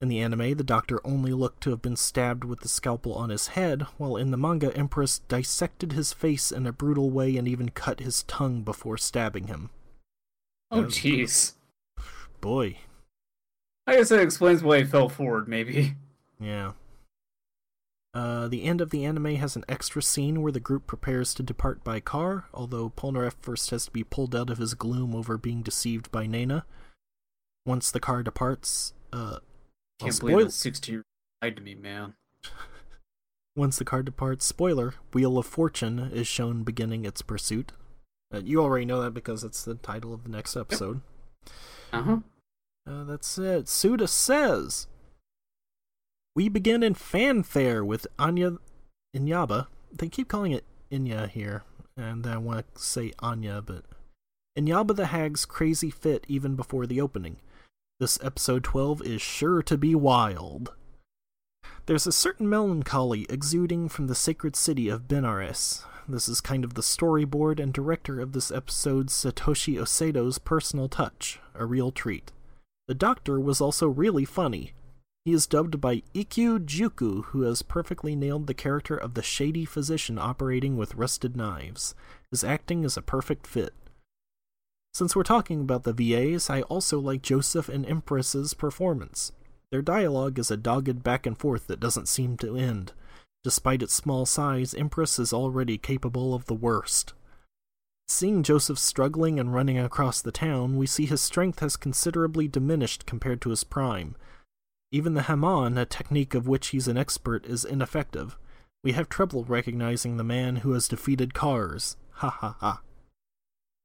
In 0.00 0.08
the 0.08 0.20
anime, 0.20 0.54
the 0.54 0.64
doctor 0.64 1.00
only 1.04 1.32
looked 1.32 1.62
to 1.64 1.70
have 1.70 1.82
been 1.82 1.96
stabbed 1.96 2.44
with 2.44 2.60
the 2.60 2.68
scalpel 2.68 3.12
on 3.12 3.28
his 3.28 3.48
head, 3.48 3.82
while 3.98 4.16
in 4.16 4.30
the 4.30 4.36
manga, 4.38 4.74
Empress 4.74 5.18
dissected 5.18 5.92
his 5.92 6.12
face 6.12 6.52
in 6.52 6.66
a 6.66 6.72
brutal 6.72 7.10
way 7.10 7.36
and 7.36 7.46
even 7.48 7.70
cut 7.70 8.00
his 8.00 8.22
tongue 8.22 8.62
before 8.62 8.96
stabbing 8.96 9.48
him. 9.48 9.70
Oh 10.70 10.84
jeez. 10.84 11.54
Boy, 12.40 12.78
I 13.86 13.96
guess 13.96 14.08
that 14.10 14.20
explains 14.20 14.62
why 14.62 14.78
he 14.78 14.84
fell 14.84 15.08
forward, 15.08 15.48
maybe. 15.48 15.96
yeah. 16.40 16.72
Uh, 18.12 18.48
the 18.48 18.64
end 18.64 18.80
of 18.80 18.90
the 18.90 19.04
anime 19.04 19.36
has 19.36 19.54
an 19.54 19.64
extra 19.68 20.02
scene 20.02 20.42
where 20.42 20.50
the 20.50 20.58
group 20.58 20.86
prepares 20.86 21.32
to 21.34 21.42
depart 21.44 21.84
by 21.84 22.00
car, 22.00 22.46
although 22.52 22.90
Polnareff 22.90 23.34
first 23.40 23.70
has 23.70 23.84
to 23.84 23.90
be 23.92 24.02
pulled 24.02 24.34
out 24.34 24.50
of 24.50 24.58
his 24.58 24.74
gloom 24.74 25.14
over 25.14 25.38
being 25.38 25.62
deceived 25.62 26.10
by 26.10 26.26
Nana. 26.26 26.64
Once 27.64 27.90
the 27.90 28.00
car 28.00 28.22
departs, 28.24 28.94
uh, 29.12 29.38
Can't 30.00 30.14
spoil- 30.14 30.30
believe 30.30 30.46
that 30.46 31.02
lied 31.42 31.56
to 31.56 31.62
me, 31.62 31.74
man. 31.76 32.14
Once 33.56 33.78
the 33.78 33.84
car 33.84 34.02
departs, 34.02 34.44
spoiler, 34.44 34.94
Wheel 35.12 35.38
of 35.38 35.46
Fortune 35.46 36.10
is 36.12 36.26
shown 36.26 36.64
beginning 36.64 37.04
its 37.04 37.22
pursuit. 37.22 37.72
Uh, 38.34 38.40
you 38.44 38.60
already 38.60 38.84
know 38.86 39.02
that 39.02 39.12
because 39.12 39.44
it's 39.44 39.64
the 39.64 39.74
title 39.76 40.12
of 40.14 40.24
the 40.24 40.30
next 40.30 40.56
episode. 40.56 41.00
Uh 41.92 42.02
huh. 42.02 42.16
Uh, 42.88 43.04
that's 43.04 43.38
it. 43.38 43.68
Suda 43.68 44.06
says, 44.08 44.86
We 46.36 46.48
begin 46.48 46.82
in 46.82 46.94
fanfare 46.94 47.84
with 47.84 48.06
Anya 48.18 48.58
Enyaba. 49.16 49.66
They 49.92 50.08
keep 50.08 50.28
calling 50.28 50.52
it 50.52 50.64
Inya 50.90 51.28
here, 51.28 51.64
and 51.96 52.26
I 52.26 52.36
want 52.36 52.72
to 52.74 52.82
say 52.82 53.12
Anya, 53.18 53.60
but 53.60 53.84
Enyaba 54.56 54.94
the 54.94 55.06
Hag's 55.06 55.44
crazy 55.44 55.90
fit 55.90 56.24
even 56.28 56.54
before 56.54 56.86
the 56.86 57.00
opening. 57.00 57.38
This 57.98 58.18
episode 58.22 58.64
12 58.64 59.02
is 59.02 59.20
sure 59.20 59.62
to 59.62 59.76
be 59.76 59.94
wild. 59.94 60.72
There's 61.86 62.06
a 62.06 62.12
certain 62.12 62.48
melancholy 62.48 63.26
exuding 63.28 63.88
from 63.88 64.06
the 64.06 64.14
sacred 64.14 64.54
city 64.54 64.88
of 64.88 65.08
Benares. 65.08 65.84
This 66.08 66.28
is 66.28 66.40
kind 66.40 66.64
of 66.64 66.74
the 66.74 66.82
storyboard 66.82 67.60
and 67.60 67.72
director 67.72 68.20
of 68.20 68.32
this 68.32 68.50
episode's 68.50 69.12
Satoshi 69.12 69.80
Osado's 69.80 70.38
personal 70.38 70.88
touch, 70.88 71.40
a 71.54 71.66
real 71.66 71.90
treat. 71.90 72.32
The 72.86 72.94
doctor 72.94 73.40
was 73.40 73.60
also 73.60 73.88
really 73.88 74.24
funny. 74.24 74.72
He 75.24 75.32
is 75.32 75.46
dubbed 75.46 75.80
by 75.80 76.02
Ikkyu 76.14 76.64
Juku, 76.64 77.24
who 77.26 77.42
has 77.42 77.62
perfectly 77.62 78.16
nailed 78.16 78.46
the 78.46 78.54
character 78.54 78.96
of 78.96 79.14
the 79.14 79.22
shady 79.22 79.66
physician 79.66 80.18
operating 80.18 80.76
with 80.78 80.94
rusted 80.94 81.36
knives. 81.36 81.94
His 82.30 82.42
acting 82.42 82.84
is 82.84 82.96
a 82.96 83.02
perfect 83.02 83.46
fit. 83.46 83.74
Since 84.94 85.14
we're 85.14 85.22
talking 85.22 85.60
about 85.60 85.84
the 85.84 85.92
VAs, 85.92 86.48
I 86.48 86.62
also 86.62 86.98
like 86.98 87.22
Joseph 87.22 87.68
and 87.68 87.84
Empress's 87.86 88.54
performance. 88.54 89.32
Their 89.70 89.82
dialogue 89.82 90.38
is 90.38 90.50
a 90.50 90.56
dogged 90.56 91.02
back 91.02 91.26
and 91.26 91.38
forth 91.38 91.66
that 91.66 91.80
doesn't 91.80 92.08
seem 92.08 92.36
to 92.38 92.56
end. 92.56 92.92
Despite 93.44 93.82
its 93.82 93.94
small 93.94 94.26
size, 94.26 94.74
Empress 94.74 95.18
is 95.18 95.32
already 95.32 95.78
capable 95.78 96.34
of 96.34 96.46
the 96.46 96.54
worst. 96.54 97.12
Seeing 98.08 98.42
Joseph 98.42 98.78
struggling 98.78 99.38
and 99.38 99.54
running 99.54 99.78
across 99.78 100.20
the 100.20 100.32
town, 100.32 100.76
we 100.76 100.86
see 100.86 101.06
his 101.06 101.20
strength 101.20 101.60
has 101.60 101.76
considerably 101.76 102.48
diminished 102.48 103.06
compared 103.06 103.40
to 103.42 103.50
his 103.50 103.62
prime. 103.62 104.16
Even 104.92 105.14
the 105.14 105.22
Hamon, 105.22 105.78
a 105.78 105.86
technique 105.86 106.34
of 106.34 106.48
which 106.48 106.68
he's 106.68 106.88
an 106.88 106.96
expert, 106.96 107.46
is 107.46 107.64
ineffective. 107.64 108.36
We 108.82 108.92
have 108.92 109.08
trouble 109.08 109.44
recognizing 109.44 110.16
the 110.16 110.24
man 110.24 110.56
who 110.56 110.72
has 110.72 110.88
defeated 110.88 111.34
Kars. 111.34 111.96
Ha 112.14 112.30
ha 112.30 112.56
ha. 112.58 112.82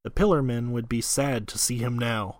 The 0.04 0.12
Pillar 0.12 0.42
Men 0.42 0.72
would 0.72 0.90
be 0.90 1.02
sad 1.02 1.48
to 1.50 1.58
see 1.58 1.78
him 1.78 1.98
now. 1.98 2.40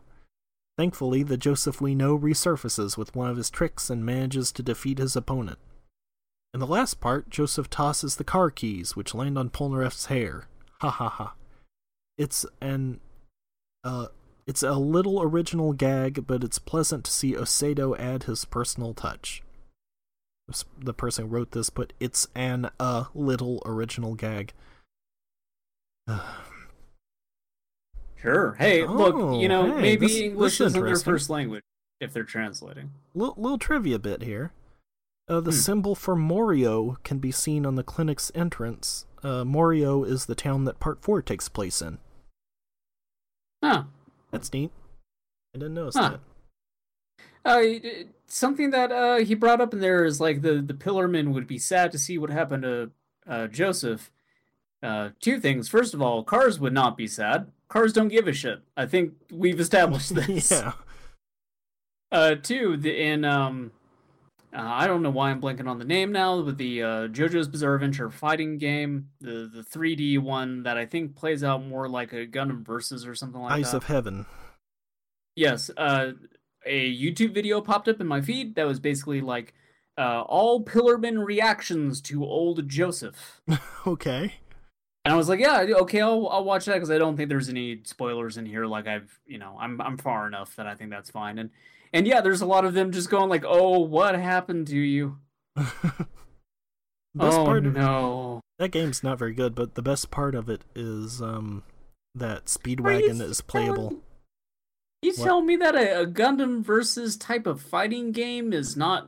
Thankfully, 0.78 1.24
the 1.24 1.38
Joseph 1.38 1.80
we 1.80 1.96
know 1.96 2.18
resurfaces 2.18 2.98
with 2.98 3.16
one 3.16 3.30
of 3.30 3.38
his 3.38 3.50
tricks 3.50 3.90
and 3.90 4.06
manages 4.06 4.52
to 4.54 4.64
defeat 4.64 4.98
his 4.98 5.16
opponent. 5.16 5.60
In 6.54 6.60
the 6.60 6.68
last 6.68 7.00
part, 7.00 7.30
Joseph 7.30 7.70
tosses 7.70 8.16
the 8.16 8.24
car 8.24 8.50
keys, 8.50 8.96
which 8.96 9.14
land 9.14 9.38
on 9.38 9.50
Polnareff's 9.50 10.08
hair. 10.08 10.48
Ha 10.82 10.90
ha 10.90 11.10
ha. 11.10 11.34
It's 12.18 12.46
an 12.62 13.00
uh 13.84 14.08
it's 14.48 14.64
a 14.64 14.74
little 14.74 15.22
original 15.22 15.74
gag, 15.74 16.26
but 16.28 16.44
it's 16.44 16.60
pleasant 16.60 17.04
to 17.06 17.12
see 17.12 17.34
Osedo 17.34 17.98
add 18.00 18.24
his 18.24 18.46
personal 18.46 18.94
touch. 18.94 19.42
The 20.80 20.94
person 20.94 21.26
who 21.26 21.32
wrote 21.32 21.52
this 21.52 21.70
put 21.72 21.94
it's 22.00 22.28
an 22.36 22.70
a 22.80 23.08
little 23.16 23.62
original 23.66 24.16
gag. 24.16 24.54
Sure. 28.22 28.56
Hey, 28.58 28.82
Oh, 28.84 28.92
look, 28.94 29.42
you 29.42 29.48
know, 29.48 29.76
hey, 29.76 29.82
maybe 29.82 30.08
this- 30.08 30.16
English 30.18 30.58
this 30.58 30.62
is 30.68 30.74
isn't 30.74 30.84
their 30.86 30.96
first 30.98 31.30
language 31.30 31.64
if 32.00 32.12
they're 32.12 32.24
translating. 32.24 32.92
Little, 33.14 33.36
little 33.38 33.58
trivia 33.60 34.00
bit 34.00 34.24
here. 34.24 34.52
Uh, 35.28 35.42
the 35.42 35.52
Hmm. 35.52 35.58
symbol 35.58 35.96
for 35.96 36.16
Morio 36.16 36.98
can 37.04 37.20
be 37.20 37.32
seen 37.32 37.66
on 37.66 37.76
the 37.76 37.84
clinic's 37.84 38.32
entrance. 38.34 39.06
Uh, 39.24 39.44
Morio 39.46 40.04
is 40.04 40.26
the 40.26 40.34
town 40.36 40.66
that 40.66 40.80
Part 40.80 41.02
4 41.04 41.22
takes 41.22 41.50
place 41.50 41.82
in. 41.84 42.00
Huh. 43.64 43.86
That's 44.36 44.54
neat. 44.54 44.72
I 45.56 45.60
didn't 45.60 45.74
notice 45.76 45.96
Huh. 45.96 46.18
that. 46.18 46.20
Uh, 47.46 48.04
something 48.28 48.72
that 48.72 48.92
uh, 48.92 49.18
he 49.18 49.36
brought 49.36 49.62
up 49.62 49.74
in 49.74 49.80
there 49.80 50.04
is 50.04 50.20
like 50.20 50.42
the 50.42 50.62
the 50.62 50.74
Pillarmen 50.74 51.32
would 51.34 51.48
be 51.48 51.58
sad 51.60 51.92
to 51.92 51.98
see 52.00 52.18
what 52.18 52.30
happened 52.30 52.64
to 52.64 52.92
uh, 53.28 53.48
Joseph. 53.48 54.12
Uh, 54.84 55.10
two 55.20 55.40
things. 55.40 55.70
First 55.70 55.94
of 55.94 56.02
all, 56.02 56.24
Kars 56.24 56.60
would 56.60 56.74
not 56.74 56.98
be 56.98 57.08
sad. 57.08 57.52
Kars 57.70 57.94
don't 57.94 58.10
give 58.10 58.28
a 58.28 58.34
shit. 58.34 58.62
I 58.76 58.86
think 58.86 59.14
we've 59.32 59.60
established 59.60 60.14
this. 60.16 60.52
yeah. 60.52 60.74
Uh, 62.12 62.36
two, 62.36 62.78
the, 62.78 62.96
in 63.02 63.24
um, 63.26 63.72
uh, 64.56 64.62
I 64.62 64.88
don't 64.88 65.02
know 65.02 65.10
why 65.10 65.32
I'm 65.32 65.42
blanking 65.42 65.68
on 65.68 65.80
the 65.80 65.86
name 65.86 66.14
now, 66.14 66.42
but 66.42 66.58
the 66.58 66.82
uh, 66.82 66.88
JoJo's 67.08 67.50
Bizarre 67.50 67.76
Adventure 67.76 68.10
fighting 68.10 68.58
game, 68.58 69.10
the 69.20 69.50
the 69.54 69.62
3D 69.62 70.20
one 70.20 70.64
that 70.64 70.78
I 70.78 70.86
think 70.86 71.16
plays 71.16 71.44
out 71.44 71.66
more 71.66 71.90
like 71.90 72.14
a 72.14 72.26
Gundam 72.26 72.66
Versus 72.66 73.06
or 73.06 73.16
something 73.16 73.42
like 73.42 73.52
Eyes 73.52 73.64
that. 73.64 73.68
Eyes 73.68 73.74
of 73.74 73.84
Heaven. 73.84 74.26
Yes, 75.36 75.70
uh, 75.76 76.12
a 76.66 76.96
YouTube 76.96 77.34
video 77.34 77.60
popped 77.60 77.90
up 77.90 78.00
in 78.00 78.08
my 78.08 78.22
feed 78.22 78.56
that 78.56 78.66
was 78.66 78.80
basically 78.80 79.20
like 79.20 79.54
uh, 79.98 80.22
all 80.22 80.64
Pillarman 80.64 81.26
reactions 81.26 82.00
to 82.04 82.24
old 82.24 82.70
Joseph, 82.70 83.42
okay. 83.88 84.36
and 85.04 85.14
I 85.14 85.18
was 85.18 85.28
like, 85.28 85.42
yeah, 85.42 85.66
okay, 85.82 86.00
I'll 86.00 86.30
I'll 86.30 86.46
watch 86.46 86.64
that 86.66 86.76
because 86.76 86.92
I 86.92 86.98
don't 86.98 87.18
think 87.18 87.28
there's 87.28 87.50
any 87.50 87.82
spoilers 87.84 88.38
in 88.38 88.46
here. 88.46 88.66
Like 88.66 88.88
I've 88.88 89.20
you 89.26 89.38
know 89.38 89.58
I'm 89.60 89.82
I'm 89.82 89.98
far 89.98 90.28
enough 90.28 90.56
that 90.56 90.66
I 90.66 90.76
think 90.76 90.92
that's 90.92 91.10
fine, 91.10 91.40
and 91.40 91.50
and 91.96 92.06
yeah, 92.06 92.22
there's 92.22 92.42
a 92.42 92.46
lot 92.46 92.66
of 92.66 92.74
them 92.76 92.92
just 92.92 93.10
going 93.10 93.30
like, 93.30 93.44
oh, 93.48 93.80
what 93.80 94.14
happened 94.16 94.68
to 94.68 94.78
you? 94.78 95.18
best 95.56 97.38
oh 97.38 97.46
part 97.46 97.66
of 97.66 97.74
no. 97.74 98.42
that 98.60 98.70
game's 98.72 99.04
not 99.04 99.18
very 99.18 99.34
good, 99.34 99.56
but 99.56 99.76
the 99.76 99.82
best 99.82 100.12
part 100.12 100.36
of 100.36 100.50
it 100.50 100.62
is 100.76 101.22
um 101.22 101.64
that 102.14 102.46
Speedwagon 102.46 103.22
is 103.22 103.42
playable. 103.42 103.90
telling- 103.90 104.02
You 105.02 105.14
What? 105.16 105.24
tell 105.26 105.42
me 105.42 105.56
that 105.58 105.76
a, 105.76 106.02
a 106.02 106.08
Gundam 106.08 106.62
versus 106.64 107.16
type 107.18 107.46
of 107.48 107.62
fighting 107.62 108.12
game 108.12 108.54
is 108.54 108.76
not 108.78 109.08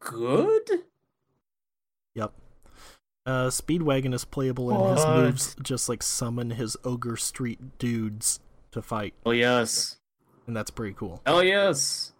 good? 0.00 0.68
Yep. 2.14 2.32
Uh, 3.26 3.46
Speedwagon 3.48 4.14
is 4.14 4.24
playable, 4.24 4.70
and 4.70 4.96
his 4.96 5.06
moves 5.06 5.56
just 5.62 5.88
like 5.88 6.02
summon 6.02 6.50
his 6.50 6.76
ogre 6.84 7.16
street 7.16 7.78
dudes 7.78 8.40
to 8.72 8.80
fight, 8.82 9.14
Oh 9.24 9.32
yes. 9.32 9.96
and 10.46 10.56
that's 10.56 10.70
pretty 10.70 10.94
cool. 10.94 11.20
Oh 11.26 11.40
yes. 11.40 12.12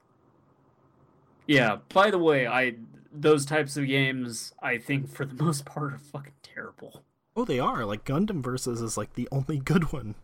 Yeah. 1.46 1.78
By 1.92 2.10
the 2.10 2.18
way, 2.18 2.46
I 2.46 2.74
those 3.12 3.46
types 3.46 3.76
of 3.76 3.86
games, 3.86 4.52
I 4.62 4.78
think 4.78 5.08
for 5.08 5.24
the 5.24 5.34
most 5.42 5.64
part, 5.64 5.94
are 5.94 5.98
fucking 5.98 6.34
terrible. 6.42 7.02
Oh, 7.34 7.44
they 7.44 7.58
are 7.60 7.84
like 7.84 8.04
Gundam 8.04 8.42
Versus 8.42 8.80
is 8.80 8.96
like 8.96 9.14
the 9.14 9.28
only 9.32 9.58
good 9.58 9.92
one. 9.92 10.14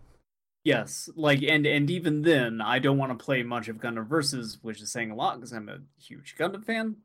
Yes, 0.64 1.08
like 1.16 1.42
and 1.42 1.66
and 1.66 1.90
even 1.90 2.22
then, 2.22 2.60
I 2.60 2.78
don't 2.78 2.98
want 2.98 3.16
to 3.18 3.24
play 3.24 3.42
much 3.42 3.68
of 3.68 3.78
Gundam 3.78 4.06
Versus, 4.06 4.58
which 4.62 4.80
is 4.80 4.92
saying 4.92 5.10
a 5.10 5.14
lot 5.16 5.36
because 5.36 5.52
I'm 5.52 5.68
a 5.68 5.78
huge 6.00 6.36
Gundam 6.38 6.64
fan. 6.64 6.96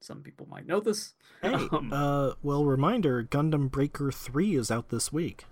Some 0.00 0.22
people 0.22 0.46
might 0.50 0.66
know 0.66 0.80
this. 0.80 1.14
Hey, 1.40 1.54
Um, 1.72 1.92
uh, 1.92 2.32
well, 2.42 2.64
reminder: 2.64 3.22
Gundam 3.22 3.70
Breaker 3.70 4.10
Three 4.10 4.56
is 4.56 4.70
out 4.70 4.88
this 4.88 5.12
week. 5.12 5.44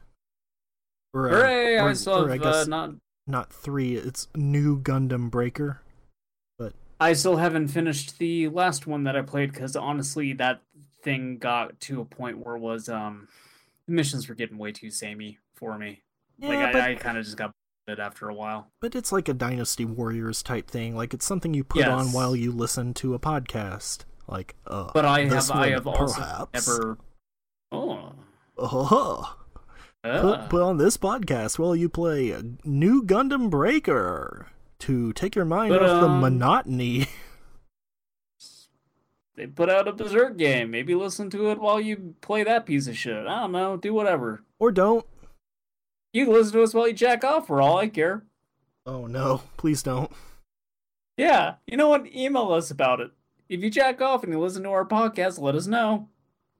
Or, 1.15 1.29
uh, 1.29 1.33
Hooray! 1.35 1.77
or- 1.77 1.89
I 1.91 1.93
still 1.93 2.25
or 2.25 2.31
I 2.33 2.39
guess 2.39 2.55
uh, 2.55 2.65
not. 2.65 2.95
not 3.27 3.53
three. 3.53 3.95
It's 3.97 4.29
New 4.35 4.81
Gundam 4.81 5.31
Breaker. 5.31 5.82
I 7.03 7.13
still 7.15 7.37
haven't 7.37 7.69
finished 7.69 8.19
the 8.19 8.49
last 8.49 8.87
one 8.87 9.05
that 9.05 9.17
I 9.17 9.23
played 9.23 9.53
because 9.53 9.77
honestly, 9.77 10.33
that 10.35 10.63
thing 11.03 11.39
got 11.39 11.79
to 11.81 12.01
a 12.01 12.05
point 12.05 12.39
where 12.39 12.57
was 12.57 12.89
um, 12.89 13.29
the 13.87 13.93
missions 13.93 14.29
were 14.29 14.35
getting 14.35 14.59
way 14.59 14.73
too 14.73 14.91
samey 14.91 15.39
for 15.55 15.77
me. 15.79 16.03
Yeah, 16.39 16.49
like 16.49 16.73
but 16.73 16.81
I, 16.83 16.91
I 16.93 16.95
kind 16.95 17.19
of 17.19 17.25
just 17.25 17.37
got 17.37 17.53
it 17.89 17.99
after 17.99 18.29
a 18.29 18.35
while. 18.35 18.69
but 18.81 18.95
it's 18.95 19.11
like 19.11 19.29
a 19.29 19.35
Dynasty 19.35 19.85
Warriors 19.85 20.43
type 20.43 20.71
thing. 20.71 20.95
Like 20.97 21.13
it's 21.13 21.27
something 21.27 21.53
you 21.53 21.65
put 21.65 21.87
on 21.87 22.13
while 22.13 22.37
you 22.37 22.53
listen 22.53 22.95
to 22.95 23.15
a 23.15 23.19
podcast. 23.19 24.05
Like, 24.29 24.55
uh, 24.69 24.91
But 24.95 25.05
I 25.05 25.25
have 25.25 25.51
I 25.51 25.59
one, 25.61 25.73
have 25.73 25.87
also 25.89 26.21
perhaps. 26.21 26.69
never. 26.69 26.99
Oh. 27.73 28.13
Oh, 28.57 29.37
Uh, 30.05 30.21
put, 30.21 30.49
put 30.49 30.63
on 30.63 30.77
this 30.79 30.97
podcast 30.97 31.59
while 31.59 31.75
you 31.77 31.89
play 31.89 32.35
New 32.65 33.03
Gundam 33.03 33.51
Breaker 33.51 34.49
to 34.83 35.13
take 35.13 35.35
your 35.35 35.45
mind 35.45 35.71
But, 35.71 35.83
off 35.83 36.01
the 36.01 36.09
um, 36.09 36.21
monotony. 36.21 37.07
they 39.37 39.47
put 39.47 39.71
out 39.71 39.89
a 39.89 39.93
Berserk 39.93 40.37
game. 40.37 40.71
Maybe 40.71 40.95
listen 40.95 41.31
to 41.31 41.51
it 41.51 41.61
while 41.61 41.81
you 41.81 42.15
play 42.21 42.45
that 42.45 42.67
piece 42.67 42.87
of 42.87 42.97
shit. 42.97 43.27
I 43.27 43.41
don't 43.41 43.53
know. 43.53 43.77
Do 43.77 43.95
whatever. 43.95 44.43
Or 44.59 44.71
don't. 44.71 45.07
You 46.13 46.27
can 46.27 46.35
listen 46.35 46.53
to 46.55 46.63
us 46.63 46.75
while 46.75 46.89
you 46.89 46.95
jack 46.95 47.25
off 47.25 47.47
for 47.47 47.63
all 47.63 47.79
I 47.79 47.89
care. 47.89 48.25
Oh 48.85 49.07
no, 49.07 49.43
please 49.57 49.83
don't. 49.83 50.11
Yeah. 51.17 51.55
You 51.67 51.77
know 51.77 51.89
what? 51.89 52.13
Email 52.15 52.53
us 52.53 52.71
about 52.71 53.01
it. 53.01 53.11
If 53.49 53.63
you 53.63 53.71
jack 53.71 54.01
off 54.01 54.25
and 54.25 54.33
you 54.33 54.41
listen 54.41 54.63
to 54.65 54.71
our 54.71 54.85
podcast, 54.85 55.41
let 55.41 55.55
us 55.55 55.67
know. 55.67 56.09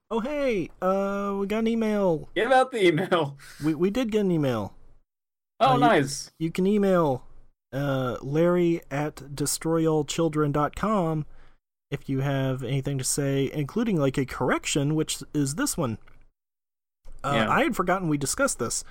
Oh 0.09 0.19
hey, 0.19 0.69
uh, 0.81 1.35
we 1.39 1.47
got 1.47 1.59
an 1.59 1.67
email. 1.67 2.29
Give 2.35 2.51
out 2.51 2.71
the 2.71 2.85
email. 2.85 3.37
We 3.63 3.75
we 3.75 3.89
did 3.89 4.11
get 4.11 4.21
an 4.21 4.31
email. 4.31 4.73
Oh, 5.59 5.71
Uh, 5.71 5.73
you- 5.75 5.79
nice. 5.81 6.31
You 6.39 6.51
can 6.51 6.65
email 6.65 7.25
uh, 7.73 8.17
Larry 8.21 8.81
at 8.91 9.15
destroyallchildren.com 9.17 11.25
if 11.91 12.09
you 12.09 12.21
have 12.21 12.63
anything 12.63 12.97
to 12.97 13.03
say, 13.03 13.51
including 13.53 13.97
like 13.97 14.17
a 14.17 14.25
correction, 14.25 14.95
which 14.95 15.21
is 15.33 15.55
this 15.55 15.77
one. 15.77 15.97
Uh, 17.23 17.33
Yeah. 17.35 17.49
I 17.49 17.63
had 17.63 17.75
forgotten 17.75 18.09
we 18.09 18.17
discussed 18.17 18.59
this, 18.59 18.83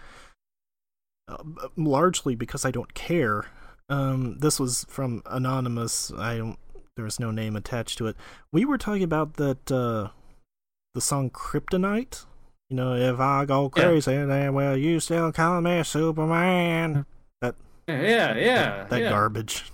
uh, 1.28 1.42
largely 1.76 2.34
because 2.34 2.64
I 2.64 2.70
don't 2.70 2.94
care. 2.94 3.46
Um, 3.88 4.38
this 4.38 4.58
was 4.60 4.84
from 4.88 5.22
anonymous. 5.26 6.12
I 6.16 6.38
don't. 6.38 6.58
There 6.96 7.04
was 7.04 7.18
no 7.18 7.30
name 7.30 7.56
attached 7.56 7.98
to 7.98 8.06
it. 8.06 8.16
We 8.52 8.64
were 8.64 8.78
talking 8.78 9.02
about 9.02 9.34
that 9.34 9.70
uh, 9.72 10.08
the 10.94 11.00
song 11.00 11.30
"Kryptonite." 11.30 12.24
You 12.70 12.76
know, 12.76 12.94
if 12.94 13.18
I 13.18 13.44
go 13.44 13.64
Yeah. 13.76 13.82
crazy, 13.82 14.14
then 14.24 14.54
well, 14.54 14.76
you 14.76 15.00
still 15.00 15.32
call 15.32 15.60
me 15.60 15.82
Superman. 15.82 17.04
Yeah, 17.88 18.36
yeah, 18.36 18.84
that 18.88 19.00
yeah. 19.00 19.10
garbage. 19.10 19.70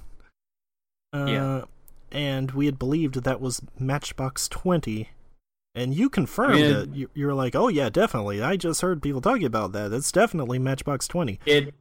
Uh, 1.15 1.27
Yeah. 1.27 1.65
and 2.11 2.51
we 2.53 2.67
had 2.67 2.79
believed 2.79 3.15
that 3.23 3.41
was 3.41 3.63
Matchbox 3.79 4.49
20. 4.49 5.09
And 5.75 5.95
you 5.95 6.09
confirmed 6.11 6.55
I 6.55 6.61
mean- 6.61 6.75
it. 6.77 6.89
You, 6.97 7.11
you 7.15 7.27
were 7.27 7.35
like, 7.35 7.55
oh, 7.55 7.69
yeah, 7.69 7.89
definitely. 7.91 8.43
I 8.43 8.57
just 8.57 8.81
heard 8.81 9.03
people 9.03 9.21
talking 9.21 9.45
about 9.45 9.73
that. 9.73 9.93
It's 9.93 10.11
definitely 10.11 10.59
Matchbox 10.59 11.07
20. 11.07 11.39
It, 11.47 11.75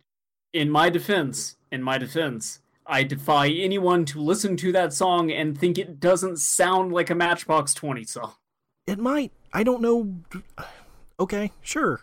in 0.53 0.69
my 0.69 0.89
defense, 0.89 1.55
in 1.71 1.81
my 1.81 1.97
defense, 1.97 2.59
I 2.85 3.03
defy 3.03 3.47
anyone 3.47 4.05
to 4.05 4.21
listen 4.21 4.55
to 4.57 4.71
that 4.73 4.93
song 4.93 5.31
and 5.31 5.57
think 5.57 5.77
it 5.77 5.99
doesn't 5.99 6.37
sound 6.37 6.93
like 6.93 7.09
a 7.09 7.15
Matchbox 7.15 7.73
20 7.73 8.03
song. 8.03 8.33
It 8.85 8.99
might. 8.99 9.31
I 9.53 9.63
don't 9.63 9.81
know. 9.81 10.15
Okay, 11.19 11.51
sure. 11.63 12.01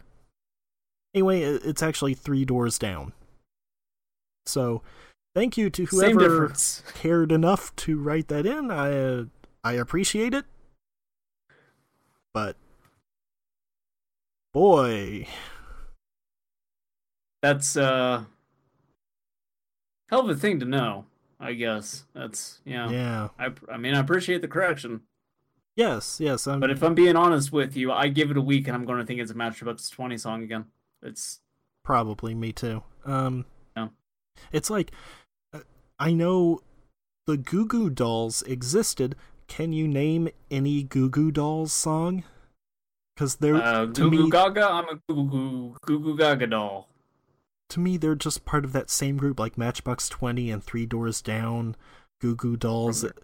Anyway, 1.14 1.40
it's 1.42 1.84
actually 1.84 2.14
three 2.14 2.44
doors 2.44 2.80
down. 2.80 3.12
So, 4.46 4.82
thank 5.34 5.56
you 5.56 5.70
to 5.70 5.84
whoever 5.86 6.52
cared 6.94 7.32
enough 7.32 7.74
to 7.76 7.98
write 7.98 8.28
that 8.28 8.46
in. 8.46 8.70
I 8.70 8.92
uh, 8.92 9.24
I 9.62 9.72
appreciate 9.74 10.34
it. 10.34 10.44
But 12.32 12.56
boy, 14.52 15.26
That's 17.42 17.76
uh 17.76 18.24
hell 20.08 20.20
of 20.20 20.30
a 20.30 20.34
thing 20.34 20.60
to 20.60 20.66
know. 20.66 21.06
I 21.40 21.52
guess 21.52 22.04
that's 22.14 22.60
yeah. 22.64 22.90
yeah. 22.90 23.28
I 23.38 23.52
I 23.70 23.76
mean 23.76 23.94
I 23.94 24.00
appreciate 24.00 24.40
the 24.40 24.48
correction, 24.48 25.02
Yes, 25.76 26.20
yes. 26.20 26.46
I'm, 26.46 26.60
but 26.60 26.70
if 26.70 26.82
I'm 26.82 26.94
being 26.94 27.16
honest 27.16 27.52
with 27.52 27.76
you, 27.76 27.90
I 27.90 28.08
give 28.08 28.30
it 28.30 28.36
a 28.36 28.40
week 28.40 28.68
and 28.68 28.76
I'm 28.76 28.84
going 28.84 29.00
to 29.00 29.04
think 29.04 29.20
it's 29.20 29.32
a 29.32 29.34
Matchbox 29.34 29.90
20 29.90 30.16
song 30.18 30.42
again. 30.42 30.66
It's 31.02 31.40
Probably 31.82 32.34
me 32.34 32.52
too. 32.52 32.82
Um. 33.04 33.44
It's 34.52 34.70
like 34.70 34.90
uh, 35.52 35.60
I 35.98 36.12
know 36.12 36.60
the 37.26 37.36
Goo 37.36 37.66
Goo 37.66 37.90
Dolls 37.90 38.42
existed. 38.42 39.16
Can 39.48 39.72
you 39.72 39.86
name 39.88 40.28
any 40.50 40.82
Goo 40.82 41.08
Goo 41.10 41.30
Dolls 41.30 41.72
song? 41.72 42.24
Because 43.14 43.36
they're 43.36 43.56
uh, 43.56 43.86
Goo 43.86 44.10
Goo 44.10 44.24
me, 44.24 44.30
Gaga. 44.30 44.66
I'm 44.66 44.84
a 44.88 44.94
Goo 45.12 45.28
Goo 45.28 45.76
Goo 45.86 46.00
Goo 46.00 46.16
Gaga 46.16 46.46
doll. 46.48 46.88
to 47.70 47.80
me, 47.80 47.96
they're 47.96 48.14
just 48.14 48.44
part 48.44 48.64
of 48.64 48.72
that 48.72 48.90
same 48.90 49.16
group, 49.16 49.38
like 49.38 49.56
Matchbox 49.58 50.08
Twenty 50.08 50.50
and 50.50 50.62
Three 50.62 50.86
Doors 50.86 51.20
Down, 51.22 51.76
Goo 52.20 52.34
Goo 52.34 52.56
Dolls, 52.56 53.04
Remember- 53.04 53.22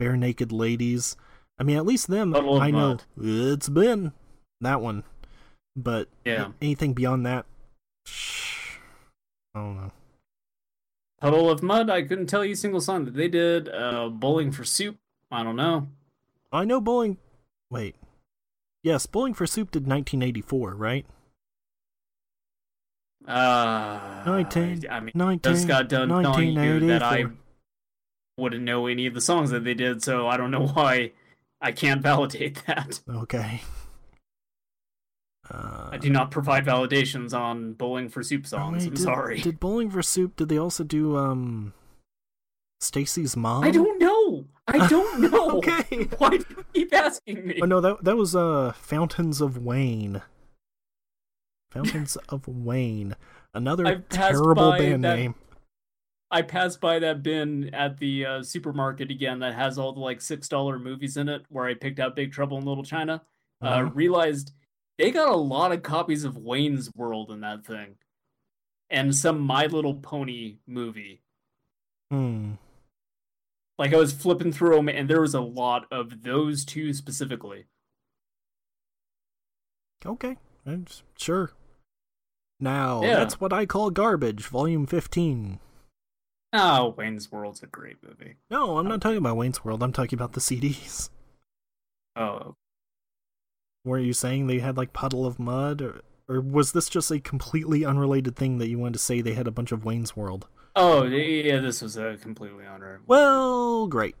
Barenaked 0.00 0.52
Ladies. 0.52 1.16
I 1.58 1.62
mean, 1.62 1.76
at 1.76 1.84
least 1.86 2.08
them 2.08 2.34
I 2.34 2.70
know 2.70 2.88
Mud. 2.88 3.02
it's 3.20 3.68
been 3.68 4.12
that 4.62 4.80
one, 4.80 5.04
but 5.76 6.08
Yeah. 6.24 6.52
anything 6.62 6.94
beyond 6.94 7.26
that, 7.26 7.44
shh, 8.06 8.76
I 9.54 9.58
don't 9.60 9.76
know. 9.76 9.92
Puddle 11.20 11.50
of 11.50 11.62
Mudd. 11.62 11.90
I 11.90 12.02
couldn't 12.02 12.26
tell 12.26 12.44
you 12.44 12.52
a 12.52 12.56
single 12.56 12.80
song 12.80 13.04
that 13.04 13.14
they 13.14 13.28
did. 13.28 13.68
Uh, 13.68 14.08
Bowling 14.08 14.52
for 14.52 14.64
Soup. 14.64 14.96
I 15.30 15.42
don't 15.42 15.56
know. 15.56 15.88
I 16.52 16.64
know 16.64 16.80
Bowling. 16.80 17.18
Wait. 17.70 17.94
Yes, 18.82 19.06
Bowling 19.06 19.34
for 19.34 19.46
Soup 19.46 19.70
did 19.70 19.86
1984, 19.86 20.74
right? 20.74 21.06
Uh, 23.28 24.22
19, 24.24 24.86
I 24.90 25.00
mean, 25.00 25.12
19, 25.14 25.52
just 25.52 25.68
got 25.68 25.88
done 25.90 26.08
telling 26.08 26.54
you 26.54 26.80
that 26.88 27.02
I 27.02 27.26
wouldn't 28.38 28.64
know 28.64 28.86
any 28.86 29.06
of 29.06 29.12
the 29.12 29.20
songs 29.20 29.50
that 29.50 29.62
they 29.62 29.74
did, 29.74 30.02
so 30.02 30.26
I 30.26 30.38
don't 30.38 30.50
know 30.50 30.66
why 30.74 31.12
I 31.60 31.72
can't 31.72 32.02
validate 32.02 32.64
that. 32.66 33.00
Okay. 33.08 33.60
Uh, 35.50 35.88
I 35.92 35.98
do 35.98 36.10
not 36.10 36.30
provide 36.30 36.64
validations 36.64 37.34
on 37.38 37.72
Bowling 37.72 38.08
for 38.08 38.22
Soup 38.22 38.42
oh, 38.44 38.48
songs. 38.48 38.84
I'm 38.84 38.90
did, 38.90 38.98
sorry. 39.02 39.40
Did 39.40 39.58
Bowling 39.58 39.90
for 39.90 40.02
Soup? 40.02 40.34
Did 40.36 40.48
they 40.48 40.58
also 40.58 40.84
do 40.84 41.16
um, 41.16 41.72
Stacy's 42.80 43.36
mom? 43.36 43.64
I 43.64 43.70
don't 43.70 43.98
know. 44.00 44.44
I 44.68 44.86
don't 44.86 45.20
know. 45.30 45.58
okay. 45.58 46.04
Why 46.18 46.30
do 46.30 46.44
you 46.48 46.64
keep 46.72 46.94
asking 46.94 47.46
me? 47.46 47.58
Oh 47.62 47.66
no, 47.66 47.80
that 47.80 48.04
that 48.04 48.16
was 48.16 48.36
uh, 48.36 48.72
Fountains 48.76 49.40
of 49.40 49.58
Wayne. 49.58 50.22
Fountains 51.70 52.16
of 52.28 52.46
Wayne, 52.46 53.16
another 53.54 54.04
terrible 54.08 54.72
band 54.72 55.04
that- 55.04 55.16
name. 55.16 55.34
I 56.32 56.42
passed 56.42 56.80
by 56.80 57.00
that 57.00 57.24
bin 57.24 57.74
at 57.74 57.98
the 57.98 58.24
uh, 58.24 58.42
supermarket 58.44 59.10
again 59.10 59.40
that 59.40 59.52
has 59.56 59.78
all 59.78 59.92
the 59.92 59.98
like 59.98 60.20
six 60.20 60.48
dollar 60.48 60.78
movies 60.78 61.16
in 61.16 61.28
it, 61.28 61.42
where 61.48 61.66
I 61.66 61.74
picked 61.74 61.98
out 61.98 62.14
Big 62.14 62.30
Trouble 62.30 62.56
in 62.58 62.64
Little 62.64 62.84
China. 62.84 63.22
Uh, 63.60 63.66
Uh-huh. 63.66 63.90
realized 63.94 64.52
they 65.00 65.10
got 65.10 65.30
a 65.30 65.36
lot 65.36 65.72
of 65.72 65.82
copies 65.82 66.24
of 66.24 66.36
Wayne's 66.36 66.90
World 66.94 67.30
in 67.30 67.40
that 67.40 67.64
thing, 67.64 67.96
and 68.90 69.14
some 69.16 69.40
My 69.40 69.64
Little 69.66 69.94
Pony 69.94 70.58
movie. 70.66 71.22
Hmm. 72.10 72.52
Like 73.78 73.94
I 73.94 73.96
was 73.96 74.12
flipping 74.12 74.52
through 74.52 74.76
them, 74.76 74.88
and 74.90 75.08
there 75.08 75.22
was 75.22 75.34
a 75.34 75.40
lot 75.40 75.86
of 75.90 76.22
those 76.22 76.64
two 76.66 76.92
specifically. 76.92 77.64
Okay, 80.04 80.36
sure. 81.18 81.52
Now 82.58 83.02
Yeah. 83.02 83.16
that's 83.16 83.40
what 83.40 83.52
I 83.52 83.64
call 83.66 83.90
garbage. 83.90 84.44
Volume 84.46 84.86
fifteen. 84.86 85.60
Oh, 86.52 86.94
Wayne's 86.98 87.30
World's 87.30 87.62
a 87.62 87.66
great 87.66 88.02
movie. 88.02 88.36
No, 88.50 88.76
I'm 88.78 88.88
not 88.88 89.00
talking 89.00 89.18
about 89.18 89.36
Wayne's 89.36 89.64
World. 89.64 89.82
I'm 89.82 89.92
talking 89.92 90.18
about 90.18 90.32
the 90.32 90.40
CDs. 90.40 91.08
Oh, 92.16 92.56
Were 93.84 93.98
you 93.98 94.12
saying 94.12 94.46
they 94.46 94.58
had 94.58 94.76
like 94.76 94.92
Puddle 94.92 95.24
of 95.26 95.38
Mudd, 95.38 95.80
or 95.80 96.02
or 96.28 96.40
was 96.40 96.72
this 96.72 96.88
just 96.88 97.10
a 97.10 97.18
completely 97.18 97.84
unrelated 97.84 98.36
thing 98.36 98.58
that 98.58 98.68
you 98.68 98.78
wanted 98.78 98.92
to 98.94 98.98
say 99.00 99.20
they 99.20 99.32
had 99.34 99.46
a 99.48 99.50
bunch 99.52 99.72
of 99.72 99.84
Wayne's 99.84 100.14
World? 100.16 100.46
oh, 100.76 101.02
yeah. 101.04 101.58
This 101.60 101.82
was 101.82 101.96
a 101.96 102.16
completely 102.20 102.64
unreal. 102.64 102.98
Well, 103.06 103.86
great. 103.88 104.14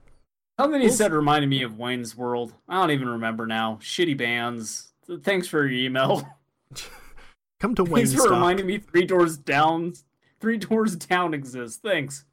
Something 0.58 0.80
Well- 0.82 0.90
said 0.90 1.12
reminded 1.12 1.48
me 1.48 1.62
of 1.62 1.78
Wayne's 1.78 2.16
World. 2.16 2.54
I 2.68 2.74
don't 2.80 2.90
even 2.90 3.08
remember 3.08 3.46
now. 3.46 3.78
Shitty 3.80 4.16
bands. 4.18 4.88
Thanks 5.22 5.46
for 5.46 5.66
your 5.66 5.78
email. 5.86 6.26
Come 7.60 7.74
to 7.76 7.84
Wayne's. 7.84 8.10
Thanks 8.12 8.24
for 8.26 8.32
reminding 8.32 8.66
me 8.66 8.78
Three 8.78 9.04
Doors 9.06 9.36
Down. 9.36 9.94
Three 10.40 10.56
Doors 10.56 10.96
Down 10.96 11.34
exists. 11.34 11.78
Thanks. 11.78 12.24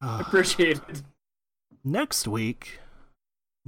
Ah. 0.00 0.20
Appreciate 0.20 0.80
it. 0.88 1.02
Next 1.84 2.26
week, 2.28 2.78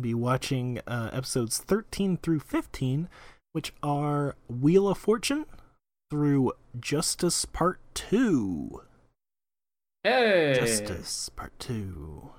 be 0.00 0.14
watching 0.14 0.80
uh, 0.86 1.10
episodes 1.12 1.58
13 1.58 2.18
through 2.18 2.40
15, 2.40 3.08
which 3.52 3.72
are 3.82 4.36
Wheel 4.48 4.88
of 4.88 4.98
Fortune 4.98 5.46
through 6.10 6.52
Justice 6.78 7.44
Part 7.44 7.80
2. 7.94 8.82
Hey. 10.02 10.56
Justice 10.58 11.28
Part 11.30 11.58
2. 11.58 12.30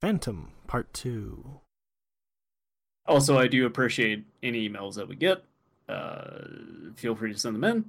Phantom 0.00 0.52
Part 0.66 0.92
2. 0.94 1.60
Also, 3.06 3.38
I 3.38 3.46
do 3.46 3.66
appreciate 3.66 4.24
any 4.42 4.68
emails 4.68 4.94
that 4.94 5.08
we 5.08 5.16
get. 5.16 5.44
Uh, 5.88 6.42
feel 6.96 7.14
free 7.14 7.32
to 7.32 7.38
send 7.38 7.54
them 7.54 7.64
in. 7.64 7.84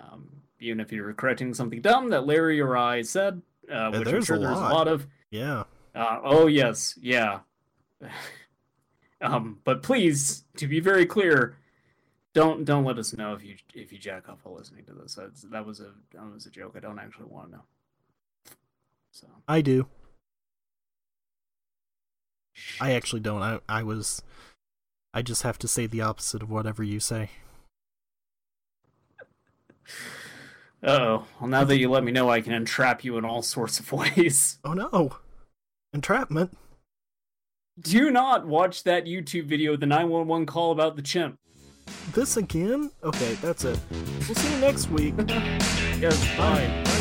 Um, 0.00 0.28
even 0.60 0.80
if 0.80 0.92
you're 0.92 1.12
correcting 1.14 1.54
something 1.54 1.80
dumb 1.80 2.10
that 2.10 2.26
Larry 2.26 2.60
or 2.60 2.76
I 2.76 3.02
said, 3.02 3.40
uh, 3.72 3.90
which 3.90 4.00
I'm 4.00 4.04
there's 4.04 4.26
sure 4.26 4.36
a 4.36 4.40
there's 4.40 4.58
a 4.58 4.60
lot 4.60 4.88
of. 4.88 5.06
Yeah. 5.30 5.64
Uh, 5.94 6.20
oh 6.22 6.46
yes, 6.46 6.98
yeah. 7.00 7.40
um, 9.20 9.58
but 9.64 9.82
please, 9.82 10.44
to 10.56 10.66
be 10.66 10.80
very 10.80 11.06
clear, 11.06 11.56
don't 12.32 12.64
don't 12.64 12.84
let 12.84 12.98
us 12.98 13.12
know 13.16 13.34
if 13.34 13.44
you 13.44 13.56
if 13.74 13.92
you 13.92 13.98
jack 13.98 14.28
off 14.28 14.38
while 14.42 14.56
listening 14.56 14.84
to 14.84 14.92
this. 14.92 15.14
That's, 15.14 15.42
that 15.42 15.66
was 15.66 15.80
a 15.80 15.92
that 16.12 16.32
was 16.32 16.46
a 16.46 16.50
joke. 16.50 16.74
I 16.76 16.80
don't 16.80 16.98
actually 16.98 17.26
want 17.26 17.50
to 17.50 17.56
know. 17.56 17.62
So 19.10 19.26
I 19.48 19.60
do. 19.60 19.86
I 22.80 22.92
actually 22.92 23.20
don't. 23.20 23.42
I, 23.42 23.60
I 23.68 23.82
was. 23.82 24.22
I 25.12 25.22
just 25.22 25.42
have 25.42 25.58
to 25.58 25.68
say 25.68 25.86
the 25.86 26.02
opposite 26.02 26.42
of 26.42 26.50
whatever 26.50 26.84
you 26.84 27.00
say. 27.00 27.30
oh. 30.82 31.24
Well, 31.40 31.48
now 31.48 31.64
that 31.64 31.78
you 31.78 31.90
let 31.90 32.04
me 32.04 32.12
know, 32.12 32.30
I 32.30 32.40
can 32.40 32.52
entrap 32.52 33.02
you 33.02 33.16
in 33.18 33.24
all 33.24 33.42
sorts 33.42 33.80
of 33.80 33.90
ways. 34.16 34.58
Oh 34.64 34.74
no! 34.74 35.16
Entrapment. 35.92 36.56
Do 37.82 38.10
not 38.10 38.46
watch 38.46 38.82
that 38.84 39.06
YouTube 39.06 39.44
video, 39.44 39.76
the 39.76 39.86
911 39.86 40.46
call 40.46 40.72
about 40.72 40.96
the 40.96 41.02
chimp. 41.02 41.38
This 42.12 42.36
again? 42.36 42.90
Okay, 43.02 43.34
that's 43.40 43.64
it. 43.64 43.78
We'll 43.90 44.34
see 44.34 44.52
you 44.54 44.60
next 44.60 44.90
week. 44.90 45.14
Yes, 46.00 46.18
bye. 46.38 46.82
Bye. 46.84 46.99